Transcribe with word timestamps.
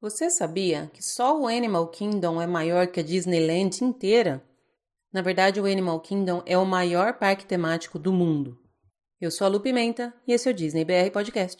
Você 0.00 0.28
sabia 0.28 0.90
que 0.92 1.02
só 1.02 1.40
o 1.40 1.46
Animal 1.46 1.88
Kingdom 1.88 2.40
é 2.40 2.46
maior 2.46 2.86
que 2.86 3.00
a 3.00 3.02
Disneyland 3.02 3.82
inteira? 3.82 4.44
Na 5.10 5.22
verdade, 5.22 5.58
o 5.58 5.64
Animal 5.64 6.00
Kingdom 6.00 6.42
é 6.44 6.56
o 6.58 6.66
maior 6.66 7.14
parque 7.14 7.46
temático 7.46 7.98
do 7.98 8.12
mundo. 8.12 8.58
Eu 9.18 9.30
sou 9.30 9.46
a 9.46 9.48
Lu 9.48 9.58
Pimenta 9.58 10.12
e 10.28 10.32
esse 10.34 10.48
é 10.48 10.52
o 10.52 10.54
Disney 10.54 10.84
BR 10.84 11.10
Podcast. 11.10 11.56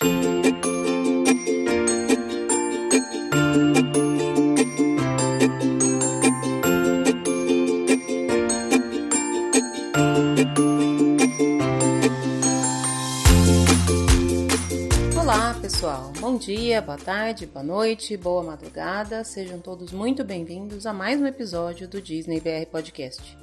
pessoal, 15.86 16.12
bom 16.36 16.40
dia, 16.40 16.82
boa 16.82 16.98
tarde, 16.98 17.46
boa 17.46 17.64
noite, 17.64 18.14
boa 18.14 18.42
madrugada, 18.42 19.24
sejam 19.24 19.58
todos 19.58 19.90
muito 19.90 20.22
bem-vindos 20.22 20.84
a 20.84 20.92
mais 20.92 21.18
um 21.18 21.26
episódio 21.26 21.88
do 21.88 21.98
Disney 21.98 22.40
BR 22.40 22.66
Podcast. 22.70 23.38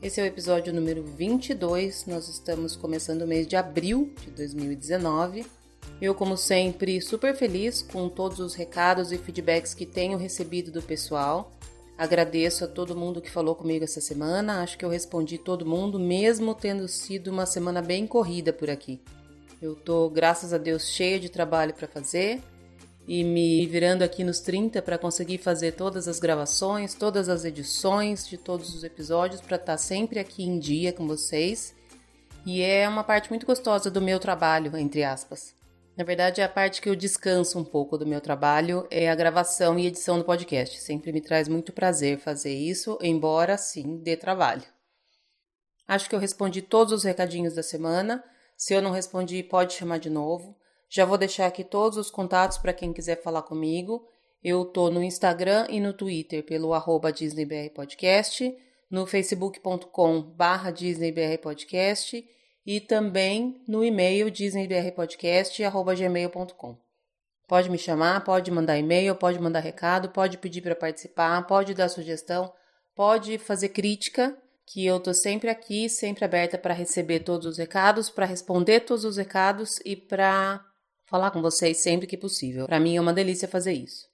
Esse 0.00 0.20
é 0.20 0.22
o 0.22 0.26
episódio 0.26 0.72
número 0.72 1.02
22, 1.02 2.06
nós 2.06 2.28
estamos 2.28 2.76
começando 2.76 3.22
o 3.22 3.26
mês 3.26 3.44
de 3.44 3.56
abril 3.56 4.14
de 4.20 4.30
2019. 4.30 5.46
Eu, 6.00 6.14
como 6.14 6.36
sempre, 6.36 7.00
super 7.00 7.34
feliz 7.34 7.82
com 7.82 8.08
todos 8.08 8.38
os 8.38 8.54
recados 8.54 9.10
e 9.10 9.18
feedbacks 9.18 9.74
que 9.74 9.84
tenho 9.84 10.16
recebido 10.16 10.70
do 10.70 10.80
pessoal. 10.80 11.50
Agradeço 11.98 12.62
a 12.64 12.68
todo 12.68 12.94
mundo 12.94 13.20
que 13.20 13.32
falou 13.32 13.56
comigo 13.56 13.82
essa 13.82 14.00
semana, 14.00 14.62
acho 14.62 14.78
que 14.78 14.84
eu 14.84 14.90
respondi 14.90 15.38
todo 15.38 15.66
mundo, 15.66 15.98
mesmo 15.98 16.54
tendo 16.54 16.86
sido 16.86 17.32
uma 17.32 17.46
semana 17.46 17.82
bem 17.82 18.06
corrida 18.06 18.52
por 18.52 18.70
aqui. 18.70 19.02
Eu 19.60 19.74
tô, 19.74 20.08
graças 20.08 20.52
a 20.52 20.58
Deus, 20.58 20.88
cheia 20.88 21.18
de 21.18 21.28
trabalho 21.28 21.74
para 21.74 21.88
fazer 21.88 22.40
e 23.08 23.24
me 23.24 23.66
virando 23.66 24.02
aqui 24.02 24.22
nos 24.22 24.38
30 24.38 24.80
para 24.82 24.98
conseguir 24.98 25.38
fazer 25.38 25.72
todas 25.72 26.06
as 26.06 26.20
gravações, 26.20 26.94
todas 26.94 27.28
as 27.28 27.44
edições 27.44 28.28
de 28.28 28.36
todos 28.36 28.74
os 28.74 28.84
episódios 28.84 29.40
para 29.40 29.56
estar 29.56 29.72
tá 29.72 29.78
sempre 29.78 30.20
aqui 30.20 30.44
em 30.44 30.58
dia 30.58 30.92
com 30.92 31.08
vocês. 31.08 31.74
E 32.46 32.62
é 32.62 32.88
uma 32.88 33.02
parte 33.02 33.30
muito 33.30 33.46
gostosa 33.46 33.90
do 33.90 34.00
meu 34.00 34.20
trabalho, 34.20 34.76
entre 34.76 35.02
aspas. 35.02 35.54
Na 35.96 36.04
verdade, 36.04 36.40
é 36.40 36.44
a 36.44 36.48
parte 36.48 36.80
que 36.80 36.88
eu 36.88 36.94
descanso 36.94 37.58
um 37.58 37.64
pouco 37.64 37.98
do 37.98 38.06
meu 38.06 38.20
trabalho 38.20 38.86
é 38.88 39.10
a 39.10 39.14
gravação 39.16 39.76
e 39.76 39.86
edição 39.86 40.16
do 40.16 40.24
podcast. 40.24 40.80
Sempre 40.80 41.10
me 41.12 41.20
traz 41.20 41.48
muito 41.48 41.72
prazer 41.72 42.20
fazer 42.20 42.54
isso, 42.54 42.96
embora 43.02 43.58
sim 43.58 43.96
dê 43.96 44.16
trabalho. 44.16 44.62
Acho 45.88 46.08
que 46.08 46.14
eu 46.14 46.20
respondi 46.20 46.62
todos 46.62 46.92
os 46.92 47.02
recadinhos 47.02 47.54
da 47.54 47.64
semana. 47.64 48.22
Se 48.58 48.74
eu 48.74 48.82
não 48.82 48.90
respondi, 48.90 49.42
pode 49.44 49.74
chamar 49.74 49.98
de 49.98 50.10
novo. 50.10 50.58
Já 50.90 51.04
vou 51.04 51.16
deixar 51.16 51.46
aqui 51.46 51.62
todos 51.62 51.96
os 51.96 52.10
contatos 52.10 52.58
para 52.58 52.72
quem 52.72 52.92
quiser 52.92 53.22
falar 53.22 53.42
comigo. 53.42 54.04
Eu 54.42 54.64
tô 54.64 54.90
no 54.90 55.00
Instagram 55.00 55.68
e 55.70 55.78
no 55.78 55.92
Twitter 55.92 56.44
pelo 56.44 56.74
arroba 56.74 57.12
DisneyBRPodcast, 57.12 58.52
no 58.90 59.06
facebook.com 59.06 60.22
barra 60.22 60.72
DisneyBRPodcast 60.72 62.28
e 62.66 62.80
também 62.80 63.62
no 63.68 63.84
e-mail 63.84 64.28
disneybrpodcast.gmail.com. 64.28 66.76
Pode 67.46 67.70
me 67.70 67.78
chamar, 67.78 68.24
pode 68.24 68.50
mandar 68.50 68.76
e-mail, 68.76 69.14
pode 69.14 69.38
mandar 69.38 69.60
recado, 69.60 70.08
pode 70.08 70.36
pedir 70.36 70.62
para 70.62 70.74
participar, 70.74 71.46
pode 71.46 71.74
dar 71.74 71.88
sugestão, 71.88 72.52
pode 72.96 73.38
fazer 73.38 73.68
crítica 73.68 74.36
que 74.70 74.84
eu 74.84 75.00
tô 75.00 75.14
sempre 75.14 75.48
aqui, 75.48 75.88
sempre 75.88 76.24
aberta 76.24 76.58
para 76.58 76.74
receber 76.74 77.20
todos 77.20 77.46
os 77.46 77.58
recados, 77.58 78.10
para 78.10 78.26
responder 78.26 78.80
todos 78.80 79.04
os 79.04 79.16
recados 79.16 79.78
e 79.84 79.96
para 79.96 80.62
falar 81.06 81.30
com 81.30 81.40
vocês 81.40 81.82
sempre 81.82 82.06
que 82.06 82.16
possível. 82.16 82.66
Para 82.66 82.78
mim 82.78 82.96
é 82.96 83.00
uma 83.00 83.14
delícia 83.14 83.48
fazer 83.48 83.72
isso. 83.72 84.06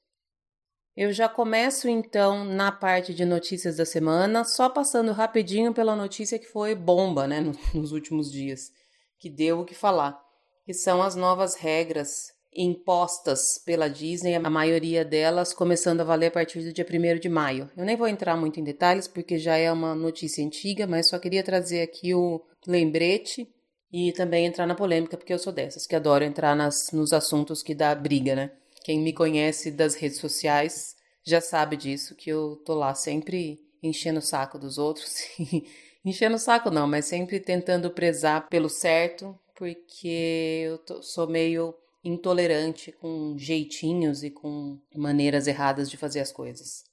Eu 0.97 1.13
já 1.13 1.29
começo 1.29 1.89
então 1.89 2.45
na 2.45 2.71
parte 2.71 3.13
de 3.13 3.25
notícias 3.25 3.79
da 3.79 3.85
semana, 3.85 4.45
só 4.45 4.69
passando 4.69 5.11
rapidinho 5.11 5.75
pela 5.75 5.97
notícia 5.97 6.39
que 6.39 6.47
foi 6.47 6.73
bomba, 6.73 7.27
né, 7.27 7.41
nos 7.75 7.91
últimos 7.91 8.31
dias, 8.31 8.71
que 9.19 9.29
deu 9.29 9.61
o 9.61 9.65
que 9.65 9.75
falar, 9.75 10.21
que 10.65 10.73
são 10.73 11.03
as 11.03 11.17
novas 11.17 11.57
regras 11.57 12.33
impostas 12.57 13.59
pela 13.65 13.89
Disney, 13.89 14.35
a 14.35 14.51
maioria 14.51 15.05
delas 15.05 15.53
começando 15.53 16.01
a 16.01 16.05
valer 16.05 16.27
a 16.27 16.31
partir 16.31 16.61
do 16.63 16.73
dia 16.73 16.87
1 16.89 17.19
de 17.19 17.29
maio. 17.29 17.71
Eu 17.77 17.85
nem 17.85 17.97
vou 17.97 18.09
entrar 18.09 18.37
muito 18.37 18.61
em 18.61 18.65
detalhes 18.65 19.09
porque 19.09 19.39
já 19.39 19.57
é 19.57 19.71
uma 19.71 19.95
notícia 19.95 20.45
antiga, 20.45 20.87
mas 20.87 21.09
só 21.09 21.19
queria 21.19 21.43
trazer 21.43 21.83
aqui 21.83 22.15
o 22.15 22.41
lembrete 22.67 23.49
e 23.93 24.13
também 24.13 24.47
entrar 24.47 24.67
na 24.67 24.75
polêmica, 24.75 25.17
porque 25.17 25.33
eu 25.33 25.39
sou 25.39 25.53
dessas, 25.53 25.87
que 25.87 25.95
adoro 25.95 26.25
entrar 26.25 26.57
nas, 26.57 26.91
nos 26.93 27.13
assuntos 27.13 27.63
que 27.63 27.75
dá 27.75 27.95
briga, 27.95 28.35
né? 28.35 28.51
Quem 28.83 29.01
me 29.01 29.13
conhece 29.13 29.71
das 29.71 29.95
redes 29.95 30.19
sociais 30.19 30.95
já 31.25 31.41
sabe 31.41 31.77
disso, 31.77 32.15
que 32.15 32.31
eu 32.31 32.57
tô 32.67 32.75
lá 32.75 32.95
sempre 32.95 33.59
enchendo 33.83 34.19
o 34.19 34.23
saco 34.23 34.59
dos 34.59 34.79
outros. 34.79 35.15
enchendo 36.05 36.37
o 36.37 36.41
saco 36.41 36.71
não, 36.71 36.87
mas 36.87 37.07
sempre 37.07 37.41
tentando 37.41 37.91
prezar 37.91 38.49
pelo 38.49 38.69
certo, 38.69 39.39
porque 39.57 40.65
eu 40.67 40.79
tô, 40.79 41.03
sou 41.03 41.29
meio 41.29 41.75
intolerante 42.05 42.93
com 42.93 43.35
jeitinhos 43.39 44.23
e 44.23 44.31
com 44.31 44.79
maneiras 44.95 45.47
erradas 45.47 45.91
de 45.91 45.97
fazer 45.97 46.21
as 46.21 46.31
coisas. 46.31 46.85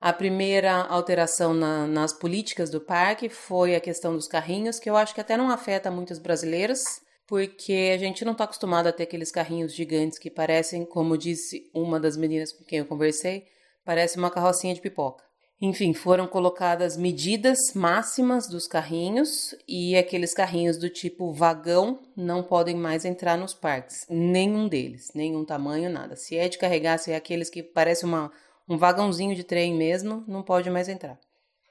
A 0.00 0.12
primeira 0.12 0.72
alteração 0.72 1.52
na, 1.52 1.86
nas 1.86 2.12
políticas 2.12 2.70
do 2.70 2.80
parque 2.80 3.28
foi 3.28 3.74
a 3.74 3.80
questão 3.80 4.14
dos 4.14 4.28
carrinhos, 4.28 4.78
que 4.78 4.88
eu 4.88 4.96
acho 4.96 5.14
que 5.14 5.20
até 5.20 5.36
não 5.36 5.50
afeta 5.50 5.90
muitas 5.90 6.18
brasileiras, 6.18 7.02
porque 7.26 7.92
a 7.94 7.98
gente 7.98 8.24
não 8.24 8.32
está 8.32 8.44
acostumado 8.44 8.86
a 8.86 8.92
ter 8.92 9.04
aqueles 9.04 9.30
carrinhos 9.30 9.74
gigantes 9.74 10.18
que 10.18 10.30
parecem, 10.30 10.84
como 10.84 11.18
disse 11.18 11.70
uma 11.74 12.00
das 12.00 12.16
meninas 12.16 12.52
com 12.52 12.64
quem 12.64 12.78
eu 12.78 12.86
conversei, 12.86 13.46
parece 13.84 14.18
uma 14.18 14.30
carrocinha 14.30 14.74
de 14.74 14.80
pipoca. 14.80 15.29
Enfim, 15.62 15.92
foram 15.92 16.26
colocadas 16.26 16.96
medidas 16.96 17.58
máximas 17.74 18.48
dos 18.48 18.66
carrinhos 18.66 19.54
e 19.68 19.94
aqueles 19.94 20.32
carrinhos 20.32 20.78
do 20.78 20.88
tipo 20.88 21.34
vagão 21.34 22.00
não 22.16 22.42
podem 22.42 22.74
mais 22.74 23.04
entrar 23.04 23.36
nos 23.36 23.52
parques. 23.52 24.06
Nenhum 24.08 24.66
deles, 24.66 25.08
nenhum 25.14 25.44
tamanho, 25.44 25.90
nada. 25.90 26.16
Se 26.16 26.34
é 26.34 26.48
de 26.48 26.56
carregar, 26.56 26.96
se 26.96 27.12
é 27.12 27.16
aqueles 27.16 27.50
que 27.50 27.62
parece 27.62 28.06
uma, 28.06 28.32
um 28.66 28.78
vagãozinho 28.78 29.34
de 29.34 29.44
trem 29.44 29.74
mesmo, 29.74 30.24
não 30.26 30.42
pode 30.42 30.70
mais 30.70 30.88
entrar. 30.88 31.18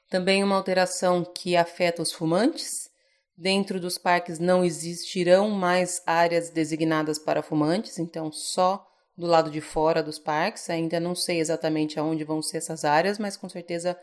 Também 0.07 0.43
uma 0.43 0.55
alteração 0.55 1.23
que 1.23 1.55
afeta 1.55 2.03
os 2.03 2.11
fumantes. 2.11 2.91
Dentro 3.35 3.79
dos 3.79 3.97
parques 3.97 4.37
não 4.37 4.63
existirão 4.63 5.49
mais 5.49 6.03
áreas 6.05 6.51
designadas 6.51 7.17
para 7.17 7.41
fumantes, 7.41 7.97
então 7.97 8.31
só 8.31 8.85
do 9.19 9.27
lado 9.27 9.51
de 9.51 9.59
fora 9.59 10.01
dos 10.01 10.17
parques. 10.17 10.69
Ainda 10.69 10.97
não 10.97 11.13
sei 11.13 11.39
exatamente 11.41 11.99
aonde 11.99 12.23
vão 12.23 12.41
ser 12.41 12.57
essas 12.57 12.85
áreas, 12.85 13.19
mas 13.19 13.35
com 13.35 13.49
certeza 13.49 13.99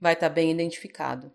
vai 0.00 0.14
estar 0.14 0.30
bem 0.30 0.50
identificado. 0.50 1.30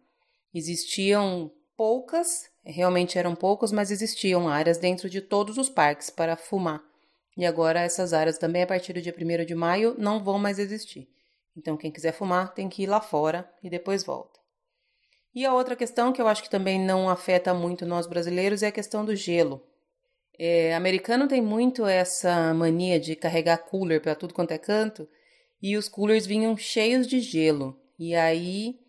Existiam 0.52 1.52
poucas, 1.78 2.50
realmente 2.66 3.20
eram 3.20 3.36
poucas, 3.36 3.72
mas 3.72 3.92
existiam 3.92 4.50
áreas 4.50 4.80
dentro 4.80 5.08
de 5.08 5.22
todos 5.22 5.60
os 5.60 5.70
parques 5.70 6.10
para 6.10 6.36
fumar. 6.36 6.82
E 7.38 7.46
agora 7.46 7.82
essas 7.82 8.14
áreas 8.14 8.40
também 8.40 8.64
a 8.64 8.68
partir 8.68 8.94
do 8.94 9.02
dia 9.02 9.16
1 9.16 9.46
de 9.46 9.54
maio 9.54 9.96
não 9.98 10.24
vão 10.24 10.40
mais 10.40 10.58
existir. 10.58 11.08
Então 11.56 11.78
quem 11.78 11.92
quiser 11.92 12.14
fumar 12.14 12.54
tem 12.54 12.68
que 12.68 12.82
ir 12.82 12.88
lá 12.88 13.00
fora 13.00 13.48
e 13.62 13.70
depois 13.70 14.04
volta. 14.04 14.40
E 15.36 15.46
a 15.46 15.54
outra 15.54 15.76
questão 15.76 16.12
que 16.12 16.20
eu 16.20 16.28
acho 16.28 16.42
que 16.42 16.50
também 16.50 16.82
não 16.82 17.08
afeta 17.08 17.54
muito 17.54 17.86
nós 17.86 18.08
brasileiros 18.08 18.64
é 18.64 18.68
a 18.68 18.72
questão 18.72 19.06
do 19.06 19.16
gelo. 19.16 19.64
É, 20.42 20.74
americano 20.74 21.28
tem 21.28 21.42
muito 21.42 21.86
essa 21.86 22.54
mania 22.54 22.98
de 22.98 23.14
carregar 23.14 23.58
cooler 23.58 24.02
para 24.02 24.16
tudo 24.16 24.34
quanto 24.34 24.52
é 24.52 24.58
canto, 24.58 25.06
e 25.62 25.76
os 25.76 25.90
coolers 25.90 26.26
vinham 26.26 26.56
cheios 26.56 27.06
de 27.06 27.20
gelo. 27.20 27.78
E 28.00 28.16
aí, 28.16 28.80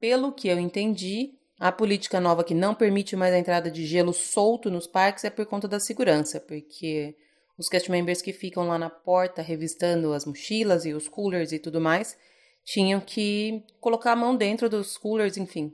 pelo 0.00 0.32
que 0.32 0.48
eu 0.48 0.58
entendi, 0.58 1.34
a 1.60 1.70
política 1.70 2.18
nova 2.18 2.42
que 2.42 2.54
não 2.54 2.74
permite 2.74 3.14
mais 3.16 3.34
a 3.34 3.38
entrada 3.38 3.70
de 3.70 3.84
gelo 3.84 4.14
solto 4.14 4.70
nos 4.70 4.86
parques 4.86 5.24
é 5.24 5.30
por 5.30 5.44
conta 5.44 5.68
da 5.68 5.78
segurança, 5.78 6.40
porque 6.40 7.14
os 7.58 7.68
cast 7.68 7.90
members 7.90 8.22
que 8.22 8.32
ficam 8.32 8.66
lá 8.66 8.78
na 8.78 8.88
porta 8.88 9.42
revistando 9.42 10.14
as 10.14 10.24
mochilas 10.24 10.86
e 10.86 10.94
os 10.94 11.06
coolers 11.06 11.52
e 11.52 11.58
tudo 11.58 11.82
mais 11.82 12.16
tinham 12.64 12.98
que 12.98 13.62
colocar 13.78 14.12
a 14.12 14.16
mão 14.16 14.34
dentro 14.34 14.70
dos 14.70 14.96
coolers, 14.96 15.36
enfim, 15.36 15.70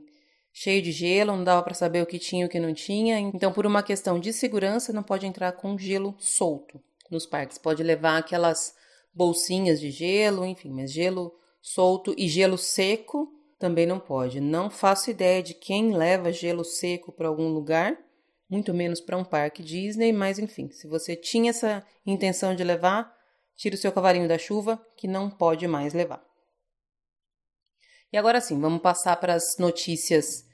cheio 0.53 0.81
de 0.81 0.91
gelo, 0.91 1.35
não 1.35 1.43
dava 1.43 1.63
para 1.63 1.73
saber 1.73 2.01
o 2.01 2.05
que 2.05 2.19
tinha 2.19 2.43
e 2.43 2.45
o 2.45 2.49
que 2.49 2.59
não 2.59 2.73
tinha. 2.73 3.19
Então, 3.19 3.51
por 3.51 3.65
uma 3.65 3.83
questão 3.83 4.19
de 4.19 4.33
segurança, 4.33 4.91
não 4.93 5.03
pode 5.03 5.25
entrar 5.25 5.51
com 5.53 5.77
gelo 5.77 6.15
solto 6.19 6.81
nos 7.09 7.25
parques. 7.25 7.57
Pode 7.57 7.83
levar 7.83 8.17
aquelas 8.17 8.75
bolsinhas 9.13 9.79
de 9.79 9.91
gelo, 9.91 10.45
enfim, 10.45 10.71
mas 10.71 10.91
gelo 10.91 11.33
solto 11.61 12.13
e 12.17 12.27
gelo 12.27 12.57
seco 12.57 13.31
também 13.59 13.85
não 13.85 13.99
pode. 13.99 14.41
Não 14.41 14.69
faço 14.69 15.11
ideia 15.11 15.43
de 15.43 15.53
quem 15.53 15.95
leva 15.95 16.31
gelo 16.31 16.63
seco 16.63 17.11
para 17.11 17.27
algum 17.27 17.49
lugar, 17.49 17.97
muito 18.49 18.73
menos 18.73 18.99
para 18.99 19.17
um 19.17 19.23
parque 19.23 19.61
Disney, 19.61 20.11
mas 20.11 20.39
enfim, 20.39 20.69
se 20.71 20.87
você 20.87 21.15
tinha 21.15 21.51
essa 21.51 21.85
intenção 22.05 22.55
de 22.55 22.63
levar, 22.63 23.15
tira 23.55 23.75
o 23.75 23.77
seu 23.77 23.91
cavalinho 23.91 24.27
da 24.27 24.37
chuva, 24.37 24.83
que 24.97 25.07
não 25.07 25.29
pode 25.29 25.67
mais 25.67 25.93
levar. 25.93 26.30
E 28.13 28.17
agora 28.17 28.41
sim, 28.41 28.59
vamos 28.59 28.81
passar 28.81 29.15
para 29.15 29.35
as 29.35 29.55
notícias 29.57 30.45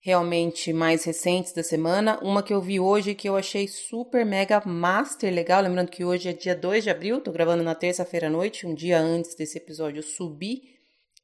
realmente 0.00 0.70
mais 0.70 1.02
recentes 1.04 1.50
da 1.54 1.62
semana. 1.62 2.18
Uma 2.20 2.42
que 2.42 2.52
eu 2.52 2.60
vi 2.60 2.78
hoje 2.78 3.14
que 3.14 3.26
eu 3.26 3.36
achei 3.36 3.66
super 3.66 4.24
mega 4.26 4.62
master 4.66 5.32
legal. 5.32 5.62
Lembrando 5.62 5.90
que 5.90 6.04
hoje 6.04 6.28
é 6.28 6.34
dia 6.34 6.54
2 6.54 6.84
de 6.84 6.90
abril, 6.90 7.22
tô 7.22 7.32
gravando 7.32 7.62
na 7.62 7.74
terça-feira 7.74 8.26
à 8.26 8.30
noite, 8.30 8.66
um 8.66 8.74
dia 8.74 8.98
antes 8.98 9.34
desse 9.34 9.56
episódio 9.56 10.02
subir. 10.02 10.60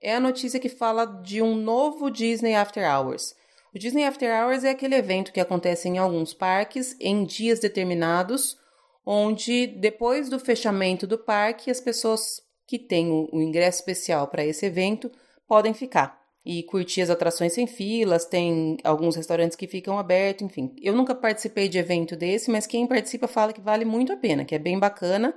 É 0.01 0.15
a 0.15 0.21
notícia 0.21 0.59
que 0.59 0.71
fala 0.71 1.05
de 1.05 1.43
um 1.43 1.55
novo 1.55 2.11
Disney 2.11 2.55
After 2.55 2.83
Hours. 2.91 3.35
O 3.75 3.79
Disney 3.79 4.05
After 4.05 4.31
Hours 4.31 4.65
é 4.65 4.71
aquele 4.71 4.95
evento 4.95 5.31
que 5.31 5.41
acontece 5.41 5.91
em 5.91 5.99
alguns 5.99 6.33
parques 6.33 6.97
em 6.99 7.23
dias 7.23 7.61
determinados, 7.61 8.57
onde 9.05 9.67
depois 9.67 10.31
do 10.31 10.41
fechamento 10.41 11.07
do 11.07 11.19
parque, 11.19 11.71
as 11.71 11.83
pessoas 11.83 12.41
que 12.67 12.79
têm 12.79 13.11
o 13.11 13.43
ingresso 13.43 13.81
especial 13.81 14.27
para 14.29 14.43
esse 14.43 14.65
evento 14.65 15.11
podem 15.53 15.75
ficar 15.75 16.19
e 16.47 16.63
curtir 16.63 17.03
as 17.03 17.11
atrações 17.11 17.53
sem 17.53 17.67
filas. 17.67 18.25
Tem 18.25 18.79
alguns 18.83 19.17
restaurantes 19.17 19.55
que 19.55 19.69
ficam 19.69 19.99
abertos, 19.99 20.47
enfim. 20.47 20.75
Eu 20.81 20.95
nunca 20.95 21.15
participei 21.15 21.69
de 21.69 21.77
evento 21.77 22.17
desse, 22.17 22.51
mas 22.51 22.67
quem 22.67 22.87
participa 22.87 23.29
fala 23.29 23.53
que 23.53 23.61
vale 23.61 23.85
muito 23.85 24.15
a 24.15 24.17
pena, 24.17 24.47
que 24.47 24.55
é 24.55 24.59
bem 24.59 24.79
bacana, 24.79 25.35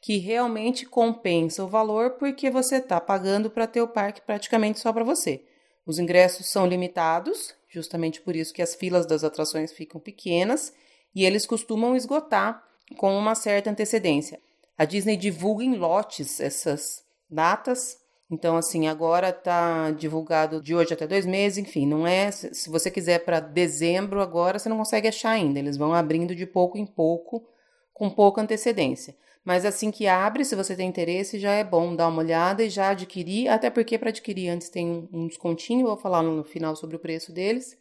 que 0.00 0.16
realmente 0.16 0.86
compensa 0.86 1.62
o 1.62 1.68
valor 1.68 2.12
porque 2.12 2.48
você 2.48 2.76
está 2.76 2.98
pagando 2.98 3.50
para 3.50 3.66
ter 3.66 3.82
o 3.82 3.88
parque 3.88 4.22
praticamente 4.22 4.80
só 4.80 4.94
para 4.94 5.04
você. 5.04 5.44
Os 5.84 5.98
ingressos 5.98 6.46
são 6.46 6.66
limitados, 6.66 7.54
justamente 7.68 8.22
por 8.22 8.34
isso 8.34 8.54
que 8.54 8.62
as 8.62 8.74
filas 8.74 9.04
das 9.04 9.22
atrações 9.22 9.72
ficam 9.72 10.00
pequenas 10.00 10.72
e 11.14 11.22
eles 11.22 11.44
costumam 11.44 11.94
esgotar 11.94 12.64
com 12.96 13.14
uma 13.14 13.34
certa 13.34 13.68
antecedência. 13.68 14.40
A 14.78 14.86
Disney 14.86 15.18
divulga 15.18 15.62
em 15.62 15.76
lotes 15.76 16.40
essas 16.40 17.02
datas, 17.28 17.99
então 18.30 18.56
assim, 18.56 18.86
agora 18.86 19.30
está 19.30 19.90
divulgado 19.90 20.62
de 20.62 20.72
hoje 20.72 20.94
até 20.94 21.04
dois 21.04 21.26
meses, 21.26 21.58
enfim, 21.58 21.84
não 21.84 22.06
é. 22.06 22.30
Se 22.30 22.70
você 22.70 22.88
quiser 22.88 23.24
para 23.24 23.40
dezembro 23.40 24.20
agora, 24.20 24.58
você 24.58 24.68
não 24.68 24.78
consegue 24.78 25.08
achar 25.08 25.30
ainda. 25.30 25.58
Eles 25.58 25.76
vão 25.76 25.92
abrindo 25.92 26.32
de 26.34 26.46
pouco 26.46 26.78
em 26.78 26.86
pouco, 26.86 27.44
com 27.92 28.08
pouca 28.08 28.40
antecedência. 28.40 29.16
Mas 29.44 29.64
assim 29.64 29.90
que 29.90 30.06
abre, 30.06 30.44
se 30.44 30.54
você 30.54 30.76
tem 30.76 30.88
interesse, 30.88 31.40
já 31.40 31.52
é 31.54 31.64
bom 31.64 31.96
dar 31.96 32.06
uma 32.06 32.22
olhada 32.22 32.62
e 32.62 32.70
já 32.70 32.90
adquirir, 32.90 33.48
até 33.48 33.68
porque 33.68 33.98
para 33.98 34.10
adquirir 34.10 34.48
antes 34.50 34.68
tem 34.68 35.08
um 35.12 35.26
descontinho, 35.26 35.86
vou 35.86 35.96
falar 35.96 36.22
no 36.22 36.44
final 36.44 36.76
sobre 36.76 36.94
o 36.94 37.00
preço 37.00 37.32
deles. 37.32 37.76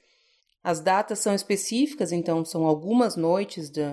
As 0.64 0.80
datas 0.80 1.20
são 1.20 1.36
específicas, 1.36 2.12
então 2.12 2.44
são 2.44 2.66
algumas 2.66 3.16
noites 3.16 3.70
de, 3.70 3.84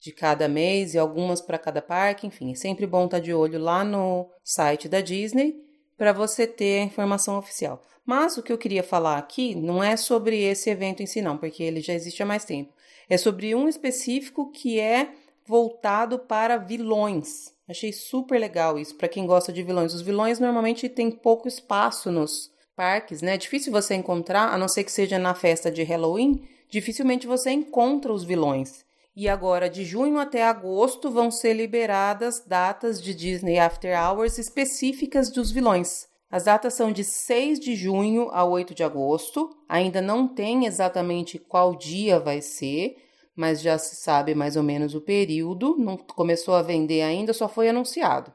de 0.00 0.10
cada 0.10 0.48
mês 0.48 0.94
e 0.94 0.98
algumas 0.98 1.40
para 1.40 1.58
cada 1.58 1.80
parque, 1.80 2.26
enfim, 2.26 2.50
é 2.50 2.54
sempre 2.56 2.86
bom 2.86 3.04
estar 3.04 3.18
tá 3.18 3.22
de 3.22 3.32
olho 3.32 3.58
lá 3.58 3.84
no 3.84 4.28
site 4.42 4.88
da 4.88 5.00
Disney 5.00 5.65
para 5.96 6.12
você 6.12 6.46
ter 6.46 6.80
a 6.80 6.84
informação 6.84 7.38
oficial. 7.38 7.82
Mas 8.04 8.36
o 8.36 8.42
que 8.42 8.52
eu 8.52 8.58
queria 8.58 8.82
falar 8.82 9.18
aqui 9.18 9.54
não 9.54 9.82
é 9.82 9.96
sobre 9.96 10.40
esse 10.42 10.70
evento 10.70 11.02
em 11.02 11.06
si, 11.06 11.20
não, 11.20 11.36
porque 11.36 11.62
ele 11.62 11.80
já 11.80 11.92
existe 11.92 12.22
há 12.22 12.26
mais 12.26 12.44
tempo. 12.44 12.72
É 13.08 13.16
sobre 13.16 13.54
um 13.54 13.68
específico 13.68 14.50
que 14.52 14.78
é 14.78 15.10
voltado 15.44 16.18
para 16.18 16.56
vilões. 16.56 17.52
Achei 17.68 17.92
super 17.92 18.38
legal 18.38 18.78
isso 18.78 18.94
para 18.94 19.08
quem 19.08 19.26
gosta 19.26 19.52
de 19.52 19.62
vilões. 19.62 19.92
Os 19.92 20.02
vilões 20.02 20.38
normalmente 20.38 20.88
têm 20.88 21.10
pouco 21.10 21.48
espaço 21.48 22.12
nos 22.12 22.52
parques, 22.76 23.22
né? 23.22 23.34
É 23.34 23.38
difícil 23.38 23.72
você 23.72 23.94
encontrar, 23.94 24.52
a 24.52 24.58
não 24.58 24.68
ser 24.68 24.84
que 24.84 24.92
seja 24.92 25.18
na 25.18 25.34
festa 25.34 25.70
de 25.70 25.82
Halloween, 25.82 26.46
dificilmente 26.68 27.26
você 27.26 27.50
encontra 27.50 28.12
os 28.12 28.22
vilões. 28.22 28.85
E 29.16 29.30
agora, 29.30 29.70
de 29.70 29.82
junho 29.82 30.18
até 30.18 30.42
agosto, 30.42 31.10
vão 31.10 31.30
ser 31.30 31.54
liberadas 31.54 32.44
datas 32.46 33.02
de 33.02 33.14
Disney 33.14 33.58
After 33.58 33.98
Hours 33.98 34.36
específicas 34.36 35.30
dos 35.30 35.50
vilões. 35.50 36.06
As 36.30 36.44
datas 36.44 36.74
são 36.74 36.92
de 36.92 37.02
6 37.02 37.58
de 37.58 37.74
junho 37.74 38.28
a 38.30 38.44
8 38.44 38.74
de 38.74 38.84
agosto. 38.84 39.48
Ainda 39.66 40.02
não 40.02 40.28
tem 40.28 40.66
exatamente 40.66 41.38
qual 41.38 41.74
dia 41.74 42.20
vai 42.20 42.42
ser, 42.42 42.96
mas 43.34 43.62
já 43.62 43.78
se 43.78 43.96
sabe 43.96 44.34
mais 44.34 44.54
ou 44.54 44.62
menos 44.62 44.94
o 44.94 45.00
período, 45.00 45.76
não 45.78 45.96
começou 45.96 46.54
a 46.54 46.60
vender 46.60 47.00
ainda, 47.00 47.32
só 47.32 47.48
foi 47.48 47.70
anunciado. 47.70 48.34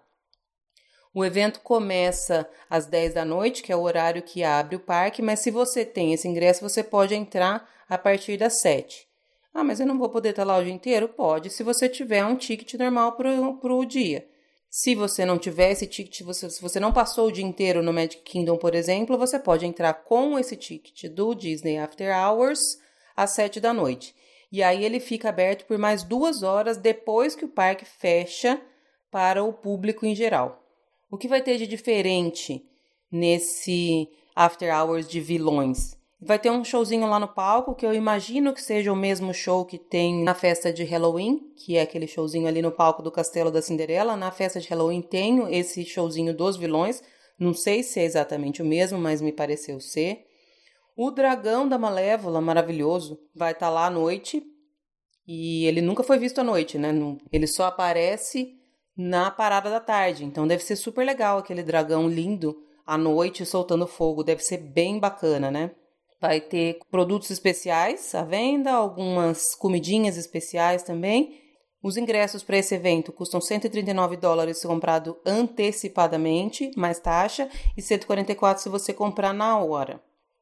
O 1.14 1.24
evento 1.24 1.60
começa 1.60 2.50
às 2.68 2.88
10 2.88 3.14
da 3.14 3.26
noite, 3.26 3.62
que 3.62 3.72
é 3.72 3.76
o 3.76 3.82
horário 3.82 4.24
que 4.24 4.44
abre 4.44 4.78
o 4.78 4.80
parque, 4.80 5.22
mas 5.22 5.42
se 5.42 5.52
você 5.52 5.86
tem 5.86 6.14
esse 6.14 6.28
ingresso, 6.28 6.68
você 6.68 6.84
pode 6.84 7.14
entrar 7.14 7.70
a 7.88 8.00
partir 8.00 8.36
das 8.38 8.62
7. 8.62 9.11
Ah, 9.54 9.64
mas 9.64 9.80
eu 9.80 9.86
não 9.86 9.98
vou 9.98 10.10
poder 10.10 10.30
estar 10.30 10.46
lá 10.46 10.58
o 10.58 10.64
dia 10.64 10.74
inteiro? 10.74 11.10
Pode, 11.10 11.50
se 11.50 11.62
você 11.62 11.90
tiver 11.90 12.24
um 12.26 12.36
ticket 12.36 12.74
normal 12.76 13.14
para 13.14 13.30
o 13.74 13.86
dia. 13.86 14.28
Se 14.70 14.96
você 14.96 15.26
não 15.26 15.38
tiver 15.38 15.72
esse 15.72 15.86
ticket, 15.86 16.22
você, 16.22 16.50
se 16.50 16.62
você 16.62 16.80
não 16.80 16.94
passou 16.94 17.28
o 17.28 17.32
dia 17.32 17.44
inteiro 17.44 17.84
no 17.84 17.92
Magic 17.92 18.24
Kingdom, 18.24 18.58
por 18.58 18.74
exemplo, 18.74 19.18
você 19.18 19.38
pode 19.38 19.66
entrar 19.66 19.94
com 19.94 20.40
esse 20.40 20.56
ticket 20.56 21.12
do 21.12 21.36
Disney 21.36 21.78
After 21.78 22.16
Hours 22.16 22.60
às 23.14 23.36
7 23.36 23.60
da 23.60 23.74
noite. 23.74 24.16
E 24.50 24.64
aí 24.64 24.86
ele 24.86 25.02
fica 25.02 25.28
aberto 25.28 25.66
por 25.66 25.78
mais 25.78 26.04
duas 26.04 26.42
horas 26.42 26.78
depois 26.78 27.36
que 27.36 27.44
o 27.44 27.50
parque 27.50 27.84
fecha 27.84 28.62
para 29.12 29.44
o 29.44 29.52
público 29.52 30.06
em 30.06 30.16
geral. 30.16 30.64
O 31.10 31.18
que 31.18 31.28
vai 31.28 31.42
ter 31.42 31.58
de 31.58 31.68
diferente 31.68 32.66
nesse 33.12 34.08
After 34.34 34.74
Hours 34.74 35.06
de 35.06 35.20
vilões? 35.20 36.01
Vai 36.24 36.38
ter 36.38 36.52
um 36.52 36.64
showzinho 36.64 37.08
lá 37.08 37.20
no 37.20 37.28
palco 37.28 37.74
que 37.74 37.84
eu 37.84 37.92
imagino 37.92 38.54
que 38.54 38.62
seja 38.62 38.94
o 38.94 38.96
mesmo 38.96 39.34
show 39.34 39.66
que 39.66 39.80
tem 39.80 40.24
na 40.24 40.36
festa 40.36 40.72
de 40.72 40.84
Halloween, 40.84 41.40
que 41.56 41.78
é 41.78 41.82
aquele 41.82 42.06
showzinho 42.06 42.48
ali 42.48 42.62
no 42.62 42.72
palco 42.72 43.02
do 43.02 43.12
Castelo 43.12 43.50
da 43.50 43.60
Cinderela. 43.60 44.16
Na 44.16 44.30
festa 44.30 44.60
de 44.60 44.68
Halloween 44.70 45.02
tem 45.02 45.52
esse 45.52 45.84
showzinho 45.84 46.32
dos 46.32 46.58
vilões. 46.58 47.02
Não 47.40 47.56
sei 47.56 47.82
se 47.82 48.00
é 48.00 48.04
exatamente 48.04 48.62
o 48.62 48.66
mesmo, 48.66 49.00
mas 49.00 49.20
me 49.20 49.32
pareceu 49.32 49.80
ser. 49.80 50.24
O 50.96 51.10
dragão 51.10 51.68
da 51.68 51.80
Malévola, 51.80 52.40
maravilhoso, 52.40 53.20
vai 53.36 53.54
estar 53.54 53.66
tá 53.66 53.72
lá 53.72 53.88
à 53.88 53.90
noite. 53.90 54.44
E 55.28 55.66
ele 55.66 55.82
nunca 55.82 56.04
foi 56.04 56.20
visto 56.20 56.38
à 56.38 56.44
noite, 56.44 56.78
né? 56.78 56.94
Ele 57.32 57.48
só 57.48 57.64
aparece 57.66 58.60
na 58.96 59.32
parada 59.32 59.72
da 59.72 59.80
tarde. 59.80 60.24
Então 60.24 60.46
deve 60.46 60.62
ser 60.62 60.76
super 60.76 61.04
legal 61.04 61.40
aquele 61.40 61.64
dragão 61.64 62.08
lindo 62.08 62.56
à 62.86 62.96
noite 62.96 63.44
soltando 63.44 63.88
fogo. 63.88 64.24
Deve 64.24 64.44
ser 64.44 64.58
bem 64.58 65.00
bacana, 65.00 65.50
né? 65.50 65.72
Vai 66.22 66.40
ter 66.40 66.78
produtos 66.92 67.32
especiais 67.32 68.14
à 68.14 68.24
venda, 68.24 68.72
algumas 68.72 69.56
comidinhas 69.56 70.18
especiais 70.18 70.84
também. 70.84 71.42
Os 71.82 71.98
ingressos 71.98 72.44
para 72.44 72.58
esse 72.58 72.76
evento 72.76 73.12
custam 73.12 73.42
139 73.42 74.18
dólares 74.18 74.60
se 74.60 74.68
comprado 74.68 75.18
antecipadamente, 75.26 76.72
mais 76.78 77.00
taxa, 77.00 77.50
e 77.76 77.82
144 77.82 78.62
se 78.62 78.70
você 78.70 78.94
comprar 78.94 79.34
na 79.34 79.58
hora. 79.58 80.00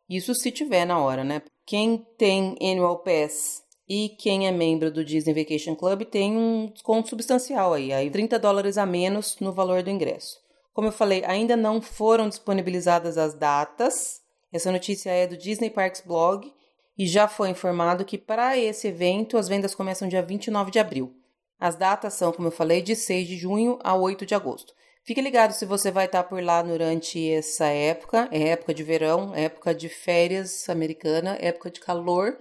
Isso 0.10 0.36
se 0.36 0.52
tiver 0.52 0.84
na 0.84 1.00
hora, 1.00 1.24
né? 1.24 1.42
Quem 1.66 2.06
tem 2.18 2.58
Annual 2.62 3.00
Pass 3.00 3.64
e 3.88 4.10
quem 4.10 4.48
é 4.48 4.52
membro 4.52 4.92
do 4.92 5.06
Disney 5.06 5.34
Vacation 5.34 5.76
Club 5.76 6.04
tem 6.04 6.36
um 6.36 6.72
desconto 6.74 7.08
substancial 7.08 7.74
aí, 7.74 7.94
aí 7.94 8.10
30 8.10 8.38
dólares 8.38 8.78
a 8.78 8.86
menos 8.86 9.38
no 9.40 9.54
valor 9.54 9.82
do 9.82 9.90
ingresso. 9.90 10.38
Como 10.74 10.88
eu 10.88 10.92
falei, 10.92 11.24
ainda 11.26 11.56
não 11.56 11.82
foram 11.82 12.28
disponibilizadas 12.28 13.18
as 13.18 13.34
datas. 13.34 14.19
Essa 14.52 14.72
notícia 14.72 15.12
é 15.12 15.28
do 15.28 15.38
Disney 15.38 15.70
Parks 15.70 16.02
Blog 16.02 16.52
e 16.98 17.06
já 17.06 17.28
foi 17.28 17.50
informado 17.50 18.04
que 18.04 18.18
para 18.18 18.58
esse 18.58 18.88
evento 18.88 19.38
as 19.38 19.48
vendas 19.48 19.76
começam 19.76 20.08
dia 20.08 20.24
29 20.24 20.72
de 20.72 20.80
abril. 20.80 21.16
As 21.60 21.76
datas 21.76 22.14
são, 22.14 22.32
como 22.32 22.48
eu 22.48 22.52
falei, 22.52 22.82
de 22.82 22.96
6 22.96 23.28
de 23.28 23.38
junho 23.38 23.78
a 23.84 23.96
8 23.96 24.26
de 24.26 24.34
agosto. 24.34 24.74
Fique 25.04 25.22
ligado 25.22 25.52
se 25.52 25.66
você 25.66 25.92
vai 25.92 26.06
estar 26.06 26.24
por 26.24 26.42
lá 26.42 26.62
durante 26.62 27.32
essa 27.32 27.66
época, 27.68 28.28
é 28.32 28.50
época 28.50 28.74
de 28.74 28.84
verão, 28.84 29.34
época 29.36 29.74
de 29.74 29.90
férias 29.90 30.70
americana, 30.70 31.38
época 31.40 31.70
de 31.70 31.80
calor 31.80 32.38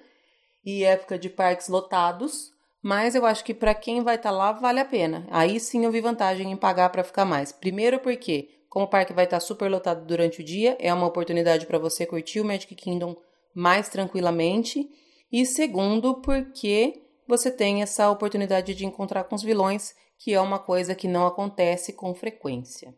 e 0.64 0.84
época 0.84 1.18
de 1.18 1.28
parques 1.28 1.68
lotados. 1.68 2.52
Mas 2.82 3.14
eu 3.14 3.26
acho 3.26 3.44
que 3.44 3.54
para 3.54 3.74
quem 3.74 4.02
vai 4.02 4.16
estar 4.16 4.30
lá 4.30 4.52
vale 4.52 4.80
a 4.80 4.84
pena. 4.84 5.26
Aí 5.30 5.58
sim 5.58 5.84
eu 5.84 5.90
vi 5.90 6.00
vantagem 6.00 6.52
em 6.52 6.56
pagar 6.56 6.90
para 6.90 7.04
ficar 7.04 7.24
mais. 7.24 7.52
Primeiro 7.52 7.98
porque, 7.98 8.48
como 8.78 8.86
o 8.86 8.90
parque 8.90 9.12
vai 9.12 9.24
estar 9.24 9.40
super 9.40 9.68
lotado 9.68 10.06
durante 10.06 10.40
o 10.40 10.44
dia, 10.44 10.76
é 10.78 10.94
uma 10.94 11.08
oportunidade 11.08 11.66
para 11.66 11.80
você 11.80 12.06
curtir 12.06 12.40
o 12.40 12.44
Magic 12.44 12.72
Kingdom 12.76 13.16
mais 13.52 13.88
tranquilamente. 13.88 14.88
E 15.32 15.44
segundo, 15.44 16.20
porque 16.20 17.02
você 17.26 17.50
tem 17.50 17.82
essa 17.82 18.08
oportunidade 18.08 18.76
de 18.76 18.86
encontrar 18.86 19.24
com 19.24 19.34
os 19.34 19.42
vilões 19.42 19.96
que 20.16 20.32
é 20.32 20.40
uma 20.40 20.60
coisa 20.60 20.94
que 20.94 21.08
não 21.08 21.26
acontece 21.26 21.92
com 21.92 22.14
frequência. 22.14 22.94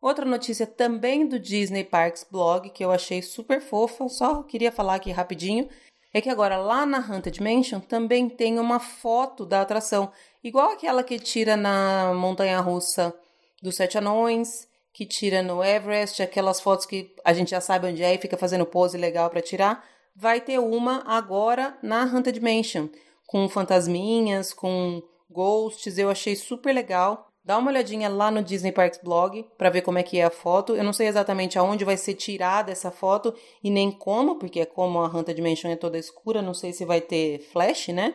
Outra 0.00 0.24
notícia 0.24 0.68
também 0.68 1.26
do 1.26 1.36
Disney 1.36 1.82
Parks 1.82 2.24
blog 2.30 2.70
que 2.70 2.84
eu 2.84 2.92
achei 2.92 3.20
super 3.22 3.60
fofa, 3.60 4.08
só 4.08 4.44
queria 4.44 4.70
falar 4.70 4.94
aqui 4.94 5.10
rapidinho, 5.10 5.68
é 6.14 6.20
que 6.20 6.30
agora 6.30 6.58
lá 6.58 6.86
na 6.86 6.98
Haunted 6.98 7.42
Mansion 7.42 7.80
também 7.80 8.28
tem 8.28 8.60
uma 8.60 8.78
foto 8.78 9.44
da 9.44 9.62
atração, 9.62 10.12
igual 10.44 10.70
aquela 10.70 11.02
que 11.02 11.18
tira 11.18 11.56
na 11.56 12.14
montanha 12.14 12.60
russa 12.60 13.12
dos 13.60 13.76
Sete 13.76 13.98
Anões, 13.98 14.68
que 14.96 15.04
tira 15.04 15.42
no 15.42 15.62
Everest, 15.62 16.22
aquelas 16.22 16.58
fotos 16.58 16.86
que 16.86 17.14
a 17.22 17.34
gente 17.34 17.50
já 17.50 17.60
sabe 17.60 17.86
onde 17.86 18.02
é 18.02 18.14
e 18.14 18.18
fica 18.18 18.38
fazendo 18.38 18.64
pose 18.64 18.96
legal 18.96 19.28
para 19.28 19.42
tirar. 19.42 19.84
Vai 20.14 20.40
ter 20.40 20.58
uma 20.58 21.02
agora 21.06 21.76
na 21.82 22.02
Haunted 22.02 22.40
Mansion, 22.40 22.88
com 23.26 23.46
fantasminhas, 23.46 24.54
com 24.54 25.02
Ghosts, 25.30 25.98
eu 25.98 26.08
achei 26.08 26.34
super 26.34 26.72
legal. 26.72 27.28
dá 27.44 27.58
uma 27.58 27.70
olhadinha 27.70 28.08
lá 28.08 28.30
no 28.30 28.42
Disney 28.42 28.72
Parks 28.72 28.98
blog 29.04 29.46
para 29.58 29.68
ver 29.68 29.82
como 29.82 29.98
é 29.98 30.02
que 30.02 30.18
é 30.18 30.24
a 30.24 30.30
foto. 30.30 30.74
Eu 30.74 30.82
não 30.82 30.94
sei 30.94 31.08
exatamente 31.08 31.58
aonde 31.58 31.84
vai 31.84 31.98
ser 31.98 32.14
tirada 32.14 32.72
essa 32.72 32.90
foto 32.90 33.34
e 33.62 33.68
nem 33.68 33.92
como, 33.92 34.36
porque 34.38 34.60
é 34.60 34.64
como 34.64 35.00
a 35.00 35.08
Haunted 35.08 35.42
Mansion 35.42 35.70
é 35.70 35.76
toda 35.76 35.98
escura, 35.98 36.40
não 36.40 36.54
sei 36.54 36.72
se 36.72 36.86
vai 36.86 37.02
ter 37.02 37.40
flash, 37.52 37.88
né? 37.88 38.14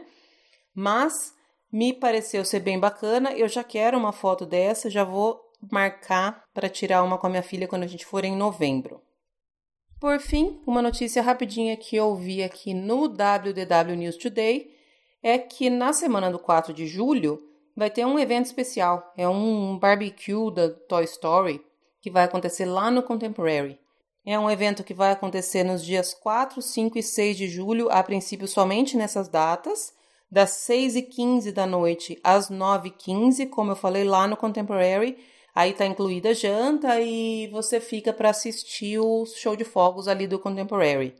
Mas 0.74 1.14
me 1.72 1.94
pareceu 1.94 2.44
ser 2.44 2.60
bem 2.60 2.80
bacana. 2.80 3.34
Eu 3.34 3.48
já 3.48 3.64
quero 3.64 4.00
uma 4.00 4.12
foto 4.12 4.48
dessa, 4.48 4.90
já 4.90 5.04
vou 5.04 5.51
marcar 5.70 6.44
para 6.54 6.70
tirar 6.70 7.04
uma 7.04 7.18
com 7.18 7.28
a 7.28 7.30
minha 7.30 7.44
filha 7.44 7.68
quando 7.68 7.84
a 7.84 7.88
gente 7.88 8.06
for 8.06 8.24
em 8.24 8.36
novembro. 8.36 9.02
Por 10.00 10.20
fim, 10.20 10.60
uma 10.66 10.82
notícia 10.82 11.22
rapidinha 11.22 11.78
que 11.78 11.96
eu 11.96 12.16
vi 12.16 12.42
aqui 12.42 12.74
no 12.74 13.04
WDW 13.06 13.96
News 13.96 14.18
Today 14.18 14.72
é 15.22 15.38
que 15.38 15.70
na 15.70 15.94
semana 15.94 16.32
do 16.32 16.40
4 16.40 16.74
de 16.74 16.88
julho 16.88 17.40
vai 17.76 17.90
ter 17.90 18.06
um 18.06 18.18
evento 18.18 18.46
especial. 18.46 19.14
É 19.16 19.28
um 19.30 19.78
barbecue 19.78 20.52
da 20.52 20.70
Toy 20.70 21.04
Story 21.04 21.64
que 22.02 22.10
vai 22.10 22.24
acontecer 22.24 22.66
lá 22.66 22.90
no 22.90 23.04
Contemporary. 23.04 23.80
É 24.26 24.38
um 24.38 24.50
evento 24.50 24.84
que 24.84 24.94
vai 24.94 25.12
acontecer 25.12 25.64
nos 25.64 25.84
dias 25.84 26.14
4, 26.14 26.62
5 26.62 26.98
e 26.98 27.04
6 27.04 27.38
de 27.38 27.48
julho, 27.48 27.90
a 27.92 28.04
princípio 28.04 28.48
somente 28.48 28.98
nessas 28.98 29.28
datas, 29.28 29.94
das 30.32 30.52
6 30.52 30.96
e 30.96 31.02
15 31.02 31.52
da 31.52 31.66
noite 31.66 32.20
às 32.24 32.50
9 32.50 32.90
e 32.90 32.92
15, 32.92 33.48
como 33.48 33.72
eu 33.72 33.76
falei 33.76 34.04
lá 34.04 34.28
no 34.28 34.38
Contemporary, 34.38 35.18
Aí 35.54 35.74
tá 35.74 35.86
incluída 35.86 36.30
a 36.30 36.34
janta 36.34 37.00
e 37.02 37.48
você 37.48 37.80
fica 37.80 38.14
para 38.14 38.30
assistir 38.30 39.00
o 39.00 39.26
show 39.26 39.56
de 39.56 39.66
fogos 39.66 40.08
ali 40.08 40.26
do 40.26 40.40
Contemporary. 40.40 41.14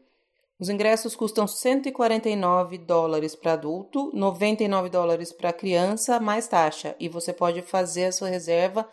Os 0.58 0.70
ingressos 0.70 1.16
custam 1.16 1.48
149 1.48 2.78
dólares 2.78 3.36
para 3.36 3.54
adulto, 3.54 4.12
99 4.14 4.90
dólares 4.90 5.34
para 5.34 5.52
criança, 5.52 6.20
mais 6.20 6.48
taxa. 6.48 6.96
E 7.00 7.10
você 7.10 7.34
pode 7.34 7.62
fazer 7.64 8.06
a 8.06 8.12
sua 8.12 8.30
reserva 8.30 8.88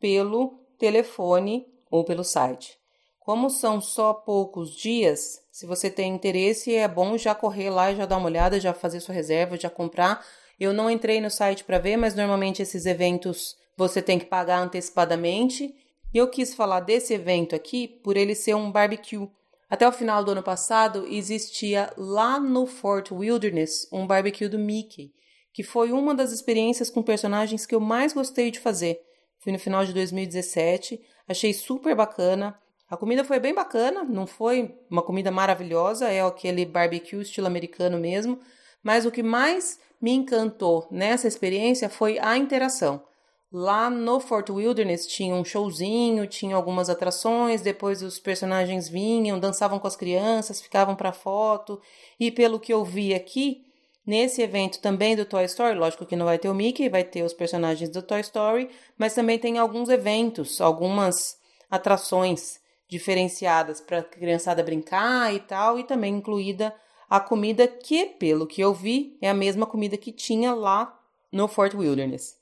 pelo 0.00 0.58
telefone 0.78 1.64
ou 1.88 2.04
pelo 2.04 2.24
site. 2.24 2.76
Como 3.20 3.48
são 3.48 3.80
só 3.80 4.12
poucos 4.12 4.74
dias, 4.74 5.40
se 5.52 5.64
você 5.64 5.88
tem 5.88 6.12
interesse, 6.12 6.74
é 6.74 6.88
bom 6.88 7.16
já 7.16 7.36
correr 7.36 7.70
lá 7.70 7.92
e 7.92 7.96
já 7.96 8.04
dar 8.04 8.16
uma 8.16 8.26
olhada, 8.26 8.58
já 8.58 8.74
fazer 8.74 8.98
sua 8.98 9.14
reserva, 9.14 9.56
já 9.56 9.70
comprar. 9.70 10.26
Eu 10.58 10.72
não 10.72 10.90
entrei 10.90 11.20
no 11.20 11.30
site 11.30 11.62
para 11.62 11.78
ver, 11.78 11.96
mas 11.96 12.16
normalmente 12.16 12.60
esses 12.62 12.84
eventos 12.84 13.54
você 13.76 14.02
tem 14.02 14.18
que 14.18 14.26
pagar 14.26 14.60
antecipadamente. 14.60 15.74
E 16.12 16.18
eu 16.18 16.28
quis 16.28 16.54
falar 16.54 16.80
desse 16.80 17.14
evento 17.14 17.54
aqui 17.54 17.88
por 17.88 18.16
ele 18.16 18.34
ser 18.34 18.54
um 18.54 18.70
barbecue. 18.70 19.28
Até 19.68 19.88
o 19.88 19.92
final 19.92 20.22
do 20.22 20.32
ano 20.32 20.42
passado 20.42 21.06
existia 21.08 21.90
lá 21.96 22.38
no 22.38 22.66
Fort 22.66 23.10
Wilderness 23.10 23.88
um 23.90 24.06
barbecue 24.06 24.46
do 24.46 24.58
Mickey, 24.58 25.14
que 25.52 25.62
foi 25.62 25.92
uma 25.92 26.14
das 26.14 26.30
experiências 26.30 26.90
com 26.90 27.02
personagens 27.02 27.64
que 27.64 27.74
eu 27.74 27.80
mais 27.80 28.12
gostei 28.12 28.50
de 28.50 28.60
fazer. 28.60 29.00
Fui 29.38 29.50
no 29.50 29.58
final 29.58 29.84
de 29.84 29.94
2017, 29.94 31.00
achei 31.26 31.54
super 31.54 31.96
bacana. 31.96 32.54
A 32.90 32.96
comida 32.98 33.24
foi 33.24 33.40
bem 33.40 33.54
bacana, 33.54 34.04
não 34.04 34.26
foi 34.26 34.76
uma 34.90 35.02
comida 35.02 35.30
maravilhosa, 35.30 36.08
é 36.10 36.20
aquele 36.20 36.66
barbecue 36.66 37.22
estilo 37.22 37.46
americano 37.46 37.98
mesmo, 37.98 38.38
mas 38.82 39.06
o 39.06 39.10
que 39.10 39.22
mais 39.22 39.80
me 39.98 40.10
encantou 40.10 40.86
nessa 40.90 41.26
experiência 41.26 41.88
foi 41.88 42.18
a 42.18 42.36
interação. 42.36 43.02
Lá 43.54 43.90
no 43.90 44.18
Fort 44.18 44.48
Wilderness 44.48 45.06
tinha 45.06 45.34
um 45.34 45.44
showzinho, 45.44 46.26
tinha 46.26 46.56
algumas 46.56 46.88
atrações, 46.88 47.60
depois 47.60 48.02
os 48.02 48.18
personagens 48.18 48.88
vinham, 48.88 49.38
dançavam 49.38 49.78
com 49.78 49.86
as 49.86 49.94
crianças, 49.94 50.58
ficavam 50.58 50.96
para 50.96 51.12
foto. 51.12 51.78
E 52.18 52.30
pelo 52.30 52.58
que 52.58 52.72
eu 52.72 52.82
vi 52.82 53.12
aqui, 53.12 53.66
nesse 54.06 54.40
evento 54.40 54.80
também 54.80 55.14
do 55.14 55.26
Toy 55.26 55.44
Story, 55.44 55.78
lógico 55.78 56.06
que 56.06 56.16
não 56.16 56.24
vai 56.24 56.38
ter 56.38 56.48
o 56.48 56.54
Mickey, 56.54 56.88
vai 56.88 57.04
ter 57.04 57.22
os 57.22 57.34
personagens 57.34 57.90
do 57.90 58.00
Toy 58.00 58.20
Story, 58.20 58.70
mas 58.96 59.12
também 59.12 59.38
tem 59.38 59.58
alguns 59.58 59.90
eventos, 59.90 60.58
algumas 60.58 61.36
atrações 61.70 62.58
diferenciadas 62.88 63.82
para 63.82 63.98
a 63.98 64.02
criançada 64.02 64.62
brincar 64.62 65.34
e 65.34 65.40
tal, 65.40 65.78
e 65.78 65.84
também 65.84 66.14
incluída 66.14 66.74
a 67.06 67.20
comida 67.20 67.68
que, 67.68 68.06
pelo 68.06 68.46
que 68.46 68.62
eu 68.62 68.72
vi, 68.72 69.18
é 69.20 69.28
a 69.28 69.34
mesma 69.34 69.66
comida 69.66 69.98
que 69.98 70.10
tinha 70.10 70.54
lá 70.54 70.98
no 71.30 71.46
Fort 71.46 71.74
Wilderness. 71.74 72.40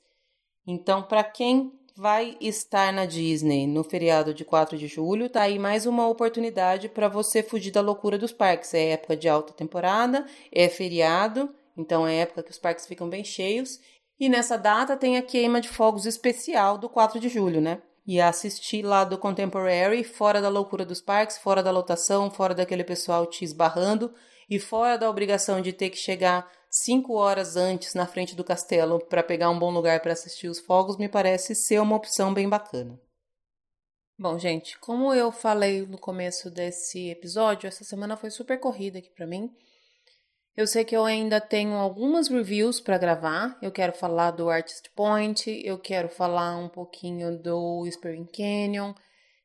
Então, 0.65 1.01
para 1.03 1.23
quem 1.23 1.71
vai 1.95 2.37
estar 2.39 2.91
na 2.93 3.05
Disney 3.05 3.67
no 3.67 3.83
feriado 3.83 4.33
de 4.33 4.45
4 4.45 4.77
de 4.77 4.87
julho, 4.87 5.29
tá 5.29 5.41
aí 5.41 5.59
mais 5.59 5.85
uma 5.85 6.07
oportunidade 6.07 6.87
para 6.89 7.07
você 7.07 7.43
fugir 7.43 7.71
da 7.71 7.81
loucura 7.81 8.17
dos 8.17 8.31
parques. 8.31 8.73
É 8.73 8.91
época 8.91 9.15
de 9.15 9.27
alta 9.27 9.53
temporada, 9.53 10.25
é 10.51 10.69
feriado, 10.69 11.53
então 11.77 12.07
é 12.07 12.17
época 12.17 12.43
que 12.43 12.51
os 12.51 12.57
parques 12.57 12.85
ficam 12.85 13.09
bem 13.09 13.23
cheios. 13.23 13.79
E 14.19 14.29
nessa 14.29 14.57
data 14.57 14.95
tem 14.95 15.17
a 15.17 15.21
queima 15.21 15.59
de 15.59 15.69
fogos 15.69 16.05
especial 16.05 16.77
do 16.77 16.87
4 16.87 17.19
de 17.19 17.27
julho, 17.27 17.59
né? 17.59 17.81
E 18.05 18.19
assistir 18.21 18.83
lá 18.83 19.03
do 19.03 19.17
Contemporary, 19.17 20.03
fora 20.03 20.41
da 20.41 20.49
loucura 20.49 20.85
dos 20.85 21.01
parques, 21.01 21.37
fora 21.37 21.61
da 21.61 21.71
lotação, 21.71 22.29
fora 22.29 22.53
daquele 22.53 22.83
pessoal 22.83 23.25
te 23.25 23.43
esbarrando 23.43 24.13
e 24.49 24.59
fora 24.59 24.97
da 24.97 25.09
obrigação 25.09 25.61
de 25.61 25.73
ter 25.73 25.89
que 25.89 25.97
chegar 25.97 26.47
cinco 26.71 27.15
horas 27.15 27.57
antes 27.57 27.93
na 27.93 28.07
frente 28.07 28.33
do 28.33 28.45
castelo 28.45 28.97
para 29.05 29.21
pegar 29.21 29.49
um 29.49 29.59
bom 29.59 29.69
lugar 29.69 29.99
para 29.99 30.13
assistir 30.13 30.47
os 30.47 30.59
fogos 30.59 30.97
me 30.97 31.09
parece 31.09 31.53
ser 31.53 31.81
uma 31.81 31.97
opção 31.97 32.33
bem 32.33 32.47
bacana. 32.47 32.97
Bom, 34.17 34.39
gente, 34.39 34.79
como 34.79 35.13
eu 35.13 35.31
falei 35.31 35.85
no 35.85 35.97
começo 35.97 36.49
desse 36.49 37.09
episódio, 37.09 37.67
essa 37.67 37.83
semana 37.83 38.15
foi 38.15 38.29
super 38.29 38.57
corrida 38.57 38.99
aqui 38.99 39.09
para 39.09 39.27
mim. 39.27 39.51
Eu 40.55 40.67
sei 40.67 40.85
que 40.85 40.95
eu 40.95 41.03
ainda 41.03 41.41
tenho 41.41 41.73
algumas 41.73 42.27
reviews 42.27 42.79
para 42.79 42.97
gravar. 42.97 43.57
Eu 43.61 43.71
quero 43.71 43.93
falar 43.93 44.31
do 44.31 44.49
Artist 44.49 44.89
Point, 44.95 45.49
eu 45.65 45.77
quero 45.77 46.07
falar 46.07 46.57
um 46.57 46.69
pouquinho 46.69 47.37
do 47.37 47.85
Spring 47.87 48.25
Canyon. 48.25 48.93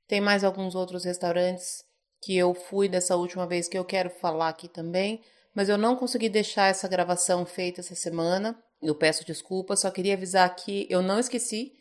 Tem 0.06 0.20
mais 0.20 0.44
alguns 0.44 0.74
outros 0.74 1.04
restaurantes 1.04 1.82
que 2.22 2.36
eu 2.36 2.54
fui 2.54 2.88
dessa 2.88 3.16
última 3.16 3.46
vez 3.46 3.68
que 3.68 3.78
eu 3.78 3.84
quero 3.84 4.10
falar 4.10 4.48
aqui 4.48 4.68
também 4.68 5.22
mas 5.56 5.70
eu 5.70 5.78
não 5.78 5.96
consegui 5.96 6.28
deixar 6.28 6.66
essa 6.66 6.86
gravação 6.86 7.46
feita 7.46 7.80
essa 7.80 7.94
semana. 7.94 8.62
Eu 8.82 8.94
peço 8.94 9.24
desculpas, 9.24 9.80
só 9.80 9.90
queria 9.90 10.12
avisar 10.12 10.54
que 10.54 10.86
eu 10.90 11.00
não 11.00 11.18
esqueci. 11.18 11.72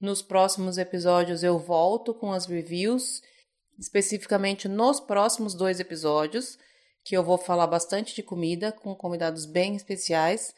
Nos 0.00 0.22
próximos 0.22 0.78
episódios 0.78 1.42
eu 1.42 1.58
volto 1.58 2.14
com 2.14 2.30
as 2.30 2.46
reviews, 2.46 3.20
especificamente 3.80 4.68
nos 4.68 5.00
próximos 5.00 5.54
dois 5.54 5.80
episódios, 5.80 6.56
que 7.04 7.16
eu 7.16 7.24
vou 7.24 7.36
falar 7.36 7.66
bastante 7.66 8.14
de 8.14 8.22
comida 8.22 8.70
com 8.70 8.94
convidados 8.94 9.44
bem 9.44 9.74
especiais. 9.74 10.54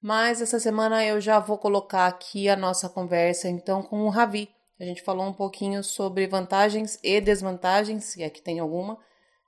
Mas 0.00 0.40
essa 0.40 0.58
semana 0.58 1.04
eu 1.04 1.20
já 1.20 1.38
vou 1.38 1.58
colocar 1.58 2.06
aqui 2.06 2.48
a 2.48 2.56
nossa 2.56 2.88
conversa 2.88 3.46
então 3.46 3.82
com 3.82 4.04
o 4.04 4.08
Ravi. 4.08 4.48
A 4.80 4.84
gente 4.84 5.02
falou 5.02 5.26
um 5.26 5.34
pouquinho 5.34 5.84
sobre 5.84 6.26
vantagens 6.26 6.98
e 7.02 7.20
desvantagens, 7.20 8.04
se 8.04 8.22
é 8.22 8.30
que 8.30 8.40
tem 8.40 8.58
alguma, 8.58 8.98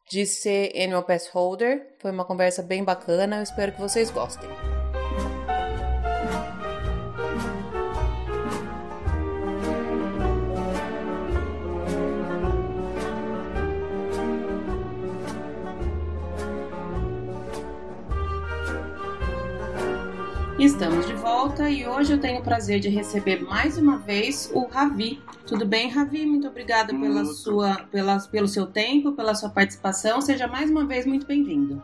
de 0.09 0.27
ser 0.27 0.73
Annual 0.77 1.05
Pass 1.05 1.29
Holder. 1.29 1.87
Foi 1.99 2.11
uma 2.11 2.25
conversa 2.25 2.63
bem 2.63 2.85
bacana, 2.85 3.37
eu 3.37 3.43
espero 3.43 3.73
que 3.73 3.81
vocês 3.81 4.11
gostem. 4.11 4.49
Estamos 20.59 21.07
de 21.07 21.15
volta 21.15 21.71
e 21.71 21.87
hoje 21.87 22.13
eu 22.13 22.19
tenho 22.19 22.41
o 22.41 22.43
prazer 22.43 22.81
de 22.81 22.89
receber 22.89 23.41
mais 23.41 23.79
uma 23.79 23.97
vez 23.97 24.51
o 24.53 24.67
Ravi. 24.67 25.23
Tudo 25.47 25.65
bem, 25.65 25.89
Ravi? 25.89 26.27
Muito 26.27 26.49
obrigada 26.49 26.93
pela 26.93 27.25
sua, 27.27 27.77
pela, 27.93 28.19
pelo 28.19 28.49
seu 28.49 28.67
tempo, 28.67 29.13
pela 29.13 29.37
sua 29.37 29.51
participação. 29.51 30.21
Seja 30.21 30.49
mais 30.49 30.69
uma 30.69 30.85
vez 30.85 31.07
muito 31.07 31.25
bem-vindo. 31.29 31.81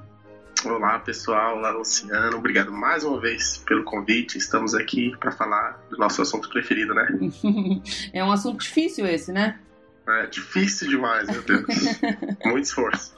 Olá, 0.64 0.98
pessoal. 0.98 1.58
Olá, 1.58 1.70
Luciano. 1.70 2.36
Obrigado 2.36 2.72
mais 2.72 3.04
uma 3.04 3.20
vez 3.20 3.58
pelo 3.58 3.84
convite. 3.84 4.38
Estamos 4.38 4.74
aqui 4.74 5.16
para 5.20 5.30
falar 5.30 5.80
do 5.88 5.96
nosso 5.96 6.20
assunto 6.20 6.48
preferido, 6.48 6.92
né? 6.94 7.06
é 8.12 8.24
um 8.24 8.32
assunto 8.32 8.58
difícil 8.58 9.06
esse, 9.06 9.30
né? 9.30 9.56
É 10.08 10.26
difícil 10.26 10.88
demais, 10.88 11.28
meu 11.30 11.42
Deus. 11.42 11.64
Muito 12.44 12.64
esforço. 12.64 13.14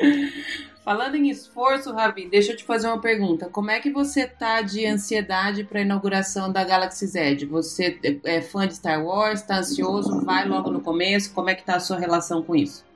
Falando 0.86 1.16
em 1.16 1.28
esforço, 1.28 1.92
Rabi, 1.92 2.28
deixa 2.28 2.52
eu 2.52 2.56
te 2.56 2.62
fazer 2.62 2.86
uma 2.86 3.00
pergunta. 3.00 3.48
Como 3.48 3.72
é 3.72 3.80
que 3.80 3.90
você 3.90 4.24
tá 4.24 4.62
de 4.62 4.86
ansiedade 4.86 5.64
para 5.64 5.80
a 5.80 5.82
inauguração 5.82 6.52
da 6.52 6.62
Galaxy 6.62 7.08
Z? 7.08 7.44
Você 7.46 7.98
é 8.22 8.40
fã 8.40 8.68
de 8.68 8.76
Star 8.76 9.04
Wars? 9.04 9.40
Está 9.40 9.58
ansioso? 9.58 10.24
Vai 10.24 10.46
logo 10.46 10.70
no 10.70 10.80
começo? 10.80 11.34
Como 11.34 11.50
é 11.50 11.56
que 11.56 11.64
tá 11.64 11.74
a 11.74 11.80
sua 11.80 11.98
relação 11.98 12.40
com 12.40 12.54
isso? 12.54 12.86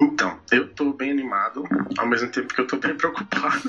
Então, 0.00 0.40
eu 0.50 0.74
tô 0.74 0.92
bem 0.92 1.12
animado, 1.12 1.62
ao 1.96 2.08
mesmo 2.08 2.32
tempo 2.32 2.52
que 2.52 2.62
eu 2.62 2.66
tô 2.66 2.78
bem 2.78 2.96
preocupado. 2.96 3.62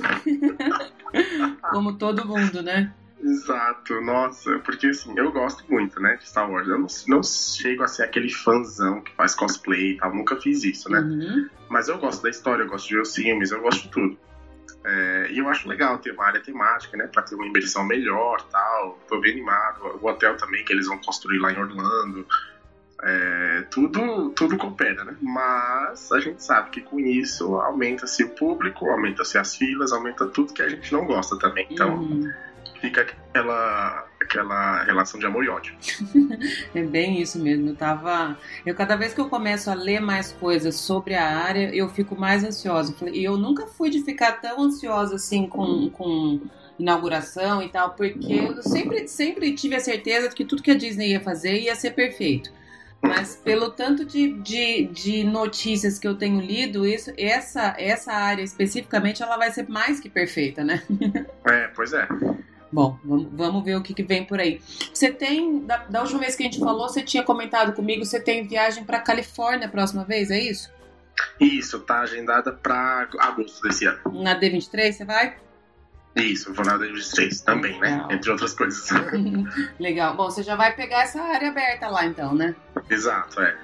Como 1.70 1.94
todo 1.94 2.28
mundo, 2.28 2.64
né? 2.64 2.92
Exato, 3.24 4.02
nossa, 4.02 4.60
porque 4.60 4.88
assim, 4.88 5.14
eu 5.18 5.32
gosto 5.32 5.64
muito, 5.70 6.00
né, 6.00 6.16
de 6.16 6.28
Star 6.28 6.50
Wars. 6.50 6.68
Eu 6.68 6.80
não, 6.80 6.88
não 7.08 7.24
chego 7.24 7.84
a 7.84 7.88
ser 7.88 8.04
aquele 8.04 8.30
fãzão 8.30 9.02
que 9.02 9.14
faz 9.16 9.36
cosplay 9.36 9.92
e 9.92 9.98
tal, 9.98 10.14
nunca 10.14 10.36
fiz 10.38 10.64
isso, 10.64 10.90
né? 10.90 11.00
Uhum. 11.00 11.50
Mas 11.70 11.88
eu 11.88 11.98
gosto 12.00 12.24
da 12.24 12.30
história, 12.30 12.64
eu 12.64 12.68
gosto 12.68 12.88
de 12.88 12.96
ver 12.96 13.02
os 13.02 13.16
filmes, 13.16 13.52
eu 13.52 13.62
gosto 13.62 13.84
de 13.84 13.90
tudo. 13.90 14.18
É, 14.84 15.28
e 15.32 15.38
eu 15.38 15.48
acho 15.48 15.70
legal 15.70 16.00
ter 16.00 16.12
uma 16.12 16.26
área 16.26 16.42
temática, 16.42 16.98
né? 16.98 17.08
Pra 17.08 17.22
ter 17.22 17.36
uma 17.36 17.46
imersão 17.46 17.86
melhor 17.86 18.42
tal. 18.52 19.00
Tô 19.08 19.20
bem 19.20 19.34
animado. 19.34 20.00
O 20.02 20.08
hotel 20.08 20.36
também 20.38 20.66
que 20.66 20.74
eles 20.74 20.88
vão 20.88 20.98
construir 20.98 21.38
lá 21.40 21.52
em 21.52 21.60
Orlando. 21.60 22.26
É, 23.04 23.66
tudo, 23.72 24.30
tudo 24.32 24.58
coopera, 24.58 25.04
né? 25.04 25.16
Mas 25.22 26.12
a 26.12 26.20
gente 26.20 26.44
sabe 26.44 26.70
que 26.72 26.82
com 26.82 27.00
isso 27.00 27.56
aumenta-se 27.56 28.24
o 28.24 28.30
público, 28.30 28.90
aumenta-se 28.90 29.38
as 29.38 29.56
filas, 29.56 29.92
aumenta 29.92 30.28
tudo 30.28 30.54
que 30.54 30.62
a 30.62 30.70
gente 30.70 30.92
não 30.92 31.06
gosta 31.06 31.38
também. 31.38 31.68
Então 31.70 31.96
uhum. 31.96 32.32
Fica 32.82 33.02
aquela, 33.02 34.08
aquela 34.20 34.84
relação 34.84 35.20
de 35.20 35.26
amor 35.26 35.46
e 35.46 35.50
ódio. 35.50 35.76
é 36.74 36.82
bem 36.82 37.22
isso 37.22 37.40
mesmo. 37.40 37.70
Eu 37.70 37.76
tava. 37.76 38.38
Eu, 38.66 38.76
cada 38.76 38.96
vez 38.96 39.14
que 39.14 39.22
eu 39.22 39.30
começo 39.30 39.70
a 39.70 39.76
ler 39.76 40.02
mais 40.02 40.34
coisas 40.34 40.76
sobre 40.76 41.14
a 41.14 41.38
área, 41.38 41.74
eu 41.74 41.88
fico 41.88 42.20
mais 42.20 42.44
ansiosa. 42.44 42.94
E 43.14 43.24
eu 43.24 43.38
nunca 43.38 43.68
fui 43.68 43.90
de 43.90 44.04
ficar 44.04 44.34
tão 44.42 44.64
ansiosa 44.64 45.16
assim 45.16 45.48
com. 45.48 45.90
com 45.92 46.42
inauguração 46.80 47.62
e 47.62 47.70
tal, 47.70 47.92
porque 47.92 48.34
eu 48.34 48.64
sempre, 48.64 49.08
sempre 49.08 49.54
tive 49.54 49.76
a 49.76 49.80
certeza 49.80 50.30
de 50.30 50.34
que 50.34 50.44
tudo 50.44 50.64
que 50.64 50.72
a 50.72 50.76
Disney 50.76 51.12
ia 51.12 51.20
fazer 51.20 51.60
ia 51.60 51.76
ser 51.76 51.92
perfeito. 51.92 52.52
Mas 53.00 53.36
pelo 53.36 53.70
tanto 53.70 54.04
de, 54.04 54.34
de, 54.40 54.86
de, 54.86 55.24
notícias 55.24 56.00
que 56.00 56.08
eu 56.08 56.16
tenho 56.16 56.40
lido, 56.40 56.86
isso, 56.86 57.12
essa, 57.18 57.76
essa 57.78 58.12
área 58.14 58.42
especificamente, 58.42 59.22
ela 59.22 59.38
vai 59.38 59.52
ser 59.52 59.68
mais 59.70 60.00
que 60.00 60.10
perfeita, 60.10 60.64
né? 60.64 60.82
É, 61.46 61.68
pois 61.76 61.94
é. 61.94 62.08
Bom, 62.72 62.98
vamos 63.04 63.64
ver 63.64 63.76
o 63.76 63.82
que, 63.82 63.94
que 63.94 64.04
vem 64.04 64.24
por 64.24 64.40
aí. 64.40 64.62
Você 64.94 65.12
tem, 65.12 65.66
da, 65.66 65.78
da, 65.78 66.02
última 66.02 66.20
vez 66.22 66.36
que 66.36 66.44
a 66.44 66.46
gente 66.46 66.60
falou, 66.60 66.88
você 66.88 67.02
tinha 67.04 67.22
comentado 67.22 67.74
comigo, 67.74 68.06
você 68.06 68.20
tem 68.20 68.48
viagem 68.48 68.86
para 68.86 69.00
Califórnia 69.00 69.68
a 69.68 69.72
próxima 69.72 70.06
vez, 70.06 70.32
é 70.32 70.40
isso? 70.40 70.72
Isso, 71.40 71.80
tá 71.82 72.00
agendada 72.00 72.54
para 72.54 73.10
agosto 73.20 73.62
desse 73.62 73.86
ano. 73.86 74.00
Na 74.24 74.40
D23 74.40 74.94
você 74.94 75.06
vai? 75.06 75.36
Isso, 76.16 76.54
vou 76.54 76.66
na 76.66 76.78
D23 76.78 77.44
também, 77.44 77.80
né? 77.80 77.92
Legal. 77.92 78.12
Entre 78.12 78.32
outras 78.32 78.54
coisas. 78.54 78.90
Legal. 79.80 80.16
Bom, 80.16 80.30
você 80.30 80.44
já 80.44 80.56
vai 80.56 80.76
pegar 80.76 81.04
essa 81.04 81.22
área 81.22 81.50
aberta 81.50 81.88
lá 81.88 82.06
então, 82.06 82.36
né? 82.36 82.54
Exato, 82.90 83.40
é. 83.42 83.58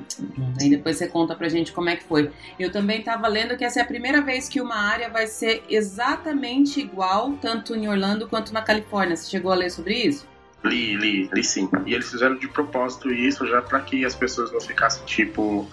Aí 0.61 0.69
depois 0.69 0.97
você 0.97 1.07
conta 1.07 1.35
pra 1.35 1.49
gente 1.49 1.73
como 1.73 1.89
é 1.89 1.97
que 1.97 2.05
foi. 2.05 2.31
Eu 2.57 2.71
também 2.71 3.03
tava 3.03 3.27
lendo 3.27 3.57
que 3.57 3.65
essa 3.65 3.79
é 3.81 3.83
a 3.83 3.85
primeira 3.85 4.21
vez 4.21 4.47
que 4.47 4.61
uma 4.61 4.77
área 4.77 5.09
vai 5.09 5.27
ser 5.27 5.63
exatamente 5.69 6.79
igual, 6.79 7.33
tanto 7.33 7.75
em 7.75 7.89
Orlando 7.89 8.29
quanto 8.29 8.53
na 8.53 8.61
Califórnia. 8.61 9.17
Você 9.17 9.29
chegou 9.29 9.51
a 9.51 9.55
ler 9.55 9.69
sobre 9.69 9.95
isso? 9.95 10.25
Li, 10.63 10.95
li, 10.95 11.29
li 11.33 11.43
sim. 11.43 11.69
E 11.85 11.93
eles 11.93 12.09
fizeram 12.09 12.37
de 12.37 12.47
propósito 12.47 13.11
isso 13.11 13.45
já 13.45 13.61
para 13.61 13.81
que 13.81 14.05
as 14.05 14.15
pessoas 14.15 14.53
não 14.53 14.61
ficassem 14.61 15.05
tipo 15.05 15.69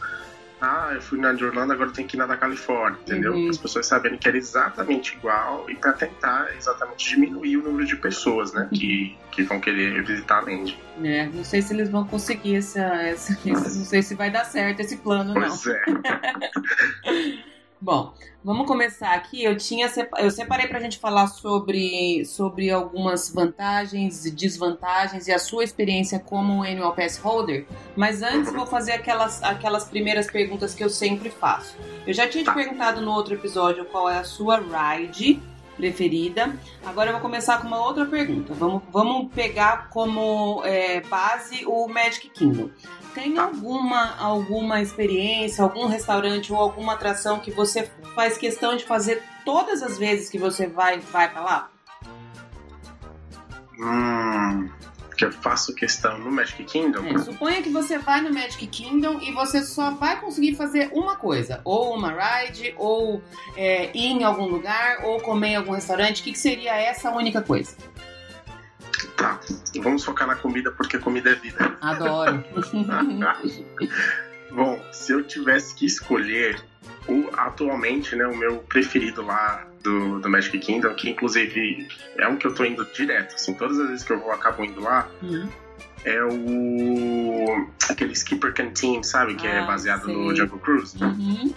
ah, 0.61 0.91
eu 0.95 1.01
fui 1.01 1.19
na 1.19 1.33
de 1.33 1.45
Orlando, 1.45 1.73
agora 1.73 1.91
tem 1.91 2.07
que 2.07 2.17
ir 2.17 2.19
na 2.19 2.27
da 2.27 2.37
Califórnia, 2.37 2.99
entendeu? 3.03 3.35
Uhum. 3.35 3.51
As 3.51 3.59
pessoas 3.59 3.87
sabendo 3.87 4.19
que 4.19 4.29
era 4.29 4.37
exatamente 4.37 5.15
igual 5.17 5.69
e 5.69 5.75
para 5.75 5.93
tentar 5.93 6.49
exatamente 6.57 7.11
diminuir 7.11 7.59
o 7.59 7.63
número 7.63 7.87
de 7.87 7.97
pessoas, 7.97 8.53
né, 8.53 8.69
que, 8.73 9.17
que 9.31 9.43
vão 9.43 9.61
querer 9.61 10.03
visitar 10.05 10.39
a 10.39 10.41
Land. 10.41 10.79
É, 11.03 11.27
não 11.27 11.45
sei 11.45 11.61
se 11.61 11.75
eles 11.75 11.91
vão 11.91 12.07
conseguir 12.07 12.57
essa, 12.57 12.81
essa, 12.81 13.39
não 13.45 13.85
sei 13.85 14.03
se 14.03 14.15
vai 14.15 14.31
dar 14.31 14.45
certo 14.45 14.81
esse 14.81 14.97
plano, 14.99 15.35
pois 15.35 15.65
não. 15.65 15.75
Pois 15.85 16.11
é. 17.05 17.45
Bom, 17.85 18.15
vamos 18.43 18.67
começar 18.67 19.13
aqui. 19.13 19.45
Eu 19.45 19.59
tinha 19.59 19.93
eu 20.17 20.31
separei 20.31 20.67
para 20.67 20.79
a 20.79 20.81
gente 20.81 20.99
falar 20.99 21.27
sobre, 21.27 22.25
sobre 22.25 22.71
algumas 22.71 23.29
vantagens 23.29 24.25
e 24.25 24.31
desvantagens 24.31 25.29
e 25.29 25.33
a 25.33 25.39
sua 25.39 25.65
experiência 25.65 26.19
como 26.19 26.63
annual 26.63 26.95
pass 26.95 27.19
holder. 27.19 27.67
Mas 27.95 28.23
antes 28.23 28.51
vou 28.51 28.65
fazer 28.65 28.93
aquelas, 28.93 29.43
aquelas 29.43 29.85
primeiras 29.85 30.27
perguntas 30.31 30.75
que 30.75 30.83
eu 30.83 30.89
sempre 30.89 31.29
faço. 31.29 31.77
Eu 32.07 32.15
já 32.15 32.27
tinha 32.27 32.43
te 32.43 32.55
perguntado 32.55 33.03
no 33.03 33.13
outro 33.13 33.35
episódio 33.35 33.85
qual 33.85 34.09
é 34.09 34.17
a 34.17 34.25
sua 34.25 34.57
ride 34.57 35.43
preferida. 35.77 36.57
Agora 36.87 37.11
eu 37.11 37.13
vou 37.13 37.21
começar 37.21 37.61
com 37.61 37.67
uma 37.67 37.85
outra 37.85 38.07
pergunta. 38.07 38.55
Vamos, 38.55 38.83
vamos 38.91 39.31
pegar 39.35 39.91
como 39.91 40.63
é, 40.65 41.03
base 41.03 41.67
o 41.67 41.87
Magic 41.87 42.31
Kingdom. 42.31 42.71
Tem 43.15 43.39
alguma, 43.39 44.17
alguma 44.17 44.83
experiência, 44.83 45.63
algum 45.63 45.87
restaurante 45.87 46.53
ou 46.53 46.59
alguma 46.59 46.95
atração 46.95 47.39
que 47.39 47.53
você 47.53 47.89
faz 48.15 48.37
questão 48.37 48.77
de 48.77 48.85
fazer 48.85 49.23
todas 49.45 49.83
as 49.83 49.97
vezes 49.97 50.29
que 50.29 50.39
você 50.39 50.67
vai, 50.67 50.99
vai 50.99 51.31
para 51.31 51.41
lá? 51.41 51.71
Hum, 53.79 54.69
que 55.17 55.25
eu 55.25 55.33
faço 55.33 55.75
questão 55.75 56.19
no 56.19 56.31
Magic 56.31 56.65
Kingdom? 56.65 57.05
É, 57.07 57.19
suponha 57.19 57.63
que 57.63 57.71
você 57.71 57.99
vai 57.99 58.21
no 58.21 58.33
Magic 58.33 58.67
Kingdom 58.67 59.21
e 59.21 59.33
você 59.33 59.63
só 59.63 59.91
vai 59.91 60.21
conseguir 60.21 60.57
fazer 60.57 60.91
uma 60.93 61.17
coisa. 61.17 61.61
Ou 61.65 61.95
uma 61.95 62.11
ride, 62.11 62.75
ou 62.77 63.23
é, 63.57 63.97
ir 63.97 64.07
em 64.07 64.25
algum 64.25 64.47
lugar, 64.47 65.05
ou 65.05 65.21
comer 65.21 65.51
em 65.51 65.57
algum 65.57 65.73
restaurante. 65.73 66.21
O 66.21 66.25
que, 66.25 66.33
que 66.33 66.39
seria 66.39 66.75
essa 66.77 67.11
única 67.11 67.41
coisa? 67.41 67.77
Tá, 69.17 69.41
vamos 69.83 70.05
focar 70.05 70.27
na 70.27 70.35
comida 70.35 70.73
porque 70.73 70.99
comida 70.99 71.31
é 71.31 71.35
vida. 71.35 71.77
Adoro. 71.81 72.45
Bom, 74.51 74.81
se 74.93 75.13
eu 75.13 75.25
tivesse 75.25 75.75
que 75.75 75.87
escolher 75.87 76.61
o, 77.09 77.29
atualmente, 77.37 78.15
né, 78.17 78.27
o 78.27 78.37
meu 78.37 78.59
preferido 78.59 79.23
lá 79.23 79.67
do, 79.83 80.21
do 80.21 80.31
Magic 80.31 80.59
Kingdom, 80.59 80.95
que 80.95 81.11
inclusive 81.11 81.89
é 82.17 82.29
um 82.29 82.37
que 82.37 82.47
eu 82.47 82.55
tô 82.55 82.65
indo 82.65 82.85
direto, 82.87 83.35
assim, 83.35 83.55
todas 83.55 83.79
as 83.79 83.89
vezes 83.89 84.05
que 84.05 84.13
eu 84.13 84.21
vou 84.21 84.33
acabo 84.33 84.65
indo 84.65 84.81
lá, 84.81 85.09
uhum. 85.23 85.49
é 86.05 86.25
o 86.25 87.69
aquele 87.89 88.13
Skipper 88.15 88.55
Canteen, 88.55 89.03
sabe, 89.03 89.35
que 89.35 89.47
é 89.47 89.59
ah, 89.59 89.63
é 89.63 89.67
baseado 89.67 90.07
sei. 90.07 90.15
no 90.15 90.35
Jungle 90.35 90.59
Cruise. 90.59 90.97
Uhum. 91.03 91.53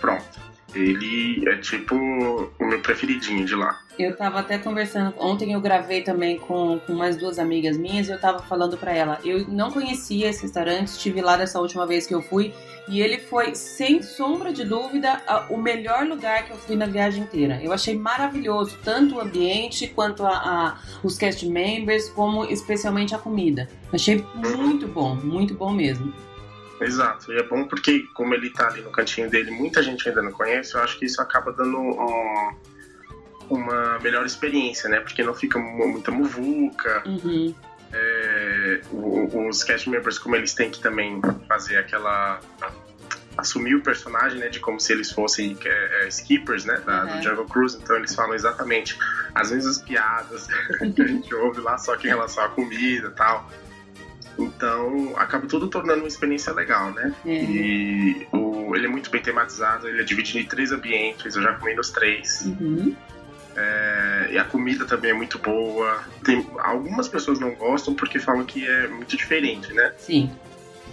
Pronto. 0.00 0.33
Ele 0.74 1.48
é 1.48 1.56
tipo 1.56 1.94
o 1.94 2.66
meu 2.66 2.80
preferidinho 2.80 3.44
de 3.44 3.54
lá. 3.54 3.80
Eu 3.98 4.16
tava 4.16 4.40
até 4.40 4.58
conversando, 4.58 5.14
ontem 5.18 5.52
eu 5.52 5.60
gravei 5.60 6.02
também 6.02 6.36
com, 6.36 6.80
com 6.80 6.94
mais 6.94 7.16
duas 7.16 7.38
amigas 7.38 7.76
minhas 7.76 8.08
e 8.08 8.10
eu 8.10 8.20
tava 8.20 8.40
falando 8.40 8.76
para 8.76 8.92
ela, 8.92 9.20
eu 9.24 9.46
não 9.46 9.70
conhecia 9.70 10.28
esse 10.28 10.42
restaurante, 10.42 10.88
estive 10.88 11.20
lá 11.20 11.36
dessa 11.36 11.60
última 11.60 11.86
vez 11.86 12.04
que 12.04 12.14
eu 12.14 12.20
fui 12.20 12.52
e 12.88 13.00
ele 13.00 13.18
foi, 13.18 13.54
sem 13.54 14.02
sombra 14.02 14.52
de 14.52 14.64
dúvida, 14.64 15.22
o 15.48 15.56
melhor 15.56 16.06
lugar 16.06 16.44
que 16.44 16.50
eu 16.50 16.56
fui 16.56 16.76
na 16.76 16.86
viagem 16.86 17.22
inteira. 17.22 17.58
Eu 17.62 17.72
achei 17.72 17.96
maravilhoso, 17.96 18.76
tanto 18.84 19.16
o 19.16 19.20
ambiente 19.20 19.86
quanto 19.86 20.26
a, 20.26 20.32
a, 20.32 20.78
os 21.02 21.16
cast 21.16 21.46
members, 21.48 22.10
como 22.10 22.44
especialmente 22.44 23.14
a 23.14 23.18
comida. 23.18 23.68
Achei 23.92 24.22
muito 24.34 24.86
bom, 24.86 25.14
muito 25.14 25.54
bom 25.54 25.72
mesmo. 25.72 26.12
Exato, 26.84 27.32
e 27.32 27.38
é 27.38 27.42
bom 27.42 27.66
porque, 27.66 28.06
como 28.14 28.34
ele 28.34 28.50
tá 28.50 28.68
ali 28.68 28.82
no 28.82 28.90
cantinho 28.90 29.30
dele, 29.30 29.50
muita 29.50 29.82
gente 29.82 30.08
ainda 30.08 30.22
não 30.22 30.32
conhece, 30.32 30.74
eu 30.74 30.80
acho 30.80 30.98
que 30.98 31.06
isso 31.06 31.20
acaba 31.20 31.52
dando 31.52 31.78
um, 31.78 32.54
uma 33.48 33.98
melhor 34.00 34.24
experiência, 34.24 34.88
né? 34.88 35.00
Porque 35.00 35.22
não 35.22 35.34
fica 35.34 35.58
muita 35.58 36.10
muvuca. 36.10 37.02
Uhum. 37.06 37.54
É, 37.92 38.80
os 38.92 39.62
cast 39.62 39.88
members, 39.88 40.18
como 40.18 40.34
eles 40.36 40.52
têm 40.52 40.70
que 40.70 40.80
também 40.80 41.20
fazer 41.48 41.78
aquela. 41.78 42.40
assumir 43.36 43.76
o 43.76 43.80
personagem, 43.80 44.38
né? 44.38 44.48
De 44.48 44.60
como 44.60 44.80
se 44.80 44.92
eles 44.92 45.10
fossem 45.10 45.56
é, 45.64 46.04
é, 46.04 46.08
skippers, 46.08 46.64
né? 46.64 46.80
Da, 46.84 47.04
uhum. 47.04 47.16
Do 47.16 47.22
Jungle 47.22 47.46
Cruise, 47.46 47.78
então 47.80 47.96
eles 47.96 48.14
falam 48.14 48.34
exatamente 48.34 48.98
as 49.34 49.50
mesmas 49.50 49.78
piadas 49.78 50.46
que 50.94 51.02
a 51.02 51.06
gente 51.06 51.34
ouve 51.34 51.60
lá, 51.60 51.78
só 51.78 51.96
que 51.96 52.06
em 52.06 52.10
relação 52.10 52.44
à 52.44 52.48
comida 52.48 53.08
e 53.08 53.12
tal. 53.12 53.48
Então, 54.38 55.14
acaba 55.16 55.46
tudo 55.46 55.68
tornando 55.68 56.00
uma 56.00 56.08
experiência 56.08 56.52
legal, 56.52 56.92
né? 56.92 57.14
É. 57.24 57.44
E 57.44 58.26
o, 58.32 58.74
ele 58.74 58.86
é 58.86 58.88
muito 58.88 59.10
bem 59.10 59.22
tematizado, 59.22 59.88
ele 59.88 60.00
é 60.00 60.04
dividido 60.04 60.38
em 60.38 60.44
três 60.44 60.72
ambientes, 60.72 61.36
eu 61.36 61.42
já 61.42 61.52
comi 61.54 61.74
nos 61.74 61.90
três. 61.90 62.42
Uhum. 62.46 62.94
É, 63.56 64.28
e 64.32 64.38
a 64.38 64.44
comida 64.44 64.84
também 64.84 65.12
é 65.12 65.14
muito 65.14 65.38
boa. 65.38 66.02
Tem, 66.24 66.44
algumas 66.58 67.06
pessoas 67.08 67.38
não 67.38 67.54
gostam 67.54 67.94
porque 67.94 68.18
falam 68.18 68.44
que 68.44 68.66
é 68.66 68.88
muito 68.88 69.16
diferente, 69.16 69.72
né? 69.72 69.92
Sim. 69.96 70.30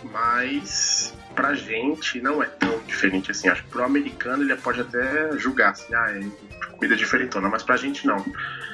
Mas 0.04 1.13
pra 1.35 1.53
gente 1.53 2.21
não 2.21 2.41
é 2.41 2.45
tão 2.45 2.79
diferente 2.85 3.31
assim. 3.31 3.49
Acho 3.49 3.63
que 3.63 3.69
pro 3.69 3.83
americano 3.83 4.43
ele 4.43 4.55
pode 4.55 4.81
até 4.81 5.37
julgar 5.37 5.71
assim, 5.71 5.93
ah, 5.93 6.11
é 6.11 6.51
comida 6.71 6.95
diferentona, 6.95 7.47
mas 7.47 7.61
pra 7.61 7.77
gente 7.77 8.07
não. 8.07 8.25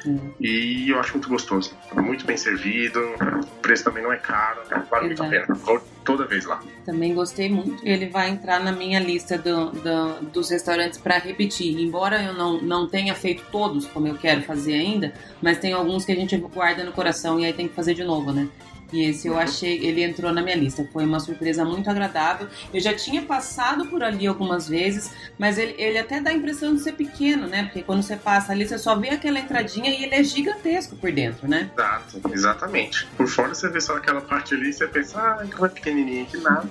Hum. 0.06 0.32
E 0.40 0.90
eu 0.90 1.00
acho 1.00 1.14
muito 1.14 1.28
gostoso. 1.28 1.76
Muito 1.94 2.26
bem 2.26 2.38
servido, 2.38 3.00
o 3.02 3.46
preço 3.62 3.84
também 3.84 4.02
não 4.02 4.14
é 4.14 4.18
caro, 4.18 4.62
vale 4.90 5.08
muito 5.08 5.24
a 5.24 5.28
pena. 5.28 5.54
Vou 5.56 5.82
toda 6.06 6.26
vez 6.26 6.46
lá. 6.46 6.64
Também 6.86 7.14
gostei 7.14 7.50
muito. 7.50 7.86
Ele 7.86 8.08
vai 8.08 8.30
entrar 8.30 8.62
na 8.62 8.72
minha 8.72 8.98
lista 8.98 9.38
do, 9.38 9.72
do, 9.72 10.26
dos 10.32 10.50
restaurantes 10.50 10.98
para 10.98 11.18
repetir. 11.18 11.78
Embora 11.78 12.24
eu 12.24 12.34
não, 12.34 12.62
não 12.62 12.88
tenha 12.88 13.14
feito 13.14 13.44
todos 13.52 13.86
como 13.88 14.08
eu 14.08 14.16
quero 14.16 14.42
fazer 14.44 14.76
ainda, 14.76 15.14
mas 15.42 15.58
tem 15.58 15.74
alguns 15.74 16.06
que 16.06 16.14
a 16.14 16.16
gente 16.16 16.38
guarda 16.38 16.86
no 16.86 16.94
coração 16.94 17.38
e 17.38 17.46
aí 17.46 17.52
tem 17.52 17.68
que 17.68 17.76
fazer 17.76 17.94
de 17.94 18.06
novo, 18.06 18.32
né? 18.32 18.48
E 18.92 19.04
esse 19.04 19.28
eu 19.28 19.38
achei, 19.38 19.86
ele 19.86 20.04
entrou 20.04 20.32
na 20.32 20.42
minha 20.42 20.56
lista. 20.56 20.88
Foi 20.92 21.06
uma 21.06 21.20
surpresa 21.20 21.66
muito 21.66 21.90
agradável. 21.90 22.48
Eu 22.74 22.80
já 22.80 22.94
tinha 22.94 23.22
passado 23.22 23.88
por 23.88 24.04
ali 24.04 24.26
algumas 24.28 24.68
vezes, 24.68 25.12
mas 25.38 25.58
ele, 25.58 25.76
ele 25.78 25.98
até 25.98 26.22
dá 26.22 26.30
a 26.30 26.34
impressão 26.34 26.74
de 26.74 26.82
ser 26.82 26.94
pequeno, 26.94 27.48
né? 27.48 27.64
Porque 27.64 27.84
quando 27.84 28.02
você 28.02 28.16
passa 28.16 28.52
ali, 28.52 28.68
você 28.68 28.78
só 28.78 28.96
vê 28.96 29.10
aquela 29.10 29.40
entradinha 29.40 29.90
e 29.90 30.04
ele 30.04 30.16
é 30.16 30.24
gigantesco 30.24 30.96
por 30.96 31.12
dentro, 31.12 31.48
né? 31.48 31.70
Exato, 31.74 32.22
exatamente. 32.32 33.08
Por 33.18 33.28
fora 33.28 33.54
você 33.54 33.70
vê 33.70 33.82
só 33.82 33.98
aquela 33.98 34.22
parte 34.22 34.54
ali 34.54 34.70
e 34.70 34.74
você 34.74 34.88
pensa, 34.88 35.20
ah, 35.20 35.46
como 35.52 35.66
é 35.66 35.70
pequenininho, 35.70 36.26
que 36.26 36.38
nada. 36.38 36.70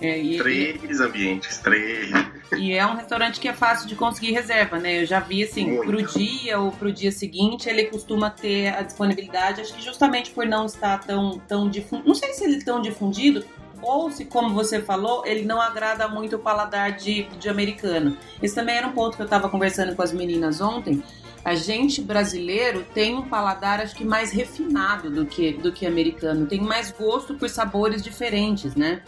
É, 0.00 0.18
e, 0.18 0.38
três 0.38 0.98
e... 0.98 1.02
ambientes, 1.02 1.58
três. 1.58 2.10
E 2.56 2.72
é 2.72 2.84
um 2.86 2.94
restaurante 2.94 3.38
que 3.38 3.48
é 3.48 3.52
fácil 3.52 3.86
de 3.86 3.94
conseguir 3.94 4.32
reserva, 4.32 4.78
né? 4.78 5.02
Eu 5.02 5.06
já 5.06 5.20
vi 5.20 5.44
assim, 5.44 5.66
Muito. 5.66 5.86
pro 5.86 6.02
dia 6.18 6.58
ou 6.58 6.72
pro 6.72 6.92
dia 6.92 7.12
seguinte, 7.12 7.68
ele 7.68 7.84
costuma 7.84 8.30
ter 8.30 8.68
a 8.68 8.82
disponibilidade, 8.82 9.60
acho 9.60 9.74
que 9.74 9.82
justamente 9.82 10.30
por 10.30 10.46
não 10.46 10.66
estar 10.66 10.98
tão, 11.00 11.38
tão 11.46 11.68
difundido. 11.68 12.08
Não 12.08 12.14
sei 12.14 12.32
se 12.32 12.44
ele 12.44 12.56
é 12.56 12.64
tão 12.64 12.80
difundido, 12.80 13.44
ou 13.82 14.10
se, 14.10 14.24
como 14.24 14.54
você 14.54 14.80
falou, 14.80 15.24
ele 15.26 15.44
não 15.44 15.60
agrada 15.60 16.08
muito 16.08 16.36
o 16.36 16.38
paladar 16.38 16.92
de, 16.92 17.24
de 17.38 17.48
americano. 17.48 18.16
Esse 18.42 18.54
também 18.54 18.76
era 18.76 18.86
um 18.86 18.92
ponto 18.92 19.16
que 19.16 19.22
eu 19.22 19.26
estava 19.26 19.48
conversando 19.48 19.94
com 19.94 20.02
as 20.02 20.12
meninas 20.12 20.60
ontem. 20.60 21.02
A 21.42 21.54
gente 21.54 22.02
brasileiro 22.02 22.84
tem 22.92 23.16
um 23.16 23.22
paladar, 23.22 23.80
acho 23.80 23.94
que 23.94 24.04
mais 24.04 24.30
refinado 24.30 25.10
do 25.10 25.24
que, 25.24 25.52
do 25.52 25.72
que 25.72 25.86
americano. 25.86 26.46
Tem 26.46 26.60
mais 26.60 26.92
gosto 26.92 27.34
por 27.34 27.48
sabores 27.48 28.02
diferentes, 28.02 28.74
né? 28.74 29.02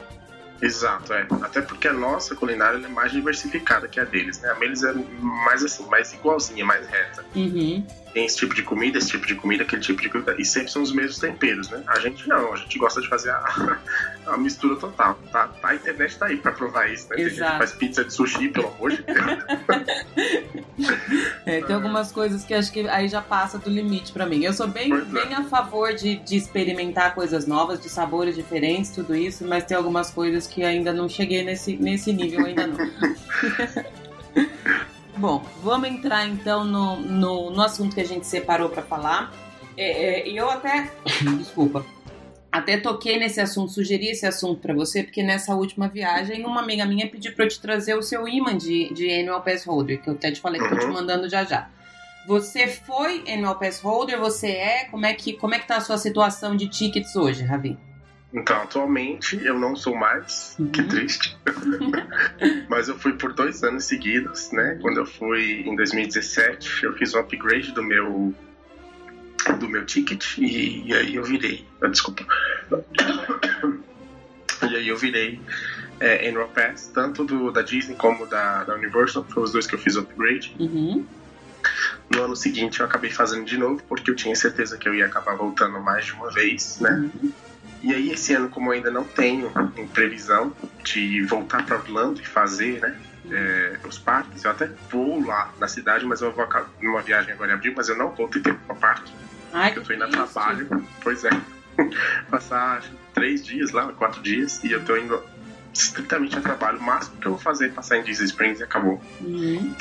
Exato, 0.63 1.13
é. 1.13 1.27
Até 1.43 1.61
porque 1.61 1.89
a 1.89 1.93
nossa 1.93 2.37
culinária 2.37 2.79
é 2.79 2.89
mais 2.89 3.11
diversificada 3.11 3.89
que 3.89 3.99
a 3.99 4.05
deles, 4.05 4.41
né? 4.41 4.49
A 4.49 4.55
deles 4.55 4.85
é 4.85 4.93
mais 5.21 5.65
assim, 5.65 5.85
mais 5.89 6.13
igualzinha, 6.13 6.65
mais 6.65 6.87
reta. 6.87 7.25
Uhum. 7.35 7.85
Tem 8.13 8.27
esse 8.27 8.37
tipo 8.37 8.55
de 8.55 8.63
comida, 8.63 8.99
esse 8.99 9.11
tipo 9.11 9.27
de 9.27 9.35
comida, 9.35 9.63
aquele 9.63 9.81
tipo 9.81 10.03
de 10.03 10.09
comida. 10.09 10.35
E 10.39 10.45
sempre 10.45 10.71
são 10.71 10.83
os 10.83 10.93
mesmos 10.93 11.19
temperos, 11.19 11.71
né? 11.71 11.83
A 11.87 11.99
gente 11.99 12.29
não, 12.29 12.53
a 12.53 12.57
gente 12.57 12.79
gosta 12.79 13.01
de 13.01 13.09
fazer 13.09 13.31
a, 13.31 13.79
a 14.27 14.37
mistura 14.37 14.77
total. 14.77 15.19
Tá, 15.31 15.49
tá, 15.49 15.69
a 15.69 15.75
internet 15.75 16.19
tá 16.19 16.27
aí 16.27 16.37
pra 16.37 16.53
provar 16.53 16.93
isso, 16.93 17.09
né? 17.09 17.17
Exato. 17.17 17.17
Tem 17.17 17.31
gente 17.31 17.53
que 17.53 17.59
faz 17.59 17.73
pizza 17.73 18.05
de 18.05 18.13
sushi, 18.13 18.49
pelo 18.49 18.69
amor 18.69 18.91
de 18.91 19.03
Deus. 19.03 19.19
é, 21.47 21.63
tem 21.63 21.75
algumas 21.75 22.13
coisas 22.13 22.45
que 22.45 22.53
acho 22.53 22.71
que 22.71 22.87
aí 22.89 23.09
já 23.09 23.23
passa 23.23 23.59
do 23.59 23.71
limite 23.71 24.13
pra 24.13 24.27
mim. 24.27 24.45
Eu 24.45 24.53
sou 24.53 24.69
bem, 24.69 24.93
é. 24.93 25.01
bem 25.01 25.35
a 25.35 25.45
favor 25.45 25.95
de, 25.95 26.17
de 26.17 26.37
experimentar 26.37 27.15
coisas 27.15 27.47
novas, 27.47 27.81
de 27.81 27.89
sabores 27.89 28.35
diferentes, 28.35 28.91
tudo 28.91 29.17
isso, 29.17 29.47
mas 29.47 29.65
tem 29.65 29.77
algumas 29.77 30.11
coisas 30.11 30.47
que 30.47 30.63
ainda 30.63 30.93
não 30.93 31.09
cheguei 31.09 31.43
nesse, 31.43 31.77
nesse 31.77 32.13
nível, 32.13 32.45
ainda 32.45 32.67
não. 32.67 32.77
Bom, 35.17 35.45
vamos 35.63 35.89
entrar 35.89 36.27
então 36.27 36.65
no, 36.65 36.97
no, 36.97 37.51
no 37.51 37.63
assunto 37.63 37.95
que 37.95 38.01
a 38.01 38.07
gente 38.07 38.27
separou 38.27 38.69
para 38.69 38.83
falar. 38.83 39.33
É, 39.77 40.21
é, 40.21 40.29
eu 40.29 40.51
até. 40.51 40.91
Desculpa. 41.39 41.85
Até 42.51 42.77
toquei 42.77 43.19
nesse 43.19 43.41
assunto, 43.41 43.73
sugeri 43.73 44.09
esse 44.09 44.27
assunto 44.27 44.61
para 44.61 44.75
você, 44.75 45.03
porque 45.03 45.23
nessa 45.23 45.55
última 45.55 45.89
viagem, 45.89 46.45
uma 46.45 46.61
amiga 46.61 46.85
minha 46.85 47.09
pediu 47.09 47.33
para 47.35 47.47
eu 47.47 47.49
te 47.49 47.59
trazer 47.59 47.95
o 47.95 48.03
seu 48.03 48.29
imã 48.29 48.57
de, 48.57 48.93
de 48.93 49.11
Annual 49.11 49.41
Pass 49.41 49.65
Holder, 49.65 50.03
que 50.03 50.11
eu 50.11 50.15
até 50.15 50.31
te 50.31 50.39
falei 50.39 50.61
que 50.61 50.67
uhum. 50.67 50.75
tô 50.75 50.79
te 50.79 50.85
uhum. 50.85 50.93
mandando 50.93 51.29
já 51.31 51.45
já. 51.45 51.71
Você 52.27 52.67
foi 52.67 53.25
Annual 53.27 53.59
Pass 53.59 53.81
Holder? 53.81 54.19
Você 54.21 54.49
é? 54.49 54.85
Como 54.85 55.07
é 55.07 55.15
que, 55.15 55.33
como 55.33 55.55
é 55.55 55.59
que 55.59 55.67
tá 55.67 55.77
a 55.77 55.81
sua 55.81 55.97
situação 55.97 56.55
de 56.55 56.69
tickets 56.69 57.17
hoje, 57.17 57.43
Ravi? 57.43 57.79
Então, 58.33 58.63
atualmente 58.63 59.39
eu 59.45 59.59
não 59.59 59.77
sou 59.77 59.95
mais, 59.95 60.57
uhum. 60.59 60.71
que 60.71 60.83
triste. 60.85 61.37
Mas 62.69 62.89
eu 62.89 62.99
fui 62.99 63.13
por 63.13 63.35
dois 63.35 63.63
anos 63.63 63.85
seguidos, 63.85 64.51
né? 64.53 64.79
Quando 64.81 64.99
eu 64.99 65.07
fui 65.07 65.63
em 65.67 65.77
2017, 65.77 66.85
eu 66.85 66.95
fiz 66.95 67.15
um 67.15 67.19
upgrade 67.19 67.73
do 67.73 67.83
meu 67.83 68.35
do 69.59 69.69
meu 69.69 69.85
ticket 69.85 70.39
e, 70.39 70.89
e 70.89 70.95
aí 70.95 71.17
eu 71.17 71.25
virei. 71.25 71.67
Ah, 71.83 71.89
desculpa. 71.89 72.25
E 74.71 74.77
aí 74.77 74.89
eu 74.89 74.97
virei 74.97 75.41
é, 76.01 76.29
Annual 76.29 76.49
Pass, 76.49 76.91
tanto 76.95 77.25
do, 77.25 77.51
da 77.51 77.61
Disney 77.61 77.97
como 77.97 78.27
da, 78.27 78.65
da 78.65 78.75
Universal, 78.75 79.25
foram 79.25 79.43
os 79.43 79.53
dois 79.53 79.67
que 79.67 79.75
eu 79.75 79.79
fiz 79.79 79.97
o 79.97 80.01
upgrade. 80.01 80.55
Uhum. 80.59 81.05
No 82.11 82.25
ano 82.25 82.37
seguinte 82.37 82.81
eu 82.81 82.87
acabei 82.87 83.11
fazendo 83.11 83.45
de 83.45 83.57
novo, 83.57 83.83
porque 83.89 84.11
eu 84.11 84.15
tinha 84.15 84.35
certeza 84.35 84.79
que 84.79 84.89
eu 84.89 84.95
ia 84.95 85.07
acabar 85.07 85.37
voltando 85.37 85.81
mais 85.81 86.07
de 86.07 86.13
uma 86.13 86.31
vez, 86.31 86.79
né? 86.81 87.11
Uhum. 87.15 87.33
E 87.83 87.93
aí, 87.93 88.13
esse 88.13 88.33
ano, 88.33 88.49
como 88.49 88.69
eu 88.69 88.73
ainda 88.73 88.91
não 88.91 89.05
tenho 89.05 89.51
em 89.77 89.87
previsão 89.89 90.55
de 90.85 91.23
voltar 91.25 91.67
para 91.67 91.77
Orlando 91.77 92.21
e 92.21 92.27
fazer, 92.27 92.81
né? 92.81 92.97
É, 93.31 93.77
os 93.87 93.99
parques, 93.99 94.45
eu 94.45 94.51
até 94.51 94.69
vou 94.91 95.25
lá 95.25 95.53
na 95.59 95.69
cidade, 95.69 96.05
mas 96.05 96.21
eu 96.21 96.33
vou 96.33 96.47
numa 96.81 97.03
viagem 97.03 97.33
agora 97.33 97.53
em 97.53 97.55
abril, 97.55 97.73
mas 97.77 97.89
eu 97.89 97.97
não 97.97 98.11
vou 98.11 98.29
ter 98.29 98.41
tempo 98.41 98.59
para 98.67 98.75
parque. 98.77 99.13
Ai, 99.53 99.73
porque 99.73 99.81
eu 99.81 99.85
tô 99.85 99.93
indo 99.93 100.05
a 100.05 100.27
trabalho. 100.27 100.87
Pois 101.03 101.25
é. 101.25 101.31
Passar 102.31 102.83
três 103.15 103.45
dias 103.45 103.73
lá, 103.73 103.93
quatro 103.93 104.23
dias, 104.23 104.63
e 104.63 104.73
eu 104.73 104.85
tô 104.85 104.97
indo 104.97 105.23
estritamente 105.73 106.37
a 106.37 106.41
trabalho. 106.41 106.79
O 106.79 106.83
máximo 106.83 107.17
que 107.17 107.27
eu 107.27 107.33
vou 107.33 107.41
fazer 107.41 107.67
é 107.67 107.69
passar 107.71 107.99
em 107.99 108.03
Disney 108.03 108.27
Springs 108.27 108.61
e 108.61 108.65
acabou. 108.65 109.03
Uhum. 109.21 109.75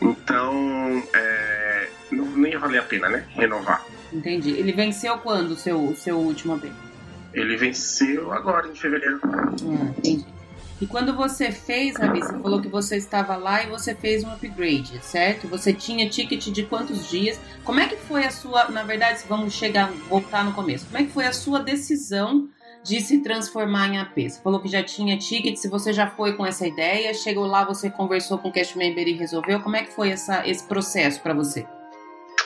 Então, 0.00 1.02
é, 1.14 1.88
não, 2.10 2.46
ia 2.46 2.58
valer 2.58 2.78
a 2.78 2.82
pena, 2.82 3.08
né? 3.08 3.26
Renovar. 3.34 3.84
Entendi. 4.12 4.50
Ele 4.50 4.72
venceu 4.72 5.18
quando 5.18 5.52
o 5.52 5.56
seu, 5.56 5.82
o 5.82 5.96
seu 5.96 6.18
último 6.18 6.56
vez? 6.56 6.91
Ele 7.34 7.56
venceu 7.56 8.32
agora, 8.32 8.68
em 8.68 8.74
fevereiro. 8.74 9.20
Entendi. 9.98 10.26
E 10.82 10.86
quando 10.86 11.14
você 11.14 11.52
fez, 11.52 11.96
Rabi, 11.96 12.18
você 12.18 12.36
falou 12.38 12.60
que 12.60 12.66
você 12.66 12.96
estava 12.96 13.36
lá 13.36 13.62
e 13.62 13.68
você 13.68 13.94
fez 13.94 14.24
um 14.24 14.32
upgrade, 14.32 14.98
certo? 15.00 15.46
Você 15.46 15.72
tinha 15.72 16.10
ticket 16.10 16.48
de 16.48 16.64
quantos 16.64 17.08
dias? 17.08 17.40
Como 17.62 17.78
é 17.78 17.86
que 17.86 17.94
foi 17.94 18.24
a 18.24 18.32
sua, 18.32 18.68
na 18.68 18.82
verdade, 18.82 19.22
vamos 19.28 19.54
chegar, 19.54 19.92
voltar 20.08 20.44
no 20.44 20.52
começo. 20.52 20.86
Como 20.86 20.98
é 20.98 21.04
que 21.04 21.12
foi 21.12 21.24
a 21.24 21.32
sua 21.32 21.60
decisão 21.60 22.48
de 22.82 23.00
se 23.00 23.22
transformar 23.22 23.90
em 23.90 23.98
AP? 23.98 24.28
Você 24.28 24.42
falou 24.42 24.58
que 24.58 24.68
já 24.68 24.82
tinha 24.82 25.16
ticket, 25.16 25.56
se 25.56 25.68
você 25.68 25.92
já 25.92 26.08
foi 26.08 26.32
com 26.32 26.44
essa 26.44 26.66
ideia, 26.66 27.14
chegou 27.14 27.46
lá, 27.46 27.64
você 27.64 27.88
conversou 27.88 28.38
com 28.38 28.48
o 28.48 28.52
cast 28.52 28.76
member 28.76 29.06
e 29.06 29.12
resolveu. 29.12 29.60
Como 29.60 29.76
é 29.76 29.84
que 29.84 29.92
foi 29.92 30.10
essa, 30.10 30.44
esse 30.48 30.64
processo 30.64 31.20
para 31.20 31.32
você? 31.32 31.64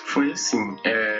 Foi 0.04 0.30
assim, 0.32 0.76
é 0.84 1.15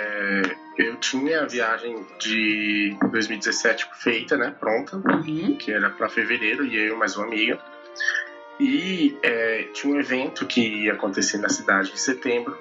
eu 0.77 0.97
tinha 0.97 1.43
a 1.43 1.47
viagem 1.47 2.07
de 2.19 2.97
2017 3.11 3.89
feita, 3.95 4.37
né, 4.37 4.55
pronta, 4.59 4.97
uhum. 4.97 5.57
que 5.57 5.73
era 5.73 5.91
para 5.91 6.09
fevereiro, 6.09 6.65
e 6.65 6.77
eu 6.77 6.97
mais 6.97 7.17
uma 7.17 7.27
amiga. 7.27 7.59
E 8.59 9.19
é, 9.23 9.69
tinha 9.75 9.95
um 9.95 10.01
evento 10.01 10.47
que 10.47 10.85
ia 10.85 10.95
acontecer 10.95 11.39
na 11.39 11.49
cidade 11.49 11.93
em 11.93 11.97
setembro, 11.97 12.59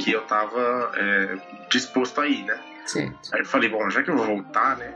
que 0.00 0.12
eu 0.12 0.22
tava 0.22 0.92
é, 0.94 1.38
disposto 1.70 2.20
a 2.20 2.26
ir, 2.26 2.44
né? 2.44 2.58
Certo. 2.84 3.16
Aí 3.32 3.40
eu 3.40 3.46
falei, 3.46 3.68
bom, 3.68 3.88
já 3.90 4.02
que 4.02 4.10
eu 4.10 4.16
vou 4.16 4.26
voltar, 4.26 4.76
né, 4.76 4.94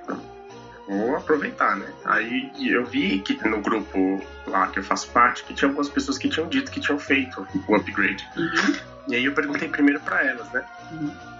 vou 0.90 1.16
aproveitar, 1.16 1.76
né? 1.76 1.86
Aí 2.04 2.50
eu 2.60 2.84
vi 2.84 3.20
que 3.20 3.34
no 3.48 3.60
grupo 3.60 4.20
lá 4.46 4.66
que 4.68 4.80
eu 4.80 4.82
faço 4.82 5.08
parte, 5.10 5.44
que 5.44 5.54
tinha 5.54 5.68
algumas 5.68 5.88
pessoas 5.88 6.18
que 6.18 6.28
tinham 6.28 6.48
dito 6.48 6.70
que 6.70 6.80
tinham 6.80 6.98
feito 6.98 7.46
o 7.68 7.74
upgrade. 7.74 8.26
Uhum. 8.36 8.89
E 9.08 9.14
aí 9.14 9.24
eu 9.24 9.32
perguntei 9.32 9.68
primeiro 9.68 10.00
para 10.00 10.24
elas, 10.24 10.50
né? 10.52 10.64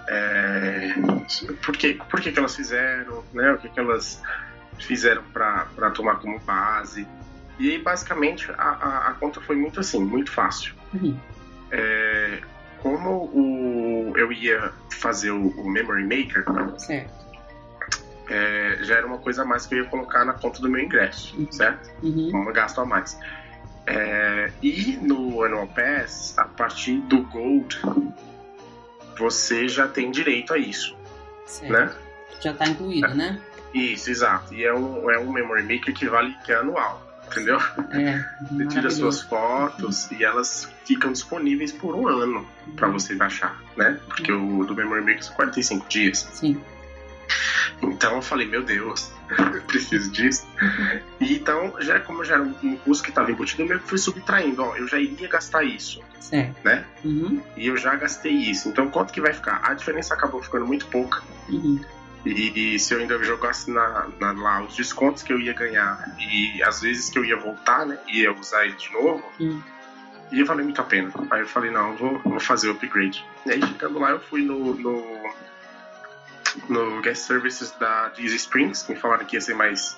É, 0.07 0.93
por, 1.63 1.77
que, 1.77 1.93
por 1.93 2.19
que, 2.19 2.31
que 2.31 2.39
elas 2.39 2.55
fizeram, 2.55 3.23
né? 3.33 3.53
O 3.53 3.57
que, 3.57 3.69
que 3.69 3.79
elas 3.79 4.21
fizeram 4.79 5.23
para 5.31 5.91
tomar 5.91 6.15
como 6.15 6.39
base. 6.39 7.07
E 7.59 7.69
aí, 7.69 7.79
basicamente, 7.79 8.51
a, 8.57 8.63
a, 8.63 9.07
a 9.09 9.13
conta 9.13 9.39
foi 9.41 9.55
muito 9.55 9.79
assim, 9.79 10.03
muito 10.03 10.31
fácil. 10.31 10.73
Uhum. 10.93 11.17
É, 11.71 12.41
como 12.79 13.25
o, 13.25 14.13
eu 14.17 14.31
ia 14.31 14.73
fazer 14.91 15.31
o, 15.31 15.47
o 15.47 15.69
Memory 15.69 16.03
Maker. 16.03 16.43
É, 18.29 18.77
já 18.81 18.95
era 18.95 19.05
uma 19.05 19.17
coisa 19.17 19.41
a 19.41 19.45
mais 19.45 19.65
que 19.65 19.75
eu 19.75 19.83
ia 19.83 19.89
colocar 19.89 20.23
na 20.23 20.33
conta 20.33 20.61
do 20.61 20.69
meu 20.69 20.81
ingresso, 20.81 21.35
uhum. 21.37 21.51
certo? 21.51 21.89
Uhum. 22.01 22.31
Um 22.33 22.53
gasto 22.53 22.81
a 22.81 22.85
mais. 22.85 23.17
É, 23.85 24.51
e 24.61 24.97
no 25.01 25.43
Annual 25.43 25.67
Pass, 25.67 26.37
a 26.37 26.45
partir 26.45 26.99
do 27.01 27.23
Gold, 27.23 27.79
você 29.17 29.67
já 29.67 29.87
tem 29.87 30.11
direito 30.11 30.53
a 30.53 30.57
isso. 30.57 30.95
Certo. 31.45 31.71
Né? 31.71 31.91
Já 32.39 32.51
está 32.51 32.67
incluído, 32.67 33.07
é. 33.07 33.13
né? 33.13 33.41
Isso, 33.73 34.09
exato. 34.09 34.53
E 34.53 34.63
é 34.63 34.73
um, 34.73 35.09
é 35.09 35.19
um 35.19 35.31
Memory 35.31 35.63
Maker 35.63 35.93
que 35.93 36.07
vale 36.07 36.35
que 36.45 36.51
é 36.51 36.55
anual, 36.55 37.01
entendeu? 37.27 37.57
É, 37.91 38.23
você 38.51 38.67
tira 38.67 38.89
suas 38.89 39.21
fotos 39.21 40.09
e 40.11 40.23
elas 40.23 40.67
ficam 40.85 41.11
disponíveis 41.11 41.71
por 41.71 41.95
um 41.95 42.07
ano 42.07 42.47
uhum. 42.67 42.75
para 42.75 42.87
você 42.89 43.15
baixar, 43.15 43.61
né? 43.77 43.99
Porque 44.07 44.31
uhum. 44.31 44.59
o 44.59 44.65
do 44.65 44.75
Memory 44.75 45.01
Maker 45.01 45.23
são 45.23 45.35
45 45.35 45.87
dias. 45.87 46.27
Sim. 46.33 46.61
Então 47.81 48.15
eu 48.15 48.21
falei, 48.21 48.47
meu 48.47 48.63
Deus, 48.63 49.11
eu 49.53 49.61
preciso 49.61 50.11
disso. 50.11 50.45
E 51.19 51.35
então, 51.35 51.73
já 51.79 51.99
como 51.99 52.23
já 52.23 52.35
era 52.35 52.43
um 52.43 52.75
custo 52.77 53.03
que 53.03 53.09
estava 53.09 53.31
embutido, 53.31 53.63
eu 53.63 53.67
meio 53.67 53.79
que 53.79 53.87
fui 53.87 53.97
subtraindo. 53.97 54.63
Ó, 54.63 54.75
eu 54.75 54.87
já 54.87 54.99
iria 54.99 55.27
gastar 55.27 55.63
isso. 55.63 56.01
Certo. 56.19 56.55
Né? 56.63 56.85
Uhum. 57.03 57.41
E 57.57 57.67
eu 57.67 57.77
já 57.77 57.95
gastei 57.95 58.33
isso. 58.33 58.69
Então, 58.69 58.89
quanto 58.89 59.11
que 59.11 59.21
vai 59.21 59.33
ficar? 59.33 59.61
A 59.63 59.73
diferença 59.73 60.13
acabou 60.13 60.41
ficando 60.41 60.65
muito 60.65 60.85
pouca. 60.87 61.21
Uhum. 61.49 61.79
E, 62.25 62.75
e, 62.75 62.79
se 62.79 62.93
eu 62.93 62.99
ainda 62.99 63.21
jogasse 63.23 63.71
na, 63.71 64.07
na, 64.19 64.31
lá 64.31 64.63
os 64.63 64.75
descontos 64.75 65.23
que 65.23 65.33
eu 65.33 65.39
ia 65.39 65.53
ganhar 65.53 66.15
e 66.19 66.61
as 66.61 66.81
vezes 66.81 67.09
que 67.09 67.17
eu 67.17 67.25
ia 67.25 67.35
voltar, 67.35 67.85
né? 67.85 67.97
E 68.07 68.21
ia 68.21 68.31
usar 68.31 68.65
ele 68.65 68.75
de 68.75 68.91
novo, 68.93 69.23
uhum. 69.39 69.61
ia 70.31 70.45
valer 70.45 70.63
muito 70.63 70.79
a 70.79 70.83
pena. 70.83 71.11
Aí 71.31 71.41
eu 71.41 71.47
falei, 71.47 71.71
não, 71.71 71.95
vou, 71.95 72.19
vou 72.19 72.39
fazer 72.39 72.69
o 72.69 72.73
upgrade. 72.73 73.25
E 73.45 73.51
aí, 73.51 73.59
chegando 73.59 73.99
lá, 73.99 74.11
eu 74.11 74.19
fui 74.19 74.43
no, 74.43 74.75
no 74.75 75.33
no 76.69 77.01
guest 77.01 77.23
services 77.23 77.71
da 77.79 78.09
Disney 78.09 78.37
Springs, 78.37 78.83
que 78.83 78.93
me 78.93 78.99
falaram 78.99 79.25
que 79.25 79.35
ia 79.35 79.41
ser 79.41 79.53
mais, 79.53 79.97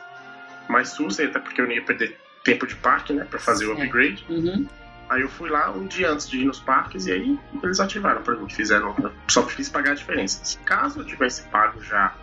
mais 0.68 0.90
sussa, 0.90 1.24
até 1.24 1.40
porque 1.40 1.62
eu 1.62 1.66
não 1.66 1.74
ia 1.74 1.84
perder 1.84 2.18
tempo 2.44 2.68
de 2.68 2.76
parque, 2.76 3.14
né, 3.14 3.26
pra 3.26 3.40
fazer 3.40 3.66
o 3.68 3.74
upgrade. 3.74 4.26
Uhum. 4.30 4.68
Aí 5.10 5.22
eu 5.22 5.30
fui 5.30 5.50
lá 5.50 5.70
um 5.72 5.86
dia 5.86 6.10
antes 6.10 6.28
de 6.28 6.40
ir 6.40 6.46
nos 6.46 6.60
parques 6.60 7.06
e 7.06 7.12
aí 7.12 7.40
eles 7.62 7.80
ativaram 7.80 8.22
pra 8.22 8.36
mim, 8.36 8.50
fizeram, 8.50 8.96
só 9.28 9.44
fiz 9.44 9.70
pagar 9.70 9.92
a 9.92 9.96
diferença. 9.96 10.58
Caso 10.66 11.02
eu 11.02 11.06
tivesse 11.06 11.44
pago 11.44 11.82
já 11.84 12.16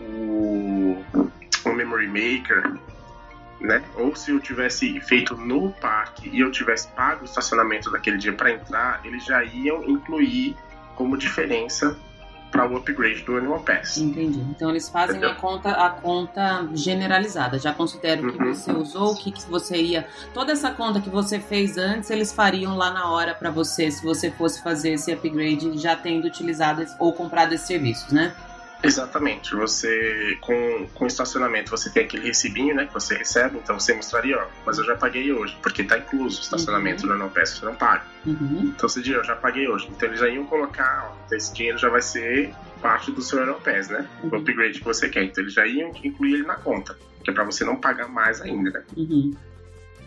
o, 0.00 1.02
o 1.64 1.72
Memory 1.72 2.08
Maker 2.08 2.78
né? 3.62 3.82
Ou 3.94 4.14
se 4.14 4.30
eu 4.30 4.40
tivesse 4.40 5.00
feito 5.00 5.36
no 5.36 5.70
parque 5.72 6.28
e 6.28 6.40
eu 6.40 6.50
tivesse 6.50 6.88
pago 6.88 7.22
o 7.22 7.24
estacionamento 7.24 7.90
daquele 7.90 8.18
dia 8.18 8.32
para 8.32 8.50
entrar, 8.50 9.00
eles 9.04 9.24
já 9.24 9.42
iam 9.44 9.84
incluir 9.88 10.56
como 10.96 11.16
diferença 11.16 11.96
para 12.52 12.70
o 12.70 12.76
upgrade 12.76 13.22
do 13.22 13.36
Annual 13.36 13.60
Pass. 13.60 13.96
Entendi. 13.96 14.40
Então 14.50 14.70
eles 14.70 14.88
fazem 14.88 15.16
Entendeu? 15.16 15.30
a 15.30 15.34
conta, 15.34 15.70
a 15.70 15.90
conta 15.90 16.68
generalizada. 16.74 17.58
Já 17.58 17.72
consideram 17.72 18.28
o 18.28 18.32
que 18.32 18.38
uhum. 18.38 18.54
você 18.54 18.70
usou, 18.70 19.12
o 19.12 19.16
que, 19.16 19.32
que 19.32 19.42
você 19.50 19.80
ia. 19.80 20.06
Toda 20.34 20.52
essa 20.52 20.70
conta 20.70 21.00
que 21.00 21.08
você 21.08 21.40
fez 21.40 21.78
antes, 21.78 22.10
eles 22.10 22.32
fariam 22.32 22.76
lá 22.76 22.92
na 22.92 23.10
hora 23.10 23.34
para 23.34 23.50
você, 23.50 23.90
se 23.90 24.04
você 24.04 24.30
fosse 24.30 24.62
fazer 24.62 24.92
esse 24.92 25.10
upgrade 25.10 25.78
já 25.78 25.96
tendo 25.96 26.26
utilizado 26.26 26.84
ou 26.98 27.12
comprado 27.12 27.54
esses 27.54 27.66
serviços, 27.66 28.12
né? 28.12 28.34
Exatamente. 28.82 29.54
Você, 29.54 30.36
com, 30.40 30.86
com 30.94 31.06
estacionamento, 31.06 31.70
você 31.70 31.88
tem 31.88 32.04
aquele 32.04 32.26
recibinho, 32.26 32.74
né, 32.74 32.86
que 32.86 32.92
você 32.92 33.14
recebe, 33.14 33.58
então 33.58 33.78
você 33.78 33.94
mostraria, 33.94 34.38
ó, 34.38 34.46
mas 34.66 34.78
eu 34.78 34.84
já 34.84 34.96
paguei 34.96 35.32
hoje, 35.32 35.56
porque 35.62 35.84
tá 35.84 35.98
incluso 35.98 36.40
o 36.40 36.42
estacionamento 36.42 37.06
uhum. 37.06 37.12
no 37.12 37.18
NoPass, 37.20 37.58
você 37.58 37.64
não 37.64 37.74
paga. 37.74 38.04
Uhum. 38.26 38.72
Então 38.76 38.88
você 38.88 39.00
diz, 39.00 39.14
eu 39.14 39.24
já 39.24 39.36
paguei 39.36 39.68
hoje. 39.68 39.88
Então 39.90 40.08
eles 40.08 40.20
já 40.20 40.28
iam 40.28 40.44
colocar, 40.46 41.12
ó, 41.12 41.34
esse 41.34 41.54
dinheiro 41.54 41.78
já 41.78 41.88
vai 41.88 42.02
ser 42.02 42.52
parte 42.80 43.12
do 43.12 43.22
seu 43.22 43.44
NoPass, 43.46 43.88
né, 43.88 44.08
uhum. 44.22 44.30
o 44.32 44.36
upgrade 44.36 44.80
que 44.80 44.84
você 44.84 45.08
quer. 45.08 45.24
Então 45.24 45.44
eles 45.44 45.54
já 45.54 45.66
iam 45.66 45.92
incluir 46.02 46.34
ele 46.34 46.46
na 46.46 46.56
conta, 46.56 46.98
que 47.22 47.30
é 47.30 47.32
pra 47.32 47.44
você 47.44 47.64
não 47.64 47.76
pagar 47.76 48.08
mais 48.08 48.40
ainda, 48.40 48.70
né. 48.70 48.82
Uhum. 48.96 49.34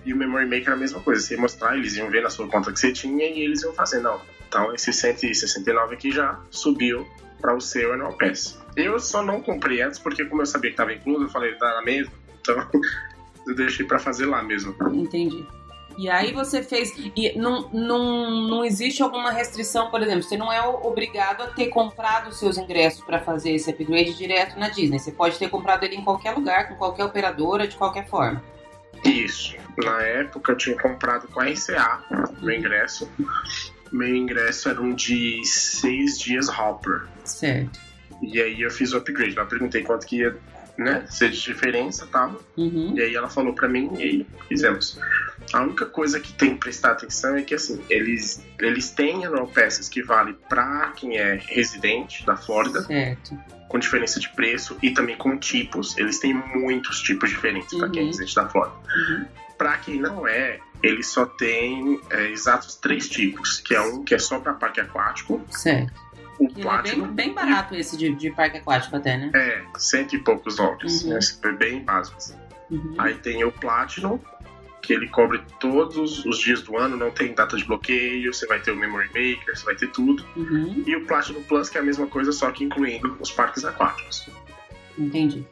E 0.05 0.13
o 0.13 0.17
Memory 0.17 0.45
Maker 0.45 0.69
é 0.69 0.73
a 0.73 0.75
mesma 0.75 0.99
coisa, 0.99 1.19
você 1.19 1.33
ia 1.33 1.41
mostrar, 1.41 1.75
eles 1.75 1.95
iam 1.95 2.11
ver 2.11 2.21
na 2.21 2.29
sua 2.29 2.47
conta 2.47 2.71
que 2.71 2.79
você 2.79 2.91
tinha 2.91 3.25
e 3.25 3.39
eles 3.39 3.63
iam 3.63 3.73
fazer, 3.73 4.01
não, 4.01 4.21
então 4.47 4.71
esse 4.75 4.93
169 4.93 5.95
aqui 5.95 6.11
já 6.11 6.39
subiu 6.51 7.07
para 7.41 7.55
o 7.55 7.59
seu 7.59 7.93
Annual 7.93 8.13
Pass. 8.13 8.64
Eu 8.75 8.99
só 8.99 9.23
não 9.23 9.41
comprei 9.41 9.81
antes 9.81 9.99
porque, 9.99 10.25
como 10.25 10.41
eu 10.41 10.45
sabia 10.45 10.69
que 10.69 10.73
estava 10.73 10.93
incluso, 10.93 11.23
eu 11.23 11.29
falei, 11.29 11.53
tá 11.55 11.75
na 11.75 11.81
mesma, 11.81 12.11
então 12.41 12.55
eu 13.47 13.55
deixei 13.55 13.85
para 13.85 13.99
fazer 13.99 14.25
lá 14.25 14.43
mesmo. 14.43 14.75
Entendi. 14.93 15.45
E 15.97 16.09
aí 16.09 16.33
você 16.33 16.61
fez. 16.61 16.93
E 17.15 17.37
não, 17.37 17.69
não, 17.71 18.49
não 18.49 18.65
existe 18.65 19.01
alguma 19.01 19.31
restrição, 19.31 19.89
por 19.89 20.01
exemplo, 20.01 20.23
você 20.23 20.35
não 20.35 20.51
é 20.51 20.61
obrigado 20.61 21.41
a 21.41 21.47
ter 21.47 21.67
comprado 21.67 22.29
os 22.29 22.37
seus 22.37 22.57
ingressos 22.57 23.03
para 23.05 23.21
fazer 23.21 23.51
esse 23.51 23.69
upgrade 23.69 24.13
direto 24.17 24.59
na 24.59 24.67
Disney. 24.67 24.99
Você 24.99 25.11
pode 25.11 25.39
ter 25.39 25.49
comprado 25.49 25.83
ele 25.83 25.95
em 25.95 26.03
qualquer 26.03 26.35
lugar, 26.35 26.67
com 26.67 26.75
qualquer 26.75 27.05
operadora, 27.05 27.67
de 27.67 27.77
qualquer 27.77 28.07
forma. 28.07 28.43
Isso. 29.05 29.55
Na 29.77 30.01
época 30.01 30.51
eu 30.51 30.57
tinha 30.57 30.77
comprado 30.77 31.27
com 31.29 31.39
a 31.39 31.45
RCA 31.45 32.03
meu 32.41 32.55
ingresso. 32.55 33.09
Meu 33.91 34.15
ingresso 34.15 34.69
era 34.69 34.81
um 34.81 34.93
de 34.93 35.41
seis 35.45 36.19
dias 36.19 36.49
Hopper. 36.49 37.07
Certo. 37.23 37.84
E 38.21 38.41
aí 38.41 38.61
eu 38.61 38.71
fiz 38.71 38.93
o 38.93 38.97
upgrade. 38.97 39.35
Eu 39.35 39.45
perguntei 39.45 39.83
quanto 39.83 40.05
que 40.05 40.17
ia 40.17 40.35
né, 40.77 41.05
ser 41.09 41.29
de 41.29 41.41
diferença 41.41 42.05
e 42.05 42.07
tal. 42.07 42.41
Uhum. 42.57 42.93
E 42.95 43.01
aí 43.01 43.15
ela 43.15 43.29
falou 43.29 43.53
pra 43.53 43.67
mim 43.67 43.91
e 43.97 44.03
aí 44.03 44.27
fizemos. 44.47 44.99
A 45.53 45.61
única 45.61 45.85
coisa 45.85 46.19
que 46.19 46.33
tem 46.33 46.53
que 46.53 46.59
prestar 46.59 46.91
atenção 46.91 47.35
é 47.35 47.43
que 47.43 47.53
assim, 47.53 47.81
eles, 47.89 48.43
eles 48.59 48.89
têm 48.89 49.25
anual 49.25 49.47
peças 49.47 49.87
que 49.87 50.01
vale 50.01 50.33
pra 50.49 50.91
quem 50.95 51.17
é 51.17 51.39
residente 51.47 52.25
da 52.25 52.35
Flórida. 52.35 52.81
Certo. 52.83 53.37
Com 53.67 53.79
diferença 53.79 54.19
de 54.19 54.29
preço 54.29 54.77
e 54.81 54.91
também 54.91 55.17
com 55.17 55.37
tipos. 55.37 55.97
Eles 55.97 56.19
têm 56.19 56.33
muitos 56.33 57.01
tipos 57.01 57.29
diferentes 57.29 57.71
uhum. 57.73 57.79
pra 57.79 57.89
quem 57.89 57.99
é 57.99 58.01
uhum. 58.03 58.07
residente 58.09 58.35
da 58.35 58.49
Flórida. 58.49 58.75
Uhum. 58.77 59.25
Pra 59.57 59.77
quem 59.77 59.99
não 59.99 60.27
é, 60.27 60.59
ele 60.83 61.03
só 61.03 61.25
tem 61.25 61.99
é, 62.09 62.29
exatos 62.29 62.75
três 62.75 63.07
tipos, 63.07 63.59
que 63.59 63.73
é 63.73 63.81
um 63.81 64.03
que 64.03 64.13
é 64.13 64.19
só 64.19 64.39
para 64.39 64.53
parque 64.53 64.81
aquático. 64.81 65.41
Certo 65.49 66.04
o 66.39 66.49
Platinum. 66.49 67.05
É 67.05 67.07
bem, 67.07 67.27
bem 67.27 67.33
barato 67.33 67.75
esse 67.75 67.97
de, 67.97 68.13
de, 68.13 68.31
parque 68.31 68.57
aquático 68.57 68.95
até, 68.95 69.17
né? 69.17 69.31
É, 69.33 69.63
cento 69.77 70.15
e 70.15 70.19
poucos 70.19 70.55
dólares. 70.55 71.03
Uhum. 71.03 71.17
É 71.43 71.51
bem 71.53 71.83
básico. 71.83 72.17
Uhum. 72.69 72.95
Aí 72.97 73.13
tem 73.15 73.43
o 73.43 73.51
Platinum, 73.51 74.19
que 74.81 74.93
ele 74.93 75.07
cobre 75.07 75.41
todos 75.59 76.25
os 76.25 76.37
dias 76.37 76.61
do 76.61 76.77
ano, 76.77 76.95
não 76.95 77.11
tem 77.11 77.33
data 77.33 77.57
de 77.57 77.65
bloqueio, 77.65 78.33
você 78.33 78.45
vai 78.45 78.59
ter 78.59 78.71
o 78.71 78.75
Memory 78.75 79.07
Maker, 79.07 79.57
você 79.57 79.65
vai 79.65 79.75
ter 79.75 79.87
tudo. 79.91 80.23
Uhum. 80.35 80.83
E 80.85 80.95
o 80.95 81.05
Platinum 81.05 81.41
Plus, 81.43 81.69
que 81.69 81.77
é 81.77 81.81
a 81.81 81.83
mesma 81.83 82.07
coisa, 82.07 82.31
só 82.31 82.51
que 82.51 82.63
incluindo 82.63 83.17
os 83.19 83.31
parques 83.31 83.65
aquáticos. 83.65 84.29
Entendi. 84.97 85.45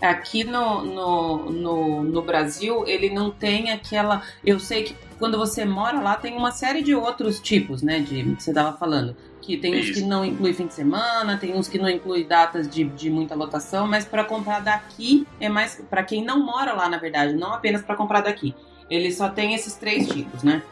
Aqui 0.00 0.44
no, 0.44 0.84
no, 0.84 1.50
no, 1.50 2.04
no, 2.04 2.22
Brasil, 2.22 2.84
ele 2.86 3.08
não 3.08 3.30
tem 3.30 3.70
aquela. 3.70 4.22
Eu 4.44 4.60
sei 4.60 4.84
que 4.84 4.96
quando 5.18 5.38
você 5.38 5.64
mora 5.64 6.00
lá, 6.00 6.16
tem 6.16 6.36
uma 6.36 6.52
série 6.52 6.82
de 6.82 6.94
outros 6.94 7.40
tipos, 7.40 7.82
né? 7.82 8.00
De 8.00 8.22
que 8.22 8.42
você 8.42 8.50
estava 8.50 8.76
falando. 8.76 9.16
Que 9.46 9.56
tem 9.56 9.78
uns 9.78 9.90
que 9.90 10.00
não 10.00 10.24
inclui 10.24 10.52
fim 10.52 10.66
de 10.66 10.74
semana, 10.74 11.38
tem 11.38 11.54
uns 11.54 11.68
que 11.68 11.78
não 11.78 11.88
inclui 11.88 12.24
datas 12.24 12.68
de, 12.68 12.82
de 12.82 13.08
muita 13.08 13.36
lotação, 13.36 13.86
mas 13.86 14.04
para 14.04 14.24
comprar 14.24 14.58
daqui 14.58 15.24
é 15.38 15.48
mais. 15.48 15.80
para 15.88 16.02
quem 16.02 16.24
não 16.24 16.44
mora 16.44 16.72
lá, 16.72 16.88
na 16.88 16.98
verdade, 16.98 17.32
não 17.32 17.52
apenas 17.52 17.80
para 17.80 17.94
comprar 17.94 18.22
daqui. 18.22 18.52
Ele 18.90 19.12
só 19.12 19.28
tem 19.28 19.54
esses 19.54 19.74
três 19.74 20.08
tipos, 20.08 20.42
né? 20.42 20.64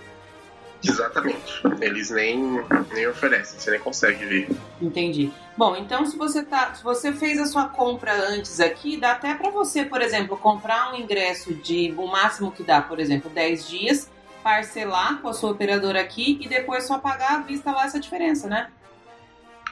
Exatamente. 0.82 1.62
Eles 1.80 2.10
nem, 2.10 2.60
nem 2.92 3.06
oferecem, 3.06 3.60
você 3.60 3.70
nem 3.70 3.78
consegue 3.78 4.24
ver. 4.24 4.48
Entendi. 4.82 5.32
Bom, 5.56 5.76
então 5.76 6.04
se 6.04 6.16
você 6.16 6.42
tá, 6.42 6.74
se 6.74 6.82
você 6.82 7.12
fez 7.12 7.38
a 7.38 7.46
sua 7.46 7.68
compra 7.68 8.12
antes 8.28 8.58
aqui, 8.58 8.96
dá 8.96 9.12
até 9.12 9.34
para 9.34 9.50
você, 9.50 9.84
por 9.84 10.02
exemplo, 10.02 10.36
comprar 10.36 10.92
um 10.92 10.96
ingresso 10.96 11.54
de 11.54 11.94
o 11.96 12.08
máximo 12.08 12.50
que 12.50 12.64
dá, 12.64 12.82
por 12.82 12.98
exemplo, 12.98 13.30
10 13.30 13.68
dias, 13.68 14.10
parcelar 14.44 15.22
com 15.22 15.28
a 15.28 15.32
sua 15.32 15.50
operadora 15.50 16.00
aqui 16.00 16.38
e 16.40 16.46
depois 16.46 16.86
só 16.86 16.98
pagar 16.98 17.32
à 17.32 17.38
vista 17.38 17.72
lá 17.72 17.86
essa 17.86 17.98
diferença, 17.98 18.46
né? 18.46 18.70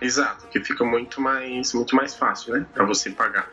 Exato, 0.00 0.48
que 0.48 0.58
fica 0.64 0.82
muito 0.82 1.20
mais 1.20 1.74
muito 1.74 1.94
mais 1.94 2.16
fácil, 2.16 2.54
né, 2.54 2.66
para 2.72 2.85
você 2.85 3.11
pagar. 3.11 3.48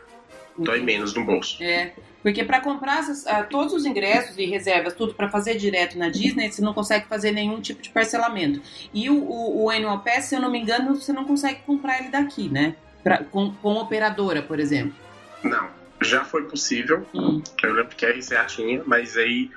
Dói 0.58 0.80
menos 0.80 1.14
no 1.14 1.24
bolso. 1.24 1.62
É. 1.62 1.92
Porque 2.22 2.44
para 2.44 2.60
comprar 2.60 2.98
essas, 2.98 3.24
uh, 3.24 3.46
todos 3.48 3.72
os 3.72 3.86
ingressos 3.86 4.36
e 4.36 4.44
reservas, 4.44 4.94
tudo 4.94 5.14
para 5.14 5.28
fazer 5.28 5.56
direto 5.56 5.96
na 5.96 6.10
Disney, 6.10 6.50
você 6.50 6.60
não 6.60 6.74
consegue 6.74 7.06
fazer 7.06 7.32
nenhum 7.32 7.60
tipo 7.60 7.80
de 7.80 7.88
parcelamento. 7.88 8.60
E 8.92 9.08
o, 9.08 9.16
o, 9.16 9.64
o 9.64 9.70
Annual 9.70 10.00
Pass, 10.00 10.26
se 10.26 10.34
eu 10.34 10.40
não 10.40 10.50
me 10.50 10.58
engano, 10.58 10.94
você 10.94 11.12
não 11.12 11.24
consegue 11.24 11.60
comprar 11.62 12.00
ele 12.00 12.10
daqui, 12.10 12.48
né? 12.48 12.74
Pra, 13.02 13.24
com, 13.24 13.54
com 13.54 13.74
operadora, 13.76 14.42
por 14.42 14.60
exemplo. 14.60 14.94
Não, 15.42 15.68
já 16.02 16.24
foi 16.24 16.44
possível. 16.44 17.06
Hum. 17.14 17.40
Eu 17.62 17.72
lembro 17.72 17.96
que 17.96 18.04
a 18.04 18.10
RCA 18.10 18.44
tinha, 18.44 18.82
mas 18.84 19.16
aí 19.16 19.50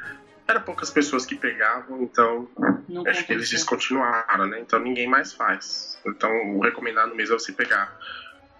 eram 0.48 0.62
poucas 0.62 0.90
pessoas 0.90 1.26
que 1.26 1.36
pegavam, 1.36 2.04
então 2.04 2.50
não 2.88 3.08
acho 3.08 3.26
que 3.26 3.34
eles 3.34 3.50
descontinuaram, 3.50 4.46
né? 4.48 4.60
Então 4.60 4.80
ninguém 4.80 5.08
mais 5.08 5.34
faz. 5.34 6.00
Então 6.06 6.30
o 6.56 6.62
recomendado 6.62 7.16
mesmo 7.16 7.36
é 7.36 7.40
você 7.40 7.52
pegar 7.52 7.98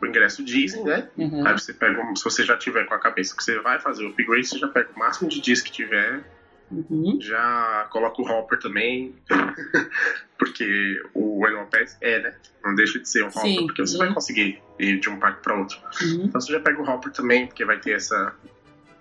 o 0.02 0.06
ingresso 0.06 0.44
Disney, 0.44 0.84
né? 0.84 1.10
Uhum. 1.18 1.46
Aí 1.46 1.54
você 1.54 1.74
pega, 1.74 2.02
se 2.16 2.24
você 2.24 2.44
já 2.44 2.58
tiver 2.58 2.86
com 2.86 2.94
a 2.94 3.00
cabeça 3.00 3.36
que 3.36 3.44
você 3.44 3.60
vai 3.60 3.80
fazer 3.80 4.06
o 4.06 4.10
upgrade, 4.10 4.48
você 4.48 4.60
já 4.60 4.68
pega 4.68 4.90
o 4.96 5.00
máximo 5.00 5.30
de 5.30 5.42
dias 5.42 5.62
que 5.62 5.72
tiver. 5.72 6.24
Uhum. 6.72 7.20
Já 7.22 7.88
coloca 7.92 8.22
o 8.22 8.26
Hopper 8.26 8.58
também, 8.60 9.16
porque 10.40 11.02
o 11.14 11.46
Annual 11.46 11.68
Pass 11.68 11.98
é, 12.02 12.20
né? 12.20 12.36
Não 12.64 12.74
deixa 12.74 13.00
de 13.00 13.08
ser 13.08 13.24
um 13.24 13.28
Hopper, 13.28 13.42
Sim. 13.42 13.68
porque 13.68 13.86
você 13.86 13.94
uhum. 13.94 14.06
vai 14.06 14.14
conseguir 14.14 14.62
ir 14.80 15.00
de 15.00 15.10
um 15.10 15.20
parque 15.20 15.44
para 15.44 15.56
outro. 15.56 15.78
Uhum. 16.02 16.26
Então 16.26 16.42
você 16.42 16.52
já 16.52 16.60
pega 16.60 16.82
o 16.82 16.90
Hopper 16.90 17.12
também, 17.12 17.46
porque 17.46 17.64
vai 17.64 17.80
ter 17.80 17.92
essa 17.92 18.34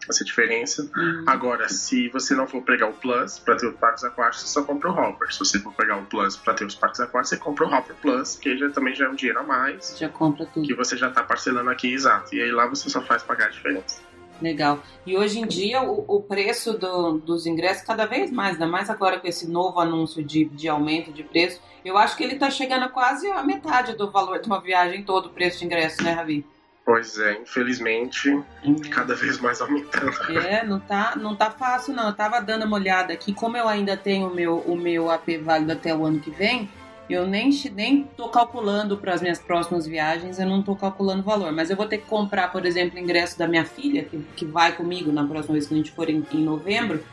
essa 0.09 0.25
diferença. 0.25 0.88
Uhum. 0.97 1.25
Agora, 1.27 1.69
se 1.69 2.09
você 2.09 2.35
não 2.35 2.47
for 2.47 2.62
pegar 2.62 2.88
o 2.88 2.93
Plus 2.93 3.38
para 3.38 3.57
ter 3.57 3.67
os 3.67 3.77
parques 3.77 4.05
aquáticos, 4.05 4.43
você 4.43 4.49
só 4.49 4.62
compra 4.62 4.91
o 4.91 4.93
Hopper. 4.93 5.33
Se 5.33 5.38
você 5.38 5.59
for 5.59 5.73
pegar 5.75 5.99
o 5.99 6.05
Plus 6.07 6.37
para 6.37 6.55
ter 6.55 6.65
os 6.65 6.75
parques 6.75 7.01
aquáticos, 7.01 7.29
você 7.31 7.37
compra 7.37 7.67
o 7.67 7.75
Hopper 7.75 7.97
Plus, 7.97 8.37
que 8.37 8.57
já, 8.57 8.69
também 8.71 8.95
já 8.95 9.07
é 9.07 9.09
um 9.09 9.15
dinheiro 9.15 9.41
a 9.41 9.43
mais. 9.43 9.97
Já 9.99 10.09
compra 10.09 10.47
tudo. 10.47 10.67
Que 10.67 10.75
você 10.75 10.97
já 10.97 11.09
está 11.09 11.23
parcelando 11.23 11.71
aqui, 11.71 11.93
exato. 11.93 12.35
E 12.35 12.43
aí 12.43 12.51
lá 12.51 12.67
você 12.67 12.88
só 12.91 13.01
faz 13.03 13.23
pagar 13.23 13.47
a 13.47 13.51
diferença. 13.51 14.01
Legal. 14.41 14.83
E 15.07 15.17
hoje 15.17 15.38
em 15.38 15.47
dia 15.47 15.83
o, 15.83 16.05
o 16.17 16.21
preço 16.21 16.77
do, 16.77 17.19
dos 17.19 17.47
ingressos 17.47 17.85
cada 17.85 18.07
vez 18.07 18.31
mais, 18.31 18.55
ainda 18.55 18.67
mais 18.67 18.91
agora 18.91 19.21
com 19.21 19.29
esse 19.29 19.49
novo 19.49 19.79
anúncio 19.79 20.23
de, 20.25 20.47
de 20.47 20.69
aumento 20.69 21.12
de 21.12 21.23
preço, 21.23 21.61
eu 21.85 21.97
acho 21.97 22.17
que 22.17 22.25
ele 22.25 22.35
está 22.35 22.51
chegando 22.51 22.85
a 22.85 22.88
quase 22.88 23.31
a 23.31 23.43
metade 23.43 23.97
do 23.97 24.11
valor 24.11 24.41
de 24.41 24.47
uma 24.47 24.61
viagem 24.61 25.05
todo 25.05 25.27
o 25.27 25.31
preço 25.31 25.61
de 25.61 25.67
ingresso, 25.67 26.03
né, 26.03 26.12
Ravi? 26.12 26.45
Pois 26.85 27.16
é, 27.18 27.40
infelizmente, 27.40 28.42
cada 28.90 29.14
vez 29.14 29.38
mais 29.40 29.61
aumentando. 29.61 30.12
É, 30.45 30.64
não 30.64 30.81
tá, 30.81 31.14
não 31.16 31.37
tá 31.37 31.51
fácil 31.51 31.95
não. 31.95 32.09
Eu 32.09 32.12
tava 32.12 32.40
dando 32.40 32.64
uma 32.64 32.77
olhada 32.77 33.12
aqui, 33.12 33.33
como 33.33 33.57
eu 33.57 33.68
ainda 33.68 33.97
tenho 33.97 34.29
o 34.29 34.35
meu, 34.35 34.59
o 34.59 34.77
meu 34.77 35.11
AP 35.11 35.38
válido 35.42 35.73
até 35.73 35.95
o 35.95 36.05
ano 36.05 36.18
que 36.18 36.31
vem, 36.31 36.68
eu 37.09 37.27
nem, 37.27 37.51
nem 37.75 38.05
tô 38.16 38.29
calculando 38.29 38.97
para 38.97 39.14
as 39.14 39.21
minhas 39.21 39.38
próximas 39.38 39.87
viagens, 39.87 40.38
eu 40.38 40.47
não 40.47 40.62
tô 40.62 40.75
calculando 40.75 41.21
o 41.21 41.25
valor. 41.25 41.53
Mas 41.53 41.71
eu 41.71 41.77
vou 41.77 41.87
ter 41.87 41.99
que 41.99 42.07
comprar, 42.07 42.51
por 42.51 42.64
exemplo, 42.64 42.99
o 42.99 43.03
ingresso 43.03 43.38
da 43.38 43.47
minha 43.47 43.64
filha, 43.64 44.05
que, 44.05 44.18
que 44.37 44.45
vai 44.45 44.73
comigo 44.73 45.12
na 45.12 45.25
próxima 45.25 45.55
vez 45.55 45.66
que 45.66 45.75
a 45.75 45.77
gente 45.77 45.92
for 45.92 46.09
em, 46.09 46.25
em 46.33 46.42
novembro. 46.42 47.05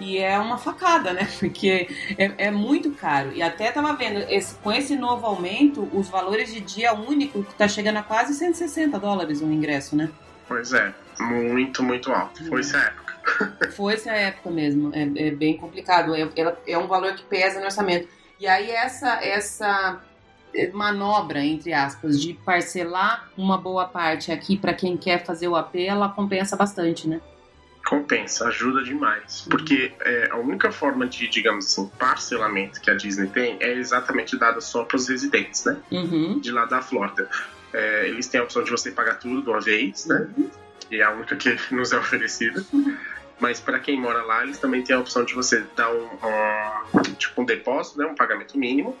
E 0.00 0.18
é 0.18 0.38
uma 0.38 0.58
facada, 0.58 1.12
né? 1.12 1.28
Porque 1.38 1.88
é, 2.18 2.46
é, 2.46 2.50
muito 2.50 2.90
caro. 2.92 3.32
E 3.32 3.42
até 3.42 3.70
tava 3.70 3.92
vendo, 3.94 4.18
esse, 4.28 4.54
com 4.56 4.72
esse 4.72 4.96
novo 4.96 5.26
aumento, 5.26 5.88
os 5.92 6.08
valores 6.08 6.52
de 6.52 6.60
dia 6.60 6.92
único 6.92 7.42
tá 7.56 7.68
chegando 7.68 7.98
a 7.98 8.02
quase 8.02 8.34
160 8.34 8.98
dólares 8.98 9.40
um 9.40 9.52
ingresso, 9.52 9.96
né? 9.96 10.10
Pois 10.46 10.72
é, 10.72 10.92
muito, 11.20 11.82
muito 11.82 12.12
alto. 12.12 12.44
Foi 12.48 12.60
essa 12.60 12.78
época. 12.78 13.04
Foi 13.72 13.94
essa 13.94 14.12
época 14.12 14.50
mesmo. 14.50 14.90
É, 14.94 15.28
é 15.28 15.30
bem 15.30 15.56
complicado. 15.56 16.14
É, 16.14 16.28
é 16.66 16.78
um 16.78 16.86
valor 16.86 17.14
que 17.14 17.24
pesa 17.24 17.58
no 17.58 17.66
orçamento. 17.66 18.08
E 18.38 18.46
aí 18.46 18.70
essa, 18.70 19.24
essa 19.24 20.00
manobra, 20.72 21.44
entre 21.44 21.72
aspas, 21.72 22.20
de 22.20 22.34
parcelar 22.34 23.28
uma 23.36 23.56
boa 23.58 23.86
parte 23.86 24.30
aqui 24.30 24.56
para 24.56 24.74
quem 24.74 24.96
quer 24.96 25.24
fazer 25.24 25.48
o 25.48 25.56
AP, 25.56 25.76
ela 25.76 26.08
compensa 26.08 26.56
bastante, 26.56 27.08
né? 27.08 27.20
Compensa, 27.84 28.48
ajuda 28.48 28.82
demais. 28.82 29.46
Porque 29.48 29.92
é, 30.00 30.28
a 30.30 30.36
única 30.36 30.72
forma 30.72 31.06
de, 31.06 31.28
digamos 31.28 31.66
assim, 31.66 31.86
parcelamento 31.98 32.80
que 32.80 32.90
a 32.90 32.94
Disney 32.94 33.28
tem 33.28 33.58
é 33.60 33.72
exatamente 33.74 34.38
dada 34.38 34.60
só 34.60 34.84
para 34.84 34.96
os 34.96 35.08
residentes, 35.08 35.64
né? 35.64 35.76
Uhum. 35.90 36.38
De 36.40 36.50
lá 36.50 36.64
da 36.64 36.80
Flórida. 36.80 37.28
É, 37.72 38.08
eles 38.08 38.26
têm 38.26 38.40
a 38.40 38.44
opção 38.44 38.62
de 38.62 38.70
você 38.70 38.90
pagar 38.90 39.18
tudo 39.18 39.42
de 39.42 39.50
uma 39.50 39.60
vez, 39.60 40.06
né? 40.06 40.28
E 40.90 41.00
é 41.00 41.02
a 41.02 41.10
única 41.10 41.36
que 41.36 41.56
nos 41.74 41.92
é 41.92 41.98
oferecida. 41.98 42.64
Mas 43.38 43.60
para 43.60 43.78
quem 43.78 44.00
mora 44.00 44.22
lá, 44.22 44.42
eles 44.42 44.58
também 44.58 44.82
têm 44.82 44.96
a 44.96 45.00
opção 45.00 45.24
de 45.24 45.34
você 45.34 45.64
dar 45.76 45.92
um, 45.92 46.08
um 46.94 47.02
tipo 47.14 47.42
um 47.42 47.44
depósito, 47.44 47.98
né? 47.98 48.06
Um 48.06 48.14
pagamento 48.14 48.56
mínimo. 48.56 48.96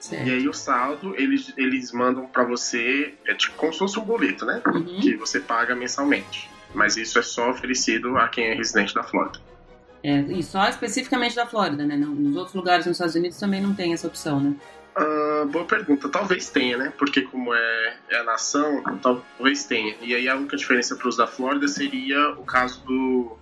Certo. 0.00 0.28
E 0.28 0.30
aí 0.30 0.48
o 0.48 0.52
saldo, 0.52 1.14
eles, 1.16 1.52
eles 1.56 1.92
mandam 1.92 2.26
para 2.26 2.44
você, 2.44 3.14
é 3.26 3.34
tipo 3.34 3.56
como 3.56 3.72
se 3.72 3.78
fosse 3.78 3.98
um 3.98 4.04
boleto, 4.04 4.44
né? 4.44 4.62
Uhum. 4.66 5.00
Que 5.00 5.16
você 5.16 5.40
paga 5.40 5.74
mensalmente. 5.74 6.48
Mas 6.74 6.96
isso 6.96 7.18
é 7.18 7.22
só 7.22 7.50
oferecido 7.50 8.16
a 8.16 8.28
quem 8.28 8.46
é 8.46 8.54
residente 8.54 8.94
da 8.94 9.02
Flórida. 9.02 9.40
É, 10.02 10.20
e 10.20 10.42
só 10.42 10.68
especificamente 10.68 11.34
da 11.34 11.46
Flórida, 11.46 11.84
né? 11.84 11.96
Nos 11.96 12.36
outros 12.36 12.54
lugares 12.54 12.86
nos 12.86 12.96
Estados 12.96 13.14
Unidos 13.14 13.38
também 13.38 13.60
não 13.60 13.74
tem 13.74 13.92
essa 13.92 14.06
opção, 14.06 14.40
né? 14.40 14.54
Ah, 14.94 15.46
boa 15.50 15.64
pergunta. 15.64 16.08
Talvez 16.08 16.50
tenha, 16.50 16.76
né? 16.76 16.92
Porque 16.98 17.22
como 17.22 17.54
é, 17.54 17.96
é 18.10 18.18
a 18.18 18.24
nação, 18.24 18.82
talvez 19.00 19.64
tenha. 19.64 19.94
E 20.00 20.14
aí 20.14 20.28
a 20.28 20.36
única 20.36 20.56
diferença 20.56 20.96
para 20.96 21.08
os 21.08 21.16
da 21.16 21.26
Flórida 21.26 21.68
seria 21.68 22.30
o 22.32 22.44
caso 22.44 22.82
do, 22.84 23.36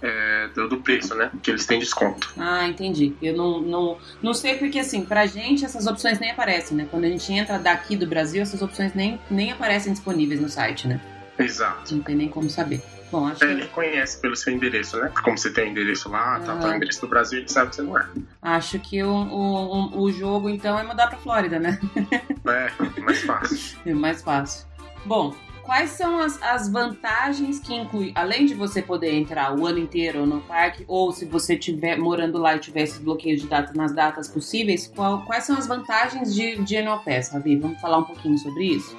é, 0.00 0.48
do, 0.54 0.68
do 0.68 0.76
preço, 0.78 1.14
né? 1.14 1.30
Que 1.42 1.50
eles 1.50 1.66
têm 1.66 1.80
desconto. 1.80 2.32
Ah, 2.36 2.68
entendi. 2.68 3.14
Eu 3.20 3.36
não, 3.36 3.60
não, 3.60 3.98
não 4.22 4.34
sei 4.34 4.56
porque, 4.56 4.78
assim, 4.78 5.04
pra 5.04 5.26
gente 5.26 5.64
essas 5.64 5.86
opções 5.86 6.20
nem 6.20 6.30
aparecem, 6.30 6.76
né? 6.76 6.86
Quando 6.88 7.04
a 7.04 7.08
gente 7.08 7.32
entra 7.32 7.58
daqui 7.58 7.96
do 7.96 8.06
Brasil, 8.06 8.42
essas 8.42 8.62
opções 8.62 8.94
nem, 8.94 9.20
nem 9.28 9.50
aparecem 9.50 9.92
disponíveis 9.92 10.40
no 10.40 10.48
site, 10.48 10.86
né? 10.86 11.00
Exato. 11.38 11.94
Não 11.94 12.02
tem 12.02 12.16
nem 12.16 12.28
como 12.28 12.48
saber. 12.50 12.82
Bom, 13.10 13.26
acho 13.26 13.42
É, 13.42 13.46
ele 13.52 13.60
que, 13.62 13.66
reconhece 13.68 14.20
pelo 14.20 14.36
seu 14.36 14.52
endereço, 14.52 14.98
né? 14.98 15.10
Como 15.24 15.38
você 15.38 15.50
tem 15.50 15.68
o 15.68 15.70
endereço 15.70 16.10
lá, 16.10 16.40
tá, 16.40 16.56
tá 16.56 16.66
o 16.68 16.70
Ah. 16.72 16.76
endereço 16.76 17.00
do 17.00 17.08
Brasil, 17.08 17.38
ele 17.38 17.48
sabe 17.48 17.70
que 17.70 17.76
você 17.76 17.82
não 17.82 17.98
é. 17.98 18.06
acho 18.42 18.78
que 18.80 19.02
o, 19.02 19.10
o, 19.10 20.02
o 20.02 20.12
jogo, 20.12 20.50
então, 20.50 20.78
é 20.78 20.82
mudar 20.82 21.06
pra 21.08 21.18
Flórida, 21.18 21.58
né? 21.58 21.78
É, 22.46 23.00
mais 23.00 23.22
fácil. 23.22 23.78
É 23.86 23.94
mais 23.94 24.22
fácil. 24.22 24.66
Bom, 25.06 25.34
quais 25.62 25.90
são 25.90 26.18
as, 26.20 26.42
as 26.42 26.68
vantagens 26.70 27.58
que 27.60 27.74
inclui, 27.74 28.12
além 28.14 28.44
de 28.46 28.52
você 28.54 28.82
poder 28.82 29.12
entrar 29.14 29.54
o 29.58 29.66
ano 29.66 29.78
inteiro 29.78 30.26
no 30.26 30.40
parque, 30.42 30.84
ou 30.88 31.10
se 31.12 31.24
você 31.24 31.54
estiver 31.54 31.98
morando 31.98 32.36
lá 32.38 32.56
e 32.56 32.58
tiver 32.58 32.82
esses 32.82 32.98
bloqueios 32.98 33.40
de 33.40 33.46
datas 33.46 33.74
nas 33.74 33.92
datas 33.94 34.28
possíveis, 34.28 34.90
qual- 34.94 35.22
quais 35.22 35.44
são 35.44 35.56
as 35.56 35.66
vantagens 35.66 36.34
de, 36.34 36.56
de 36.56 36.76
Annual 36.76 37.02
Pass, 37.04 37.30
Ravi? 37.32 37.56
Vamos 37.56 37.80
falar 37.80 37.98
um 37.98 38.04
pouquinho 38.04 38.36
sobre 38.38 38.64
isso? 38.64 38.94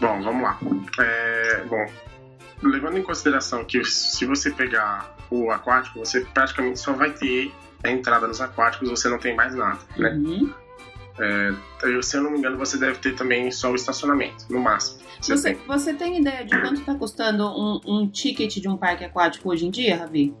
Bom, 0.00 0.22
vamos 0.22 0.42
lá. 0.42 0.58
É, 0.98 1.64
bom, 1.68 1.86
levando 2.62 2.98
em 2.98 3.02
consideração 3.02 3.64
que 3.64 3.84
se 3.84 4.24
você 4.24 4.50
pegar 4.50 5.14
o 5.30 5.50
aquático, 5.50 5.98
você 5.98 6.22
praticamente 6.22 6.78
só 6.78 6.92
vai 6.92 7.10
ter 7.10 7.52
a 7.84 7.90
entrada 7.90 8.26
nos 8.26 8.40
aquáticos, 8.40 8.88
você 8.90 9.08
não 9.08 9.18
tem 9.18 9.34
mais 9.34 9.54
nada, 9.54 9.78
né? 9.96 10.10
Uhum. 10.10 10.52
Eu, 11.82 12.02
se 12.02 12.16
eu 12.16 12.22
não 12.22 12.30
me 12.30 12.38
engano, 12.38 12.56
você 12.56 12.78
deve 12.78 12.98
ter 12.98 13.14
também 13.14 13.50
só 13.50 13.70
o 13.70 13.74
estacionamento, 13.74 14.46
no 14.48 14.58
máximo. 14.58 15.00
Você 15.20 15.36
Você, 15.36 15.54
tem. 15.54 15.66
você 15.66 15.92
tem 15.92 16.18
ideia 16.20 16.44
de 16.44 16.58
quanto 16.58 16.80
está 16.80 16.94
custando 16.94 17.46
um, 17.46 17.80
um 17.86 18.08
ticket 18.08 18.56
de 18.56 18.68
um 18.68 18.76
parque 18.76 19.04
aquático 19.04 19.50
hoje 19.50 19.66
em 19.66 19.70
dia, 19.70 19.98
Ravi? 19.98 20.34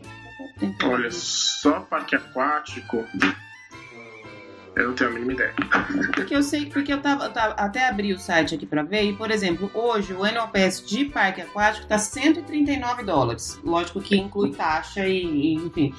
Olha, 0.84 1.10
só 1.10 1.80
parque 1.80 2.16
aquático, 2.16 3.04
eu 4.80 4.88
não 4.88 4.94
tenho 4.94 5.10
a 5.10 5.12
mínima 5.12 5.32
ideia. 5.32 5.54
Porque 6.14 6.34
eu 6.34 6.42
sei, 6.42 6.66
porque 6.66 6.92
eu 6.92 7.00
tava, 7.00 7.28
tava- 7.30 7.54
até 7.54 7.88
abri 7.88 8.12
o 8.12 8.18
site 8.18 8.54
aqui 8.54 8.66
pra 8.66 8.82
ver, 8.82 9.02
e 9.04 9.12
por 9.12 9.30
exemplo, 9.30 9.70
hoje 9.74 10.12
o 10.12 10.24
Annual 10.24 10.48
Pass 10.48 10.84
de 10.84 11.04
parque 11.06 11.40
aquático 11.40 11.86
tá 11.86 11.98
139 11.98 13.02
dólares. 13.04 13.58
Lógico 13.64 14.00
que 14.00 14.16
inclui 14.16 14.52
taxa 14.52 15.06
e, 15.06 15.24
e, 15.24 15.54
enfim. 15.54 15.94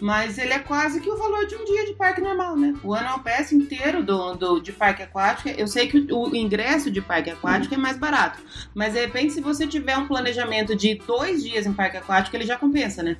Mas 0.00 0.36
ele 0.36 0.52
é 0.52 0.58
quase 0.58 1.00
que 1.00 1.08
o 1.08 1.16
valor 1.16 1.46
de 1.46 1.54
um 1.54 1.64
dia 1.64 1.86
de 1.86 1.94
parque 1.94 2.20
normal, 2.20 2.56
né? 2.56 2.74
O 2.82 2.92
Annual 2.92 3.20
Pass 3.20 3.52
inteiro 3.52 4.02
do, 4.02 4.34
do, 4.34 4.58
de 4.60 4.72
parque 4.72 5.00
aquático, 5.04 5.48
eu 5.50 5.68
sei 5.68 5.86
que 5.86 5.96
o, 6.12 6.30
o 6.30 6.34
ingresso 6.36 6.90
de 6.90 7.00
parque 7.00 7.30
aquático 7.30 7.72
é 7.74 7.78
mais 7.78 7.96
barato. 7.96 8.40
Mas 8.74 8.94
de 8.94 9.00
repente, 9.00 9.32
se 9.32 9.40
você 9.40 9.64
tiver 9.64 9.96
um 9.96 10.08
planejamento 10.08 10.74
de 10.74 10.96
dois 11.06 11.44
dias 11.44 11.66
em 11.66 11.72
parque 11.72 11.98
aquático, 11.98 12.34
ele 12.36 12.44
já 12.44 12.56
compensa, 12.56 13.00
né? 13.00 13.16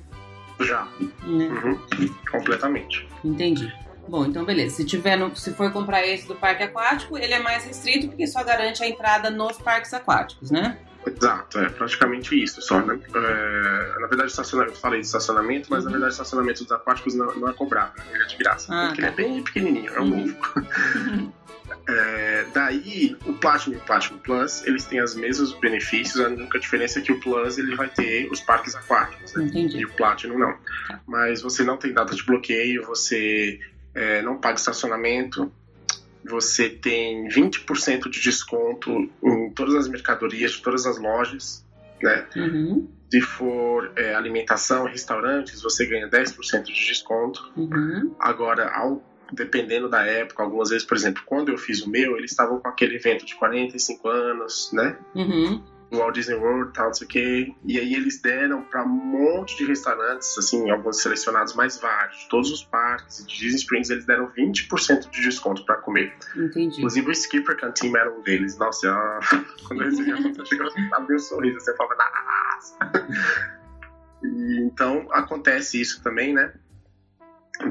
Já, 0.59 0.85
Né? 1.23 1.45
uhum, 1.47 1.79
completamente. 2.29 3.07
Entendi. 3.23 3.73
Bom, 4.07 4.25
então 4.25 4.43
beleza. 4.45 4.75
Se 4.75 4.85
tiver 4.85 5.15
no- 5.17 5.35
se 5.35 5.53
for 5.53 5.71
comprar 5.71 6.05
esse 6.05 6.27
do 6.27 6.35
parque 6.35 6.63
aquático, 6.63 7.17
ele 7.17 7.33
é 7.33 7.39
mais 7.39 7.63
restrito 7.65 8.07
porque 8.07 8.27
só 8.27 8.43
garante 8.43 8.83
a 8.83 8.87
entrada 8.87 9.29
nos 9.29 9.57
parques 9.57 9.93
aquáticos, 9.93 10.51
né? 10.51 10.77
Exato, 11.05 11.59
é 11.59 11.67
praticamente 11.69 12.41
isso 12.41 12.61
só, 12.61 12.79
né? 12.81 12.97
É, 13.13 13.99
na 13.99 14.07
verdade, 14.07 14.29
estacionamento, 14.31 14.77
falei 14.79 15.01
de 15.01 15.05
estacionamento, 15.05 15.67
mas 15.69 15.83
na 15.83 15.87
Uhum. 15.87 15.91
verdade, 15.93 16.13
estacionamento 16.13 16.63
dos 16.63 16.71
aquáticos 16.71 17.13
não, 17.15 17.33
não 17.35 17.49
é 17.49 17.53
cobrado, 17.53 17.93
né? 17.97 18.05
ele 18.13 18.23
é 18.23 18.27
de 18.27 18.37
graça. 18.37 18.73
Ah, 18.73 18.87
porque 18.87 19.01
tá. 19.01 19.07
ele 19.07 19.13
é 19.13 19.15
bem 19.15 19.43
pequenininho, 19.43 19.93
é 19.93 19.99
um 19.99 20.03
Uhum. 20.03 20.15
nível. 20.15 20.37
É, 21.87 22.45
daí, 22.53 23.17
o 23.25 23.33
Platinum 23.33 23.75
e 23.75 23.77
o 23.77 23.81
Platinum 23.81 24.17
Plus, 24.19 24.63
eles 24.65 24.85
têm 24.85 25.01
os 25.01 25.15
mesmos 25.15 25.53
benefícios, 25.59 26.23
a 26.23 26.27
única 26.29 26.59
diferença 26.59 26.99
é 26.99 27.01
que 27.01 27.11
o 27.11 27.19
Plus 27.19 27.57
ele 27.57 27.75
vai 27.75 27.89
ter 27.89 28.29
os 28.31 28.39
parques 28.41 28.75
aquáticos, 28.75 29.33
né? 29.33 29.49
E 29.53 29.83
o 29.85 29.91
Platinum 29.93 30.37
não. 30.37 30.53
Tá. 30.87 31.01
Mas 31.07 31.41
você 31.41 31.63
não 31.63 31.75
tem 31.75 31.91
data 31.91 32.15
de 32.15 32.23
bloqueio, 32.23 32.85
você 32.85 33.59
é, 33.93 34.21
não 34.21 34.37
paga 34.37 34.57
estacionamento, 34.57 35.51
você 36.25 36.69
tem 36.69 37.27
20% 37.27 38.09
de 38.09 38.21
desconto 38.21 39.09
em 39.23 39.49
todas 39.51 39.75
as 39.75 39.87
mercadorias 39.87 40.51
de 40.53 40.61
todas 40.61 40.85
as 40.85 40.97
lojas, 40.97 41.65
né? 42.01 42.25
Uhum, 42.35 42.87
Se 43.11 43.21
for 43.21 43.91
é, 43.95 44.15
alimentação, 44.15 44.85
restaurantes, 44.85 45.61
você 45.61 45.85
ganha 45.85 46.07
10% 46.09 46.63
de 46.63 46.73
desconto. 46.87 47.51
uhum, 47.57 48.15
Agora, 48.19 48.69
ao- 48.73 49.03
dependendo 49.33 49.89
da 49.89 50.05
época, 50.05 50.43
algumas 50.43 50.69
vezes, 50.69 50.85
por 50.85 50.95
exemplo, 50.95 51.21
quando 51.25 51.49
eu 51.49 51.57
fiz 51.57 51.81
o 51.81 51.89
meu, 51.89 52.17
eles 52.17 52.31
estavam 52.31 52.59
com 52.59 52.67
aquele 52.69 52.95
evento 52.95 53.25
de 53.25 53.35
45 53.35 54.07
anos, 54.07 54.69
né? 54.73 54.97
uhum. 55.15 55.61
No 55.91 55.99
Walt 55.99 56.15
Disney 56.15 56.35
World, 56.35 56.73
tal, 56.73 56.87
não 56.87 56.93
sei 56.93 57.05
o 57.05 57.09
quê. 57.09 57.55
E 57.65 57.79
aí 57.79 57.93
eles 57.93 58.19
deram 58.21 58.63
para 58.63 58.83
um 58.83 58.87
monte 58.89 59.57
de 59.57 59.65
restaurantes, 59.65 60.35
assim, 60.37 60.69
alguns 60.71 61.01
selecionados 61.01 61.53
mais 61.55 61.77
vários, 61.79 62.25
todos 62.29 62.51
os 62.51 62.63
parques, 62.63 63.25
de 63.27 63.37
Disney 63.37 63.57
Springs, 63.59 63.89
eles 63.89 64.05
deram 64.05 64.31
20% 64.31 65.09
de 65.11 65.21
desconto 65.21 65.65
para 65.65 65.75
comer. 65.77 66.13
Entendi. 66.35 66.77
Inclusive 66.77 67.07
o 67.07 67.11
Skipper 67.11 67.57
Canteen 67.59 67.95
era 67.95 68.11
um 68.11 68.21
deles. 68.23 68.57
Nossa, 68.57 68.87
eu- 68.87 69.43
quando 69.67 69.81
eu 69.83 69.89
recebi 69.89 70.11
a 70.11 70.21
conta, 70.23 70.45
chegou 70.45 70.67
a 70.91 70.97
abrir 70.97 71.15
um 71.15 71.19
sorriso, 71.19 71.59
você 71.59 71.75
fala, 71.75 71.95
nossa! 71.95 72.77
E, 74.23 74.61
então, 74.65 75.07
acontece 75.11 75.79
isso 75.79 76.01
também, 76.01 76.33
né? 76.33 76.53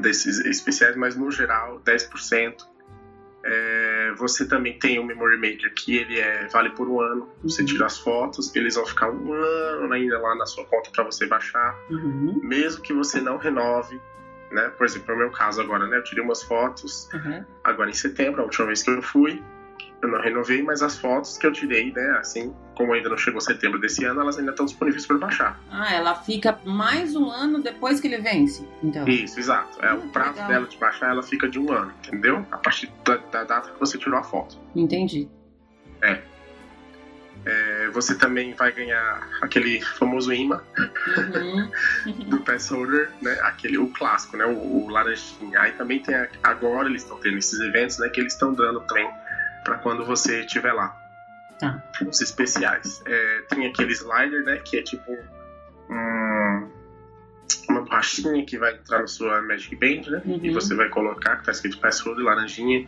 Desses 0.01 0.39
especiais, 0.45 0.95
mas 0.95 1.15
no 1.15 1.29
geral, 1.29 1.81
10%. 1.81 2.55
É, 3.45 4.13
você 4.17 4.47
também 4.47 4.79
tem 4.79 4.99
o 4.99 5.03
Memory 5.03 5.35
Maker 5.35 5.73
que 5.73 5.97
ele 5.97 6.19
é, 6.19 6.47
vale 6.47 6.69
por 6.69 6.87
um 6.87 7.01
ano. 7.01 7.29
Você 7.43 7.63
tira 7.63 7.85
as 7.85 7.97
fotos, 7.97 8.55
eles 8.55 8.75
vão 8.75 8.85
ficar 8.85 9.09
um 9.11 9.33
ano 9.33 9.93
ainda 9.93 10.17
lá 10.19 10.35
na 10.35 10.45
sua 10.45 10.65
conta 10.65 10.89
para 10.91 11.03
você 11.03 11.25
baixar, 11.25 11.77
Uhum, 11.89 12.39
mesmo 12.41 12.81
que 12.81 12.93
você 12.93 13.19
não 13.19 13.37
renove. 13.37 13.99
Né? 14.51 14.69
Por 14.77 14.85
exemplo, 14.85 15.13
no 15.13 15.19
meu 15.19 15.31
caso 15.31 15.59
agora, 15.59 15.87
né? 15.87 15.97
Eu 15.97 16.03
tirei 16.03 16.23
umas 16.23 16.43
fotos 16.43 17.09
uhum. 17.13 17.43
agora 17.63 17.89
em 17.89 17.93
setembro, 17.93 18.41
a 18.41 18.43
última 18.45 18.67
vez 18.67 18.83
que 18.83 18.91
eu 18.91 19.01
fui. 19.01 19.41
Eu 20.03 20.09
não 20.09 20.19
renovei, 20.21 20.61
mas 20.61 20.81
as 20.83 20.97
fotos 20.97 21.37
que 21.37 21.47
eu 21.47 21.53
tirei, 21.53 21.93
né? 21.93 22.17
Assim, 22.19 22.53
como 22.75 22.91
ainda 22.93 23.07
não 23.07 23.17
chegou 23.17 23.39
setembro 23.39 23.79
desse 23.79 24.03
ano, 24.03 24.19
elas 24.19 24.37
ainda 24.37 24.51
estão 24.51 24.65
disponíveis 24.65 25.05
para 25.05 25.17
baixar. 25.17 25.57
Ah, 25.71 25.93
ela 25.93 26.13
fica 26.13 26.59
mais 26.65 27.15
um 27.15 27.29
ano 27.31 27.63
depois 27.63 28.01
que 28.01 28.07
ele 28.07 28.17
vence. 28.21 28.67
Então. 28.83 29.07
Isso, 29.07 29.39
exato. 29.39 29.81
É, 29.81 29.87
Ah, 29.87 29.95
o 29.95 30.09
prazo 30.09 30.31
legal. 30.33 30.47
dela 30.49 30.67
de 30.67 30.77
baixar, 30.77 31.09
ela 31.11 31.23
fica 31.23 31.47
de 31.47 31.57
um 31.57 31.71
ano, 31.71 31.93
entendeu? 32.05 32.45
A 32.51 32.57
partir 32.57 32.91
da, 33.05 33.15
da 33.15 33.45
data 33.45 33.71
que 33.71 33.79
você 33.79 33.97
tirou 33.97 34.19
a 34.19 34.23
foto. 34.23 34.59
Entendi. 34.75 35.29
É, 37.45 37.89
você 37.89 38.15
também 38.17 38.53
vai 38.53 38.71
ganhar 38.71 39.27
aquele 39.41 39.81
famoso 39.81 40.31
imã 40.31 40.61
Uhum. 42.05 42.19
do 42.29 42.39
Pass 42.39 42.69
Holder, 42.69 43.09
né? 43.21 43.37
Aquele, 43.41 43.77
o 43.77 43.87
clássico, 43.87 44.37
né? 44.37 44.45
O, 44.45 44.85
o 44.85 44.89
laranjinha. 44.89 45.59
Aí 45.59 45.73
também 45.73 45.99
tem, 46.01 46.15
a- 46.15 46.29
agora 46.41 46.87
eles 46.87 47.01
estão 47.03 47.17
tendo 47.19 47.37
esses 47.37 47.59
eventos, 47.59 47.99
né? 47.99 48.07
Que 48.09 48.21
eles 48.21 48.31
estão 48.33 48.53
dando 48.53 48.79
também 48.81 49.09
para 49.63 49.77
quando 49.77 50.05
você 50.05 50.41
estiver 50.41 50.73
lá. 50.73 50.95
Tá. 51.59 51.81
Os 52.07 52.21
especiais. 52.21 53.01
É, 53.05 53.41
tem 53.49 53.65
aquele 53.67 53.93
slider, 53.93 54.43
né? 54.43 54.57
Que 54.57 54.77
é 54.77 54.81
tipo 54.83 55.11
um- 55.89 56.69
uma 57.69 57.81
borrachinha 57.81 58.45
que 58.45 58.57
vai 58.57 58.73
entrar 58.73 58.99
na 58.99 59.07
sua 59.07 59.41
Magic 59.41 59.75
Band, 59.75 60.09
né? 60.11 60.21
Uhum. 60.25 60.39
E 60.43 60.51
você 60.51 60.75
vai 60.75 60.89
colocar, 60.89 61.37
que 61.37 61.45
tá 61.45 61.51
escrito 61.51 61.79
Pass 61.79 61.99
Holder, 62.01 62.25
laranjinha. 62.25 62.85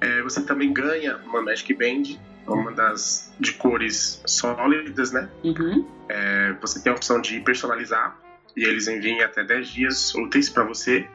É, 0.00 0.22
você 0.22 0.42
também 0.42 0.72
ganha 0.72 1.16
uma 1.24 1.40
Magic 1.42 1.72
Band, 1.74 2.18
uma 2.46 2.72
das 2.72 3.32
de 3.40 3.52
cores 3.54 4.22
sólidas, 4.26 5.12
né? 5.12 5.28
Uhum. 5.42 5.88
É, 6.08 6.52
você 6.60 6.82
tem 6.82 6.92
a 6.92 6.94
opção 6.94 7.20
de 7.20 7.40
personalizar 7.40 8.16
e 8.56 8.64
eles 8.64 8.86
enviam 8.86 9.24
até 9.24 9.42
10 9.42 9.68
dias 9.68 10.14
úteis 10.14 10.48
para 10.50 10.62
você 10.64 11.08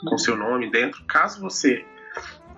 com 0.00 0.18
seu 0.18 0.36
nome 0.36 0.70
dentro. 0.70 1.02
Caso 1.04 1.40
você 1.40 1.84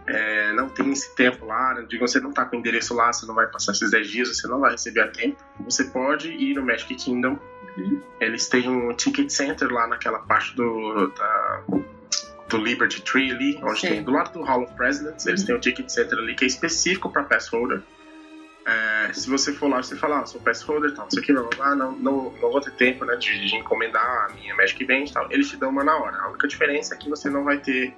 é, 0.08 0.52
não 0.54 0.68
tem 0.70 0.90
esse 0.90 1.14
tempo 1.14 1.44
lá, 1.44 1.74
né? 1.74 1.84
digo, 1.86 2.06
você 2.06 2.18
não 2.18 2.32
tá 2.32 2.44
com 2.46 2.56
o 2.56 2.58
endereço 2.58 2.94
lá, 2.94 3.12
você 3.12 3.26
não 3.26 3.34
vai 3.34 3.46
passar 3.46 3.72
esses 3.72 3.90
10 3.90 4.08
dias, 4.08 4.28
você 4.36 4.48
não 4.48 4.58
vai 4.58 4.70
receber 4.72 5.00
a 5.00 5.08
tempo, 5.08 5.36
você 5.60 5.84
pode 5.84 6.30
ir 6.30 6.54
no 6.54 6.64
Magic 6.64 6.94
Kingdom. 6.94 7.38
Uhum. 7.76 8.00
Eles 8.18 8.48
têm 8.48 8.68
um 8.68 8.94
ticket 8.94 9.28
center 9.28 9.70
lá 9.70 9.86
naquela 9.86 10.20
parte 10.20 10.56
do, 10.56 11.08
da, 11.08 11.62
do 12.48 12.56
Liberty 12.56 13.02
Tree 13.02 13.30
ali, 13.30 13.60
onde 13.62 13.80
Sim. 13.80 13.88
tem 13.88 14.02
do 14.02 14.10
lado 14.10 14.32
do 14.32 14.42
Hall 14.42 14.62
of 14.62 14.74
Presidents, 14.74 15.26
eles 15.26 15.40
Uhum. 15.42 15.46
têm 15.46 15.56
um 15.56 15.60
ticket 15.60 15.88
center 15.90 16.18
ali 16.18 16.34
que 16.34 16.44
é 16.44 16.46
específico 16.46 17.10
para 17.10 17.24
pass 17.24 17.48
holder. 17.48 17.82
É, 18.64 19.12
se 19.12 19.28
você 19.28 19.52
for 19.52 19.68
lá, 19.68 19.82
você 19.82 19.96
fala, 19.96 20.20
ah, 20.20 20.26
sou 20.26 20.40
pass 20.40 20.62
holder, 20.62 20.94
tal, 20.94 21.04
não 21.04 21.10
sei 21.10 21.22
o 21.22 21.24
que, 21.24 21.32
blá, 21.32 21.42
blá, 21.56 21.74
não, 21.74 21.92
não, 21.92 22.32
não 22.32 22.50
vou 22.50 22.60
ter 22.60 22.72
tempo 22.72 23.04
né, 23.04 23.16
de, 23.16 23.46
de 23.46 23.56
encomendar 23.56 24.26
a 24.30 24.34
minha 24.34 24.54
Magic 24.54 24.82
Band 24.84 25.04
tal. 25.12 25.26
Eles 25.30 25.48
te 25.48 25.56
dão 25.56 25.70
uma 25.70 25.84
na 25.84 25.96
hora. 25.96 26.16
A 26.18 26.28
única 26.28 26.46
diferença 26.48 26.94
é 26.94 26.98
que 26.98 27.08
você 27.08 27.30
não 27.30 27.44
vai 27.44 27.58
ter 27.58 27.94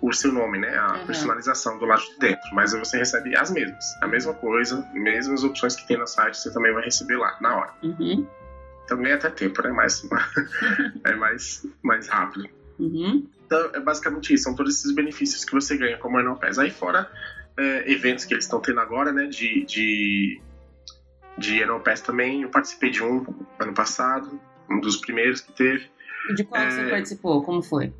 o 0.00 0.12
seu 0.12 0.32
nome, 0.32 0.58
né? 0.58 0.76
A 0.76 0.98
Uhum. 0.98 1.06
personalização 1.06 1.78
do 1.78 1.84
lado 1.84 2.02
de 2.02 2.18
dentro. 2.18 2.54
Mas 2.54 2.72
você 2.72 2.98
recebe 2.98 3.36
as 3.36 3.50
mesmas. 3.50 3.84
A 4.02 4.06
mesma 4.06 4.32
coisa, 4.34 4.86
mesmas 4.94 5.42
opções 5.44 5.74
que 5.74 5.86
tem 5.86 5.98
no 5.98 6.06
site, 6.06 6.36
você 6.38 6.52
também 6.52 6.72
vai 6.72 6.84
receber 6.84 7.16
lá, 7.16 7.36
na 7.40 7.56
hora. 7.56 7.72
Uhum. 7.82 8.26
Então 8.84 9.02
ganha 9.02 9.16
até 9.16 9.28
tempo, 9.30 9.60
né? 9.62 9.70
Mais, 9.70 10.02
é 11.04 11.14
mais, 11.14 11.66
mais 11.82 12.08
rápido. 12.08 12.48
Uhum. 12.78 13.26
Então, 13.46 13.70
é 13.74 13.80
basicamente 13.80 14.32
isso. 14.32 14.44
São 14.44 14.54
todos 14.54 14.76
esses 14.78 14.94
benefícios 14.94 15.44
que 15.44 15.52
você 15.52 15.76
ganha 15.76 15.98
como 15.98 16.18
Pass. 16.36 16.58
Aí 16.58 16.70
fora 16.70 17.10
é, 17.56 17.90
eventos 17.90 18.24
que 18.24 18.34
eles 18.34 18.44
estão 18.44 18.60
tendo 18.60 18.78
agora, 18.80 19.12
né? 19.12 19.26
De, 19.26 19.64
de, 19.64 20.40
de 21.36 21.60
Pass 21.80 22.00
também. 22.00 22.42
Eu 22.42 22.50
participei 22.50 22.90
de 22.90 23.02
um 23.02 23.26
ano 23.58 23.74
passado. 23.74 24.40
Um 24.70 24.80
dos 24.80 24.96
primeiros 24.98 25.40
que 25.40 25.52
teve. 25.52 25.90
E 26.30 26.34
de 26.34 26.44
qual 26.44 26.62
que 26.66 26.72
você 26.72 26.80
É. 26.82 26.90
participou? 26.90 27.42
Como 27.42 27.62
foi? 27.62 27.92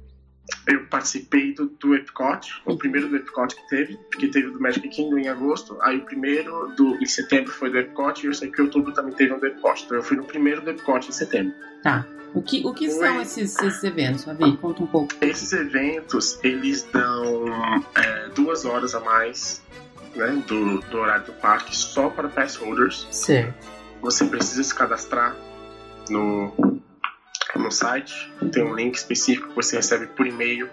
Eu 0.67 0.87
participei 0.87 1.55
do, 1.55 1.67
do 1.67 1.95
Epcot, 1.95 2.63
o 2.65 2.77
primeiro 2.77 3.09
do 3.09 3.17
Epcot 3.17 3.55
que 3.55 3.69
teve, 3.69 3.97
porque 4.11 4.29
teve 4.29 4.49
o 4.49 4.53
do 4.53 4.61
Magic 4.61 4.89
Kingdom 4.89 5.19
em 5.19 5.29
agosto, 5.29 5.77
aí 5.83 5.99
o 5.99 6.05
primeiro 6.05 6.75
do, 6.77 6.97
em 6.97 7.07
setembro 7.07 7.53
foi 7.53 7.71
do 7.71 7.79
Epcot, 7.79 8.23
e 8.23 8.27
eu 8.27 8.35
sei 8.35 8.51
que 8.51 8.61
em 8.61 8.65
outubro 8.65 8.93
também 8.93 9.15
teve 9.15 9.33
um 9.33 9.39
do 9.39 9.47
Epcot, 9.47 9.85
então 9.85 9.97
eu 9.97 10.03
fui 10.03 10.17
no 10.17 10.25
primeiro 10.25 10.63
do 10.63 10.71
Epcot 10.71 11.09
em 11.09 11.13
setembro. 11.13 11.55
Tá. 11.83 12.07
O 12.35 12.43
que, 12.43 12.67
o 12.67 12.75
que 12.75 12.87
Oi. 12.87 12.91
são 12.91 13.23
esses, 13.23 13.59
esses 13.59 13.85
eventos, 13.85 14.25
Fabi? 14.25 14.57
Conta 14.59 14.83
um 14.83 14.87
pouco. 14.87 15.15
Esses 15.21 15.53
eventos, 15.53 16.39
eles 16.43 16.83
dão 16.93 17.47
é, 17.95 18.29
duas 18.35 18.65
horas 18.65 18.95
a 18.95 19.01
mais 19.01 19.63
né, 20.15 20.43
do, 20.47 20.81
do 20.81 20.99
horário 20.99 21.25
do 21.25 21.33
parque 21.33 21.75
só 21.75 22.11
para 22.11 22.29
pass 22.29 22.57
holders. 22.57 23.07
Certo. 23.11 23.67
Você 24.03 24.27
precisa 24.27 24.63
se 24.63 24.75
cadastrar 24.75 25.37
no, 26.11 26.78
no 27.57 27.71
site. 27.71 28.33
Tem 28.53 28.65
um 28.65 28.75
link 28.75 28.95
específico 28.97 29.49
que 29.51 29.55
você 29.55 29.77
recebe 29.77 30.07
por 30.09 30.27
e-mail. 30.27 30.69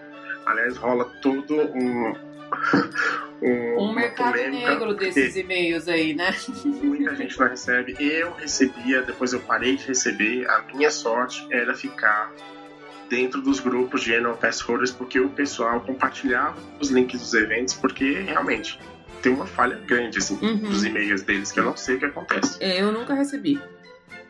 Aliás, 0.45 0.75
rola 0.77 1.05
todo 1.21 1.55
um. 1.55 2.13
um 3.41 3.77
Um 3.89 3.93
mercado 3.93 4.31
polêmica, 4.33 4.69
negro 4.69 4.93
desses 4.95 5.35
e-mails 5.35 5.87
aí, 5.87 6.13
né? 6.13 6.35
Muita 6.65 7.13
gente 7.15 7.39
não 7.39 7.47
recebe. 7.47 7.95
Eu 7.99 8.33
recebia, 8.33 9.01
depois 9.01 9.33
eu 9.33 9.39
parei 9.39 9.75
de 9.75 9.85
receber. 9.87 10.47
A 10.49 10.63
minha 10.73 10.89
sorte 10.91 11.45
era 11.51 11.73
ficar 11.73 12.31
dentro 13.09 13.41
dos 13.41 13.59
grupos 13.59 14.01
de 14.01 14.15
Annual 14.15 14.35
Pass 14.37 14.61
Holders, 14.61 14.91
porque 14.91 15.19
o 15.19 15.29
pessoal 15.29 15.79
compartilhava 15.81 16.57
os 16.79 16.89
links 16.89 17.19
dos 17.19 17.33
eventos, 17.33 17.73
porque 17.75 18.21
realmente 18.21 18.79
tem 19.21 19.31
uma 19.33 19.45
falha 19.45 19.75
grande 19.85 20.17
assim, 20.17 20.37
Uhum. 20.41 20.57
dos 20.69 20.83
e-mails 20.83 21.21
deles, 21.21 21.51
que 21.51 21.59
eu 21.59 21.63
não 21.65 21.75
sei 21.77 21.95
o 21.95 21.99
que 21.99 22.05
acontece. 22.05 22.57
É, 22.63 22.81
Eu 22.81 22.91
nunca 22.91 23.13
recebi. 23.13 23.59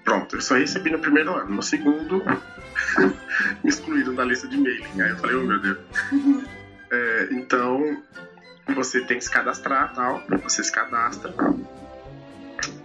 Pronto, 0.06 0.36
eu 0.36 0.41
só 0.41 0.53
recebi 0.53 0.91
no 0.91 0.99
primeiro 0.99 1.34
ano. 1.34 1.56
No 1.56 1.64
segundo, 1.64 2.24
me 3.64 3.70
excluíram 3.70 4.14
da 4.14 4.24
lista 4.24 4.47
de 4.47 4.56
mailing. 4.56 5.01
Aí 5.01 5.10
eu 5.10 5.18
falei, 5.18 5.36
oh 5.36 5.43
meu 5.43 5.60
Deus. 5.60 5.80
É, 6.91 7.28
então, 7.32 8.03
você 8.76 9.01
tem 9.01 9.18
que 9.18 9.24
se 9.24 9.32
cadastrar 9.32 9.93
tal. 9.95 10.24
Você 10.43 10.64
se 10.64 10.72
cadastra. 10.72 11.34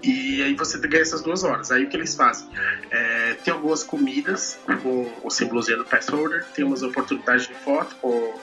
E 0.02 0.42
aí 0.42 0.54
você 0.54 0.78
ganha 0.78 1.02
essas 1.02 1.22
duas 1.22 1.44
horas. 1.44 1.70
Aí 1.70 1.84
o 1.84 1.88
que 1.88 1.96
eles 1.96 2.14
fazem? 2.14 2.48
É, 2.90 3.34
tem 3.44 3.52
algumas 3.52 3.82
comidas 3.82 4.58
com 4.82 5.10
o 5.22 5.30
símbolozinho 5.30 5.78
do 5.78 5.84
pass 5.84 6.08
holder, 6.08 6.44
tem 6.54 6.64
umas 6.64 6.82
oportunidades 6.82 7.46
de 7.46 7.54
foto 7.54 7.94
com 7.96 8.34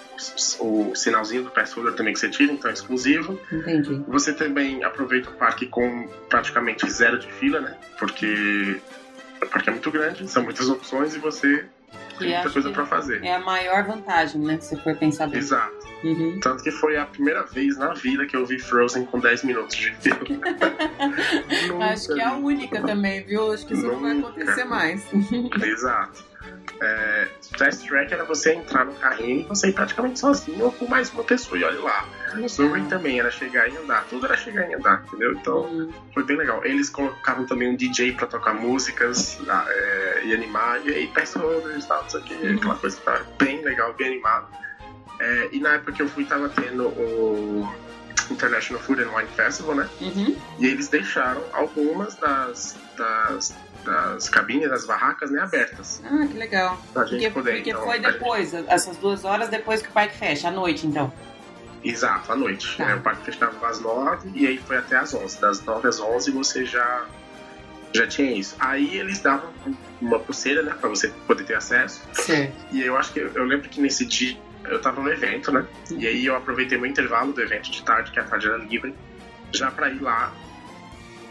o, 0.59 0.95
sinalzinho 0.95 1.43
do 1.43 1.49
pass 1.49 1.73
holder 1.73 1.93
também 1.93 2.13
que 2.13 2.19
você 2.19 2.29
tira, 2.29 2.51
então 2.51 2.69
é 2.69 2.73
exclusivo. 2.73 3.39
Entendi. 3.51 4.01
Você 4.07 4.33
também 4.33 4.83
aproveita 4.83 5.29
o 5.29 5.33
parque 5.33 5.65
com 5.65 6.07
praticamente 6.29 6.89
zero 6.89 7.17
de 7.17 7.31
fila, 7.33 7.59
né? 7.59 7.77
Porque 7.97 8.79
o 9.41 9.45
parque 9.45 9.69
é 9.69 9.71
muito 9.71 9.91
grande, 9.91 10.27
são 10.27 10.43
muitas 10.43 10.69
opções 10.69 11.15
e 11.15 11.19
você 11.19 11.65
tem 12.17 12.29
muita 12.33 12.49
coisa 12.49 12.71
pra 12.71 12.85
fazer. 12.85 13.23
é 13.23 13.33
a 13.35 13.39
maior 13.39 13.83
vantagem, 13.83 14.41
né? 14.41 14.59
Se 14.59 14.75
for 14.81 14.95
pensar 14.95 15.27
bem. 15.27 15.39
Exato. 15.39 15.87
Uhum. 16.03 16.39
Tanto 16.41 16.63
que 16.63 16.71
foi 16.71 16.95
a 16.97 17.05
primeira 17.05 17.43
vez 17.43 17.75
na 17.77 17.93
vida 17.93 18.25
que 18.25 18.35
eu 18.35 18.45
vi 18.45 18.59
Frozen 18.59 19.05
com 19.05 19.19
10 19.19 19.43
minutos 19.43 19.75
de. 19.75 19.95
Nunca 21.67 21.85
Acho 21.85 22.13
que 22.13 22.19
é 22.19 22.25
a 22.25 22.33
única 22.33 22.81
também, 22.81 23.23
viu? 23.23 23.51
Acho 23.51 23.65
que 23.65 23.73
isso 23.73 23.87
não 23.87 23.99
vai 23.99 24.13
Nunca. 24.13 24.29
acontecer 24.29 24.63
mais. 24.65 25.03
Exato. 25.63 26.23
É, 26.81 27.27
Fast 27.57 27.87
Track 27.87 28.13
era 28.13 28.23
você 28.23 28.53
entrar 28.53 28.85
no 28.85 28.93
carrinho 28.93 29.41
e 29.41 29.43
você 29.45 29.69
ir 29.69 29.73
praticamente 29.73 30.19
sozinho 30.19 30.65
ou 30.65 30.71
com 30.71 30.87
mais 30.87 31.09
uma 31.11 31.23
pessoa, 31.23 31.57
e 31.59 31.63
olha 31.63 31.81
lá. 31.81 32.07
Surrey 32.47 32.83
também 32.85 33.19
era 33.19 33.31
chegar 33.31 33.67
e 33.67 33.75
andar, 33.77 34.05
tudo 34.05 34.25
era 34.25 34.37
chegar 34.37 34.69
e 34.69 34.75
andar, 34.75 35.03
entendeu? 35.07 35.33
Então 35.33 35.65
Hum, 35.65 35.91
foi 36.13 36.23
bem 36.23 36.37
legal. 36.37 36.63
Eles 36.63 36.89
colocavam 36.89 37.45
também 37.45 37.69
um 37.69 37.75
DJ 37.75 38.11
pra 38.13 38.27
tocar 38.27 38.53
músicas 38.53 39.39
ah, 39.49 39.65
é, 39.67 40.21
e 40.25 40.33
animar, 40.33 40.85
e 40.85 40.93
aí 40.93 41.11
holders 41.35 41.85
e 41.85 41.87
tal, 41.87 42.03
não 42.03 42.09
sei 42.09 42.19
o 42.19 42.23
que, 42.23 42.33
Uhum. 42.35 42.55
aquela 42.57 42.75
coisa 42.75 42.97
que 42.97 43.03
tá 43.03 43.21
bem 43.39 43.63
legal, 43.63 43.93
bem 43.93 44.07
animado. 44.07 44.47
É, 45.19 45.49
e 45.51 45.59
na 45.59 45.73
época 45.73 45.93
que 45.93 46.01
eu 46.01 46.07
fui, 46.07 46.25
tava 46.25 46.47
tendo 46.49 46.87
o 46.89 47.67
International 48.29 48.81
Food 48.83 49.01
and 49.01 49.09
Wine 49.15 49.29
Festival, 49.29 49.75
né? 49.75 49.89
uhum. 50.01 50.35
E 50.59 50.67
eles 50.67 50.89
deixaram 50.89 51.43
algumas 51.53 52.15
das, 52.15 52.77
das, 52.97 53.55
das 53.87 54.29
cabines, 54.29 54.69
das 54.69 54.85
barracas, 54.85 55.31
né, 55.31 55.41
abertas. 55.41 56.01
Ah, 56.05 56.27
que 56.27 56.37
legal. 56.37 56.79
Pra 56.93 57.03
gente 57.05 57.13
Porque, 57.23 57.29
poder. 57.31 57.55
porque 57.55 57.69
então, 57.71 57.83
foi 57.83 57.93
a 57.97 58.01
gente- 58.01 58.11
depois, 58.13 58.53
essas 58.53 58.97
duas 58.97 59.25
horas 59.25 59.49
depois 59.49 59.81
que 59.81 59.89
o 59.89 59.91
parque 59.91 60.15
fecha, 60.17 60.49
à 60.49 60.51
noite, 60.51 60.85
então. 60.85 61.11
Exato, 61.83 62.31
à 62.31 62.35
noite. 62.35 62.75
Tá. 62.77 62.85
né? 62.85 62.95
O 62.95 63.01
parque 63.01 63.23
fechava 63.25 63.67
às 63.67 63.79
nove 63.79 64.29
e 64.35 64.45
aí 64.47 64.57
foi 64.57 64.77
até 64.77 64.97
às 64.97 65.13
onze. 65.13 65.39
Das 65.39 65.63
nove 65.63 65.87
às 65.87 65.99
onze 65.99 66.31
você 66.31 66.65
já, 66.65 67.05
já 67.93 68.05
tinha 68.07 68.31
isso. 68.31 68.55
Aí 68.59 68.97
eles 68.97 69.19
davam 69.19 69.49
uma 70.01 70.19
pulseira, 70.19 70.61
né, 70.63 70.73
pra 70.79 70.89
você 70.89 71.07
poder 71.25 71.43
ter 71.45 71.55
acesso. 71.55 72.01
Certo. 72.13 72.53
E 72.71 72.81
eu 72.83 72.97
acho 72.97 73.13
que 73.13 73.19
eu 73.19 73.43
lembro 73.45 73.69
que 73.69 73.79
nesse 73.79 74.05
dia 74.05 74.37
eu 74.65 74.81
tava 74.81 75.01
no 75.01 75.09
evento, 75.09 75.51
né? 75.51 75.65
E 75.91 76.05
aí 76.05 76.25
eu 76.25 76.35
aproveitei 76.35 76.77
meu 76.77 76.89
intervalo 76.89 77.31
do 77.31 77.41
evento 77.41 77.71
de 77.71 77.81
tarde, 77.83 78.11
que 78.11 78.19
a 78.19 78.23
tarde 78.23 78.47
era 78.47 78.57
livre, 78.57 78.93
já 79.53 79.71
pra 79.71 79.89
ir 79.89 80.01
lá. 80.01 80.33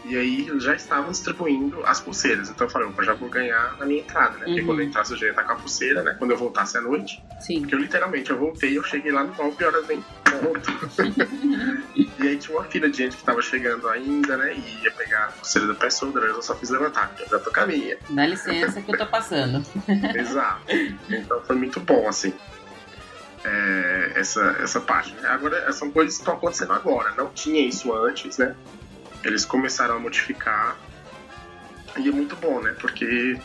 E 0.07 0.17
aí 0.17 0.49
já 0.59 0.73
estavam 0.73 1.11
distribuindo 1.11 1.85
as 1.85 1.99
pulseiras. 1.99 2.49
Então 2.49 2.65
eu 2.67 2.71
falei, 2.71 2.87
opa, 2.87 3.03
já 3.03 3.13
vou 3.13 3.29
ganhar 3.29 3.75
na 3.77 3.85
minha 3.85 3.99
entrada, 4.01 4.37
né? 4.37 4.45
Porque 4.45 4.61
Uhum. 4.61 4.65
quando 4.67 4.79
eu 4.81 4.85
entrasse 4.85 5.11
eu 5.11 5.17
já 5.17 5.25
ia 5.25 5.31
estar 5.31 5.43
com 5.43 5.51
a 5.51 5.55
pulseira, 5.55 6.01
né? 6.03 6.15
Quando 6.17 6.31
eu 6.31 6.37
voltasse 6.37 6.77
à 6.77 6.81
noite. 6.81 7.21
Sim. 7.41 7.59
Porque 7.61 7.75
eu 7.75 7.79
literalmente 7.79 8.29
eu 8.29 8.37
voltei 8.37 8.77
eu 8.77 8.83
cheguei 8.83 9.11
lá 9.11 9.23
no 9.23 9.35
9 9.35 9.65
horas 9.65 9.87
nem 9.87 10.03
ponto. 10.23 10.71
e 11.95 12.09
aí 12.27 12.37
tinha 12.37 12.57
uma 12.57 12.65
fila 12.65 12.89
de 12.89 12.97
gente 12.97 13.17
que 13.17 13.23
tava 13.23 13.41
chegando 13.41 13.87
ainda, 13.89 14.37
né? 14.37 14.53
E 14.55 14.83
ia 14.83 14.91
pegar 14.91 15.25
a 15.25 15.27
pulseira 15.31 15.67
da 15.67 15.75
pessoa, 15.75 16.11
eu 16.19 16.41
só 16.41 16.55
fiz 16.55 16.69
levantar, 16.69 17.09
porque 17.09 17.23
eu 17.23 17.29
já 17.29 17.39
tô 17.39 17.51
com 17.51 17.59
a 17.59 17.67
minha. 17.67 17.97
Dá 18.09 18.25
licença 18.25 18.81
que 18.81 18.91
eu 18.93 18.97
tô 18.97 19.05
passando. 19.07 19.63
Exato. 20.15 20.61
Então 21.09 21.41
foi 21.43 21.55
muito 21.55 21.79
bom, 21.79 22.07
assim. 22.07 22.33
é, 23.43 24.11
essa, 24.15 24.57
essa 24.61 24.79
parte. 24.81 25.15
Agora, 25.25 25.71
são 25.71 25.91
coisas 25.91 26.15
que 26.15 26.21
estão 26.21 26.35
acontecendo 26.35 26.73
agora. 26.73 27.13
Não 27.17 27.29
tinha 27.29 27.65
isso 27.65 27.93
antes, 27.93 28.37
né? 28.37 28.55
Eles 29.27 29.45
começaram 29.45 29.95
a 29.95 29.99
modificar. 29.99 30.77
E 31.97 32.07
é 32.07 32.11
muito 32.11 32.35
bom, 32.37 32.61
né? 32.61 32.73
Porque 32.79 33.37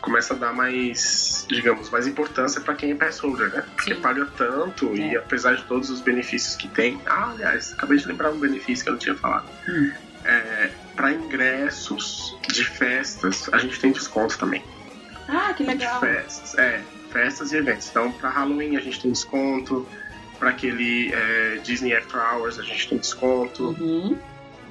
começa 0.00 0.34
a 0.34 0.36
dar 0.36 0.52
mais, 0.52 1.46
digamos, 1.48 1.88
mais 1.90 2.06
importância 2.08 2.60
para 2.60 2.74
quem 2.74 2.90
é 2.90 2.94
pass 2.94 3.20
holder, 3.20 3.50
né? 3.50 3.64
Porque 3.76 3.94
Sim. 3.94 4.00
paga 4.00 4.26
tanto 4.36 4.94
e 4.96 5.14
É. 5.14 5.18
apesar 5.18 5.54
de 5.54 5.62
todos 5.64 5.90
os 5.90 6.00
benefícios 6.00 6.56
que 6.56 6.66
tem. 6.68 7.00
Ah, 7.06 7.30
aliás, 7.30 7.72
acabei 7.72 7.98
de 7.98 8.06
lembrar 8.08 8.30
um 8.32 8.38
benefício 8.38 8.82
que 8.84 8.90
eu 8.90 8.94
não 8.94 8.98
tinha 8.98 9.14
falado. 9.14 9.48
Hum. 9.68 9.92
É, 10.24 10.70
para 10.96 11.12
ingressos 11.12 12.36
de 12.48 12.64
festas, 12.64 13.48
a 13.52 13.58
gente 13.58 13.78
tem 13.80 13.90
desconto 13.92 14.38
também 14.38 14.62
Ah, 15.28 15.52
que 15.52 15.64
de 15.64 15.70
legal. 15.70 16.00
festas, 16.00 16.56
é, 16.58 16.80
festas 17.12 17.52
e 17.52 17.56
eventos. 17.56 17.88
Então, 17.88 18.10
para 18.12 18.28
Halloween 18.30 18.76
a 18.76 18.80
gente 18.80 19.00
tem 19.00 19.10
desconto, 19.12 19.86
para 20.38 20.50
aquele 20.50 21.12
é, 21.12 21.60
Disney 21.62 21.94
After 21.96 22.20
Hours 22.20 22.58
a 22.58 22.62
gente 22.62 22.88
tem 22.88 22.98
desconto, 22.98 23.68
Uhum. 23.80 24.18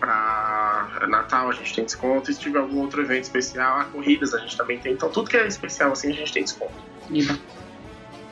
Para 0.02 1.08
Natal 1.08 1.50
a 1.50 1.54
gente 1.54 1.76
tem 1.76 1.86
desconto, 1.86 2.32
e 2.32 2.34
se 2.34 2.40
tiver 2.40 2.60
algum 2.60 2.80
outro 2.80 3.02
evento 3.02 3.24
especial, 3.24 3.80
a 3.80 3.86
corridas 3.86 4.34
a 4.34 4.40
gente 4.40 4.58
também 4.58 4.80
tem. 4.80 4.94
Então, 4.94 5.10
tudo 5.10 5.30
que 5.30 5.38
é 5.38 5.48
especial 5.48 5.92
assim 5.92 6.10
a 6.10 6.14
gente 6.16 6.34
tem 6.34 6.44
desconto. 6.44 6.74
Iba. 7.10 7.38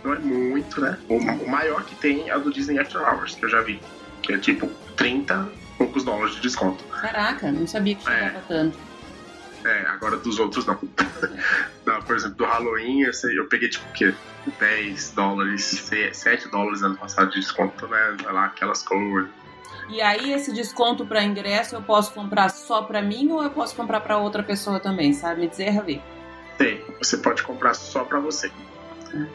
Não 0.04 0.14
é 0.14 0.20
muito, 0.20 0.82
né? 0.82 0.98
O, 1.08 1.16
o 1.18 1.50
maior 1.50 1.84
que 1.86 1.94
tem 1.96 2.28
é 2.30 2.36
o 2.36 2.40
do 2.40 2.52
Disney 2.52 2.80
After 2.80 3.02
Hours, 3.02 3.36
que 3.36 3.46
eu 3.46 3.50
já 3.50 3.62
vi, 3.62 3.80
que 4.24 4.34
é 4.34 4.38
tipo 4.40 4.68
30 4.98 5.50
e 5.54 5.78
poucos 5.78 6.04
dólares 6.04 6.36
de 6.36 6.42
desconto. 6.42 6.84
Caraca, 6.86 7.52
não 7.52 7.68
sabia 7.68 7.96
que 7.96 8.04
chegava 8.04 8.38
É. 8.38 8.42
tanto. 8.48 8.78
É, 9.64 9.86
agora 9.88 10.18
dos 10.18 10.40
outros 10.40 10.66
não. 10.66 10.80
não 11.86 12.02
por 12.02 12.16
exemplo, 12.16 12.38
do 12.38 12.46
Halloween, 12.46 13.02
eu, 13.02 13.14
sei, 13.14 13.38
eu 13.38 13.46
peguei 13.46 13.70
tipo 13.70 13.88
o 13.88 13.92
quê? 13.94 14.14
10 14.58 15.12
dólares, 15.12 15.90
7 16.14 16.48
dólares 16.48 16.82
ano 16.82 16.96
passado 16.96 17.30
de 17.30 17.42
desconto, 17.42 17.86
né? 17.88 18.18
Lá, 18.24 18.46
aquelas 18.46 18.82
cores. 18.82 19.28
E 19.90 20.02
aí, 20.02 20.32
esse 20.32 20.54
desconto 20.54 21.06
para 21.06 21.24
ingresso 21.24 21.76
eu 21.76 21.82
posso 21.82 22.14
comprar 22.14 22.50
só 22.50 22.84
para 22.84 23.02
mim 23.02 23.32
ou 23.32 23.44
eu 23.44 23.50
posso 23.50 23.76
comprar 23.76 24.00
para 24.02 24.18
outra 24.18 24.44
pessoa 24.44 24.80
também? 24.80 25.14
Sabe 25.14 25.42
me 25.42 25.48
dizer, 25.48 25.72
Ravi? 25.72 26.02
Tem. 26.58 26.84
Você 27.00 27.18
pode 27.18 27.42
comprar 27.42 27.74
só 27.74 28.04
para 28.04 28.20
você. 28.20 28.52
Hum. 29.14 29.28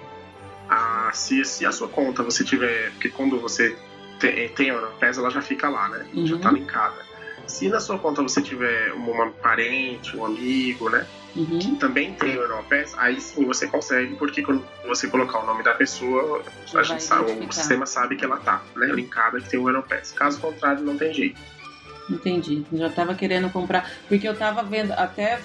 Ah, 0.68 1.10
se, 1.12 1.44
se 1.44 1.66
a 1.66 1.72
sua 1.72 1.88
conta 1.88 2.22
você 2.22 2.44
tiver. 2.44 2.92
Porque 2.92 3.08
quando 3.08 3.40
você 3.40 3.76
tem, 4.20 4.48
tem 4.50 4.70
a 4.70 4.74
Europass, 4.74 5.18
ela 5.18 5.30
já 5.30 5.42
fica 5.42 5.68
lá, 5.68 5.88
né? 5.88 6.06
Uhum. 6.14 6.26
Já 6.26 6.38
tá 6.38 6.52
linkada. 6.52 7.04
Se 7.46 7.68
na 7.68 7.80
sua 7.80 7.98
conta 7.98 8.22
você 8.22 8.40
tiver 8.42 8.92
uma 8.92 9.30
parente, 9.30 10.16
um 10.16 10.24
amigo, 10.24 10.88
né? 10.88 11.06
Uhum. 11.36 11.58
Que 11.58 11.76
também 11.76 12.14
tem 12.14 12.36
o 12.36 12.42
Europass, 12.42 12.94
aí 12.96 13.20
sim 13.20 13.44
você 13.44 13.66
consegue, 13.66 14.14
porque 14.14 14.42
quando 14.42 14.64
você 14.86 15.08
colocar 15.08 15.40
o 15.40 15.46
nome 15.46 15.64
da 15.64 15.74
pessoa, 15.74 16.42
a 16.74 16.82
gente 16.82 17.02
sabe, 17.02 17.32
o 17.32 17.52
sistema 17.52 17.86
sabe 17.86 18.14
que 18.14 18.24
ela 18.24 18.36
tá, 18.36 18.62
né? 18.76 18.86
Linkada 18.86 19.40
que 19.40 19.48
tem 19.48 19.58
o 19.58 19.68
Europass. 19.68 20.12
Caso 20.12 20.40
contrário, 20.40 20.84
não 20.84 20.96
tem 20.96 21.12
jeito. 21.12 21.40
Entendi. 22.08 22.64
Já 22.72 22.90
tava 22.90 23.14
querendo 23.14 23.50
comprar. 23.50 23.90
Porque 24.08 24.28
eu 24.28 24.36
tava 24.36 24.62
vendo, 24.62 24.92
até 24.92 25.40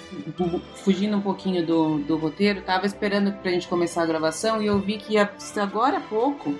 fugindo 0.84 1.16
um 1.16 1.20
pouquinho 1.20 1.64
do, 1.66 1.98
do 1.98 2.16
roteiro, 2.16 2.62
tava 2.62 2.86
esperando 2.86 3.32
pra 3.32 3.50
gente 3.50 3.66
começar 3.66 4.02
a 4.02 4.06
gravação 4.06 4.62
e 4.62 4.66
eu 4.66 4.78
vi 4.78 4.98
que 4.98 5.16
agora 5.58 5.98
há 5.98 6.00
pouco 6.00 6.54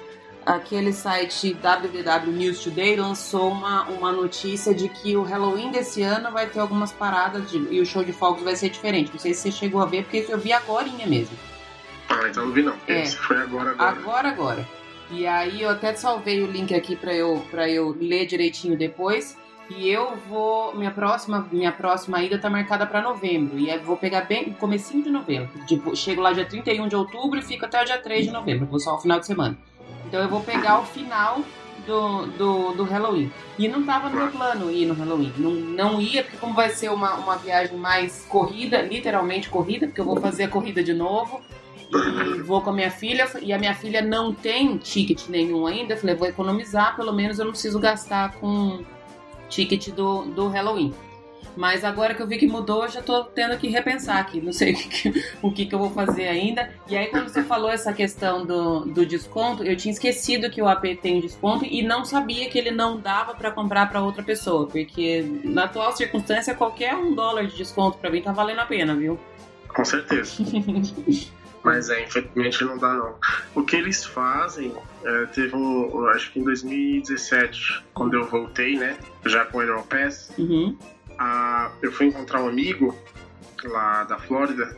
aquele 0.44 0.92
site 0.92 1.54
WWW 1.54 2.32
News 2.32 2.60
Today 2.60 2.96
lançou 2.96 3.50
uma, 3.50 3.84
uma 3.88 4.12
notícia 4.12 4.74
de 4.74 4.88
que 4.88 5.16
o 5.16 5.22
Halloween 5.22 5.70
desse 5.70 6.02
ano 6.02 6.30
vai 6.30 6.46
ter 6.46 6.60
algumas 6.60 6.92
paradas 6.92 7.50
de, 7.50 7.58
e 7.70 7.80
o 7.80 7.86
show 7.86 8.04
de 8.04 8.12
fogos 8.12 8.42
vai 8.42 8.56
ser 8.56 8.70
diferente. 8.70 9.10
Não 9.12 9.18
sei 9.18 9.34
se 9.34 9.42
você 9.42 9.52
chegou 9.52 9.80
a 9.80 9.86
ver, 9.86 10.04
porque 10.04 10.24
eu 10.28 10.38
vi 10.38 10.52
agora 10.52 10.88
mesmo. 11.06 11.36
Ah, 12.08 12.28
então 12.28 12.46
não 12.46 12.52
vi 12.52 12.62
não. 12.62 12.74
É. 12.88 13.06
Foi 13.06 13.36
agora, 13.36 13.70
agora. 13.70 13.90
Agora, 13.90 14.28
agora. 14.28 14.68
E 15.10 15.26
aí 15.26 15.62
eu 15.62 15.70
até 15.70 15.94
salvei 15.94 16.42
o 16.42 16.46
link 16.46 16.74
aqui 16.74 16.96
para 16.96 17.14
eu, 17.14 17.44
pra 17.50 17.68
eu 17.68 17.96
ler 18.00 18.26
direitinho 18.26 18.76
depois. 18.76 19.36
E 19.68 19.88
eu 19.88 20.16
vou. 20.28 20.74
Minha 20.74 20.90
próxima, 20.90 21.46
minha 21.52 21.70
próxima 21.70 22.20
ida 22.22 22.38
tá 22.38 22.50
marcada 22.50 22.86
para 22.86 23.00
novembro. 23.00 23.56
E 23.58 23.70
eu 23.70 23.80
vou 23.82 23.96
pegar 23.96 24.22
bem 24.22 24.52
comecinho 24.52 25.02
de 25.02 25.10
novembro. 25.10 25.50
Tipo, 25.66 25.94
chego 25.94 26.20
lá 26.20 26.32
dia 26.32 26.44
31 26.44 26.88
de 26.88 26.96
outubro 26.96 27.38
e 27.38 27.42
fico 27.42 27.64
até 27.64 27.80
o 27.80 27.84
dia 27.84 27.98
3 27.98 28.26
de 28.26 28.32
novembro. 28.32 28.66
Vou 28.66 28.80
só 28.80 28.96
o 28.96 28.98
final 28.98 29.20
de 29.20 29.26
semana. 29.26 29.56
Então 30.10 30.20
eu 30.20 30.28
vou 30.28 30.40
pegar 30.40 30.80
o 30.80 30.84
final 30.84 31.40
do, 31.86 32.26
do, 32.26 32.72
do 32.72 32.82
Halloween. 32.82 33.30
E 33.56 33.68
não 33.68 33.84
tava 33.84 34.10
no 34.10 34.16
meu 34.16 34.28
plano 34.28 34.68
ir 34.68 34.84
no 34.84 34.94
Halloween. 34.94 35.32
Não, 35.38 35.52
não 35.52 36.00
ia, 36.00 36.24
porque 36.24 36.36
como 36.36 36.52
vai 36.52 36.70
ser 36.70 36.90
uma, 36.90 37.14
uma 37.14 37.36
viagem 37.36 37.76
mais 37.76 38.26
corrida, 38.28 38.82
literalmente 38.82 39.48
corrida, 39.48 39.86
porque 39.86 40.00
eu 40.00 40.04
vou 40.04 40.20
fazer 40.20 40.44
a 40.44 40.48
corrida 40.48 40.82
de 40.82 40.92
novo. 40.92 41.40
E 41.92 42.42
vou 42.42 42.60
com 42.60 42.70
a 42.70 42.72
minha 42.72 42.90
filha, 42.90 43.30
e 43.40 43.52
a 43.52 43.58
minha 43.58 43.74
filha 43.74 44.02
não 44.02 44.34
tem 44.34 44.76
ticket 44.78 45.28
nenhum 45.28 45.64
ainda. 45.64 45.94
Eu 45.94 45.98
falei, 45.98 46.16
vou 46.16 46.26
economizar, 46.26 46.96
pelo 46.96 47.12
menos 47.12 47.38
eu 47.38 47.44
não 47.44 47.52
preciso 47.52 47.78
gastar 47.78 48.32
com 48.34 48.84
ticket 49.48 49.90
do, 49.90 50.24
do 50.24 50.48
Halloween. 50.48 50.92
Mas 51.56 51.84
agora 51.84 52.14
que 52.14 52.22
eu 52.22 52.26
vi 52.26 52.38
que 52.38 52.46
mudou, 52.46 52.88
já 52.88 53.02
tô 53.02 53.24
tendo 53.24 53.56
que 53.58 53.68
repensar 53.68 54.18
aqui. 54.18 54.40
Não 54.40 54.52
sei 54.52 54.72
o 54.72 54.76
que, 54.76 55.24
o 55.42 55.52
que, 55.52 55.66
que 55.66 55.74
eu 55.74 55.78
vou 55.78 55.90
fazer 55.90 56.28
ainda. 56.28 56.70
E 56.88 56.96
aí, 56.96 57.06
quando 57.06 57.28
você 57.28 57.42
falou 57.42 57.70
essa 57.70 57.92
questão 57.92 58.44
do, 58.44 58.80
do 58.80 59.04
desconto, 59.04 59.64
eu 59.64 59.76
tinha 59.76 59.92
esquecido 59.92 60.50
que 60.50 60.62
o 60.62 60.68
AP 60.68 60.84
tem 61.00 61.20
desconto 61.20 61.64
e 61.64 61.82
não 61.82 62.04
sabia 62.04 62.48
que 62.48 62.58
ele 62.58 62.70
não 62.70 62.98
dava 62.98 63.34
para 63.34 63.50
comprar 63.50 63.88
para 63.88 64.00
outra 64.00 64.22
pessoa. 64.22 64.66
Porque 64.66 65.24
na 65.44 65.64
atual 65.64 65.96
circunstância, 65.96 66.54
qualquer 66.54 66.94
um 66.94 67.14
dólar 67.14 67.46
de 67.46 67.56
desconto 67.56 67.98
para 67.98 68.10
mim 68.10 68.22
tá 68.22 68.32
valendo 68.32 68.60
a 68.60 68.66
pena, 68.66 68.94
viu? 68.94 69.18
Com 69.68 69.84
certeza. 69.84 70.32
Mas 71.62 71.90
é, 71.90 72.04
infelizmente 72.04 72.64
não 72.64 72.78
dá 72.78 72.94
não. 72.94 73.14
O 73.54 73.62
que 73.62 73.76
eles 73.76 74.04
fazem, 74.04 74.72
é, 75.04 75.26
teve 75.26 75.54
um, 75.54 76.06
acho 76.08 76.32
que 76.32 76.40
em 76.40 76.44
2017, 76.44 77.84
quando 77.92 78.14
eu 78.14 78.26
voltei, 78.26 78.78
né, 78.78 78.96
já 79.26 79.44
com 79.44 79.58
o 79.58 79.60
Aero 79.60 79.82
Pass, 79.82 80.32
uhum 80.38 80.74
a, 81.20 81.70
eu 81.82 81.92
fui 81.92 82.06
encontrar 82.06 82.42
um 82.42 82.48
amigo 82.48 82.98
lá 83.62 84.04
da 84.04 84.18
Flórida, 84.18 84.74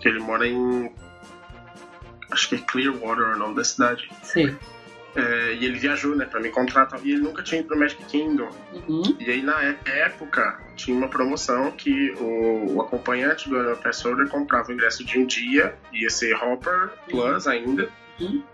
que 0.00 0.08
ele 0.08 0.20
mora 0.20 0.46
em. 0.46 0.90
Acho 2.30 2.48
que 2.48 2.54
é 2.54 2.58
Clearwater 2.58 3.24
é 3.24 3.34
o 3.34 3.38
nome 3.38 3.56
da 3.56 3.64
cidade. 3.64 4.08
Sim. 4.22 4.56
É, 5.16 5.54
e 5.54 5.64
ele 5.64 5.76
viajou, 5.80 6.14
né, 6.14 6.24
pra 6.24 6.38
me 6.38 6.48
contratar. 6.50 7.00
E 7.02 7.10
ele 7.10 7.22
nunca 7.22 7.42
tinha 7.42 7.60
ido 7.60 7.66
pro 7.66 7.76
Magic 7.76 8.04
Kingdom. 8.04 8.48
Uhum. 8.72 9.16
E 9.18 9.28
aí, 9.28 9.42
na 9.42 9.60
época, 9.84 10.60
tinha 10.76 10.96
uma 10.96 11.08
promoção 11.08 11.72
que 11.72 12.12
o, 12.12 12.76
o 12.76 12.80
acompanhante 12.82 13.48
do 13.48 13.56
Annual 13.56 13.76
Pass 13.78 14.00
Holder 14.02 14.28
comprava 14.28 14.68
o 14.68 14.72
ingresso 14.72 15.04
de 15.04 15.18
um 15.18 15.26
dia, 15.26 15.74
ia 15.92 16.08
ser 16.08 16.36
Hopper 16.36 16.90
Plus 17.08 17.46
uhum. 17.46 17.52
ainda, 17.52 17.88
uhum. 18.20 18.44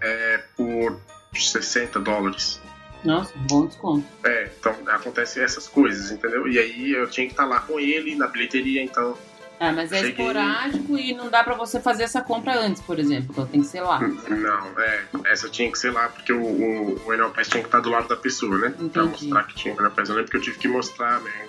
É, 0.00 0.44
por 0.56 1.00
60 1.34 1.98
dólares. 1.98 2.60
Nossa, 3.06 3.32
bom 3.48 3.66
desconto. 3.66 4.04
É, 4.24 4.50
então 4.58 4.74
acontecem 4.88 5.42
essas 5.42 5.68
coisas, 5.68 6.10
entendeu? 6.10 6.48
E 6.48 6.58
aí 6.58 6.92
eu 6.92 7.08
tinha 7.08 7.26
que 7.26 7.32
estar 7.32 7.46
lá 7.46 7.60
com 7.60 7.78
ele 7.78 8.16
na 8.16 8.26
bilheteria, 8.26 8.82
então. 8.82 9.16
Ah, 9.60 9.72
mas 9.72 9.92
é 9.92 10.00
cheguei... 10.00 10.10
esporádico 10.10 10.98
e 10.98 11.14
não 11.14 11.30
dá 11.30 11.42
para 11.42 11.54
você 11.54 11.80
fazer 11.80 12.02
essa 12.02 12.20
compra 12.20 12.58
antes, 12.58 12.82
por 12.82 12.98
exemplo. 12.98 13.28
Então 13.30 13.46
tem 13.46 13.60
que 13.62 13.68
ser 13.68 13.80
lá. 13.80 14.00
Não, 14.00 14.80
é. 14.80 15.04
Essa 15.24 15.48
tinha 15.48 15.70
que 15.70 15.78
ser 15.78 15.92
lá, 15.92 16.08
porque 16.08 16.32
o, 16.32 16.42
o, 16.42 16.94
o 16.96 17.32
tinha 17.42 17.62
que 17.62 17.68
estar 17.68 17.80
do 17.80 17.88
lado 17.88 18.08
da 18.08 18.16
pessoa, 18.16 18.58
né? 18.58 18.68
Entendi. 18.68 18.90
Pra 18.90 19.04
mostrar 19.04 19.44
que 19.44 19.54
tinha 19.54 19.74
o 19.74 19.78
Enel 19.78 19.90
Pass. 19.92 20.08
Eu 20.08 20.16
lembro 20.16 20.30
que 20.30 20.36
eu 20.36 20.42
tive 20.42 20.58
que 20.58 20.68
mostrar, 20.68 21.20
né? 21.20 21.46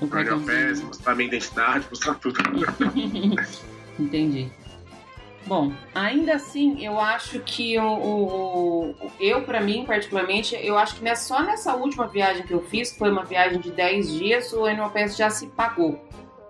O, 0.00 0.06
o 0.06 0.18
Enel 0.18 0.40
Pass, 0.40 0.80
mostrar 0.80 1.14
minha 1.14 1.28
identidade, 1.28 1.86
mostrar 1.90 2.14
tudo. 2.14 2.40
Entendi. 4.00 4.50
Bom, 5.48 5.72
ainda 5.94 6.34
assim, 6.34 6.84
eu 6.84 7.00
acho 7.00 7.40
que 7.40 7.78
o, 7.78 7.82
o, 7.82 8.90
o 8.90 8.94
eu, 9.18 9.44
para 9.44 9.62
mim, 9.62 9.82
particularmente, 9.86 10.54
eu 10.62 10.76
acho 10.76 10.96
que 10.96 11.02
nessa, 11.02 11.26
só 11.26 11.42
nessa 11.42 11.74
última 11.74 12.06
viagem 12.06 12.46
que 12.46 12.52
eu 12.52 12.60
fiz, 12.60 12.92
que 12.92 12.98
foi 12.98 13.10
uma 13.10 13.24
viagem 13.24 13.58
de 13.58 13.70
10 13.70 14.12
dias, 14.12 14.52
o 14.52 14.68
NOPS 14.70 15.16
já 15.16 15.30
se 15.30 15.46
pagou. 15.46 15.98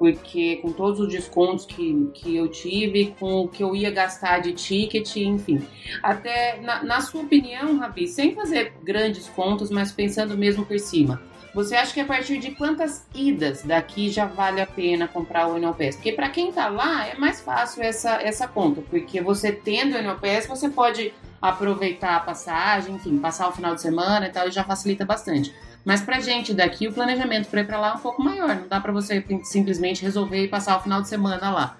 Porque 0.01 0.57
com 0.57 0.73
todos 0.73 0.99
os 0.99 1.09
descontos 1.09 1.65
que, 1.65 2.11
que 2.13 2.37
eu 2.37 2.49
tive, 2.49 3.15
com 3.21 3.43
o 3.43 3.49
que 3.49 3.63
eu 3.63 3.75
ia 3.75 3.91
gastar 3.91 4.41
de 4.41 4.53
ticket, 4.53 5.15
enfim. 5.17 5.65
Até, 6.03 6.61
na, 6.61 6.83
na 6.83 7.01
sua 7.01 7.23
opinião, 7.23 7.79
Rabi, 7.79 8.09
sem 8.09 8.35
fazer 8.35 8.73
grandes 8.83 9.29
contas, 9.29 9.71
mas 9.71 9.93
pensando 9.93 10.37
mesmo 10.37 10.67
por 10.67 10.79
cima, 10.81 11.23
você 11.55 11.75
acha 11.75 11.93
que 11.93 12.01
a 12.01 12.05
partir 12.05 12.39
de 12.39 12.53
quantas 12.53 13.07
idas 13.15 13.63
daqui 13.63 14.11
já 14.11 14.27
vale 14.27 14.61
a 14.61 14.67
pena 14.67 15.09
comprar 15.09 15.49
o 15.49 15.57
Enel 15.57 15.75
Pass? 15.75 15.97
Porque 15.97 16.13
para 16.13 16.29
quem 16.29 16.53
tá 16.53 16.69
lá 16.69 17.07
é 17.07 17.15
mais 17.17 17.41
fácil 17.41 17.83
essa, 17.83 18.23
essa 18.23 18.47
conta, 18.47 18.83
porque 18.83 19.21
você 19.21 19.51
tendo 19.51 19.95
o 19.95 19.99
Enel 19.99 20.19
Pass, 20.19 20.47
você 20.47 20.69
pode 20.69 21.13
aproveitar 21.41 22.17
a 22.17 22.21
passagem, 22.21 22.95
enfim, 22.97 23.19
passar 23.19 23.49
o 23.49 23.53
final 23.53 23.75
de 23.75 23.81
semana 23.81 24.27
e 24.27 24.31
tal, 24.31 24.49
e 24.49 24.51
já 24.51 24.65
facilita 24.65 25.05
bastante. 25.05 25.55
Mas 25.85 26.03
pra 26.03 26.21
gente 26.21 26.53
daqui, 26.53 26.87
o 26.89 26.93
planejamento 26.93 27.49
para 27.49 27.61
ir 27.61 27.67
para 27.67 27.79
lá 27.79 27.91
é 27.91 27.95
um 27.95 28.01
pouco 28.01 28.23
maior. 28.23 28.55
Não 28.57 28.69
dá 28.69 28.81
para 28.81 28.93
você 28.93 29.25
simplesmente 29.45 30.03
resolver 30.03 30.45
e 30.45 30.49
passar 30.49 30.77
o 30.77 30.83
final 30.83 31.01
de 31.01 31.09
semana 31.09 31.51
lá. 31.51 31.77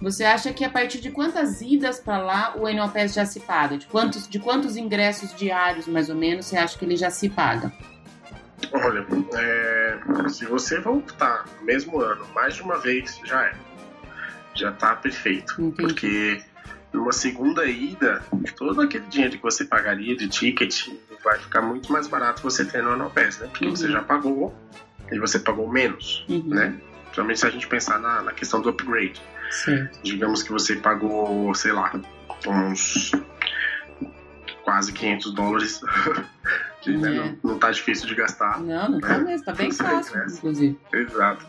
Você 0.00 0.24
acha 0.24 0.52
que 0.52 0.64
a 0.64 0.70
partir 0.70 1.00
de 1.00 1.10
quantas 1.10 1.60
idas 1.60 1.98
para 1.98 2.18
lá 2.18 2.54
o 2.56 2.66
Annual 2.66 2.90
Pass 2.90 3.14
já 3.14 3.24
se 3.24 3.40
paga? 3.40 3.78
De 3.78 3.86
quantos, 3.86 4.28
de 4.28 4.38
quantos 4.38 4.76
ingressos 4.76 5.34
diários, 5.34 5.88
mais 5.88 6.08
ou 6.08 6.14
menos, 6.14 6.46
você 6.46 6.56
acha 6.56 6.78
que 6.78 6.84
ele 6.84 6.96
já 6.96 7.10
se 7.10 7.28
paga? 7.28 7.72
Olha, 8.72 9.06
é, 9.34 10.28
se 10.28 10.44
você 10.46 10.80
voltar 10.80 11.44
no 11.58 11.66
mesmo 11.66 12.00
ano 12.00 12.26
mais 12.34 12.54
de 12.54 12.62
uma 12.62 12.78
vez, 12.78 13.20
já 13.24 13.44
é. 13.44 13.54
Já 14.54 14.72
tá 14.72 14.96
perfeito. 14.96 15.54
Entendi. 15.60 15.76
Porque 15.76 16.42
numa 16.92 17.12
segunda 17.12 17.64
ida, 17.66 18.22
todo 18.56 18.80
aquele 18.80 19.06
dinheiro 19.06 19.36
que 19.36 19.42
você 19.42 19.64
pagaria 19.64 20.16
de 20.16 20.28
ticket 20.28 20.88
vai 21.22 21.38
ficar 21.38 21.62
muito 21.62 21.92
mais 21.92 22.06
barato 22.06 22.42
você 22.42 22.64
ter 22.64 22.82
no 22.82 22.90
Annual 22.90 23.10
Pass, 23.10 23.38
né? 23.38 23.46
Porque 23.48 23.66
uhum. 23.66 23.76
você 23.76 23.88
já 23.90 24.02
pagou 24.02 24.54
e 25.10 25.18
você 25.18 25.38
pagou 25.38 25.68
menos, 25.70 26.24
uhum. 26.28 26.48
né? 26.48 26.74
Principalmente 27.04 27.40
se 27.40 27.46
a 27.46 27.50
gente 27.50 27.66
pensar 27.68 27.98
na, 27.98 28.22
na 28.22 28.32
questão 28.32 28.60
do 28.60 28.68
upgrade. 28.68 29.20
Sim. 29.50 29.88
Digamos 30.02 30.42
que 30.42 30.52
você 30.52 30.76
pagou, 30.76 31.54
sei 31.54 31.72
lá, 31.72 31.92
uns 32.46 33.12
quase 34.62 34.92
500 34.92 35.32
dólares 35.32 35.80
que 36.80 36.96
né, 36.96 37.10
é. 37.10 37.14
não, 37.14 37.52
não 37.52 37.58
tá 37.58 37.70
difícil 37.70 38.06
de 38.06 38.14
gastar. 38.14 38.60
Não, 38.60 38.88
não 38.90 39.00
tá 39.00 39.18
né? 39.18 39.24
mesmo, 39.24 39.44
tá 39.44 39.52
bem 39.52 39.72
fácil, 39.72 40.22
inclusive. 40.26 40.78
Exato. 40.92 41.46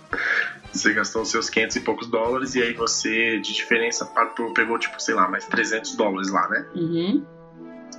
Você 0.71 0.93
gastou 0.93 1.23
os 1.23 1.31
seus 1.31 1.49
500 1.49 1.75
e 1.75 1.79
poucos 1.81 2.07
dólares 2.07 2.55
e 2.55 2.61
aí 2.61 2.73
você, 2.73 3.39
de 3.39 3.53
diferença, 3.53 4.09
pegou, 4.53 4.77
tipo, 4.77 4.99
sei 5.01 5.15
lá, 5.15 5.27
mais 5.27 5.45
300 5.45 5.95
dólares 5.95 6.31
lá, 6.31 6.47
né? 6.47 6.65
Uhum. 6.75 7.25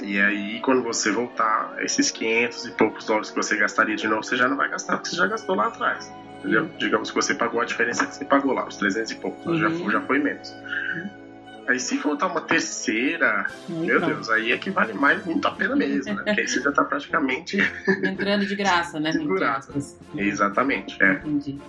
E 0.03 0.20
aí, 0.20 0.61
quando 0.61 0.83
você 0.83 1.11
voltar, 1.11 1.76
esses 1.81 2.11
500 2.11 2.66
e 2.66 2.70
poucos 2.72 3.05
dólares 3.05 3.31
que 3.31 3.37
você 3.37 3.57
gastaria 3.57 3.97
de 3.97 4.07
novo, 4.07 4.22
você 4.22 4.37
já 4.37 4.49
não 4.49 4.57
vai 4.57 4.68
gastar, 4.70 4.97
porque 4.97 5.11
você 5.11 5.16
já 5.16 5.26
gastou 5.26 5.57
lá 5.57 5.66
atrás. 5.66 6.11
Entendeu? 6.39 6.62
Uhum. 6.62 6.70
Digamos 6.78 7.11
que 7.11 7.16
você 7.16 7.35
pagou 7.35 7.61
a 7.61 7.64
diferença 7.64 8.07
que 8.07 8.14
você 8.14 8.24
pagou 8.24 8.55
lá, 8.55 8.66
os 8.66 8.76
300 8.76 9.11
e 9.11 9.14
poucos, 9.16 9.47
uhum. 9.47 9.59
já, 9.59 9.70
foi, 9.70 9.93
já 9.93 10.01
foi 10.03 10.18
menos. 10.18 10.51
Uhum. 10.51 11.20
Aí 11.69 11.79
se 11.79 11.97
voltar 11.99 12.27
uma 12.27 12.41
terceira, 12.41 13.47
meu 13.69 14.01
Deus, 14.01 14.29
aí 14.29 14.53
é 14.53 14.59
que 14.59 14.71
vale 14.71 14.93
mais 14.93 15.25
muito 15.25 15.47
a 15.47 15.53
pena 15.53 15.77
mesmo, 15.77 16.15
né? 16.15 16.23
Porque 16.25 16.41
aí 16.41 16.49
você 16.49 16.61
já 16.61 16.73
tá 16.73 16.85
praticamente. 16.85 17.59
Entrando 18.03 18.45
de 18.47 18.57
graça, 18.57 18.99
né? 18.99 19.11
De 19.11 19.25
graça. 19.25 19.73
Exatamente, 20.17 21.01
é. 21.03 21.13
Entendi. 21.15 21.61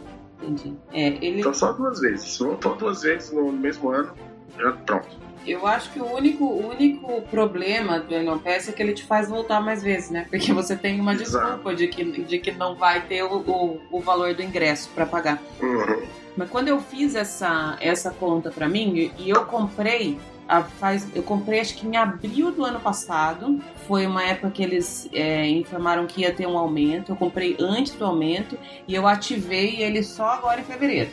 Entendi. 0.42 0.76
É, 0.92 1.08
ele... 1.08 1.39
Então 1.39 1.54
só 1.54 1.72
duas 1.74 2.00
vezes. 2.00 2.38
Voltou 2.39 2.76
duas 2.76 3.04
vezes 3.04 3.32
no 3.32 3.52
mesmo 3.52 3.89
ano, 3.89 4.14
já 4.58 4.72
pronto. 4.72 5.22
Eu 5.45 5.66
acho 5.66 5.91
que 5.91 5.99
o 5.99 6.06
único, 6.06 6.45
único 6.45 7.22
problema 7.24 7.99
do 7.99 8.14
Elon 8.14 8.38
Pass 8.38 8.70
é 8.70 8.72
que 8.72 8.82
ele 8.82 8.93
te 8.93 9.04
faz 9.04 9.28
voltar 9.28 9.60
mais 9.60 9.82
vezes, 9.82 10.12
né? 10.12 10.28
Porque 10.30 10.54
você 10.54 10.76
tem 10.76 10.99
uma 10.99 11.16
desculpa 11.16 11.74
de 11.74 11.88
que, 11.88 12.04
de 12.04 12.38
que 12.38 12.52
não 12.52 12.76
vai 12.76 13.02
ter 13.02 13.24
o, 13.24 13.38
o, 13.38 13.82
o 13.91 13.99
valor 14.02 14.36
do 14.36 14.43
ingresso 14.43 14.89
para 14.93 15.06
pagar. 15.06 15.41
Uhum. 15.60 16.04
Mas 16.38 16.47
quando 16.49 16.68
eu 16.68 16.80
fiz 16.80 17.16
essa, 17.16 17.76
essa 17.82 18.12
conta 18.12 18.52
para 18.52 18.70
mim, 18.70 19.12
e 19.18 19.30
eu 19.30 19.43
comprei 19.45 20.18
a, 20.52 20.64
faz, 20.64 21.08
eu 21.16 21.24
comprei 21.24 21.62
acho 21.62 21.76
que 21.76 21.88
em 21.88 21.95
abril 21.95 22.52
do 22.52 22.66
ano 22.66 22.80
passado. 22.80 23.60
Foi 23.88 24.06
uma 24.06 24.24
época 24.24 24.52
que 24.52 24.62
eles 24.62 25.10
é, 25.14 25.47
informaram 25.47 26.06
que 26.06 26.22
ia 26.22 26.34
ter 26.34 26.45
um 26.45 26.58
aumento. 26.58 27.14
Eu 27.14 27.16
comprei 27.16 27.56
antes 27.58 27.93
do 27.93 28.06
aumento 28.06 28.58
e 28.88 28.93
eu 28.93 29.08
ativei 29.08 29.82
ele 29.82 30.04
só 30.04 30.26
agora 30.26 30.60
em 30.60 30.64
fevereiro. 30.64 31.10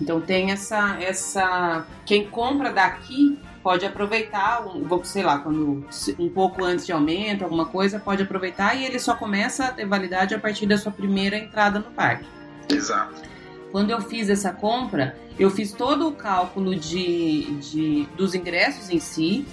Então 0.00 0.20
tem 0.20 0.50
essa 0.52 0.96
essa 1.00 1.86
quem 2.06 2.28
compra 2.28 2.72
daqui 2.72 3.38
pode 3.62 3.84
aproveitar, 3.84 4.66
um, 4.66 5.04
sei 5.04 5.22
lá, 5.22 5.38
quando 5.38 5.84
um 6.18 6.28
pouco 6.30 6.64
antes 6.64 6.86
de 6.86 6.92
aumento, 6.92 7.44
alguma 7.44 7.66
coisa, 7.66 7.98
pode 7.98 8.22
aproveitar 8.22 8.74
e 8.74 8.84
ele 8.84 8.98
só 8.98 9.14
começa 9.14 9.66
a 9.66 9.72
ter 9.72 9.84
validade 9.84 10.34
a 10.34 10.38
partir 10.38 10.64
da 10.66 10.78
sua 10.78 10.92
primeira 10.92 11.36
entrada 11.36 11.78
no 11.78 11.86
parque. 11.86 12.26
Exato. 12.72 13.20
Quando 13.70 13.90
eu 13.90 14.00
fiz 14.00 14.30
essa 14.30 14.52
compra, 14.52 15.18
eu 15.38 15.50
fiz 15.50 15.72
todo 15.72 16.08
o 16.08 16.12
cálculo 16.12 16.74
de, 16.74 17.42
de 17.56 18.08
dos 18.16 18.34
ingressos 18.34 18.88
em 18.88 18.98
si, 18.98 19.46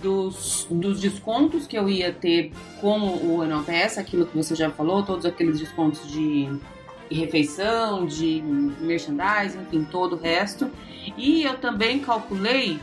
dos, 0.00 0.66
dos 0.70 1.00
descontos 1.00 1.66
que 1.66 1.76
eu 1.76 1.88
ia 1.88 2.12
ter 2.12 2.52
com 2.80 3.00
o 3.00 3.42
Enopass, 3.42 3.98
aquilo 3.98 4.26
que 4.26 4.36
você 4.36 4.54
já 4.54 4.70
falou, 4.70 5.02
todos 5.02 5.26
aqueles 5.26 5.58
descontos 5.58 6.08
de 6.08 6.48
refeição, 7.10 8.06
de 8.06 8.42
merchandising, 8.80 9.60
enfim, 9.60 9.86
todo 9.90 10.16
o 10.16 10.18
resto. 10.18 10.70
E 11.16 11.42
eu 11.42 11.58
também 11.58 12.00
calculei 12.00 12.80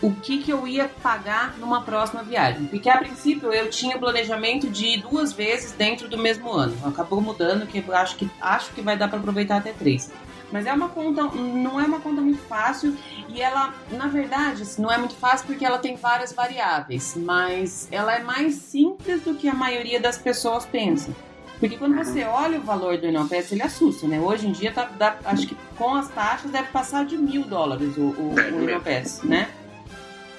o 0.00 0.12
que, 0.12 0.38
que 0.38 0.52
eu 0.52 0.66
ia 0.66 0.88
pagar 1.02 1.56
numa 1.58 1.82
próxima 1.82 2.22
viagem. 2.22 2.66
Porque 2.66 2.88
a 2.88 2.98
princípio 2.98 3.52
eu 3.52 3.70
tinha 3.70 3.96
o 3.96 4.00
planejamento 4.00 4.68
de 4.68 4.86
ir 4.86 5.02
duas 5.02 5.32
vezes 5.32 5.72
dentro 5.72 6.08
do 6.08 6.18
mesmo 6.18 6.52
ano. 6.52 6.76
Acabou 6.84 7.20
mudando, 7.20 7.66
que 7.66 7.82
acho 7.92 8.16
que, 8.16 8.30
acho 8.40 8.72
que 8.72 8.82
vai 8.82 8.96
dar 8.96 9.08
para 9.08 9.18
aproveitar 9.18 9.56
até 9.56 9.72
três. 9.72 10.12
Mas 10.52 10.64
é 10.66 10.72
uma 10.72 10.88
conta, 10.88 11.24
não 11.24 11.80
é 11.80 11.84
uma 11.84 12.00
conta 12.00 12.20
muito 12.20 12.40
fácil 12.42 12.96
e 13.28 13.40
ela, 13.40 13.74
na 13.90 14.06
verdade, 14.06 14.62
assim, 14.62 14.80
não 14.80 14.92
é 14.92 14.96
muito 14.96 15.14
fácil 15.14 15.46
porque 15.46 15.64
ela 15.64 15.78
tem 15.78 15.96
várias 15.96 16.32
variáveis, 16.32 17.16
mas 17.16 17.88
ela 17.90 18.14
é 18.14 18.22
mais 18.22 18.54
simples 18.54 19.22
do 19.22 19.34
que 19.34 19.48
a 19.48 19.54
maioria 19.54 19.98
das 19.98 20.16
pessoas 20.16 20.64
pensa. 20.64 21.10
Porque 21.58 21.76
quando 21.76 21.96
você 21.96 22.24
olha 22.24 22.58
o 22.58 22.62
valor 22.62 22.98
do 22.98 23.06
Inopass, 23.06 23.50
ele 23.52 23.62
assusta, 23.62 24.06
né? 24.06 24.20
Hoje 24.20 24.46
em 24.46 24.52
dia, 24.52 24.72
tá, 24.72 24.90
dá, 24.98 25.16
acho 25.24 25.46
que 25.46 25.56
com 25.76 25.94
as 25.94 26.08
taxas 26.08 26.50
deve 26.50 26.68
passar 26.68 27.04
de 27.04 27.16
mil 27.16 27.44
dólares 27.44 27.96
o, 27.96 28.02
o, 28.02 28.34
o 28.34 28.62
Inopass, 28.62 29.22
né? 29.22 29.48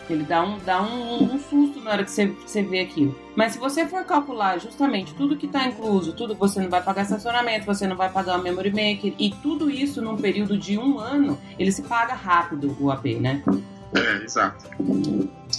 Ele 0.09 0.23
dá 0.23 0.41
um, 0.41 0.57
dá 0.59 0.81
um, 0.81 1.23
um 1.23 1.39
susto 1.39 1.81
na 1.81 1.91
hora 1.91 2.03
que 2.03 2.11
você, 2.11 2.27
você 2.27 2.63
vê 2.63 2.79
aquilo. 2.79 3.13
Mas 3.35 3.53
se 3.53 3.59
você 3.59 3.85
for 3.85 4.05
calcular 4.05 4.57
justamente 4.57 5.13
tudo 5.13 5.35
que 5.35 5.47
está 5.47 5.67
incluso, 5.67 6.13
tudo 6.13 6.33
você 6.33 6.61
não 6.61 6.69
vai 6.69 6.81
pagar 6.81 7.01
estacionamento, 7.01 7.65
você 7.65 7.85
não 7.85 7.95
vai 7.95 8.09
pagar 8.09 8.39
o 8.39 8.41
memory 8.41 8.69
maker, 8.69 9.13
e 9.19 9.31
tudo 9.41 9.69
isso 9.69 10.01
num 10.01 10.15
período 10.15 10.57
de 10.57 10.77
um 10.77 10.97
ano, 10.97 11.37
ele 11.59 11.71
se 11.71 11.81
paga 11.81 12.13
rápido 12.13 12.75
o 12.79 12.89
AP, 12.89 13.05
né? 13.19 13.43
É, 13.93 14.23
exato. 14.23 14.65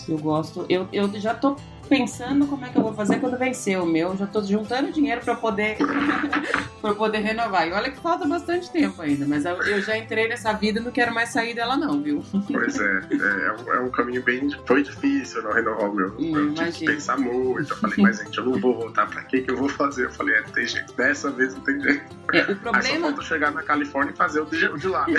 Eu 0.09 0.19
gosto. 0.19 0.65
Eu, 0.69 0.89
eu 0.93 1.09
já 1.21 1.35
tô 1.35 1.57
pensando 1.89 2.47
como 2.47 2.65
é 2.65 2.69
que 2.69 2.77
eu 2.77 2.83
vou 2.83 2.93
fazer 2.93 3.19
quando 3.21 3.39
vencer 3.39 3.79
o 3.79 3.87
meu. 3.87 4.17
Já 4.17 4.27
tô 4.27 4.43
juntando 4.43 4.93
dinheiro 4.93 5.21
para 5.23 5.35
poder 5.35 5.79
para 6.81 6.95
poder 6.95 7.19
renovar. 7.19 7.67
E 7.67 7.73
olha 7.73 7.91
que 7.91 7.99
falta 8.01 8.27
bastante 8.27 8.71
tempo 8.71 9.01
ainda, 9.03 9.27
mas 9.27 9.45
eu 9.45 9.81
já 9.81 9.97
entrei 9.97 10.29
nessa 10.29 10.53
vida 10.53 10.81
e 10.81 10.83
não 10.83 10.91
quero 10.91 11.13
mais 11.13 11.31
sair 11.31 11.55
dela 11.55 11.77
não, 11.77 12.01
viu? 12.01 12.25
Pois 12.47 12.79
é, 12.81 12.85
é, 12.85 13.77
é, 13.77 13.81
um, 13.81 13.87
é 13.87 13.91
caminho 13.91 14.23
bem 14.23 14.49
foi 14.67 14.83
difícil 14.83 15.43
não 15.43 15.53
renovar 15.53 15.91
o 15.91 15.95
meu. 15.95 16.09
Hum, 16.19 16.37
eu 16.37 16.55
tive 16.55 16.73
que 16.73 16.85
pensar 16.87 17.19
muito. 17.19 17.73
Eu 17.73 17.77
falei, 17.77 17.97
mas 17.99 18.19
gente, 18.19 18.39
eu 18.39 18.45
não 18.45 18.59
vou 18.61 18.75
voltar 18.75 19.07
para 19.07 19.23
que 19.25 19.43
que 19.43 19.51
eu 19.51 19.57
vou 19.57 19.69
fazer? 19.69 20.07
Eu 20.07 20.11
falei, 20.11 20.35
é, 20.37 20.43
não 20.43 20.51
tem 20.51 20.67
jeito. 20.67 20.93
Dessa 20.95 21.31
vez 21.31 21.55
não 21.55 21.63
tem 21.63 21.81
jeito. 21.81 22.05
É, 22.33 22.43
o 22.43 22.57
problema... 22.57 22.79
Aí 22.79 22.85
só 22.85 23.01
falta 23.01 23.23
chegar 23.23 23.51
na 23.53 23.63
Califórnia 23.63 24.13
e 24.13 24.17
fazer 24.17 24.41
o 24.41 24.47
de, 24.47 24.79
de 24.79 24.89
lá. 24.89 25.07
Né? 25.07 25.19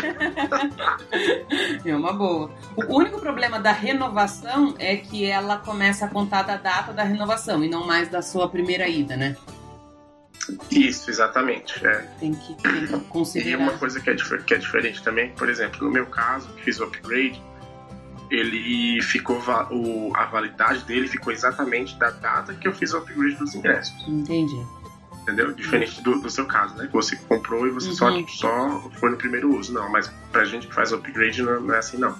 é 1.86 1.96
uma 1.96 2.14
boa. 2.14 2.52
O 2.76 2.98
único 2.98 3.20
problema 3.20 3.60
da 3.60 3.72
renovação 3.72 4.76
é 4.78 4.96
que 4.96 5.26
ela 5.26 5.58
começa 5.58 6.06
a 6.06 6.08
contar 6.08 6.44
da 6.44 6.58
data 6.60 6.94
da 6.94 7.04
renovação 7.04 7.64
e 7.64 7.70
não 7.70 7.86
mais 7.86 8.10
da 8.10 8.22
sua 8.22 8.48
primeira 8.50 8.88
ida, 8.88 9.18
né? 9.18 9.36
Isso, 10.72 11.10
exatamente. 11.10 11.86
É. 11.86 12.08
Tem, 12.20 12.34
que, 12.34 12.56
tem 12.56 12.88
que 12.88 13.00
considerar. 13.06 13.52
E 13.52 13.56
uma 13.56 13.78
coisa 13.78 14.00
que 14.00 14.10
é, 14.10 14.16
que 14.16 14.54
é 14.54 14.58
diferente 14.58 15.04
também, 15.04 15.32
por 15.32 15.50
exemplo, 15.50 15.86
no 15.86 15.92
meu 15.92 16.06
caso, 16.08 16.48
que 16.54 16.64
fiz 16.64 16.80
o 16.80 16.86
upgrade, 16.86 17.42
ele 18.32 19.02
ficou 19.02 19.42
o, 19.72 20.12
a 20.16 20.26
validade 20.26 20.84
dele 20.86 21.08
ficou 21.08 21.34
exatamente 21.34 21.98
da 21.98 22.12
data 22.12 22.54
que 22.54 22.68
eu 22.68 22.74
fiz 22.74 22.94
o 22.94 22.98
upgrade 22.98 23.36
dos 23.36 23.56
ingressos. 23.56 24.08
Entendi. 24.08 24.62
Entendeu? 25.22 25.54
Diferente 25.54 26.02
do, 26.02 26.20
do 26.22 26.30
seu 26.30 26.46
caso, 26.46 26.76
né? 26.76 26.88
Que 26.88 26.94
você 26.94 27.16
comprou 27.16 27.68
e 27.68 27.72
você 27.72 27.90
uhum. 27.90 27.96
só, 27.96 28.28
só 28.28 28.90
foi 29.00 29.12
no 29.12 29.18
primeiro 29.18 29.56
uso. 29.56 29.74
Não, 29.74 29.90
mas 29.92 30.12
pra 30.32 30.46
gente 30.46 30.68
que 30.68 30.74
faz 30.74 30.92
o 30.92 30.96
upgrade 30.96 31.42
não, 31.42 31.62
não 31.62 31.76
é 31.76 31.80
assim, 31.80 31.98
não. 31.98 32.16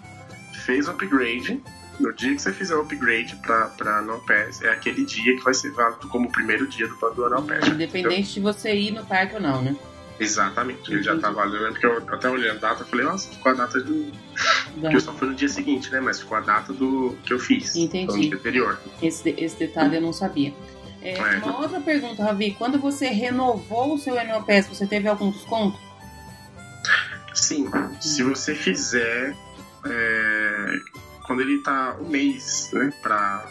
Fez 0.66 0.88
o 0.88 0.92
upgrade, 0.92 1.62
no 2.00 2.14
dia 2.14 2.36
que 2.36 2.42
você 2.42 2.54
fizer 2.54 2.76
o 2.76 2.82
upgrade 2.82 3.36
pra, 3.38 3.68
pra 3.68 4.02
No 4.02 4.20
Pass, 4.22 4.62
é 4.62 4.70
aquele 4.70 5.06
dia 5.06 5.36
que 5.36 5.44
vai 5.44 5.54
ser 5.54 5.72
válido 5.72 6.08
como 6.08 6.28
o 6.28 6.32
primeiro 6.32 6.68
dia 6.68 6.88
do, 6.88 6.96
do 6.96 7.26
Annual 7.26 7.44
Pass. 7.44 7.68
Independente 7.68 8.34
de 8.34 8.40
você 8.40 8.74
ir 8.74 8.92
no 8.92 9.06
parque 9.06 9.36
ou 9.36 9.42
não, 9.42 9.62
né? 9.62 9.76
Exatamente, 10.20 10.92
ele 10.92 11.02
já 11.02 11.18
tá 11.18 11.32
valendo, 11.32 11.72
porque 11.72 11.86
eu 11.86 11.98
até 12.10 12.30
olhando 12.30 12.58
a 12.58 12.60
data, 12.60 12.84
falei, 12.84 13.06
nossa, 13.06 13.30
ficou 13.30 13.54
a 13.54 13.56
data 13.56 13.80
do. 13.80 14.12
Porque 14.74 14.96
eu 14.96 15.00
só 15.00 15.14
fui 15.14 15.30
no 15.30 15.36
dia 15.36 15.48
seguinte, 15.48 15.90
né? 15.92 16.02
Mas 16.02 16.20
ficou 16.20 16.38
a 16.38 16.42
data 16.42 16.74
do 16.74 17.16
que 17.24 17.32
eu 17.32 17.40
fiz. 17.40 17.74
Entendi. 17.78 18.06
No 18.06 18.20
dia 18.20 18.36
anterior. 18.36 18.80
Esse, 19.02 19.34
esse 19.38 19.58
detalhe 19.58 19.96
eu 19.96 20.02
não 20.02 20.12
sabia. 20.12 20.54
É, 21.02 21.14
é. 21.14 21.38
Uma 21.38 21.62
outra 21.62 21.80
pergunta, 21.80 22.22
Ravi, 22.22 22.54
quando 22.58 22.78
você 22.78 23.08
renovou 23.08 23.94
o 23.94 23.98
seu 23.98 24.20
Annual 24.20 24.44
Pass, 24.44 24.68
você 24.68 24.86
teve 24.86 25.08
algum 25.08 25.32
desconto? 25.32 25.80
Sim, 27.34 27.70
se 28.02 28.22
você 28.22 28.54
fizer 28.54 29.34
é, 29.86 30.80
quando 31.30 31.42
ele 31.42 31.60
tá 31.60 31.96
um 32.02 32.10
mês, 32.10 32.72
né, 32.74 32.92
pra. 33.04 33.46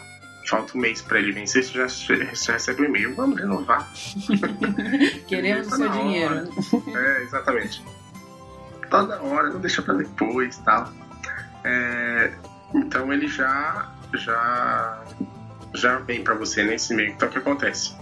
Falta 0.49 0.77
um 0.77 0.81
mês 0.81 1.01
para 1.01 1.19
ele 1.19 1.31
vencer, 1.31 1.63
você 1.63 1.77
já, 1.77 1.87
já 1.87 2.53
recebe 2.53 2.81
um 2.81 2.85
e-mail. 2.85 3.15
Vamos 3.15 3.39
renovar. 3.39 3.87
Queremos 5.27 5.67
o 5.67 5.75
seu 5.75 5.89
dinheiro. 5.89 6.49
É, 6.93 7.23
exatamente. 7.23 7.85
Tá 8.89 9.03
na 9.03 9.21
hora, 9.21 9.49
não 9.49 9.59
deixa 9.61 9.81
para 9.81 9.93
depois 9.93 10.57
tal. 10.57 10.91
É, 11.63 12.33
então 12.73 13.13
ele 13.13 13.27
já 13.27 13.93
já 14.13 15.05
já 15.75 15.99
vem 15.99 16.23
para 16.23 16.33
você 16.33 16.63
nesse 16.63 16.93
e-mail. 16.93 17.11
Então 17.11 17.29
o 17.29 17.31
que 17.31 17.37
acontece? 17.37 17.95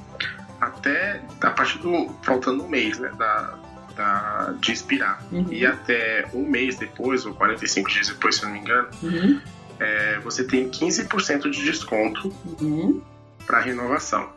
Até 0.59 1.21
a 1.41 1.51
partir 1.51 1.80
do 1.80 2.09
faltando 2.23 2.63
um 2.63 2.69
mês, 2.69 2.97
né, 2.97 3.11
da, 3.17 3.59
da 3.95 4.53
de 4.59 4.71
expirar 4.71 5.21
uhum. 5.32 5.47
e 5.51 5.65
até 5.65 6.30
um 6.34 6.49
mês 6.49 6.78
depois 6.78 7.25
ou 7.25 7.34
45 7.36 7.89
dias 7.89 8.07
depois, 8.07 8.38
se 8.38 8.43
eu 8.43 8.47
não 8.47 8.55
me 8.55 8.61
engano, 8.61 8.88
uhum 9.03 9.41
é, 9.80 10.19
você 10.19 10.43
tem 10.43 10.69
15% 10.69 11.49
de 11.49 11.63
desconto 11.63 12.34
uhum. 12.61 13.01
para 13.45 13.59
renovação. 13.59 14.30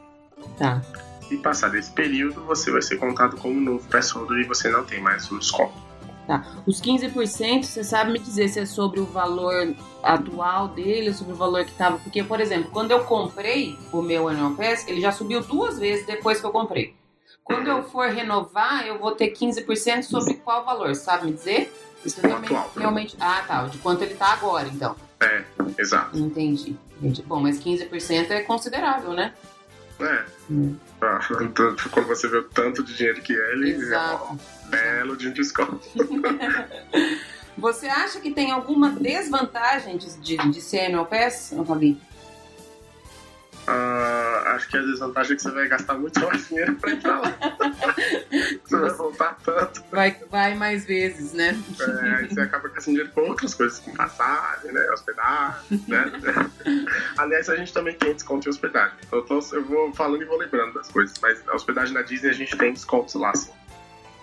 Tá. 0.59 0.82
E 1.30 1.36
passar 1.36 1.68
desse 1.68 1.93
período, 1.93 2.43
você 2.45 2.70
vai 2.70 2.82
ser 2.82 2.97
contado 2.97 3.36
como 3.36 3.61
novo 3.61 3.86
pré-soldo 3.88 4.38
e 4.38 4.45
você 4.45 4.68
não 4.68 4.84
tem 4.84 5.01
mais 5.01 5.30
o 5.30 5.38
desconto. 5.38 5.91
Tá. 6.26 6.45
Os 6.66 6.80
15%, 6.80 7.64
você 7.64 7.82
sabe 7.82 8.12
me 8.12 8.18
dizer 8.18 8.49
se 8.49 8.61
é 8.61 8.66
sobre 8.66 9.01
o 9.01 9.05
valor 9.05 9.74
atual 10.03 10.68
dele, 10.68 11.12
sobre 11.12 11.32
o 11.32 11.36
valor 11.36 11.64
que 11.64 11.72
estava? 11.72 11.99
Porque, 11.99 12.22
por 12.22 12.41
exemplo, 12.41 12.70
quando 12.70 12.93
eu 12.93 13.05
comprei 13.05 13.76
o 13.93 14.03
meu 14.03 14.28
Annual 14.28 14.55
Pass, 14.55 14.86
ele 14.86 15.01
já 15.01 15.11
subiu 15.11 15.41
duas 15.41 15.78
vezes 15.78 16.07
depois 16.07 16.41
que 16.41 16.47
eu 16.47 16.53
comprei. 16.53 16.95
Quando 17.43 17.66
eu 17.66 17.82
for 17.82 18.09
renovar, 18.11 18.86
eu 18.86 18.99
vou 18.99 19.12
ter 19.12 19.32
15% 19.32 20.03
sobre 20.05 20.34
qual 20.34 20.64
valor, 20.64 20.95
sabe 20.95 21.26
me 21.26 21.32
dizer? 21.32 21.72
Isso 22.05 22.20
realmente, 22.20 22.55
atual, 22.55 22.72
realmente. 22.76 23.16
Ah, 23.18 23.43
tá. 23.47 23.64
De 23.64 23.78
quanto 23.78 24.03
ele 24.03 24.14
tá 24.14 24.32
agora, 24.32 24.68
então. 24.68 24.95
É, 25.23 25.45
exato. 25.79 26.18
Entendi. 26.18 26.77
Entendi. 26.99 27.23
Bom, 27.23 27.41
mas 27.41 27.59
15% 27.59 28.31
é 28.31 28.43
considerável, 28.43 29.12
né? 29.12 29.35
É. 30.01 30.25
Hum. 30.51 30.77
Ah, 31.01 31.21
quando 31.91 32.07
você 32.07 32.29
vê 32.29 32.39
o 32.39 32.45
tanto 32.45 32.83
de 32.83 32.95
dinheiro 32.95 33.21
que 33.21 33.35
é, 33.35 33.53
ele 33.53 33.71
Exato. 33.73 34.25
é 34.25 34.33
um 34.33 34.71
belo 34.71 35.16
de 35.16 35.29
um 35.29 35.33
desconto. 35.33 35.81
você 37.57 37.87
acha 37.87 38.21
que 38.21 38.31
tem 38.31 38.51
alguma 38.51 38.91
desvantagem 38.91 39.99
de, 39.99 40.18
de, 40.18 40.37
de 40.37 40.61
ser 40.61 40.91
MLPS, 40.91 41.55
Fabi? 41.66 42.01
Uh, 43.69 44.49
acho 44.49 44.69
que 44.69 44.77
a 44.77 44.81
desvantagem 44.81 45.33
é 45.33 45.37
que 45.37 45.43
você 45.43 45.51
vai 45.51 45.69
gastar 45.69 45.95
muito 45.95 46.19
mais 46.21 46.49
dinheiro 46.49 46.75
pra 46.77 46.91
entrar 46.91 47.21
lá. 47.21 47.37
você 48.65 48.77
vai 48.77 48.91
voltar 48.91 49.37
tanto. 49.45 49.85
Vai, 49.91 50.17
vai 50.31 50.55
mais 50.55 50.85
vezes, 50.85 51.33
né? 51.33 51.57
É, 51.79 52.15
aí 52.15 52.29
você 52.29 52.41
acaba 52.41 52.69
gastando 52.69 52.95
dinheiro 52.95 53.11
com 53.13 53.23
outras 53.23 53.55
coisas, 53.55 53.79
com 53.79 53.93
passagem, 53.95 54.73
né? 54.73 54.91
Hospedagem, 54.91 55.85
né? 55.89 56.05
Aliás, 57.19 57.49
a 57.49 57.57
gente 57.57 57.73
também 57.73 57.95
tem 57.95 58.15
desconto 58.15 58.49
em 58.49 58.51
hospedagem. 58.51 58.97
Eu, 59.13 59.23
tô, 59.23 59.41
eu 59.53 59.65
vou 59.65 59.93
falando 59.95 60.23
e 60.23 60.25
vou 60.25 60.39
lembrando 60.39 60.75
das 60.75 60.89
coisas. 60.89 61.17
Mas 61.21 61.43
a 61.49 61.55
hospedagem 61.55 61.95
na 61.95 62.03
Disney 62.03 62.31
a 62.31 62.35
gente 62.35 62.57
tem 62.57 62.73
descontos 62.73 63.15
lá, 63.15 63.35
sim. 63.35 63.51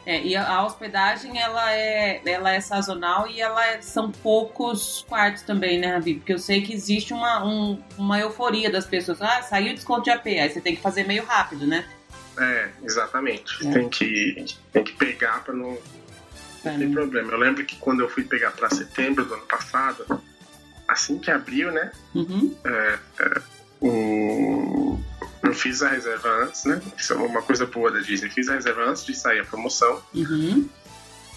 É, 0.08 0.24
e 0.24 0.38
a, 0.38 0.47
a 0.47 0.66
hospedagem, 0.66 1.38
ela 1.38 1.74
é, 1.74 2.22
ela 2.26 2.53
é 2.53 2.62
sazonal 2.62 3.28
e 3.28 3.41
ela 3.41 3.68
é, 3.68 3.82
são 3.82 4.10
poucos 4.10 5.05
quartos 5.05 5.41
também, 5.41 5.78
né, 5.78 5.88
Ravi? 5.88 6.16
Porque 6.16 6.32
eu 6.32 6.39
sei 6.39 6.62
que 6.62 6.74
existe 6.74 7.14
uma, 7.14 7.45
um, 7.45 7.78
uma 7.97 8.18
euforia 8.18 8.72
das 8.72 8.86
pessoas. 8.86 9.22
Ah, 9.22 9.41
saiu 9.41 9.74
o 9.74 9.76
desconto 9.76 10.03
de 10.03 10.10
AP, 10.12 10.28
aí 10.28 10.49
você 10.49 10.62
tem 10.62 10.78
que 10.78 10.82
fazer 10.82 11.05
meio 11.05 11.26
rápido, 11.26 11.68
né? 11.68 11.86
É, 12.39 12.70
exatamente. 12.84 13.68
É. 13.68 13.72
Tem, 13.74 13.89
que, 13.89 14.45
tem 14.72 14.84
que 14.86 14.93
pegar 14.93 15.43
para 15.43 15.53
não, 15.53 15.78
não 16.64 16.80
ter 16.80 16.89
problema. 16.89 17.34
Eu 17.34 17.39
lembro 17.39 17.66
que 17.66 17.76
quando 17.76 17.99
eu 17.99 18.08
fui 18.08 18.24
pegar 18.24 18.51
para 18.51 18.70
setembro 18.70 19.26
do 19.26 19.34
ano 19.34 19.45
passado, 19.45 20.24
assim 20.88 21.20
que 21.20 21.30
abriu, 21.30 21.70
né? 21.70 21.91
Uhum. 22.16 22.55
É, 22.64 22.99
é, 23.20 23.41
um, 23.82 25.03
eu 25.48 25.54
fiz 25.54 25.82
a 25.82 25.89
reserva 25.89 26.30
antes, 26.43 26.66
né? 26.66 26.82
Isso 26.98 27.14
é 27.14 27.16
uma 27.16 27.41
coisa 27.41 27.66
boa 27.66 27.91
da 27.91 28.00
Disney. 28.00 28.30
Fiz 28.30 28.50
a 28.50 28.54
reserva 28.54 28.84
antes 28.84 29.06
de 29.06 29.16
sair 29.16 29.39
a 29.39 29.45
promoção. 29.45 30.02
Uhum. 30.14 30.68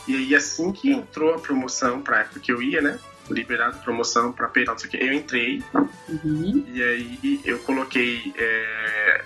E 0.06 0.16
aí, 0.16 0.34
assim 0.34 0.72
que 0.72 0.90
entrou 0.90 1.34
a 1.34 1.38
promoção 1.38 2.00
pra 2.00 2.20
época 2.20 2.40
que 2.40 2.52
eu 2.52 2.62
ia, 2.62 2.80
né? 2.80 2.98
Liberado 3.28 3.78
promoção 3.78 4.32
pra 4.32 4.48
pegar, 4.48 4.72
não 4.72 4.78
sei 4.78 4.88
o 4.88 4.90
que, 4.90 4.96
eu 4.96 5.12
entrei. 5.12 5.62
Uhum. 6.08 6.64
E 6.66 6.82
aí 6.82 7.40
eu 7.44 7.58
coloquei. 7.60 8.32
É, 8.36 9.24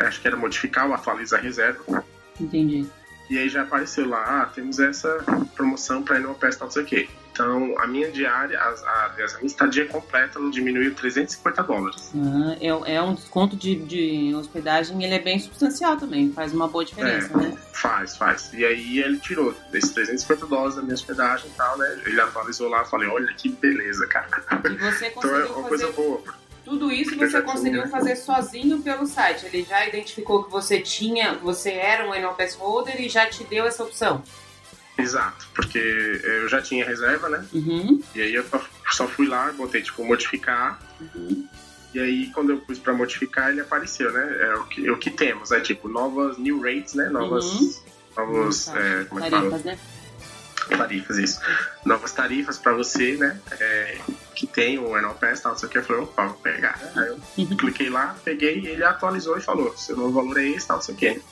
acho 0.00 0.20
que 0.20 0.26
era 0.26 0.36
modificar 0.36 0.88
ou 0.88 0.94
atualizar 0.94 1.38
a 1.38 1.42
reserva. 1.42 2.04
Entendi. 2.40 2.86
E 3.28 3.38
aí 3.38 3.48
já 3.48 3.62
apareceu 3.62 4.08
lá, 4.08 4.42
ah, 4.42 4.46
temos 4.46 4.78
essa 4.78 5.24
promoção 5.54 6.02
para 6.02 6.18
ir 6.18 6.22
no 6.22 6.34
Pass, 6.34 6.58
não 6.58 6.70
sei 6.70 6.82
o 6.82 6.86
quê. 6.86 7.08
Então, 7.34 7.74
a 7.80 7.86
minha 7.88 8.12
diária, 8.12 8.56
a, 8.56 8.68
a, 8.68 9.06
a 9.06 9.12
minha 9.16 9.26
estadia 9.46 9.86
completa 9.86 10.38
diminuiu 10.50 10.94
350 10.94 11.62
dólares. 11.64 12.12
Ah, 12.14 12.56
é, 12.60 12.94
é 12.94 13.02
um 13.02 13.14
desconto 13.14 13.56
de, 13.56 13.74
de 13.74 14.32
hospedagem, 14.36 15.02
ele 15.02 15.14
é 15.14 15.18
bem 15.18 15.40
substancial 15.40 15.96
também, 15.96 16.32
faz 16.32 16.52
uma 16.52 16.68
boa 16.68 16.84
diferença, 16.84 17.32
é, 17.32 17.36
né? 17.36 17.56
Faz, 17.72 18.16
faz. 18.16 18.52
E 18.52 18.64
aí 18.64 19.00
ele 19.00 19.18
tirou 19.18 19.52
esses 19.72 19.90
350 19.90 20.46
dólares 20.46 20.76
da 20.76 20.82
minha 20.82 20.94
hospedagem 20.94 21.48
e 21.48 21.54
tal, 21.54 21.76
né? 21.76 22.02
Ele 22.06 22.20
atualizou 22.20 22.68
lá, 22.68 22.84
falei, 22.84 23.08
olha 23.08 23.32
que 23.34 23.48
beleza, 23.48 24.06
cara. 24.06 24.28
E 24.64 24.76
você 24.76 25.10
conseguiu 25.10 25.16
então 25.16 25.30
é 25.30 25.44
uma 25.44 25.54
fazer... 25.54 25.68
coisa 25.68 25.92
boa. 25.92 26.22
Tudo 26.64 26.90
isso 26.90 27.16
você 27.16 27.42
conseguiu 27.42 27.86
fazer 27.88 28.16
sozinho 28.16 28.80
pelo 28.82 29.06
site. 29.06 29.46
Ele 29.46 29.64
já 29.64 29.86
identificou 29.86 30.44
que 30.44 30.50
você 30.50 30.80
tinha, 30.80 31.34
você 31.34 31.72
era 31.72 32.08
um 32.08 32.34
Pass 32.34 32.54
Holder 32.54 33.00
e 33.00 33.08
já 33.08 33.26
te 33.26 33.44
deu 33.44 33.66
essa 33.66 33.84
opção. 33.84 34.22
Exato, 34.96 35.48
porque 35.54 35.78
eu 35.78 36.48
já 36.48 36.62
tinha 36.62 36.84
reserva, 36.84 37.28
né? 37.28 37.44
Uhum. 37.52 38.00
E 38.14 38.22
aí 38.22 38.34
eu 38.34 38.44
só 38.92 39.06
fui 39.08 39.26
lá, 39.26 39.52
botei 39.52 39.82
tipo 39.82 40.04
modificar. 40.04 40.80
Uhum. 41.00 41.46
E 41.92 42.00
aí 42.00 42.30
quando 42.32 42.50
eu 42.50 42.58
pus 42.58 42.78
para 42.78 42.92
modificar, 42.92 43.50
ele 43.50 43.60
apareceu, 43.60 44.12
né? 44.12 44.36
É 44.40 44.54
o 44.54 44.64
que, 44.64 44.86
é 44.86 44.90
o 44.90 44.96
que 44.96 45.10
temos, 45.10 45.52
é 45.52 45.60
tipo 45.60 45.88
novas 45.88 46.38
new 46.38 46.60
rates, 46.60 46.94
né? 46.94 47.08
Novas. 47.08 47.44
Uhum. 47.44 47.74
Novos. 48.16 48.68
É, 48.68 49.04
como 49.04 49.20
é 49.20 49.24
que 49.24 49.30
Tarifas, 49.30 49.62
fala? 49.62 49.74
né? 49.74 49.78
Tarifas, 50.78 51.18
isso. 51.18 51.40
Novas 51.84 52.12
tarifas 52.12 52.56
para 52.56 52.72
você, 52.72 53.16
né? 53.16 53.38
É, 53.60 53.98
que 54.34 54.46
tem 54.46 54.78
o 54.78 54.94
Annual 54.94 55.14
Pass, 55.14 55.40
tal, 55.40 55.52
não 55.52 55.58
sei 55.58 55.68
o 55.68 55.72
que. 55.72 55.78
Eu 55.78 55.84
falei, 55.84 56.02
opa, 56.02 56.26
vou 56.26 56.36
pegar. 56.38 56.80
Aí 56.96 57.08
eu 57.08 57.20
uhum. 57.38 57.56
cliquei 57.56 57.88
lá, 57.88 58.16
peguei, 58.24 58.66
ele 58.66 58.84
atualizou 58.84 59.38
e 59.38 59.40
falou: 59.40 59.76
seu 59.76 59.96
novo 59.96 60.12
valor 60.12 60.38
é 60.38 60.48
esse, 60.48 60.66
tal, 60.66 60.76
não 60.76 60.82
sei 60.82 60.94
o 60.94 60.98
que. 60.98 61.22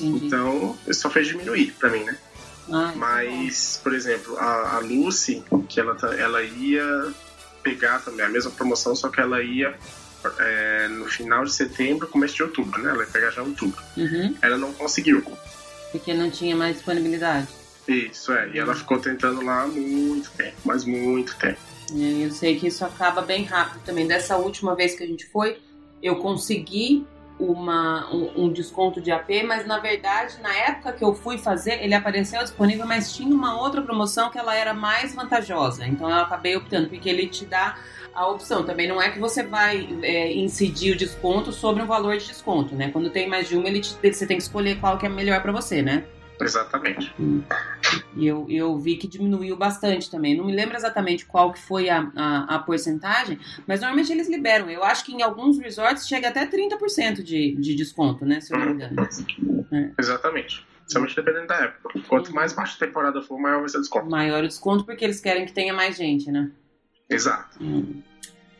Então, 0.00 0.78
ele 0.84 0.94
só 0.94 1.10
fez 1.10 1.28
diminuir 1.28 1.72
para 1.78 1.90
mim, 1.90 2.04
né? 2.04 2.16
Ah, 2.72 2.92
Mas, 2.96 3.80
por 3.82 3.92
exemplo, 3.92 4.36
a, 4.38 4.76
a 4.76 4.78
Lucy, 4.78 5.44
que 5.68 5.78
ela, 5.78 5.94
tá, 5.94 6.14
ela 6.14 6.42
ia 6.42 7.12
pegar 7.62 7.98
também 8.00 8.24
a 8.24 8.28
mesma 8.28 8.50
promoção, 8.50 8.94
só 8.96 9.08
que 9.08 9.20
ela 9.20 9.42
ia 9.42 9.74
é, 10.38 10.88
no 10.88 11.06
final 11.06 11.44
de 11.44 11.52
setembro, 11.52 12.06
começo 12.06 12.34
de 12.34 12.42
outubro, 12.42 12.80
né? 12.82 12.90
Ela 12.90 13.02
ia 13.02 13.10
pegar 13.10 13.30
já 13.30 13.42
em 13.42 13.48
outubro. 13.48 13.82
Uhum. 13.96 14.34
Ela 14.40 14.56
não 14.56 14.72
conseguiu. 14.72 15.22
Porque 15.92 16.14
não 16.14 16.30
tinha 16.30 16.54
mais 16.56 16.76
disponibilidade. 16.76 17.48
Isso, 17.88 18.32
é. 18.32 18.48
E 18.50 18.58
ela 18.58 18.74
ficou 18.74 18.98
tentando 18.98 19.44
lá 19.44 19.66
muito 19.66 20.30
tempo, 20.32 20.56
mas 20.64 20.84
muito 20.84 21.36
tempo. 21.36 21.58
Eu 21.94 22.30
sei 22.30 22.58
que 22.58 22.66
isso 22.66 22.84
acaba 22.84 23.22
bem 23.22 23.44
rápido 23.44 23.82
também. 23.84 24.06
Dessa 24.06 24.36
última 24.36 24.74
vez 24.74 24.94
que 24.94 25.02
a 25.02 25.06
gente 25.06 25.26
foi, 25.26 25.58
eu 26.02 26.16
consegui 26.16 27.06
uma, 27.38 28.12
um, 28.12 28.44
um, 28.44 28.52
desconto 28.52 29.00
de 29.00 29.10
AP, 29.10 29.28
mas 29.46 29.66
na 29.66 29.78
verdade, 29.78 30.36
na 30.42 30.54
época 30.54 30.92
que 30.92 31.02
eu 31.02 31.14
fui 31.14 31.38
fazer, 31.38 31.82
ele 31.82 31.94
apareceu 31.94 32.40
disponível, 32.42 32.86
mas 32.86 33.14
tinha 33.14 33.34
uma 33.34 33.58
outra 33.58 33.80
promoção 33.80 34.30
que 34.30 34.38
ela 34.38 34.54
era 34.54 34.74
mais 34.74 35.14
vantajosa. 35.14 35.86
Então 35.86 36.08
eu 36.10 36.16
acabei 36.16 36.54
optando, 36.56 36.88
porque 36.88 37.08
ele 37.08 37.26
te 37.26 37.46
dá 37.46 37.78
a 38.14 38.26
opção. 38.26 38.64
Também 38.64 38.86
não 38.86 39.00
é 39.00 39.10
que 39.10 39.18
você 39.18 39.42
vai 39.42 39.88
é, 40.02 40.32
incidir 40.34 40.94
o 40.94 40.96
desconto 40.96 41.52
sobre 41.52 41.82
um 41.82 41.86
valor 41.86 42.16
de 42.18 42.26
desconto, 42.26 42.74
né? 42.74 42.90
Quando 42.90 43.08
tem 43.08 43.26
mais 43.26 43.48
de 43.48 43.56
uma, 43.56 43.68
ele 43.68 43.80
te, 43.80 43.94
você 43.94 44.26
tem 44.26 44.36
que 44.36 44.42
escolher 44.42 44.78
qual 44.78 44.98
que 44.98 45.06
é 45.06 45.08
melhor 45.08 45.40
para 45.40 45.52
você, 45.52 45.80
né? 45.80 46.04
Exatamente. 46.40 47.14
E 48.16 48.26
eu, 48.26 48.46
eu 48.48 48.78
vi 48.78 48.96
que 48.96 49.06
diminuiu 49.06 49.56
bastante 49.56 50.10
também. 50.10 50.36
Não 50.36 50.44
me 50.44 50.54
lembro 50.54 50.76
exatamente 50.76 51.24
qual 51.26 51.52
que 51.52 51.60
foi 51.60 51.88
a, 51.88 52.10
a, 52.16 52.56
a, 52.56 52.58
porcentagem, 52.58 53.38
mas 53.66 53.80
normalmente 53.80 54.12
eles 54.12 54.28
liberam. 54.28 54.70
Eu 54.70 54.84
acho 54.84 55.04
que 55.04 55.12
em 55.12 55.22
alguns 55.22 55.58
resorts 55.58 56.06
chega 56.06 56.28
até 56.28 56.46
30% 56.46 57.22
de, 57.22 57.54
de 57.56 57.74
desconto, 57.74 58.24
né? 58.24 58.40
Se 58.40 58.54
eu 58.54 58.58
não 58.58 58.66
me 58.66 58.72
engano. 58.72 59.08
É. 59.72 59.90
Exatamente. 59.98 60.66
Principalmente 60.80 61.16
dependendo 61.16 61.46
da 61.46 61.56
época. 61.56 62.00
Quanto 62.08 62.34
mais 62.34 62.52
baixa 62.52 62.74
a 62.76 62.86
temporada 62.86 63.22
for, 63.22 63.38
maior 63.38 63.60
vai 63.60 63.68
ser 63.68 63.78
o 63.78 63.80
desconto. 63.80 64.10
Maior 64.10 64.44
o 64.44 64.48
desconto 64.48 64.84
porque 64.84 65.04
eles 65.04 65.20
querem 65.20 65.46
que 65.46 65.52
tenha 65.52 65.72
mais 65.72 65.96
gente, 65.96 66.30
né? 66.30 66.50
Exato. 67.08 67.62
Hum, 67.62 68.02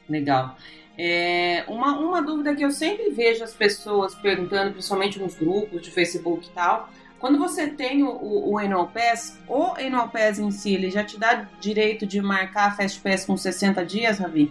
legal. 0.08 0.56
É, 0.98 1.64
uma, 1.66 1.98
uma 1.98 2.20
dúvida 2.20 2.54
que 2.54 2.64
eu 2.64 2.70
sempre 2.70 3.10
vejo 3.10 3.42
as 3.42 3.54
pessoas 3.54 4.14
perguntando, 4.14 4.72
principalmente 4.72 5.18
nos 5.18 5.34
grupos 5.34 5.80
de 5.80 5.90
Facebook 5.90 6.46
e 6.46 6.50
tal, 6.50 6.90
quando 7.20 7.38
você 7.38 7.68
tem 7.68 8.02
o, 8.02 8.08
o, 8.08 8.52
o 8.52 8.58
Annual 8.58 8.88
Pass, 8.88 9.38
o 9.46 9.74
Annual 9.78 10.08
Pass 10.08 10.38
em 10.38 10.50
si, 10.50 10.74
ele 10.74 10.90
já 10.90 11.04
te 11.04 11.20
dá 11.20 11.46
direito 11.60 12.06
de 12.06 12.20
marcar 12.20 12.68
a 12.68 12.70
Fast 12.70 13.00
Pass 13.00 13.26
com 13.26 13.36
60 13.36 13.84
dias, 13.84 14.18
Ravi? 14.18 14.50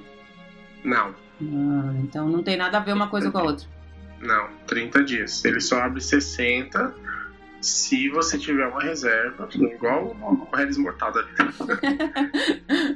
Não. 0.83 1.15
Ah, 1.41 1.93
então 1.97 2.29
não 2.29 2.43
tem 2.43 2.55
nada 2.55 2.77
a 2.77 2.81
ver 2.81 2.93
uma 2.93 3.07
coisa 3.07 3.31
com 3.31 3.39
a 3.39 3.43
outra. 3.43 3.65
Não, 4.21 4.49
30 4.67 5.03
dias. 5.03 5.43
Ele 5.43 5.59
só 5.59 5.81
abre 5.81 5.99
60 5.99 6.93
se 7.59 8.07
você 8.09 8.37
tiver 8.37 8.67
uma 8.67 8.81
reserva, 8.81 9.49
igual 9.53 10.15
o 10.21 10.55
Harris 10.55 10.77
Mortal 10.77 11.11
da 11.11 11.23
vida. 11.23 11.79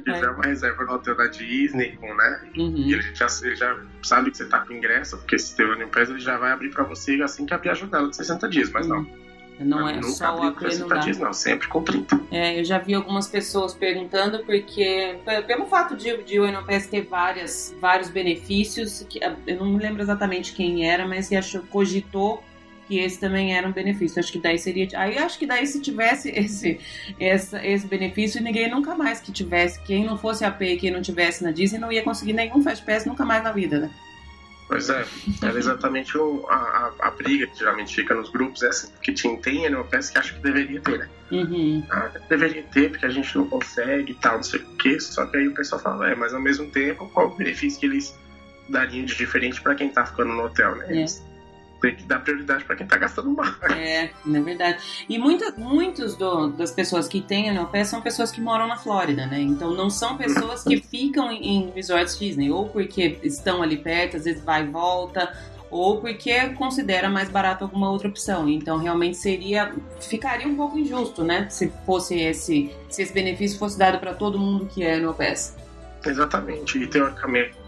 tiver 0.04 0.30
uma 0.30 0.44
reserva 0.44 0.84
no 0.84 0.92
hotel 0.92 1.16
da 1.16 1.26
Disney, 1.26 1.98
né? 2.00 2.40
Uhum. 2.56 2.76
E 2.76 2.92
ele 2.92 3.02
já, 3.14 3.26
ele 3.42 3.56
já 3.56 3.76
sabe 4.02 4.30
que 4.30 4.36
você 4.36 4.46
tá 4.46 4.60
com 4.60 4.72
ingresso, 4.72 5.18
porque 5.18 5.36
se 5.36 5.56
teve 5.56 5.82
o 5.82 5.88
Pass, 5.88 6.08
ele 6.08 6.20
já 6.20 6.38
vai 6.38 6.52
abrir 6.52 6.70
para 6.70 6.84
você 6.84 7.20
assim 7.22 7.44
que 7.44 7.52
abrir 7.52 7.70
a 7.70 7.74
janela 7.74 8.08
de 8.08 8.16
60 8.16 8.48
dias, 8.48 8.70
mas 8.70 8.86
uhum. 8.86 9.02
não. 9.02 9.23
Não 9.58 9.88
é 9.88 10.02
só 10.02 10.36
o 10.36 10.42
AP 10.42 10.62
não 10.78 10.88
dá. 10.88 10.96
Dias, 10.96 11.18
não, 11.18 11.32
sempre 11.32 11.68
com 11.68 11.82
30. 11.82 12.20
É, 12.30 12.58
eu 12.58 12.64
já 12.64 12.78
vi 12.78 12.94
algumas 12.94 13.28
pessoas 13.28 13.72
perguntando 13.72 14.44
porque 14.44 15.16
pelo 15.46 15.66
fato 15.66 15.96
de, 15.96 16.16
de 16.24 16.40
o 16.40 16.46
Enopass 16.46 16.86
ter 16.86 17.02
várias, 17.02 17.74
vários 17.80 18.10
benefícios, 18.10 19.06
que, 19.08 19.20
eu 19.46 19.56
não 19.56 19.66
me 19.66 19.78
lembro 19.78 20.02
exatamente 20.02 20.52
quem 20.52 20.88
era, 20.88 21.06
mas 21.06 21.28
que 21.28 21.36
achou, 21.36 21.62
cogitou 21.70 22.42
que 22.86 22.98
esse 22.98 23.18
também 23.18 23.56
era 23.56 23.66
um 23.66 23.72
benefício. 23.72 24.20
Acho 24.20 24.32
que 24.32 24.38
daí 24.38 24.58
seria. 24.58 24.88
Aí 24.94 25.16
acho 25.18 25.38
que 25.38 25.46
daí 25.46 25.66
se 25.66 25.80
tivesse 25.80 26.30
esse, 26.34 26.80
esse, 27.18 27.56
esse 27.56 27.86
benefício, 27.86 28.42
ninguém 28.42 28.70
nunca 28.70 28.94
mais 28.94 29.20
que 29.20 29.32
tivesse. 29.32 29.80
Quem 29.82 30.04
não 30.04 30.18
fosse 30.18 30.44
AP 30.44 30.62
e 30.62 30.76
quem 30.76 30.90
não 30.90 31.00
tivesse 31.00 31.42
na 31.42 31.50
Disney 31.50 31.78
não 31.78 31.92
ia 31.92 32.02
conseguir 32.02 32.32
nenhum 32.32 32.62
Fast 32.62 32.84
Pass 32.84 33.04
nunca 33.04 33.24
mais 33.24 33.42
na 33.42 33.52
vida, 33.52 33.78
né? 33.78 33.90
Pois 34.66 34.88
é, 34.88 35.04
era 35.42 35.58
exatamente 35.58 36.16
o, 36.16 36.46
a, 36.48 36.54
a, 36.98 37.08
a, 37.08 37.10
briga 37.10 37.46
que 37.46 37.58
geralmente 37.58 37.94
fica 37.94 38.14
nos 38.14 38.30
grupos, 38.30 38.62
assim, 38.62 38.88
que 39.02 39.12
tinha, 39.12 39.36
tem 39.36 39.66
NLPS 39.66 40.10
que 40.10 40.18
acha 40.18 40.34
que 40.34 40.40
deveria 40.40 40.80
ter, 40.80 40.98
né? 40.98 41.08
Uhum. 41.30 41.86
Ah, 41.90 42.10
deveria 42.30 42.62
ter, 42.62 42.90
porque 42.90 43.04
a 43.04 43.10
gente 43.10 43.36
não 43.36 43.46
consegue 43.46 44.12
e 44.12 44.14
tal, 44.14 44.36
não 44.36 44.42
sei 44.42 44.60
o 44.60 44.76
quê, 44.76 44.98
só 44.98 45.26
que 45.26 45.36
aí 45.36 45.48
o 45.48 45.54
pessoal 45.54 45.80
fala, 45.82 46.10
é, 46.10 46.14
mas 46.14 46.32
ao 46.32 46.40
mesmo 46.40 46.70
tempo, 46.70 47.08
qual 47.12 47.28
o 47.28 47.36
benefício 47.36 47.78
que 47.78 47.86
eles 47.86 48.18
dariam 48.68 49.04
de 49.04 49.14
diferente 49.14 49.60
para 49.60 49.74
quem 49.74 49.90
tá 49.90 50.06
ficando 50.06 50.32
no 50.32 50.44
hotel, 50.44 50.76
né? 50.76 51.02
É 51.02 51.33
tem 51.84 51.96
que 51.96 52.04
dar 52.04 52.20
prioridade 52.20 52.64
para 52.64 52.76
quem 52.76 52.84
está 52.84 52.96
gastando 52.96 53.30
mais. 53.30 53.54
É, 53.70 54.04
é 54.04 54.40
verdade. 54.40 54.78
E 55.08 55.18
muita, 55.18 55.52
muitos 55.56 56.16
do, 56.16 56.48
das 56.48 56.70
pessoas 56.70 57.06
que 57.06 57.20
têm 57.20 57.48
NLP 57.48 57.84
são 57.84 58.00
pessoas 58.00 58.30
que 58.30 58.40
moram 58.40 58.66
na 58.66 58.76
Flórida, 58.76 59.26
né? 59.26 59.40
Então 59.40 59.74
não 59.74 59.90
são 59.90 60.16
pessoas 60.16 60.64
que 60.64 60.80
ficam 60.80 61.30
em, 61.30 61.44
em 61.44 61.70
resorts 61.70 62.18
Disney, 62.18 62.50
ou 62.50 62.68
porque 62.68 63.18
estão 63.22 63.62
ali 63.62 63.76
perto, 63.76 64.16
às 64.16 64.24
vezes 64.24 64.42
vai 64.42 64.64
e 64.64 64.66
volta, 64.66 65.30
ou 65.70 66.00
porque 66.00 66.48
considera 66.50 67.10
mais 67.10 67.28
barato 67.28 67.64
alguma 67.64 67.90
outra 67.90 68.08
opção. 68.08 68.48
Então 68.48 68.78
realmente 68.78 69.18
seria 69.18 69.74
ficaria 70.00 70.48
um 70.48 70.56
pouco 70.56 70.78
injusto, 70.78 71.22
né? 71.22 71.48
Se 71.50 71.70
fosse 71.84 72.18
esse 72.18 72.74
se 72.88 73.02
esse 73.02 73.12
benefício 73.12 73.58
fosse 73.58 73.78
dado 73.78 73.98
para 73.98 74.14
todo 74.14 74.38
mundo 74.38 74.66
que 74.66 74.82
é 74.82 74.98
no 74.98 75.12
PES. 75.12 75.56
Exatamente. 76.06 76.78
E 76.78 76.86
teoricamente 76.86 77.63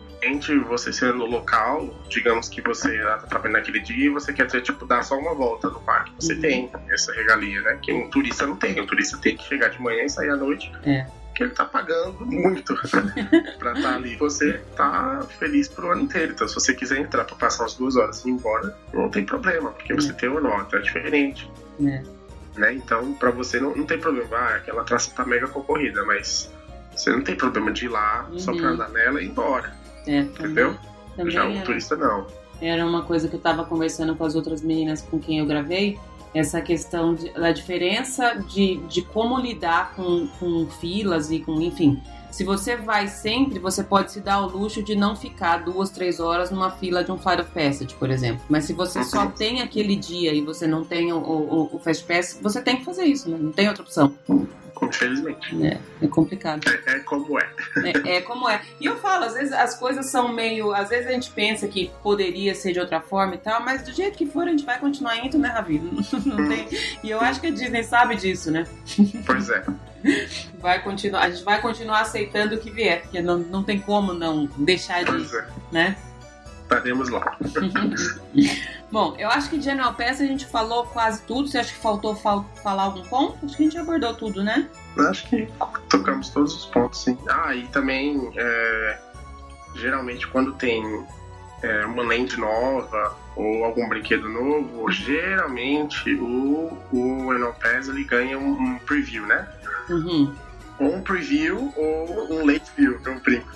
você 0.65 0.93
sendo 0.93 1.25
local, 1.25 1.95
digamos 2.09 2.49
que 2.49 2.61
você 2.61 2.99
tá 2.99 3.19
trabalhando 3.19 3.59
naquele 3.59 3.81
dia 3.81 4.07
e 4.07 4.09
você 4.09 4.33
quer 4.33 4.47
ter, 4.47 4.63
tipo, 4.63 4.85
dar 4.87 5.03
só 5.03 5.17
uma 5.19 5.35
volta 5.35 5.69
no 5.69 5.81
parque. 5.81 6.13
Você 6.19 6.35
uhum. 6.35 6.41
tem 6.41 6.73
essa 6.91 7.13
regalia, 7.13 7.61
né? 7.63 7.79
Que 7.83 7.93
um 7.93 8.11
turista 8.11 8.47
não 8.47 8.57
tem. 8.57 8.79
O 8.81 8.87
turista 8.87 9.19
tem 9.19 9.37
que 9.37 9.45
chegar 9.45 9.69
de 9.69 9.81
manhã 9.81 10.05
e 10.05 10.09
sair 10.09 10.31
à 10.31 10.37
noite. 10.37 10.71
É. 10.85 11.07
Que 11.35 11.43
ele 11.43 11.53
tá 11.53 11.65
pagando 11.65 12.25
muito 12.25 12.75
pra 13.59 13.73
estar 13.73 13.83
tá 13.83 13.95
ali. 13.95 14.17
Você 14.17 14.55
tá 14.75 15.27
feliz 15.39 15.69
pro 15.69 15.93
ano 15.93 16.03
inteiro. 16.03 16.33
Então, 16.33 16.49
se 16.49 16.55
você 16.55 16.75
quiser 16.75 16.99
entrar 16.99 17.25
pra 17.25 17.37
passar 17.37 17.65
umas 17.65 17.75
duas 17.75 17.97
horas 17.97 18.25
e 18.25 18.29
ir 18.29 18.33
embora, 18.33 18.77
não 18.93 19.11
tem 19.11 19.25
problema, 19.25 19.71
porque 19.71 19.93
é. 19.93 19.97
você 19.97 20.13
tem 20.13 20.29
o 20.29 20.41
nota, 20.41 20.77
é 20.77 20.81
diferente. 20.81 21.51
É. 21.81 22.03
né? 22.57 22.73
Então, 22.73 23.13
para 23.15 23.31
você 23.31 23.61
não, 23.61 23.77
não 23.77 23.85
tem 23.85 23.99
problema, 23.99 24.35
ah, 24.37 24.57
aquela 24.57 24.81
atração 24.81 25.13
tá 25.15 25.27
mega 25.27 25.47
concorrida, 25.47 26.05
mas 26.07 26.51
você 26.97 27.11
não 27.11 27.23
tem 27.23 27.37
problema 27.37 27.71
de 27.71 27.85
ir 27.85 27.89
lá 27.89 28.27
uhum. 28.31 28.39
só 28.39 28.53
pra 28.53 28.69
uhum. 28.69 28.73
andar 28.73 28.89
nela 28.89 29.21
e 29.21 29.27
ir 29.27 29.29
embora. 29.29 29.76
É, 30.07 30.21
entendeu? 30.21 30.77
Já 31.27 31.49
o 31.49 31.63
turista 31.63 31.97
não. 31.97 32.27
Era 32.61 32.87
uma 32.87 33.03
coisa 33.03 33.29
que 33.29 33.37
eu 33.37 33.41
tava 33.41 33.65
conversando 33.65 34.15
com 34.17 34.25
as 34.25 34.35
outras 34.35 34.63
meninas 34.63 35.03
com 35.03 35.19
quem 35.19 35.39
eu 35.39 35.47
gravei, 35.47 35.99
essa 36.35 36.61
questão 36.61 37.15
de, 37.15 37.31
da 37.31 37.53
diferença 37.53 38.35
de, 38.35 38.77
de 38.89 39.03
como 39.03 39.39
lidar 39.39 39.95
com, 39.95 40.27
com 40.39 40.67
filas 40.81 41.31
e 41.31 41.41
com, 41.41 41.61
enfim, 41.61 42.01
se 42.31 42.45
você 42.45 42.77
vai 42.77 43.09
sempre, 43.09 43.59
você 43.59 43.83
pode 43.83 44.13
se 44.13 44.21
dar 44.21 44.43
o 44.43 44.59
luxo 44.59 44.83
de 44.83 44.95
não 44.95 45.17
ficar 45.17 45.65
duas, 45.65 45.89
três 45.89 46.21
horas 46.21 46.51
numa 46.51 46.71
fila 46.71 47.03
de 47.03 47.11
um 47.11 47.17
Fire 47.17 47.41
of 47.41 47.51
Passage, 47.51 47.95
por 47.95 48.11
exemplo. 48.11 48.45
Mas 48.47 48.65
se 48.65 48.75
você 48.75 49.03
só 49.03 49.27
tem 49.27 49.63
aquele 49.63 49.97
dia 49.97 50.35
e 50.35 50.43
você 50.43 50.67
não 50.67 50.85
tem 50.85 51.15
o, 51.15 51.19
o, 51.19 51.77
o 51.77 51.79
Fast 51.79 52.05
Pass, 52.05 52.39
você 52.43 52.61
tem 52.61 52.77
que 52.77 52.85
fazer 52.85 53.05
isso, 53.05 53.31
né? 53.31 53.39
Não 53.41 53.53
tem 53.53 53.69
outra 53.69 53.83
opção. 53.83 54.13
Infelizmente. 54.83 55.65
É, 55.65 55.79
é 56.03 56.09
complicado. 56.09 56.69
É, 56.69 56.97
é, 56.97 56.99
como 57.01 57.39
é. 57.39 57.51
é. 57.85 58.17
é. 58.17 58.21
como 58.21 58.49
é. 58.49 58.63
E 58.81 58.87
eu 58.87 58.97
falo, 58.97 59.25
às 59.25 59.35
vezes 59.35 59.53
as 59.53 59.79
coisas 59.79 60.11
são 60.11 60.33
meio. 60.33 60.75
Às 60.75 60.89
vezes 60.89 61.07
a 61.07 61.13
gente 61.13 61.31
pensa 61.31 61.67
que 61.67 61.91
poderia 62.03 62.55
ser 62.55 62.73
de 62.73 62.81
outra 62.81 63.01
forma 63.01 63.35
e 63.35 63.39
tal, 63.39 63.63
mas 63.63 63.83
do 63.83 63.93
jeito 63.93 64.17
que 64.17 64.27
for, 64.27 64.47
a 64.47 64.51
gente 64.51 64.65
vai 64.65 64.79
continuar 64.79 65.17
indo, 65.19 65.39
né, 65.39 65.49
Ravi? 65.49 65.79
Não, 66.25 66.49
tem... 66.49 66.69
E 67.03 67.11
eu 67.11 67.21
acho 67.21 67.41
que 67.41 67.47
a 67.47 67.51
Disney 67.51 67.83
sabe 67.83 68.17
disso, 68.17 68.51
né? 68.51 68.67
Pois 69.25 69.49
é 69.51 69.65
vai 70.59 70.83
continuar, 70.83 71.21
a 71.21 71.31
gente 71.31 71.45
vai 71.45 71.61
continuar 71.61 72.01
aceitando 72.01 72.55
o 72.55 72.59
que 72.59 72.71
vier, 72.71 73.03
porque 73.03 73.21
não, 73.21 73.39
não 73.39 73.63
tem 73.63 73.81
como 73.81 74.13
não 74.13 74.47
deixar 74.57 75.05
de, 75.05 75.37
é. 75.37 75.47
né? 75.73 75.97
Estaremos 76.67 77.09
lá. 77.11 77.37
Bom, 78.91 79.15
eu 79.19 79.29
acho 79.29 79.49
que 79.51 79.59
de 79.59 79.65
General 79.65 79.95
Pass 79.95 80.21
a 80.21 80.27
gente 80.27 80.45
falou 80.47 80.85
quase 80.87 81.23
tudo. 81.23 81.49
Você 81.49 81.59
acha 81.59 81.73
que 81.73 81.79
faltou 81.79 82.15
fal 82.17 82.45
falar 82.63 82.85
algum 82.85 83.03
ponto? 83.03 83.47
Acho 83.47 83.57
que 83.57 83.63
a 83.63 83.67
gente 83.67 83.79
abordou 83.79 84.15
tudo, 84.15 84.43
né? 84.43 84.69
Acho 85.09 85.29
que 85.29 85.49
tocamos 85.89 86.31
todos 86.31 86.55
os 86.57 86.67
pontos, 86.67 87.03
sim. 87.03 87.17
Ah, 87.29 87.55
e 87.55 87.69
também, 87.69 88.33
é, 88.37 88.99
geralmente, 89.77 90.27
quando 90.27 90.55
tem 90.55 90.83
é, 91.63 91.87
uma 91.87 92.03
land 92.03 92.37
nova 92.37 93.17
ou 93.37 93.65
algum 93.65 93.89
brinquedo 93.89 94.29
novo, 94.29 94.91
geralmente 94.91 96.15
o, 96.15 96.77
o 96.93 97.33
General 97.33 97.55
Pass 97.55 97.89
ele 97.89 98.03
ganha 98.03 98.39
um, 98.39 98.53
um 98.53 98.79
preview, 98.81 99.25
né? 99.27 99.49
Uhum. 99.89 100.35
Ou 100.81 100.95
um 100.97 101.03
preview 101.03 101.73
ou 101.77 102.33
um 102.33 102.47
late 102.47 102.71
view, 102.77 102.99
que 102.99 103.09
eu 103.09 103.21
brinco, 103.21 103.51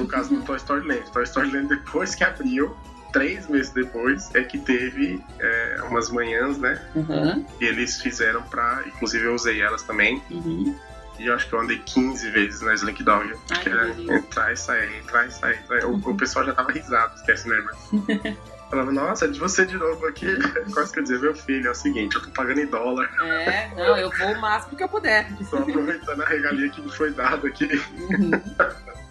por, 0.00 0.04
o 0.04 0.08
caso 0.08 0.34
do 0.34 0.42
Toy 0.42 0.56
Story 0.56 0.86
Land. 0.86 1.10
Toy 1.12 1.24
Story 1.24 1.50
Land, 1.50 1.68
depois 1.68 2.14
que 2.14 2.24
abriu, 2.24 2.76
três 3.12 3.48
meses 3.48 3.72
depois, 3.72 4.34
é 4.34 4.42
que 4.42 4.58
teve 4.58 5.22
é, 5.38 5.78
umas 5.88 6.10
manhãs, 6.10 6.58
né? 6.58 6.80
Uhum. 6.94 7.44
E 7.60 7.64
eles 7.64 8.00
fizeram 8.00 8.42
pra. 8.42 8.82
Inclusive 8.86 9.24
eu 9.24 9.34
usei 9.34 9.60
elas 9.60 9.82
também. 9.82 10.22
Uhum. 10.30 10.76
E 11.18 11.26
eu 11.26 11.34
acho 11.34 11.48
que 11.48 11.54
eu 11.54 11.60
andei 11.60 11.78
15 11.78 12.30
vezes 12.30 12.60
na 12.60 12.74
Slink 12.74 13.02
Dog. 13.02 13.32
que 13.62 13.68
era 13.68 13.88
entrar 13.88 14.52
e 14.52 14.56
sair, 14.56 14.98
entrar 14.98 15.26
e 15.26 15.30
sair. 15.30 15.58
O, 15.84 15.94
o 16.10 16.16
pessoal 16.16 16.44
já 16.44 16.52
tava 16.52 16.72
risado, 16.72 17.14
esquece, 17.16 17.48
né? 17.48 17.56
Falava, 18.68 18.90
nossa, 18.90 19.26
é 19.26 19.28
de 19.28 19.38
você 19.38 19.64
de 19.64 19.76
novo 19.76 20.06
aqui. 20.06 20.26
Quase 20.74 20.92
que 20.92 20.98
eu 20.98 21.02
dizer, 21.04 21.20
meu 21.20 21.34
filho, 21.34 21.68
é 21.68 21.70
o 21.70 21.74
seguinte, 21.74 22.16
eu 22.16 22.22
tô 22.22 22.30
pagando 22.30 22.60
em 22.60 22.66
dólar. 22.66 23.08
É, 23.22 23.70
não, 23.76 23.96
eu 23.96 24.10
vou 24.10 24.32
o 24.32 24.40
máximo 24.40 24.76
que 24.76 24.82
eu 24.82 24.88
puder. 24.88 25.28
Tô 25.48 25.58
aproveitando 25.58 26.20
a 26.20 26.26
regalia 26.26 26.68
que 26.68 26.80
me 26.82 26.90
foi 26.90 27.12
dada 27.12 27.46
aqui. 27.46 27.64
Uhum. 28.10 28.30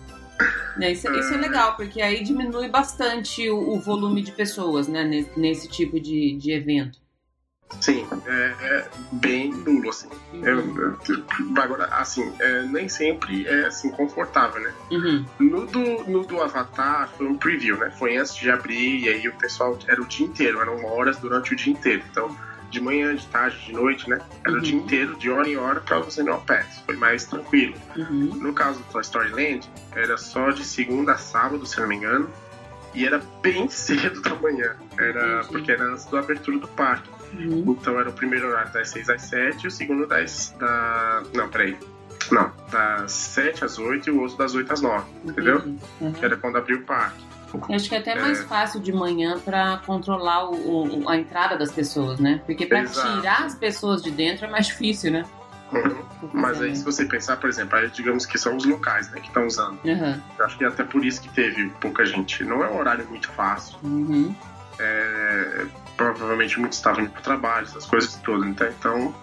É, 0.82 0.92
isso, 0.92 1.10
isso, 1.14 1.34
é 1.34 1.38
legal, 1.38 1.76
porque 1.76 2.02
aí 2.02 2.24
diminui 2.24 2.68
bastante 2.68 3.50
o, 3.50 3.76
o 3.76 3.80
volume 3.80 4.22
de 4.22 4.32
pessoas, 4.32 4.88
né, 4.88 5.04
nesse, 5.04 5.40
nesse 5.40 5.68
tipo 5.70 6.00
de, 6.00 6.36
de 6.38 6.52
evento. 6.52 7.00
Sim, 7.82 8.06
é, 8.28 8.56
é, 8.62 8.90
bem 9.12 9.52
nulo, 9.52 9.90
assim. 9.90 10.08
Uhum. 10.34 10.46
É, 10.46 11.62
agora, 11.62 11.86
assim, 11.86 12.32
é, 12.40 12.62
nem 12.64 12.88
sempre 12.88 13.46
é 13.48 13.66
assim 13.66 13.90
confortável, 13.92 14.62
né? 14.62 14.74
Uhum. 14.92 15.26
No, 15.40 15.66
do, 15.66 15.80
no 16.10 16.26
do 16.26 16.42
Avatar 16.42 17.10
foi 17.18 17.28
um 17.28 17.38
preview, 17.38 17.78
né? 17.78 17.92
Foi 17.92 18.18
antes 18.18 18.36
de 18.36 18.50
abrir, 18.52 19.00
e 19.00 19.10
aí 19.10 19.28
o 19.28 19.34
pessoal 19.36 19.78
era 19.88 20.02
o 20.02 20.06
dia 20.06 20.26
inteiro, 20.26 20.62
eram 20.62 20.86
horas 20.86 21.18
durante 21.18 21.54
o 21.54 21.56
dia 21.56 21.74
inteiro. 21.74 22.04
Então, 22.10 22.36
de 22.76 22.82
manhã, 22.82 23.16
de 23.16 23.26
tarde, 23.28 23.58
de 23.66 23.72
noite, 23.72 24.10
né? 24.10 24.20
Era 24.46 24.54
uhum. 24.54 24.60
o 24.60 24.62
dia 24.62 24.76
inteiro, 24.76 25.16
de 25.16 25.30
hora 25.32 25.48
em 25.48 25.56
hora, 25.56 25.80
pra 25.80 26.00
você 26.00 26.22
não 26.22 26.40
pass. 26.42 26.84
Foi 26.86 26.96
mais 26.98 27.26
tranquilo. 27.26 27.74
Uhum. 27.96 28.36
No 28.36 28.54
caso 28.54 28.80
do 28.80 28.86
Toy 28.92 29.02
Story 29.02 29.30
Land, 29.30 29.70
era 29.94 30.18
só 30.18 30.52
de 30.52 30.66
segunda 30.66 31.14
a 31.14 31.18
sábado, 31.18 31.66
se 31.66 31.80
não 31.80 31.88
me 31.88 31.96
engano. 31.96 32.30
E 32.94 33.06
era 33.06 33.22
bem 33.42 33.68
cedo 33.72 34.22
da 34.22 34.36
manhã. 34.36 34.76
Era, 34.98 35.44
porque 35.46 35.72
era 35.72 35.86
antes 35.86 36.06
da 36.06 36.20
abertura 36.20 36.60
do 36.60 36.68
parque. 36.68 37.10
Uhum. 37.34 37.78
Então 37.80 38.00
era 38.00 38.10
o 38.10 38.14
primeiro 38.14 38.48
horário 38.48 38.72
das 38.74 38.90
6 38.90 39.10
às 39.10 39.22
7 39.24 39.64
e 39.64 39.68
o 39.68 39.72
segundo 39.72 40.06
das. 40.06 40.54
Da... 40.60 41.24
Não, 41.34 41.50
peraí. 41.50 41.78
Não, 42.32 42.52
das 42.72 43.12
7 43.12 43.64
às 43.64 43.78
8 43.78 44.10
e 44.10 44.12
o 44.12 44.22
outro 44.22 44.38
das 44.38 44.56
8 44.56 44.74
às 44.74 44.82
9, 44.82 45.06
entendeu? 45.24 45.62
Uhum. 46.02 46.14
Era 46.22 46.36
quando 46.36 46.58
abriu 46.58 46.80
o 46.80 46.82
parque. 46.82 47.24
Eu 47.70 47.76
acho 47.76 47.89
que 47.89 47.95
é 47.95 47.99
até 47.99 48.16
mais 48.16 48.39
é... 48.39 48.43
fácil 48.43 48.80
de 48.80 48.91
manhã 48.91 49.39
para 49.39 49.78
controlar 49.86 50.49
o, 50.49 51.03
o, 51.03 51.10
a 51.10 51.18
entrada 51.18 51.58
das 51.58 51.72
pessoas, 51.72 52.20
né? 52.20 52.41
Porque 52.45 52.66
para 52.66 52.86
tirar 52.86 53.45
as 53.45 53.56
pessoas 53.56 54.01
de 54.01 54.12
dentro 54.12 54.45
é 54.45 54.49
mais 54.49 54.68
difícil, 54.68 55.12
né? 55.12 55.26
Uhum. 55.72 56.30
Mas 56.34 56.62
aí, 56.62 56.76
se 56.76 56.84
você 56.84 57.06
pensar, 57.06 57.38
por 57.38 57.49
exemplo, 57.49 57.78
aí 57.78 57.89
digamos 57.89 58.26
que 58.26 58.38
são 58.38 58.56
os 58.56 58.66
locais 58.66 59.10
né, 59.12 59.20
que 59.20 59.28
estão 59.28 59.45
usando. 59.45 59.80
Uhum. 59.84 60.22
Eu 60.38 60.45
acho 60.45 60.58
que 60.58 60.64
é 60.64 60.68
até 60.68 60.84
por 60.84 61.03
isso 61.03 61.22
que 61.22 61.30
teve 61.30 61.70
pouca 61.82 62.06
gente. 62.06 62.43
Não 62.43 62.64
é 62.64 62.70
um 62.70 62.78
horário 62.78 63.08
muito 63.08 63.30
fácil. 63.32 63.78
Uhum. 63.84 64.34
É, 64.80 65.66
provavelmente 65.95 66.60
muitos 66.60 66.78
estavam 66.78 67.03
indo 67.03 67.12
para 67.12 67.20
o 67.20 67.24
trabalho, 67.24 67.66
essas 67.66 67.86
coisas 67.86 68.16
todas. 68.24 68.47
Então, 68.47 68.68
então 68.68 69.16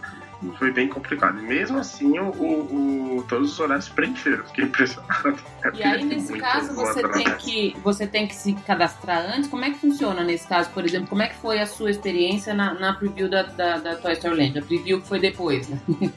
foi 0.59 0.72
bem 0.72 0.88
complicado. 0.88 1.38
E 1.38 1.43
mesmo 1.43 1.78
assim, 1.78 2.18
o, 2.18 2.28
o, 2.28 3.24
todos 3.28 3.53
os 3.53 3.61
horários 3.61 3.88
preencheram. 3.88 4.45
Fiquei 4.47 4.64
impressionado. 4.64 5.38
E 5.74 5.82
aí, 5.82 6.05
nesse 6.05 6.36
caso, 6.38 6.74
você 6.74 7.09
tem, 7.09 7.24
que, 7.36 7.76
você 7.84 8.07
tem 8.07 8.26
que 8.26 8.34
se 8.34 8.53
cadastrar 8.53 9.24
antes? 9.32 9.49
Como 9.49 9.64
é 9.64 9.70
que 9.70 9.78
funciona 9.78 10.24
nesse 10.24 10.47
caso, 10.47 10.70
por 10.70 10.84
exemplo? 10.84 11.07
Como 11.09 11.22
é 11.22 11.28
que 11.28 11.36
foi 11.36 11.61
a 11.61 11.66
sua 11.66 11.90
experiência 11.90 12.53
na, 12.53 12.74
na 12.74 12.93
preview 12.95 13.30
da, 13.30 13.45
da, 13.45 13.78
da 13.78 13.95
Toy 13.95 14.12
Story 14.14 14.36
Land? 14.36 14.59
A 14.59 14.62
preview 14.62 15.01
que 15.01 15.09
foi 15.09 15.20
depois, 15.20 15.68
né? 15.68 15.80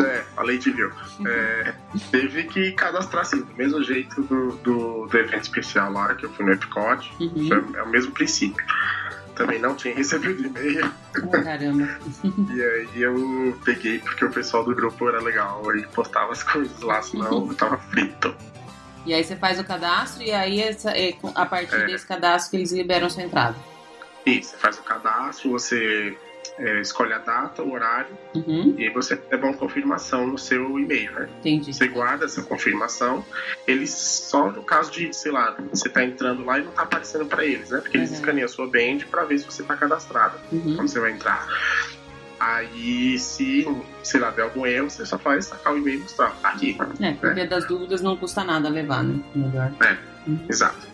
É, 0.00 0.24
a 0.36 0.42
Lady 0.44 0.70
View. 0.70 0.92
É, 1.26 1.74
teve 2.12 2.44
que 2.44 2.70
cadastrar 2.72 3.22
assim, 3.22 3.42
do 3.42 3.52
mesmo 3.54 3.82
jeito 3.82 4.22
do, 4.22 4.52
do, 4.58 5.06
do 5.06 5.18
evento 5.18 5.42
especial 5.42 5.92
lá, 5.92 6.14
que 6.14 6.24
eu 6.24 6.32
fui 6.34 6.44
no 6.44 6.52
Epcot. 6.52 7.12
Uhum. 7.18 7.74
É 7.74 7.82
o 7.82 7.88
mesmo 7.88 8.12
princípio 8.12 8.64
também 9.38 9.60
não 9.60 9.74
tinha 9.74 9.94
recebido 9.94 10.44
e-mail. 10.44 10.92
Oh, 11.22 11.30
caramba. 11.30 11.88
e 12.52 12.62
aí 12.62 13.00
eu 13.00 13.58
peguei 13.64 14.00
porque 14.00 14.24
o 14.24 14.30
pessoal 14.30 14.64
do 14.64 14.74
grupo 14.74 15.08
era 15.08 15.22
legal 15.22 15.62
e 15.76 15.86
postava 15.86 16.32
as 16.32 16.42
coisas 16.42 16.80
lá, 16.80 17.00
senão 17.00 17.46
eu 17.48 17.54
tava 17.54 17.78
frito. 17.78 18.34
E 19.06 19.14
aí 19.14 19.22
você 19.22 19.36
faz 19.36 19.58
o 19.58 19.64
cadastro 19.64 20.22
e 20.22 20.32
aí 20.32 20.60
essa, 20.60 20.92
a 21.34 21.46
partir 21.46 21.76
é. 21.76 21.86
desse 21.86 22.06
cadastro 22.06 22.50
que 22.50 22.56
eles 22.56 22.72
liberam 22.72 23.08
sua 23.08 23.22
entrada. 23.22 23.56
Isso, 24.26 24.50
você 24.50 24.56
faz 24.58 24.78
o 24.78 24.82
cadastro, 24.82 25.50
você 25.52 26.18
é, 26.58 26.80
escolhe 26.80 27.12
a 27.12 27.18
data, 27.18 27.62
o 27.62 27.72
horário, 27.72 28.16
uhum. 28.34 28.74
e 28.78 28.84
aí 28.84 28.90
você 28.90 29.14
recebe 29.14 29.44
uma 29.44 29.54
confirmação 29.54 30.26
no 30.26 30.38
seu 30.38 30.78
e-mail, 30.78 31.12
né? 31.12 31.28
Entendi. 31.40 31.72
Você 31.72 31.88
guarda 31.88 32.24
essa 32.24 32.42
confirmação. 32.42 33.24
Eles, 33.66 33.90
só 33.90 34.50
no 34.50 34.62
caso 34.62 34.90
de, 34.90 35.12
sei 35.14 35.32
lá, 35.32 35.56
você 35.70 35.88
tá 35.88 36.04
entrando 36.04 36.44
lá 36.44 36.58
e 36.58 36.64
não 36.64 36.72
tá 36.72 36.82
aparecendo 36.82 37.26
para 37.26 37.44
eles, 37.44 37.70
né? 37.70 37.80
Porque 37.80 37.96
eles 37.96 38.10
uhum. 38.10 38.16
escaneiam 38.16 38.46
a 38.46 38.48
sua 38.48 38.66
band 38.66 38.98
para 39.10 39.24
ver 39.24 39.38
se 39.38 39.44
você 39.44 39.62
tá 39.62 39.76
cadastrado 39.76 40.38
uhum. 40.52 40.76
quando 40.76 40.88
você 40.88 41.00
vai 41.00 41.12
entrar. 41.12 41.46
Aí, 42.40 43.18
se, 43.18 43.66
sei 44.02 44.20
lá, 44.20 44.30
der 44.30 44.42
algum 44.42 44.64
erro, 44.64 44.88
você 44.88 45.04
só 45.04 45.18
faz 45.18 45.46
sacar 45.46 45.74
o 45.74 45.78
e-mail 45.78 45.98
e 45.98 46.02
mostrar. 46.02 46.30
Tá 46.40 46.50
aqui. 46.50 46.76
É, 47.00 47.12
porque 47.12 47.40
né? 47.40 47.46
das 47.46 47.66
dúvidas 47.66 48.00
não 48.00 48.16
custa 48.16 48.44
nada 48.44 48.68
levar, 48.68 49.02
né? 49.02 49.20
Melhor. 49.34 49.72
É, 49.80 49.98
uhum. 50.28 50.46
exato. 50.48 50.86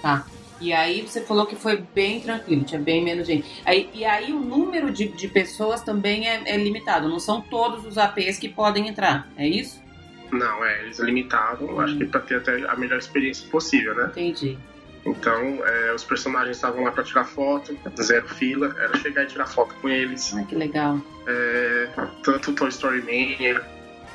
Tá. 0.00 0.24
E 0.62 0.72
aí 0.72 1.02
você 1.02 1.20
falou 1.20 1.44
que 1.44 1.56
foi 1.56 1.84
bem 1.92 2.20
tranquilo, 2.20 2.62
tinha 2.62 2.80
bem 2.80 3.02
menos 3.02 3.26
gente. 3.26 3.60
Aí, 3.64 3.90
e 3.92 4.04
aí 4.04 4.32
o 4.32 4.38
número 4.38 4.92
de, 4.92 5.08
de 5.08 5.26
pessoas 5.26 5.82
também 5.82 6.28
é, 6.28 6.40
é, 6.46 6.56
limitado, 6.56 7.08
não 7.08 7.18
são 7.18 7.40
todos 7.40 7.84
os 7.84 7.98
APs 7.98 8.38
que 8.38 8.48
podem 8.48 8.86
entrar, 8.86 9.28
é 9.36 9.46
isso? 9.46 9.82
Não, 10.30 10.64
é, 10.64 10.84
eles 10.84 11.00
é 11.00 11.04
limitado, 11.04 11.64
hum. 11.64 11.80
acho 11.80 11.98
que 11.98 12.04
para 12.04 12.20
ter 12.20 12.36
até 12.36 12.64
a 12.68 12.76
melhor 12.76 12.98
experiência 12.98 13.48
possível, 13.50 13.92
né? 13.96 14.06
Entendi. 14.12 14.56
Então, 15.04 15.66
é, 15.66 15.92
os 15.92 16.04
personagens 16.04 16.56
estavam 16.56 16.84
lá 16.84 16.92
para 16.92 17.02
tirar 17.02 17.24
foto, 17.24 17.76
zero 18.00 18.28
fila, 18.28 18.72
era 18.78 18.96
chegar 18.98 19.24
e 19.24 19.26
tirar 19.26 19.46
foto 19.46 19.74
com 19.82 19.88
eles. 19.88 20.32
Ai, 20.32 20.44
que 20.44 20.54
legal. 20.54 21.00
É, 21.26 21.88
tanto 22.22 22.52
o 22.52 22.54
Toy 22.54 22.68
Story 22.68 23.00
Mania 23.00 23.60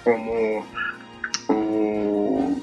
como 0.06 0.66
o, 1.50 2.62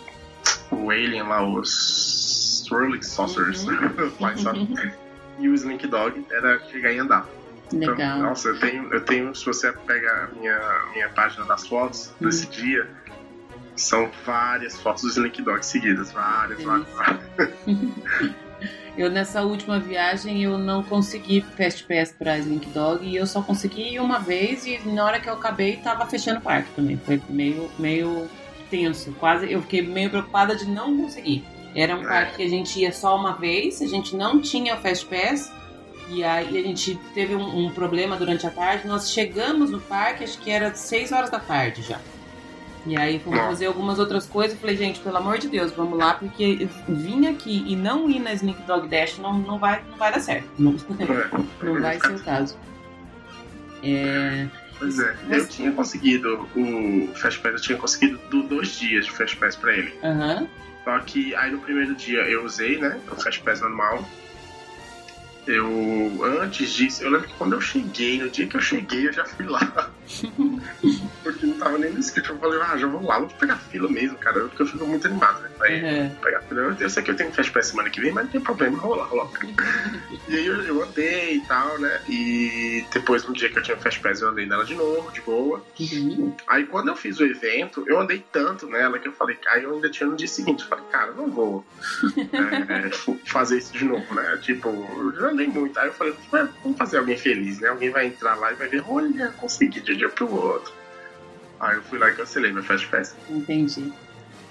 o 0.70 0.90
Alien 0.90 1.24
lá, 1.24 1.46
os 1.46 2.23
Swirling 2.64 3.02
Saucers, 3.02 3.64
uhum. 3.64 4.90
e 5.38 5.48
o 5.48 5.54
Slink 5.54 5.86
Dog 5.86 6.24
era 6.30 6.58
chegar 6.70 6.92
e 6.92 6.98
andar. 6.98 7.26
Então, 7.72 7.92
Legal. 7.92 8.16
Então, 8.16 8.28
nossa, 8.28 8.48
eu 8.48 8.60
tenho, 8.60 8.92
eu 8.92 9.00
tenho, 9.04 9.34
se 9.34 9.44
você 9.44 9.72
pega 9.72 10.10
a 10.10 10.38
minha, 10.38 10.82
minha 10.92 11.08
página 11.10 11.44
das 11.44 11.66
fotos 11.66 12.12
uhum. 12.20 12.28
desse 12.28 12.46
dia, 12.46 12.88
são 13.76 14.10
várias 14.24 14.80
fotos 14.80 15.02
do 15.02 15.08
Slink 15.08 15.42
Dog 15.42 15.64
seguidas, 15.64 16.12
várias, 16.12 16.62
várias, 16.62 16.88
várias. 16.90 17.24
Eu 18.96 19.10
nessa 19.10 19.42
última 19.42 19.80
viagem 19.80 20.44
eu 20.44 20.56
não 20.56 20.80
consegui 20.80 21.40
Fast 21.56 21.84
Pass 21.84 22.12
pra 22.12 22.38
Slink 22.38 22.70
Dog 22.70 23.04
e 23.04 23.16
eu 23.16 23.26
só 23.26 23.42
consegui 23.42 23.98
uma 23.98 24.20
vez 24.20 24.64
e 24.66 24.78
na 24.88 25.04
hora 25.04 25.18
que 25.18 25.28
eu 25.28 25.34
acabei 25.34 25.78
tava 25.78 26.06
fechando 26.06 26.38
o 26.38 26.42
parque 26.42 26.70
também. 26.76 26.96
Foi 26.96 27.20
meio, 27.28 27.68
meio 27.76 28.28
tenso, 28.70 29.12
quase 29.18 29.50
eu 29.50 29.60
fiquei 29.62 29.82
meio 29.82 30.10
preocupada 30.10 30.54
de 30.54 30.66
não 30.66 30.96
conseguir. 30.96 31.44
Era 31.74 31.96
um 31.96 32.02
é. 32.02 32.06
parque 32.06 32.36
que 32.36 32.42
a 32.42 32.48
gente 32.48 32.78
ia 32.78 32.92
só 32.92 33.16
uma 33.16 33.32
vez, 33.32 33.82
a 33.82 33.86
gente 33.86 34.14
não 34.14 34.40
tinha 34.40 34.74
o 34.74 34.78
Fast 34.78 35.06
Pass 35.06 35.52
e 36.08 36.22
aí 36.22 36.58
a 36.58 36.62
gente 36.62 36.98
teve 37.14 37.34
um, 37.34 37.66
um 37.66 37.70
problema 37.70 38.16
durante 38.16 38.46
a 38.46 38.50
tarde. 38.50 38.86
Nós 38.86 39.10
chegamos 39.10 39.70
no 39.70 39.80
parque, 39.80 40.24
acho 40.24 40.38
que 40.38 40.50
era 40.50 40.74
6 40.74 41.12
horas 41.12 41.30
da 41.30 41.40
tarde 41.40 41.82
já. 41.82 41.98
E 42.86 42.96
aí 42.98 43.18
fomos 43.18 43.40
fazer 43.40 43.66
algumas 43.66 43.98
outras 43.98 44.26
coisas. 44.26 44.58
Falei, 44.58 44.76
gente, 44.76 45.00
pelo 45.00 45.16
amor 45.16 45.38
de 45.38 45.48
Deus, 45.48 45.72
vamos 45.72 45.98
lá, 45.98 46.14
porque 46.14 46.68
vir 46.86 47.26
aqui 47.26 47.64
e 47.66 47.74
não 47.74 48.10
ir 48.10 48.20
na 48.20 48.32
Sneak 48.34 48.62
Dog 48.62 48.88
Dash 48.88 49.18
não, 49.18 49.38
não, 49.38 49.58
vai, 49.58 49.82
não 49.90 49.96
vai 49.96 50.12
dar 50.12 50.20
certo. 50.20 50.46
Não, 50.58 50.72
é, 51.00 51.64
não 51.64 51.80
vai 51.80 51.98
ser 51.98 52.14
o 52.14 52.22
caso. 52.22 52.56
É... 53.82 54.46
Pois 54.78 54.98
é, 54.98 55.16
eu 55.30 55.48
tinha 55.48 55.72
conseguido 55.72 56.48
o 56.56 57.08
Fast 57.14 57.40
Pass, 57.40 57.52
eu 57.52 57.60
tinha 57.60 57.78
conseguido 57.78 58.18
dois 58.42 58.76
dias 58.76 59.06
de 59.06 59.12
Fast 59.12 59.36
Pass 59.36 59.56
pra 59.56 59.72
ele. 59.72 59.94
Uhum. 60.02 60.48
Só 60.84 60.98
que 61.00 61.34
aí 61.34 61.50
no 61.50 61.60
primeiro 61.60 61.94
dia 61.96 62.20
eu 62.28 62.44
usei, 62.44 62.78
né, 62.78 63.00
o 63.10 63.20
Fast 63.20 63.42
Pass 63.42 63.60
normal. 63.62 64.04
Eu, 65.46 66.24
antes 66.42 66.72
disso, 66.72 67.02
eu 67.02 67.10
lembro 67.10 67.28
que 67.28 67.34
quando 67.34 67.54
eu 67.54 67.60
cheguei, 67.60 68.18
no 68.18 68.30
dia 68.30 68.46
que 68.46 68.56
eu 68.56 68.60
cheguei, 68.60 69.08
eu 69.08 69.12
já 69.12 69.24
fui 69.24 69.46
lá. 69.46 69.90
porque 71.22 71.46
não 71.46 71.58
tava 71.58 71.78
nem 71.78 71.90
no 71.90 72.00
script. 72.00 72.30
Eu 72.30 72.38
falei, 72.38 72.60
ah, 72.60 72.76
já 72.76 72.86
vou 72.86 73.04
lá, 73.04 73.18
vou 73.18 73.28
pegar 73.28 73.56
fila 73.56 73.88
mesmo, 73.88 74.16
cara. 74.18 74.40
Porque 74.40 74.62
eu 74.62 74.66
fico 74.66 74.86
muito 74.86 75.06
animado, 75.06 75.42
né? 75.42 75.50
Aí, 75.60 75.82
uhum. 75.82 76.14
pegar 76.16 76.40
fila. 76.42 76.76
Eu 76.78 76.90
sei 76.90 77.02
que 77.02 77.10
eu 77.10 77.16
tenho 77.16 77.32
festa 77.32 77.52
pra 77.52 77.62
semana 77.62 77.90
que 77.90 78.00
vem, 78.00 78.12
mas 78.12 78.24
não 78.24 78.32
tem 78.32 78.40
problema, 78.40 78.78
vou 78.78 78.94
lá, 78.94 79.04
vou 79.04 79.18
lá. 79.18 79.30
e 80.28 80.36
aí 80.36 80.46
eu, 80.46 80.62
eu, 80.62 80.82
andei 80.82 81.36
e 81.36 81.40
tal, 81.42 81.78
né? 81.78 82.00
E 82.08 82.84
depois, 82.92 83.24
no 83.24 83.34
dia 83.34 83.48
que 83.48 83.58
eu 83.58 83.62
tinha 83.62 83.76
fast 83.76 84.00
pass, 84.00 84.20
eu 84.20 84.28
andei 84.28 84.46
nela 84.46 84.64
de 84.64 84.74
novo, 84.74 85.10
de 85.12 85.20
boa. 85.20 85.62
Uhum. 85.78 86.34
Aí 86.46 86.64
quando 86.64 86.88
eu 86.88 86.96
fiz 86.96 87.18
o 87.18 87.24
evento, 87.24 87.84
eu 87.86 88.00
andei 88.00 88.24
tanto 88.32 88.66
nela 88.66 88.98
que 88.98 89.08
eu 89.08 89.12
falei, 89.12 89.38
aí 89.48 89.62
eu 89.62 89.74
ainda 89.74 89.90
tinha 89.90 90.08
no 90.08 90.16
dia 90.16 90.28
seguinte. 90.28 90.62
Eu 90.62 90.68
falei, 90.68 90.84
cara, 90.90 91.12
não 91.12 91.30
vou 91.30 91.64
é, 92.32 92.90
fazer 93.26 93.58
isso 93.58 93.72
de 93.72 93.84
novo, 93.84 94.14
né? 94.14 94.38
Tipo, 94.40 94.70
já 95.18 95.33
andei 95.34 95.46
muito. 95.46 95.78
Aí 95.78 95.88
eu 95.88 95.92
falei, 95.92 96.14
vamos 96.62 96.78
fazer 96.78 96.98
alguém 96.98 97.16
feliz, 97.16 97.60
né? 97.60 97.68
Alguém 97.68 97.90
vai 97.90 98.06
entrar 98.06 98.34
lá 98.36 98.52
e 98.52 98.54
vai 98.54 98.68
ver, 98.68 98.82
olha, 98.88 99.28
consegui 99.38 99.80
de 99.80 99.92
um 99.92 99.96
dia 99.96 100.08
pro 100.08 100.32
outro. 100.32 100.72
Aí 101.60 101.76
eu 101.76 101.82
fui 101.82 101.98
lá 101.98 102.08
e 102.08 102.14
cancelei 102.14 102.52
meu 102.52 102.62
Fast 102.62 102.86
Pass. 102.88 103.16
Entendi. 103.28 103.92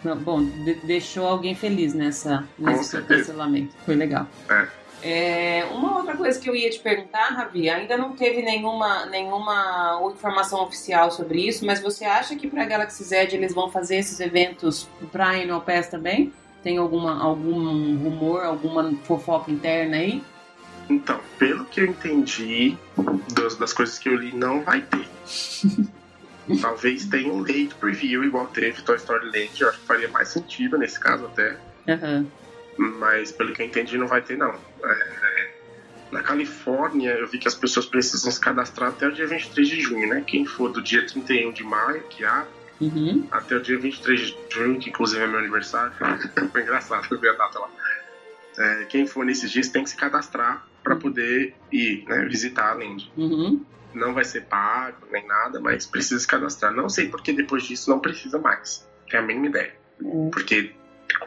Não, 0.04 0.18
bom, 0.18 0.44
de 0.44 0.76
deixou 0.84 1.26
alguém 1.26 1.56
feliz 1.56 1.94
nessa, 1.94 2.48
nesse 2.58 3.02
cancelamento. 3.02 3.74
Foi 3.86 3.96
legal. 3.96 4.28
É. 4.50 4.68
É, 5.06 5.66
uma 5.66 5.98
outra 5.98 6.16
coisa 6.16 6.40
que 6.40 6.50
eu 6.50 6.56
ia 6.56 6.70
te 6.70 6.80
perguntar, 6.80 7.28
Ravi, 7.28 7.70
ainda 7.70 7.98
não 7.98 8.14
teve 8.16 8.42
nenhuma, 8.42 9.06
nenhuma 9.06 10.00
informação 10.14 10.64
oficial 10.64 11.12
sobre 11.12 11.46
isso, 11.46 11.66
mas 11.66 11.82
você 11.82 12.06
acha 12.06 12.38
que 12.38 12.48
para 12.48 12.64
a 12.64 12.66
Galaxy 12.66 13.04
Z 13.04 13.28
eles 13.34 13.54
vão 13.54 13.70
fazer 13.70 13.98
esses 13.98 14.22
eventos 14.22 14.88
para 15.12 15.32
a 15.32 15.60
Pass 15.60 15.88
também? 15.88 16.32
Tem 16.64 16.78
alguma, 16.78 17.22
algum 17.22 17.98
rumor, 17.98 18.46
alguma 18.46 18.94
fofoca 19.04 19.52
interna 19.52 19.98
aí? 19.98 20.24
Então, 20.90 21.20
pelo 21.38 21.66
que 21.66 21.82
eu 21.82 21.86
entendi 21.86 22.78
das, 23.34 23.56
das 23.56 23.74
coisas 23.74 23.98
que 23.98 24.10
eu 24.10 24.16
li, 24.16 24.34
não 24.36 24.62
vai 24.62 24.82
ter. 24.82 25.08
Talvez 26.62 27.06
tenha 27.06 27.32
um 27.32 27.40
late 27.40 27.74
preview 27.80 28.24
igual 28.24 28.48
teve 28.48 28.82
Toy 28.82 28.98
Story 28.98 29.26
Land, 29.28 29.62
eu 29.62 29.70
acho 29.70 29.80
que 29.80 29.86
faria 29.86 30.10
mais 30.10 30.28
sentido 30.28 30.78
nesse 30.78 31.00
caso 31.00 31.26
até. 31.26 31.58
Uhum. 31.88 32.28
Mas 32.78 33.32
pelo 33.32 33.54
que 33.54 33.62
eu 33.62 33.66
entendi, 33.66 33.98
não 33.98 34.08
vai 34.08 34.22
ter 34.22 34.38
não. 34.38 34.54
É, 34.84 35.52
na 36.12 36.22
Califórnia, 36.22 37.12
eu 37.12 37.28
vi 37.28 37.38
que 37.38 37.48
as 37.48 37.56
pessoas 37.56 37.86
precisam 37.86 38.30
se 38.30 38.40
cadastrar 38.40 38.90
até 38.90 39.08
o 39.08 39.12
dia 39.12 39.26
23 39.26 39.68
de 39.68 39.82
junho, 39.82 40.10
né? 40.10 40.24
Quem 40.26 40.46
for 40.46 40.70
do 40.70 40.82
dia 40.82 41.06
31 41.06 41.54
de 41.54 41.64
maio, 41.64 42.04
que 42.10 42.26
há, 42.26 42.46
uhum. 42.82 43.26
até 43.32 43.56
o 43.56 43.62
dia 43.62 43.80
23 43.80 44.20
de 44.20 44.38
junho, 44.50 44.80
que 44.80 44.90
inclusive 44.90 45.24
é 45.24 45.28
meu 45.28 45.40
aniversário. 45.40 45.94
Foi 46.52 46.62
engraçado 46.62 47.20
ver 47.20 47.30
a 47.30 47.34
data 47.34 47.60
lá. 47.60 47.70
É, 48.58 48.86
quem 48.86 49.08
for 49.08 49.26
nesses 49.26 49.50
dias 49.50 49.70
tem 49.70 49.84
que 49.84 49.90
se 49.90 49.96
cadastrar 49.96 50.64
para 50.84 50.96
poder 50.96 51.56
ir, 51.72 52.06
né, 52.08 52.26
visitar 52.26 52.72
a 52.72 52.74
Land. 52.74 53.12
Uhum. 53.18 53.64
Não 53.94 54.14
vai 54.14 54.24
ser 54.24 54.42
pago 54.46 55.08
nem 55.12 55.26
nada, 55.28 55.60
mas 55.60 55.86
precisa 55.86 56.20
se 56.20 56.28
cadastrar. 56.28 56.74
Não 56.74 56.90
sei 56.90 57.08
porque 57.08 57.32
depois 57.32 57.64
disso 57.64 57.90
não 57.90 58.00
precisa 58.00 58.40
mais. 58.40 58.88
Tenho 59.10 59.24
a 59.24 59.26
mínima 59.26 59.48
ideia. 59.48 59.74
Uhum. 60.02 60.30
Porque 60.32 60.74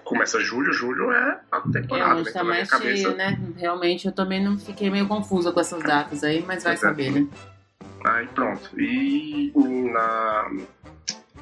começa 0.05 0.41
julho, 0.41 0.73
julho 0.73 1.11
é 1.13 1.41
a 1.51 1.61
temporada. 1.61 2.21
É, 2.21 2.25
né? 2.25 2.31
Tá 2.33 2.45
mais 2.45 2.69
cabeça... 2.69 3.15
né? 3.15 3.39
Realmente 3.57 4.07
eu 4.07 4.13
também 4.13 4.43
não 4.45 4.59
fiquei 4.59 4.91
meio 4.91 5.07
confusa 5.07 5.53
com 5.53 5.61
essas 5.61 5.83
datas 5.83 6.25
aí, 6.25 6.45
mas 6.47 6.65
vai 6.65 6.77
saber, 6.77 7.13
né? 7.13 7.27
Aí 8.05 8.27
pronto. 8.29 8.71
E 8.79 9.53
na, 9.93 10.51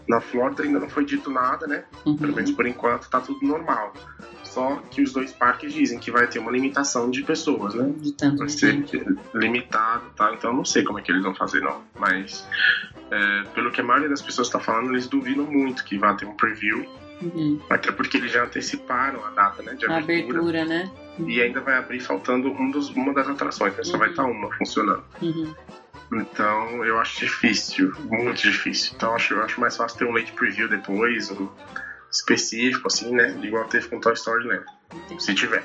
na 0.09 0.21
Flórida 0.21 0.62
ainda 0.62 0.81
não 0.81 0.89
foi 0.89 1.05
dito 1.05 1.31
nada, 1.31 1.67
né? 1.67 1.85
Uhum. 2.05 2.17
Pelo 2.17 2.35
menos 2.35 2.51
por 2.53 2.67
enquanto 2.67 3.09
tá 3.09 3.21
tudo 3.21 3.45
normal. 3.47 3.93
Só 4.55 4.77
que 4.89 5.03
os 5.03 5.13
dois 5.13 5.33
parques 5.33 5.75
dizem 5.75 5.99
que 5.99 6.13
vai 6.13 6.29
ter 6.29 6.39
uma 6.39 6.53
limitação 6.53 7.11
de 7.11 7.25
pessoas, 7.25 7.75
né? 7.75 7.93
De 7.97 8.13
tanto 8.13 8.39
vai 8.39 8.49
ser 8.49 8.85
limitado, 9.35 10.05
tá? 10.17 10.33
Então 10.33 10.51
eu 10.51 10.57
não 10.57 10.65
sei 10.65 10.85
como 10.85 11.01
é 11.01 11.03
que 11.03 11.11
eles 11.11 11.25
vão 11.25 11.35
fazer, 11.35 11.61
não. 11.61 11.83
Mas 11.99 12.47
é, 13.11 13.43
pelo 13.53 13.73
que 13.73 13.81
a 13.81 13.85
maioria 13.85 14.09
das 14.09 14.23
pessoas 14.23 14.47
está 14.47 14.61
falando, 14.61 14.93
eles 14.93 15.09
duvidam 15.09 15.45
muito 15.45 15.85
que 15.85 15.99
vai 15.99 16.17
ter 16.17 16.25
um 16.25 16.37
preview. 16.37 16.87
Uhum. 17.21 17.61
Até 17.69 17.91
porque 17.91 18.17
eles 18.17 18.31
já 18.31 18.45
anteciparam 18.45 19.25
a 19.25 19.31
data, 19.31 19.61
né? 19.61 19.75
De 19.75 19.87
abertura. 19.87 20.39
abertura 20.39 20.65
né? 20.65 20.93
Uhum. 21.19 21.29
E 21.29 21.43
ainda 21.43 21.61
vai 21.61 21.77
abrir 21.77 21.99
faltando 21.99 22.53
um 22.53 22.71
dos, 22.71 22.91
uma 22.91 23.13
das 23.13 23.29
atrações, 23.29 23.77
né? 23.77 23.83
Só 23.83 23.99
vai 23.99 24.11
estar 24.11 24.23
tá 24.23 24.29
uma 24.29 24.55
funcionando. 24.55 25.03
Uhum. 25.21 25.53
Então 26.13 26.85
eu 26.85 27.01
acho 27.01 27.19
difícil, 27.19 27.93
muito 28.05 28.41
difícil. 28.41 28.93
Então 28.95 29.09
eu 29.09 29.17
acho, 29.17 29.35
eu 29.35 29.43
acho 29.43 29.61
mais 29.61 29.77
fácil 29.77 29.99
ter 29.99 30.05
um 30.05 30.13
late 30.13 30.31
preview 30.31 30.69
depois, 30.69 31.29
um, 31.33 31.49
específico, 32.15 32.87
assim, 32.87 33.12
né? 33.12 33.37
Igual 33.43 33.65
teve 33.65 33.89
com 33.89 34.01
Toy 34.01 34.15
Story 34.15 34.47
Land. 34.47 34.65
Se 35.19 35.35
tiver. 35.35 35.65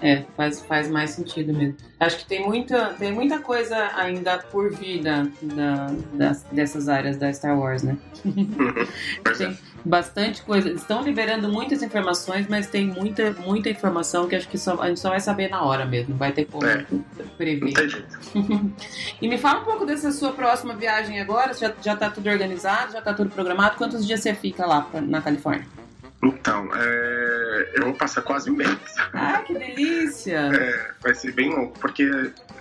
É, 0.00 0.24
faz, 0.36 0.60
faz 0.62 0.88
mais 0.88 1.10
sentido 1.10 1.52
mesmo. 1.52 1.76
Acho 1.98 2.18
que 2.18 2.26
tem 2.26 2.46
muita, 2.46 2.94
tem 2.94 3.12
muita 3.12 3.40
coisa 3.40 3.90
ainda 3.96 4.38
por 4.38 4.72
vir 4.72 5.02
da, 5.02 5.26
da, 5.42 5.90
das, 6.12 6.42
dessas 6.52 6.88
áreas 6.88 7.16
da 7.16 7.32
Star 7.32 7.58
Wars, 7.58 7.82
né? 7.82 7.98
tem 9.36 9.58
bastante 9.84 10.42
coisa. 10.42 10.70
Estão 10.70 11.02
liberando 11.02 11.48
muitas 11.48 11.82
informações, 11.82 12.46
mas 12.48 12.68
tem 12.68 12.86
muita, 12.86 13.32
muita 13.32 13.68
informação 13.68 14.28
que 14.28 14.36
acho 14.36 14.48
que 14.48 14.58
só, 14.58 14.80
a 14.80 14.88
gente 14.88 15.00
só 15.00 15.10
vai 15.10 15.20
saber 15.20 15.48
na 15.48 15.62
hora 15.64 15.84
mesmo. 15.84 16.16
Vai 16.16 16.30
ter 16.30 16.44
como 16.44 16.64
é. 16.66 16.86
prever. 17.36 17.72
e 19.20 19.28
me 19.28 19.38
fala 19.38 19.60
um 19.60 19.64
pouco 19.64 19.84
dessa 19.84 20.12
sua 20.12 20.32
próxima 20.32 20.74
viagem 20.74 21.20
agora. 21.20 21.52
Já, 21.54 21.72
já 21.82 21.96
tá 21.96 22.08
tudo 22.08 22.28
organizado, 22.30 22.92
já 22.92 23.02
tá 23.02 23.12
tudo 23.12 23.30
programado. 23.30 23.76
Quantos 23.76 24.06
dias 24.06 24.20
você 24.20 24.32
fica 24.34 24.64
lá 24.64 24.82
pra, 24.82 25.00
na 25.00 25.20
Califórnia? 25.20 25.66
Então, 26.22 26.68
é... 26.74 27.72
eu 27.76 27.84
vou 27.84 27.94
passar 27.94 28.22
quase 28.22 28.50
um 28.50 28.56
mês. 28.56 28.76
Ah, 29.12 29.38
que 29.46 29.54
delícia! 29.54 30.50
É, 30.52 30.90
vai 31.00 31.14
ser 31.14 31.32
bem 31.32 31.50
longo, 31.50 31.72
porque. 31.78 32.08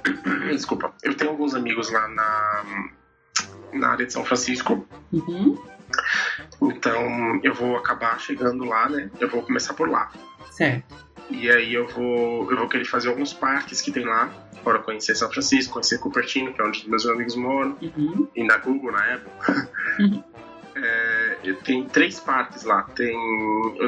Desculpa, 0.52 0.94
eu 1.04 1.16
tenho 1.16 1.32
alguns 1.32 1.56
amigos 1.56 1.92
lá 1.92 2.08
na, 2.08 2.66
na 3.74 3.90
área 3.90 4.06
de 4.06 4.14
São 4.14 4.24
Francisco. 4.24 4.88
Uhum. 5.12 5.62
Então, 6.62 7.40
eu 7.44 7.54
vou 7.54 7.78
acabar 7.78 8.20
chegando 8.20 8.64
lá, 8.64 8.90
né? 8.90 9.10
Eu 9.20 9.30
vou 9.30 9.42
começar 9.42 9.74
por 9.74 9.90
lá. 9.90 10.12
Certo. 10.52 11.08
E 11.30 11.50
aí 11.50 11.74
eu 11.74 11.88
vou, 11.88 12.50
eu 12.50 12.58
vou 12.58 12.70
querer 12.70 12.86
fazer 12.86 13.10
alguns 13.10 13.34
parques 13.34 13.82
que 13.82 13.92
tem 13.92 14.06
lá, 14.06 14.32
para 14.64 14.80
conhecer 14.80 15.16
São 15.16 15.30
Francisco, 15.32 15.74
conhecer 15.74 16.00
Cupertino, 16.00 16.54
que 16.54 16.62
é 16.62 16.66
onde 16.66 16.90
meus 16.90 17.06
amigos 17.06 17.36
moram, 17.36 17.78
uhum. 17.82 18.28
e 18.36 18.44
na 18.44 18.58
Google 18.58 18.92
na 18.92 19.06
época. 19.06 19.70
Uhum. 20.00 20.24
Tem 21.54 21.86
três 21.86 22.20
parques 22.20 22.64
lá. 22.64 22.84
Tem. 22.84 23.16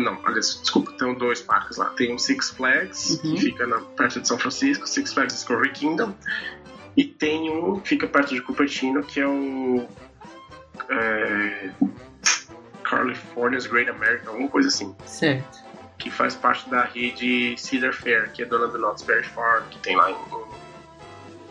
Não, 0.01 0.19
aliás, 0.25 0.59
desculpa, 0.61 0.91
tem 0.93 1.13
dois 1.15 1.41
parques 1.41 1.77
lá. 1.77 1.85
Tem 1.91 2.13
o 2.13 2.19
Six 2.19 2.51
Flags, 2.51 3.21
uhum. 3.23 3.35
que 3.35 3.41
fica 3.41 3.67
na, 3.67 3.79
perto 3.81 4.21
de 4.21 4.27
São 4.27 4.37
Francisco, 4.37 4.87
Six 4.87 5.13
Flags 5.13 5.35
Discovery 5.35 5.71
Kingdom. 5.71 6.13
E 6.95 7.05
tem 7.05 7.49
um 7.49 7.79
que 7.79 7.89
fica 7.89 8.07
perto 8.07 8.33
de 8.33 8.41
Cupertino, 8.41 9.03
que 9.03 9.19
é 9.19 9.27
o. 9.27 9.87
É, 10.89 11.69
California's 12.83 13.67
Great 13.67 13.89
America, 13.89 14.29
alguma 14.29 14.49
coisa 14.49 14.67
assim. 14.67 14.95
Certo. 15.05 15.59
Que 15.97 16.09
faz 16.09 16.35
parte 16.35 16.69
da 16.69 16.85
rede 16.85 17.55
Cedar 17.57 17.93
Fair, 17.93 18.31
que 18.31 18.41
é 18.41 18.45
dona 18.45 18.67
do 18.67 18.79
Knott's 18.79 19.03
Berry 19.03 19.25
Farm, 19.25 19.63
que 19.69 19.77
tem 19.79 19.95
lá 19.95 20.11
em, 20.11 20.17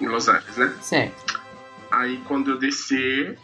em 0.01 0.09
Los 0.09 0.29
Angeles, 0.29 0.57
né? 0.57 0.75
Certo. 0.81 1.41
Aí 1.91 2.19
quando 2.27 2.51
eu 2.51 2.59
descer, 2.59 3.39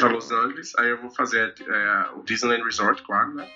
para 0.00 0.12
Los 0.12 0.30
Angeles, 0.30 0.72
aí 0.78 0.90
eu 0.90 1.00
vou 1.00 1.10
fazer 1.10 1.54
é, 1.60 2.06
o 2.16 2.22
Disneyland 2.22 2.64
Resort, 2.64 3.02
claro, 3.02 3.34
né? 3.34 3.48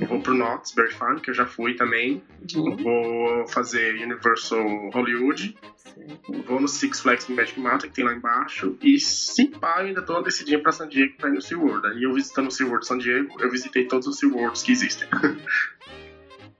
Eu 0.00 0.06
vou 0.06 0.20
pro 0.20 0.32
Knott's 0.32 0.72
Berry 0.72 0.92
Farm, 0.92 1.18
que 1.18 1.30
eu 1.30 1.34
já 1.34 1.44
fui 1.44 1.74
também. 1.74 2.22
Uhum. 2.54 2.76
Vou 2.76 3.48
fazer 3.48 4.00
Universal 4.00 4.90
Hollywood. 4.90 5.58
Sim. 5.76 6.44
Vou 6.46 6.60
no 6.60 6.68
Six 6.68 7.00
Flags 7.00 7.28
Magic 7.28 7.58
Mountain, 7.58 7.88
que 7.88 7.96
tem 7.96 8.04
lá 8.04 8.14
embaixo. 8.14 8.78
E 8.80 9.00
se 9.00 9.48
pá, 9.48 9.80
ainda 9.80 10.00
tô 10.00 10.22
decidindo 10.22 10.62
pra 10.62 10.70
San 10.70 10.88
Diego 10.88 11.16
pra 11.16 11.28
ir 11.30 11.32
no 11.32 11.42
SeaWorld. 11.42 11.84
Aí 11.88 12.04
eu 12.04 12.14
visitando 12.14 12.46
o 12.46 12.50
SeaWorld 12.50 12.86
San 12.86 12.98
Diego, 12.98 13.34
eu 13.40 13.50
visitei 13.50 13.86
todos 13.86 14.06
os 14.06 14.18
SeaWorlds 14.18 14.62
que 14.62 14.70
existem. 14.70 15.08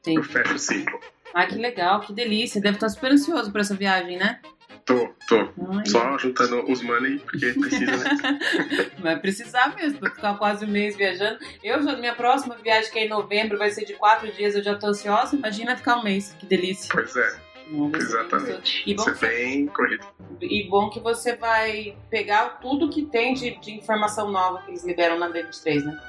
Sim. 0.03 0.16
Eu 0.16 0.24
fecho 0.24 0.55
o 0.55 0.59
ciclo. 0.59 0.99
Ah, 1.33 1.47
que 1.47 1.57
legal, 1.57 2.01
que 2.01 2.12
delícia. 2.12 2.61
Deve 2.61 2.76
estar 2.76 2.89
super 2.89 3.12
ansioso 3.12 3.53
por 3.53 3.61
essa 3.61 3.74
viagem, 3.74 4.16
né? 4.16 4.41
Tô, 4.84 5.08
tô. 5.28 5.36
Ai. 5.36 5.86
Só 5.86 6.18
juntando 6.18 6.70
os 6.70 6.82
money, 6.82 7.18
porque 7.18 7.52
precisa, 7.52 7.96
né? 7.96 8.90
vai 8.98 9.18
precisar 9.18 9.74
mesmo, 9.76 9.98
pra 9.98 10.10
ficar 10.10 10.38
quase 10.38 10.64
um 10.64 10.68
mês 10.68 10.96
viajando. 10.96 11.38
Eu 11.62 11.82
já, 11.82 11.96
minha 11.96 12.14
próxima 12.14 12.56
viagem, 12.56 12.90
que 12.90 12.98
é 12.98 13.04
em 13.04 13.08
novembro, 13.08 13.58
vai 13.58 13.70
ser 13.70 13.84
de 13.84 13.94
quatro 13.94 14.30
dias, 14.32 14.54
eu 14.54 14.62
já 14.62 14.74
tô 14.74 14.86
ansiosa. 14.86 15.36
Imagina 15.36 15.76
ficar 15.76 15.98
um 15.98 16.04
mês, 16.04 16.34
que 16.38 16.46
delícia. 16.46 16.88
Pois 16.90 17.14
é. 17.16 17.48
Exatamente. 17.94 18.82
E 18.86 18.94
bom 18.94 19.02
Isso 19.02 19.24
é 19.24 19.28
bem 19.28 19.66
corrido. 19.66 20.06
E 20.40 20.66
bom 20.68 20.88
que 20.88 21.00
você 21.00 21.36
vai 21.36 21.94
pegar 22.08 22.60
tudo 22.60 22.88
que 22.88 23.04
tem 23.04 23.34
de, 23.34 23.58
de 23.58 23.72
informação 23.72 24.30
nova 24.30 24.62
que 24.62 24.70
eles 24.70 24.84
liberam 24.84 25.18
na 25.18 25.28
D23, 25.28 25.84
né? 25.84 26.00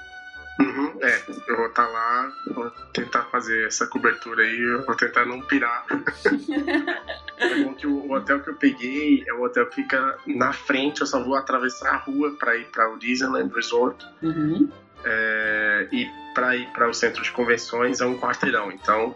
Uhum, 0.59 0.99
é, 1.01 1.23
eu 1.47 1.55
vou 1.55 1.67
estar 1.67 1.85
tá 1.85 1.89
lá, 1.89 2.33
vou 2.47 2.69
tentar 2.93 3.23
fazer 3.25 3.65
essa 3.65 3.87
cobertura 3.87 4.43
aí, 4.43 4.59
eu 4.59 4.85
vou 4.85 4.95
tentar 4.95 5.25
não 5.25 5.41
pirar. 5.41 5.85
é 7.37 7.63
bom 7.63 7.73
que 7.73 7.87
o, 7.87 8.11
hotel 8.11 8.41
que 8.41 8.49
eu 8.49 8.55
peguei 8.55 9.23
é 9.25 9.33
o 9.33 9.43
hotel 9.43 9.67
que 9.67 9.75
fica 9.75 10.17
na 10.27 10.51
frente, 10.51 11.01
eu 11.01 11.07
só 11.07 11.23
vou 11.23 11.35
atravessar 11.35 11.93
a 11.93 11.97
rua 11.97 12.35
para 12.37 12.57
ir 12.57 12.65
para 12.65 12.89
o 12.93 12.99
Disneyland 12.99 13.53
Resort. 13.53 14.05
Uhum. 14.21 14.69
É, 15.05 15.87
e 15.93 16.05
para 16.35 16.57
ir 16.57 16.67
para 16.73 16.89
o 16.89 16.93
centro 16.93 17.23
de 17.23 17.31
convenções 17.31 18.01
é 18.01 18.05
um 18.05 18.19
quarteirão, 18.19 18.69
então 18.69 19.15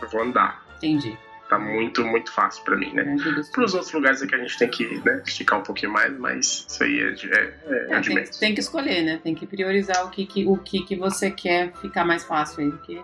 eu 0.00 0.08
vou 0.08 0.22
andar. 0.22 0.66
Entendi 0.78 1.16
tá 1.48 1.58
muito, 1.58 2.04
muito 2.04 2.32
fácil 2.32 2.64
para 2.64 2.76
mim, 2.76 2.92
né? 2.92 3.16
Para 3.52 3.64
os 3.64 3.74
outros 3.74 3.92
lugares 3.92 4.22
é 4.22 4.26
que 4.26 4.34
a 4.34 4.38
gente 4.38 4.58
tem 4.58 4.68
que 4.68 4.86
né, 5.04 5.22
esticar 5.26 5.58
um 5.58 5.62
pouquinho 5.62 5.92
mais, 5.92 6.16
mas 6.18 6.66
isso 6.68 6.82
aí 6.82 7.00
é, 7.00 7.10
de, 7.10 7.32
é, 7.32 7.54
é, 7.66 7.86
é 7.90 8.00
de 8.00 8.14
tem, 8.14 8.24
tem, 8.24 8.54
que 8.54 8.60
escolher, 8.60 9.02
né? 9.02 9.20
Tem 9.22 9.34
que 9.34 9.46
priorizar 9.46 10.06
o 10.06 10.10
que, 10.10 10.24
que, 10.24 10.46
o 10.46 10.56
que, 10.56 10.82
que 10.84 10.96
você 10.96 11.30
quer 11.30 11.72
ficar 11.74 12.04
mais 12.04 12.24
fácil 12.24 12.64
aí, 12.64 12.70
porque 12.70 13.02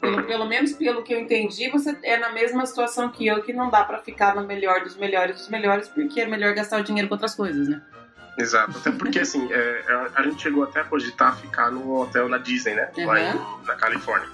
pelo, 0.00 0.24
pelo 0.24 0.46
menos 0.46 0.72
pelo 0.72 1.02
que 1.02 1.14
eu 1.14 1.20
entendi, 1.20 1.70
você 1.70 1.96
é 2.02 2.16
na 2.18 2.32
mesma 2.32 2.64
situação 2.66 3.10
que 3.10 3.26
eu, 3.26 3.42
que 3.42 3.52
não 3.52 3.70
dá 3.70 3.84
para 3.84 3.98
ficar 3.98 4.34
no 4.34 4.46
melhor 4.46 4.82
dos 4.82 4.96
melhores 4.96 5.36
dos 5.36 5.48
melhores, 5.48 5.88
porque 5.88 6.20
é 6.20 6.26
melhor 6.26 6.54
gastar 6.54 6.80
o 6.80 6.84
dinheiro 6.84 7.08
com 7.08 7.14
outras 7.14 7.34
coisas, 7.34 7.68
né? 7.68 7.82
Exato, 8.36 8.76
até 8.78 8.90
porque 8.90 9.20
assim, 9.20 9.48
é, 9.52 9.84
a 10.14 10.22
gente 10.22 10.42
chegou 10.42 10.64
até 10.64 10.80
a 10.80 10.84
cogitar 10.84 11.36
ficar 11.38 11.70
no 11.70 12.00
hotel 12.00 12.28
na 12.28 12.38
Disney, 12.38 12.74
né? 12.74 12.90
Uhum. 12.96 13.06
Lá 13.06 13.20
em, 13.20 13.64
na 13.64 13.74
Califórnia. 13.76 14.28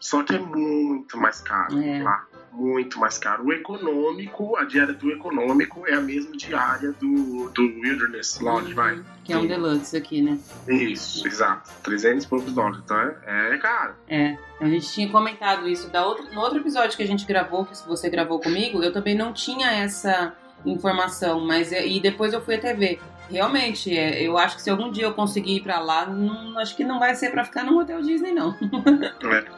Só 0.00 0.22
que 0.22 0.34
é 0.34 0.38
muito 0.38 1.18
mais 1.18 1.40
caro 1.40 1.80
é. 1.82 2.02
lá 2.02 2.26
muito 2.58 2.98
mais 2.98 3.16
caro. 3.18 3.46
O 3.46 3.52
econômico, 3.52 4.56
a 4.56 4.64
diária 4.64 4.92
do 4.92 5.10
econômico 5.10 5.86
é 5.86 5.94
a 5.94 6.00
mesma 6.00 6.36
diária 6.36 6.92
do, 6.92 7.48
do 7.50 7.62
Wilderness 7.62 8.40
Lodge, 8.40 8.70
uhum, 8.70 8.74
vai. 8.74 9.04
Que 9.24 9.32
é 9.32 9.38
um 9.38 9.46
deluxe 9.46 9.96
aqui, 9.96 10.20
né? 10.20 10.38
Isso, 10.66 11.26
exato. 11.26 11.70
300 11.82 12.24
e 12.24 12.28
poucos 12.28 12.52
dólares. 12.52 12.80
Então 12.84 12.98
é, 12.98 13.54
é 13.54 13.58
caro. 13.58 13.94
É. 14.08 14.36
A 14.60 14.68
gente 14.68 14.90
tinha 14.92 15.08
comentado 15.08 15.68
isso 15.68 15.88
da 15.88 16.04
outra, 16.04 16.24
no 16.30 16.40
outro 16.40 16.58
episódio 16.58 16.96
que 16.96 17.02
a 17.02 17.06
gente 17.06 17.24
gravou, 17.24 17.64
que 17.64 17.76
você 17.86 18.10
gravou 18.10 18.40
comigo, 18.40 18.82
eu 18.82 18.92
também 18.92 19.16
não 19.16 19.32
tinha 19.32 19.70
essa 19.70 20.34
informação, 20.66 21.46
mas 21.46 21.72
é, 21.72 21.86
e 21.86 22.00
depois 22.00 22.32
eu 22.32 22.40
fui 22.40 22.56
até 22.56 22.74
ver. 22.74 23.00
Realmente, 23.30 23.96
é, 23.96 24.22
eu 24.22 24.38
acho 24.38 24.56
que 24.56 24.62
se 24.62 24.70
algum 24.70 24.90
dia 24.90 25.04
eu 25.04 25.14
conseguir 25.14 25.56
ir 25.56 25.60
pra 25.60 25.78
lá, 25.78 26.06
não, 26.06 26.58
acho 26.58 26.74
que 26.74 26.84
não 26.84 26.98
vai 26.98 27.14
ser 27.14 27.30
pra 27.30 27.44
ficar 27.44 27.64
no 27.64 27.78
hotel 27.78 28.00
Disney, 28.02 28.32
não. 28.32 28.56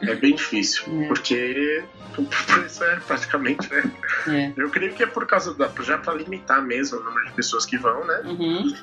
é, 0.02 0.10
é 0.10 0.14
bem 0.16 0.34
difícil, 0.34 0.84
é. 1.02 1.06
porque 1.06 1.84
o 2.18 2.24
preço 2.52 2.84
é 2.84 2.96
praticamente, 3.00 3.70
né? 3.70 3.90
É. 4.28 4.52
Eu 4.56 4.70
creio 4.70 4.92
que 4.94 5.02
é 5.02 5.06
por 5.06 5.26
causa 5.26 5.54
da. 5.54 5.70
já 5.82 5.98
pra 5.98 6.14
limitar 6.14 6.62
mesmo 6.62 6.98
o 6.98 7.04
número 7.04 7.26
de 7.26 7.32
pessoas 7.32 7.64
que 7.64 7.76
vão, 7.76 8.04
né? 8.04 8.22
Uhum. 8.24 8.74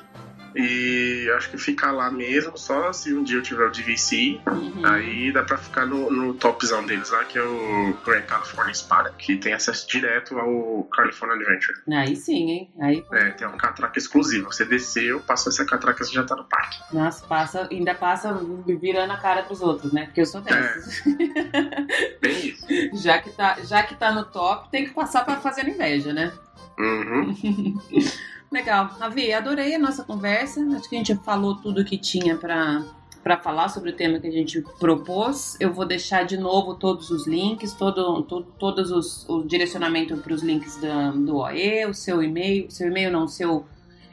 E 0.54 1.30
acho 1.36 1.50
que 1.50 1.58
ficar 1.58 1.92
lá 1.92 2.10
mesmo, 2.10 2.56
só 2.56 2.92
se 2.92 3.12
um 3.14 3.22
dia 3.22 3.38
eu 3.38 3.42
tiver 3.42 3.66
o 3.66 3.70
DVC, 3.70 4.40
uhum. 4.46 4.86
aí 4.86 5.32
dá 5.32 5.42
pra 5.42 5.56
ficar 5.56 5.86
no, 5.86 6.10
no 6.10 6.34
topzão 6.34 6.84
deles 6.84 7.10
lá, 7.10 7.24
que 7.24 7.38
é 7.38 7.42
o 7.42 7.94
Grand 8.04 8.22
California 8.22 8.74
Spa, 8.74 9.10
que 9.18 9.36
tem 9.36 9.52
acesso 9.52 9.88
direto 9.88 10.38
ao 10.38 10.84
California 10.84 11.36
Adventure. 11.36 11.78
Aí 11.92 12.16
sim, 12.16 12.50
hein? 12.50 12.70
Aí... 12.80 13.04
É, 13.12 13.30
tem 13.30 13.46
uma 13.46 13.56
catraca 13.56 13.98
exclusiva. 13.98 14.46
Você 14.46 14.64
desceu, 14.64 15.20
passou 15.20 15.52
essa 15.52 15.64
catraca, 15.64 16.04
você 16.04 16.12
já 16.12 16.24
tá 16.24 16.34
no 16.34 16.44
parque. 16.44 16.78
Nossa, 16.92 17.26
passa, 17.26 17.68
ainda 17.70 17.94
passa 17.94 18.38
virando 18.80 19.12
a 19.12 19.16
cara 19.16 19.42
pros 19.42 19.60
outros, 19.60 19.92
né? 19.92 20.06
Porque 20.06 20.20
eu 20.20 20.26
sou 20.26 20.40
dessas. 20.40 21.06
É. 21.06 22.18
Bem 22.20 22.46
isso. 22.48 22.66
já, 23.02 23.20
que 23.20 23.30
tá, 23.30 23.58
já 23.62 23.82
que 23.82 23.94
tá 23.94 24.12
no 24.12 24.24
top, 24.24 24.70
tem 24.70 24.86
que 24.86 24.94
passar 24.94 25.24
pra 25.24 25.36
fazer 25.36 25.68
inveja, 25.68 26.12
né? 26.12 26.32
Uhum. 26.78 27.34
Legal. 28.50 28.96
Avi, 29.00 29.32
adorei 29.32 29.74
a 29.74 29.78
nossa 29.78 30.02
conversa. 30.04 30.60
Acho 30.74 30.88
que 30.88 30.96
a 30.96 30.98
gente 30.98 31.14
falou 31.16 31.56
tudo 31.56 31.84
que 31.84 31.98
tinha 31.98 32.36
para 32.36 32.84
para 33.22 33.36
falar 33.36 33.68
sobre 33.68 33.90
o 33.90 33.92
tema 33.92 34.18
que 34.18 34.26
a 34.26 34.30
gente 34.30 34.62
propôs. 34.78 35.56
Eu 35.60 35.72
vou 35.72 35.84
deixar 35.84 36.24
de 36.24 36.38
novo 36.38 36.74
todos 36.74 37.10
os 37.10 37.26
links, 37.26 37.74
todo, 37.74 38.22
todo 38.22 38.46
todos 38.58 38.90
os 38.90 39.28
o 39.28 39.42
direcionamento 39.42 40.16
para 40.16 40.32
os 40.32 40.42
links 40.42 40.78
do, 40.78 41.36
OE, 41.36 41.84
o 41.86 41.92
seu 41.92 42.22
e-mail, 42.22 42.70
seu 42.70 42.88
e-mail 42.88 43.10
não, 43.10 43.28
seu 43.28 43.66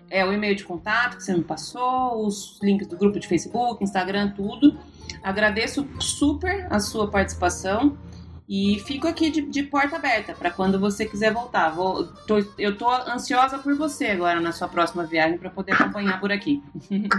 é 0.10 0.26
o 0.26 0.34
e-mail 0.34 0.56
de 0.56 0.66
contato 0.66 1.18
que 1.18 1.24
você 1.24 1.34
me 1.34 1.44
passou, 1.44 2.26
os 2.26 2.60
links 2.62 2.88
do 2.88 2.98
grupo 2.98 3.20
de 3.20 3.28
Facebook, 3.28 3.84
Instagram, 3.84 4.32
tudo. 4.32 4.78
Agradeço 5.24 5.88
super 6.00 6.68
a 6.70 6.80
sua 6.80 7.10
participação. 7.10 7.98
E 8.48 8.80
fico 8.86 9.08
aqui 9.08 9.32
de, 9.32 9.42
de 9.42 9.64
porta 9.64 9.96
aberta 9.96 10.34
para 10.34 10.52
quando 10.52 10.80
você 10.80 11.06
quiser 11.06 11.34
voltar. 11.34 11.70
Vou, 11.70 12.06
tô, 12.28 12.38
eu 12.60 12.78
tô 12.78 12.90
ansiosa 12.92 13.58
por 13.58 13.76
você 13.76 14.08
agora 14.08 14.40
na 14.40 14.52
sua 14.52 14.68
próxima 14.68 15.04
viagem 15.04 15.38
para 15.38 15.50
poder 15.50 15.74
acompanhar 15.74 16.20
por 16.20 16.32
aqui. 16.32 16.62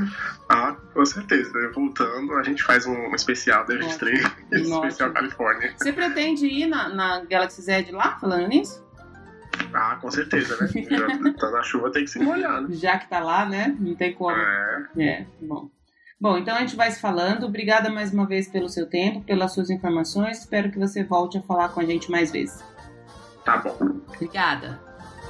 ah, 0.49 0.77
com 0.95 1.05
certeza. 1.05 1.53
Voltando, 1.75 2.33
a 2.35 2.45
gente 2.45 2.63
faz 2.63 2.87
um 2.87 3.13
especial 3.15 3.67
da 3.67 3.75
23, 3.75 4.21
especial 4.53 5.11
Califórnia. 5.13 5.75
Você 5.77 5.93
pretende 5.93 6.47
ir 6.47 6.67
na, 6.67 6.89
na 6.89 7.25
Galaxy 7.25 7.61
Z 7.61 7.89
lá, 7.91 8.17
falando 8.21 8.47
nisso? 8.47 8.87
Ah, 9.73 9.99
com 10.01 10.11
certeza, 10.11 10.57
né? 10.61 10.69
Já 10.91 11.33
tá 11.33 11.51
na 11.51 11.63
chuva, 11.63 11.91
tem 11.91 12.05
que 12.05 12.11
se 12.11 12.21
molhar, 12.21 12.63
né? 12.63 12.69
Já 12.71 12.99
que 12.99 13.09
tá 13.09 13.19
lá, 13.19 13.45
né? 13.47 13.75
Não 13.81 13.97
tem 13.97 14.15
como. 14.15 14.37
É. 14.37 14.87
É, 14.99 15.27
bom. 15.41 15.69
Bom, 16.19 16.39
então 16.39 16.57
a 16.57 16.61
gente 16.61 16.77
vai 16.77 16.91
se 16.91 17.01
falando. 17.01 17.45
Obrigada 17.45 17.91
mais 17.91 18.13
uma 18.13 18.27
vez 18.27 18.49
pelo 18.49 18.69
seu 18.69 18.89
tempo, 18.89 19.21
pelas 19.23 19.53
suas 19.53 19.69
informações. 19.69 20.39
Espero 20.39 20.71
que 20.71 20.79
você 20.79 21.05
volte 21.05 21.37
a 21.37 21.43
falar 21.43 21.69
com 21.69 21.81
a 21.81 21.85
gente 21.85 22.11
mais 22.11 22.33
vezes. 22.33 22.65
Tá 23.45 23.59
bom. 23.59 24.01
Obrigada. 24.15 24.81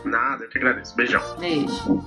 Nada, 0.05 0.45
eu 0.45 0.49
que 0.49 0.59
agradeço. 0.59 0.95
Beijão. 0.95 1.21
Beijo. 1.39 2.05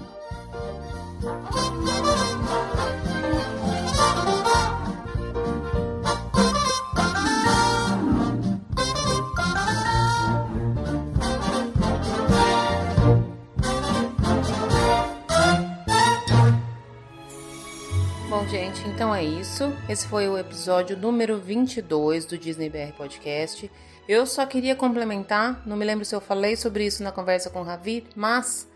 Então 19.00 19.16
é 19.16 19.24
isso. 19.24 19.74
Esse 19.88 20.06
foi 20.06 20.28
o 20.28 20.38
episódio 20.38 20.98
número 20.98 21.40
22 21.40 22.26
do 22.26 22.38
Disney 22.38 22.70
BR 22.70 22.92
Podcast. 22.98 23.72
Eu 24.06 24.26
só 24.26 24.46
queria 24.46 24.76
complementar, 24.76 25.66
não 25.66 25.78
me 25.78 25.86
lembro 25.86 26.04
se 26.04 26.14
eu 26.14 26.20
falei 26.20 26.58
sobre 26.58 26.86
isso 26.86 27.02
na 27.02 27.10
conversa 27.10 27.50
com 27.50 27.62
o 27.62 27.64
Ravi, 27.64 28.06
mas 28.14 28.68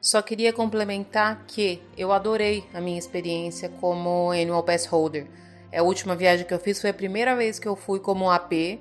só 0.00 0.22
queria 0.22 0.52
complementar 0.52 1.42
que 1.48 1.82
eu 1.98 2.12
adorei 2.12 2.64
a 2.72 2.80
minha 2.80 2.96
experiência 2.96 3.68
como 3.80 4.30
Annual 4.30 4.62
Pass 4.62 4.86
Holder. 4.86 5.26
É 5.72 5.80
a 5.80 5.82
última 5.82 6.14
viagem 6.14 6.46
que 6.46 6.54
eu 6.54 6.60
fiz, 6.60 6.80
foi 6.80 6.90
a 6.90 6.94
primeira 6.94 7.34
vez 7.34 7.58
que 7.58 7.66
eu 7.66 7.74
fui 7.74 7.98
como 7.98 8.30
AP. 8.30 8.78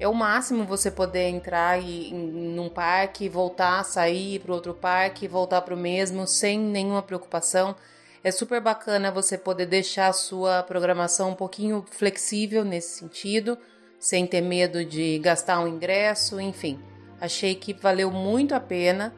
É 0.00 0.08
o 0.08 0.14
máximo 0.14 0.64
você 0.64 0.90
poder 0.90 1.28
entrar 1.28 1.80
e, 1.80 2.10
em, 2.10 2.26
num 2.56 2.68
parque, 2.68 3.28
voltar, 3.28 3.84
sair 3.84 4.40
para 4.40 4.52
outro 4.52 4.74
parque, 4.74 5.28
voltar 5.28 5.62
para 5.62 5.76
o 5.76 5.78
mesmo, 5.78 6.26
sem 6.26 6.58
nenhuma 6.58 7.02
preocupação. 7.02 7.76
É 8.22 8.30
super 8.30 8.60
bacana 8.60 9.10
você 9.10 9.38
poder 9.38 9.66
deixar 9.66 10.08
a 10.08 10.12
sua 10.12 10.62
programação 10.62 11.30
um 11.30 11.34
pouquinho 11.34 11.84
flexível 11.90 12.64
nesse 12.64 12.98
sentido, 12.98 13.56
sem 13.98 14.26
ter 14.26 14.40
medo 14.40 14.84
de 14.84 15.18
gastar 15.18 15.60
um 15.60 15.66
ingresso, 15.66 16.40
enfim. 16.40 16.78
Achei 17.20 17.54
que 17.54 17.72
valeu 17.72 18.10
muito 18.10 18.54
a 18.54 18.60
pena. 18.60 19.14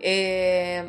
É... 0.00 0.86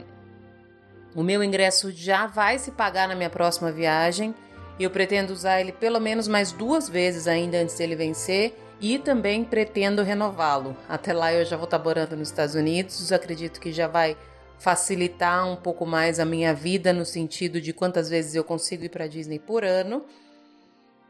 O 1.15 1.21
meu 1.21 1.43
ingresso 1.43 1.91
já 1.91 2.25
vai 2.25 2.57
se 2.57 2.71
pagar 2.71 3.07
na 3.07 3.15
minha 3.15 3.30
próxima 3.30 3.71
viagem 3.71 4.34
eu 4.80 4.89
pretendo 4.89 5.31
usar 5.31 5.61
ele 5.61 5.71
pelo 5.71 5.99
menos 5.99 6.27
mais 6.27 6.51
duas 6.51 6.89
vezes 6.89 7.27
ainda 7.27 7.57
antes 7.57 7.77
dele 7.77 7.95
vencer 7.95 8.57
e 8.81 8.97
também 8.97 9.43
pretendo 9.43 10.01
renová-lo. 10.01 10.75
Até 10.89 11.13
lá 11.13 11.31
eu 11.31 11.45
já 11.45 11.55
vou 11.55 11.65
estar 11.65 11.80
morando 11.80 12.17
nos 12.17 12.30
Estados 12.30 12.55
Unidos, 12.55 13.11
acredito 13.11 13.59
que 13.59 13.71
já 13.71 13.88
vai 13.88 14.17
facilitar 14.64 15.45
um 15.45 15.57
pouco 15.57 15.85
mais 15.85 16.22
a 16.22 16.26
minha 16.26 16.53
vida 16.53 16.94
no 16.94 17.06
sentido 17.06 17.60
de 17.60 17.73
quantas 17.73 18.07
vezes 18.07 18.34
eu 18.34 18.45
consigo 18.45 18.85
ir 18.85 18.90
para 18.90 19.07
Disney 19.07 19.38
por 19.38 19.65
ano. 19.65 20.06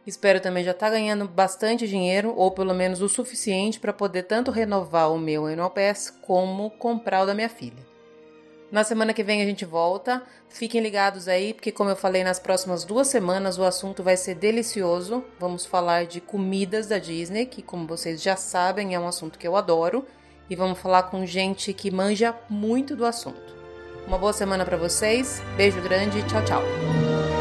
Espero 0.08 0.42
também 0.42 0.64
já 0.64 0.72
estar 0.72 0.88
tá 0.88 0.94
ganhando 0.94 1.28
bastante 1.28 1.88
dinheiro, 1.88 2.34
ou 2.36 2.50
pelo 2.50 2.74
menos 2.74 3.00
o 3.00 3.08
suficiente 3.08 3.80
para 3.80 3.94
poder 3.94 4.24
tanto 4.24 4.50
renovar 4.50 5.14
o 5.14 5.20
meu 5.20 5.46
Annual 5.46 5.70
Pass 5.70 6.10
como 6.10 6.72
comprar 6.72 7.22
o 7.22 7.26
da 7.28 7.36
minha 7.36 7.48
filha. 7.48 7.86
Na 8.72 8.84
semana 8.84 9.14
que 9.14 9.24
vem 9.24 9.44
a 9.44 9.46
gente 9.46 9.66
volta. 9.66 10.24
Fiquem 10.50 10.82
ligados 10.82 11.28
aí, 11.28 11.54
porque, 11.54 11.72
como 11.72 11.92
eu 11.92 11.96
falei, 11.96 12.24
nas 12.24 12.40
próximas 12.40 12.84
duas 12.84 13.08
semanas 13.08 13.60
o 13.60 13.64
assunto 13.64 14.02
vai 14.02 14.18
ser 14.18 14.34
delicioso. 14.34 15.24
Vamos 15.40 15.64
falar 15.64 16.08
de 16.08 16.20
comidas 16.20 16.88
da 16.88 16.98
Disney, 16.98 17.46
que, 17.46 17.62
como 17.62 17.86
vocês 17.86 18.20
já 18.20 18.36
sabem, 18.36 18.96
é 18.96 19.00
um 19.00 19.08
assunto 19.08 19.38
que 19.38 19.48
eu 19.48 19.56
adoro 19.56 20.08
e 20.50 20.56
vamos 20.56 20.80
falar 20.80 21.04
com 21.04 21.26
gente 21.26 21.74
que 21.74 21.92
manja 21.92 22.36
muito 22.50 22.96
do 22.96 23.06
assunto. 23.06 23.54
Uma 24.08 24.18
boa 24.18 24.34
semana 24.34 24.66
para 24.66 24.78
vocês, 24.78 25.42
beijo 25.56 25.82
grande, 25.82 26.22
tchau, 26.24 26.44
tchau. 26.44 27.33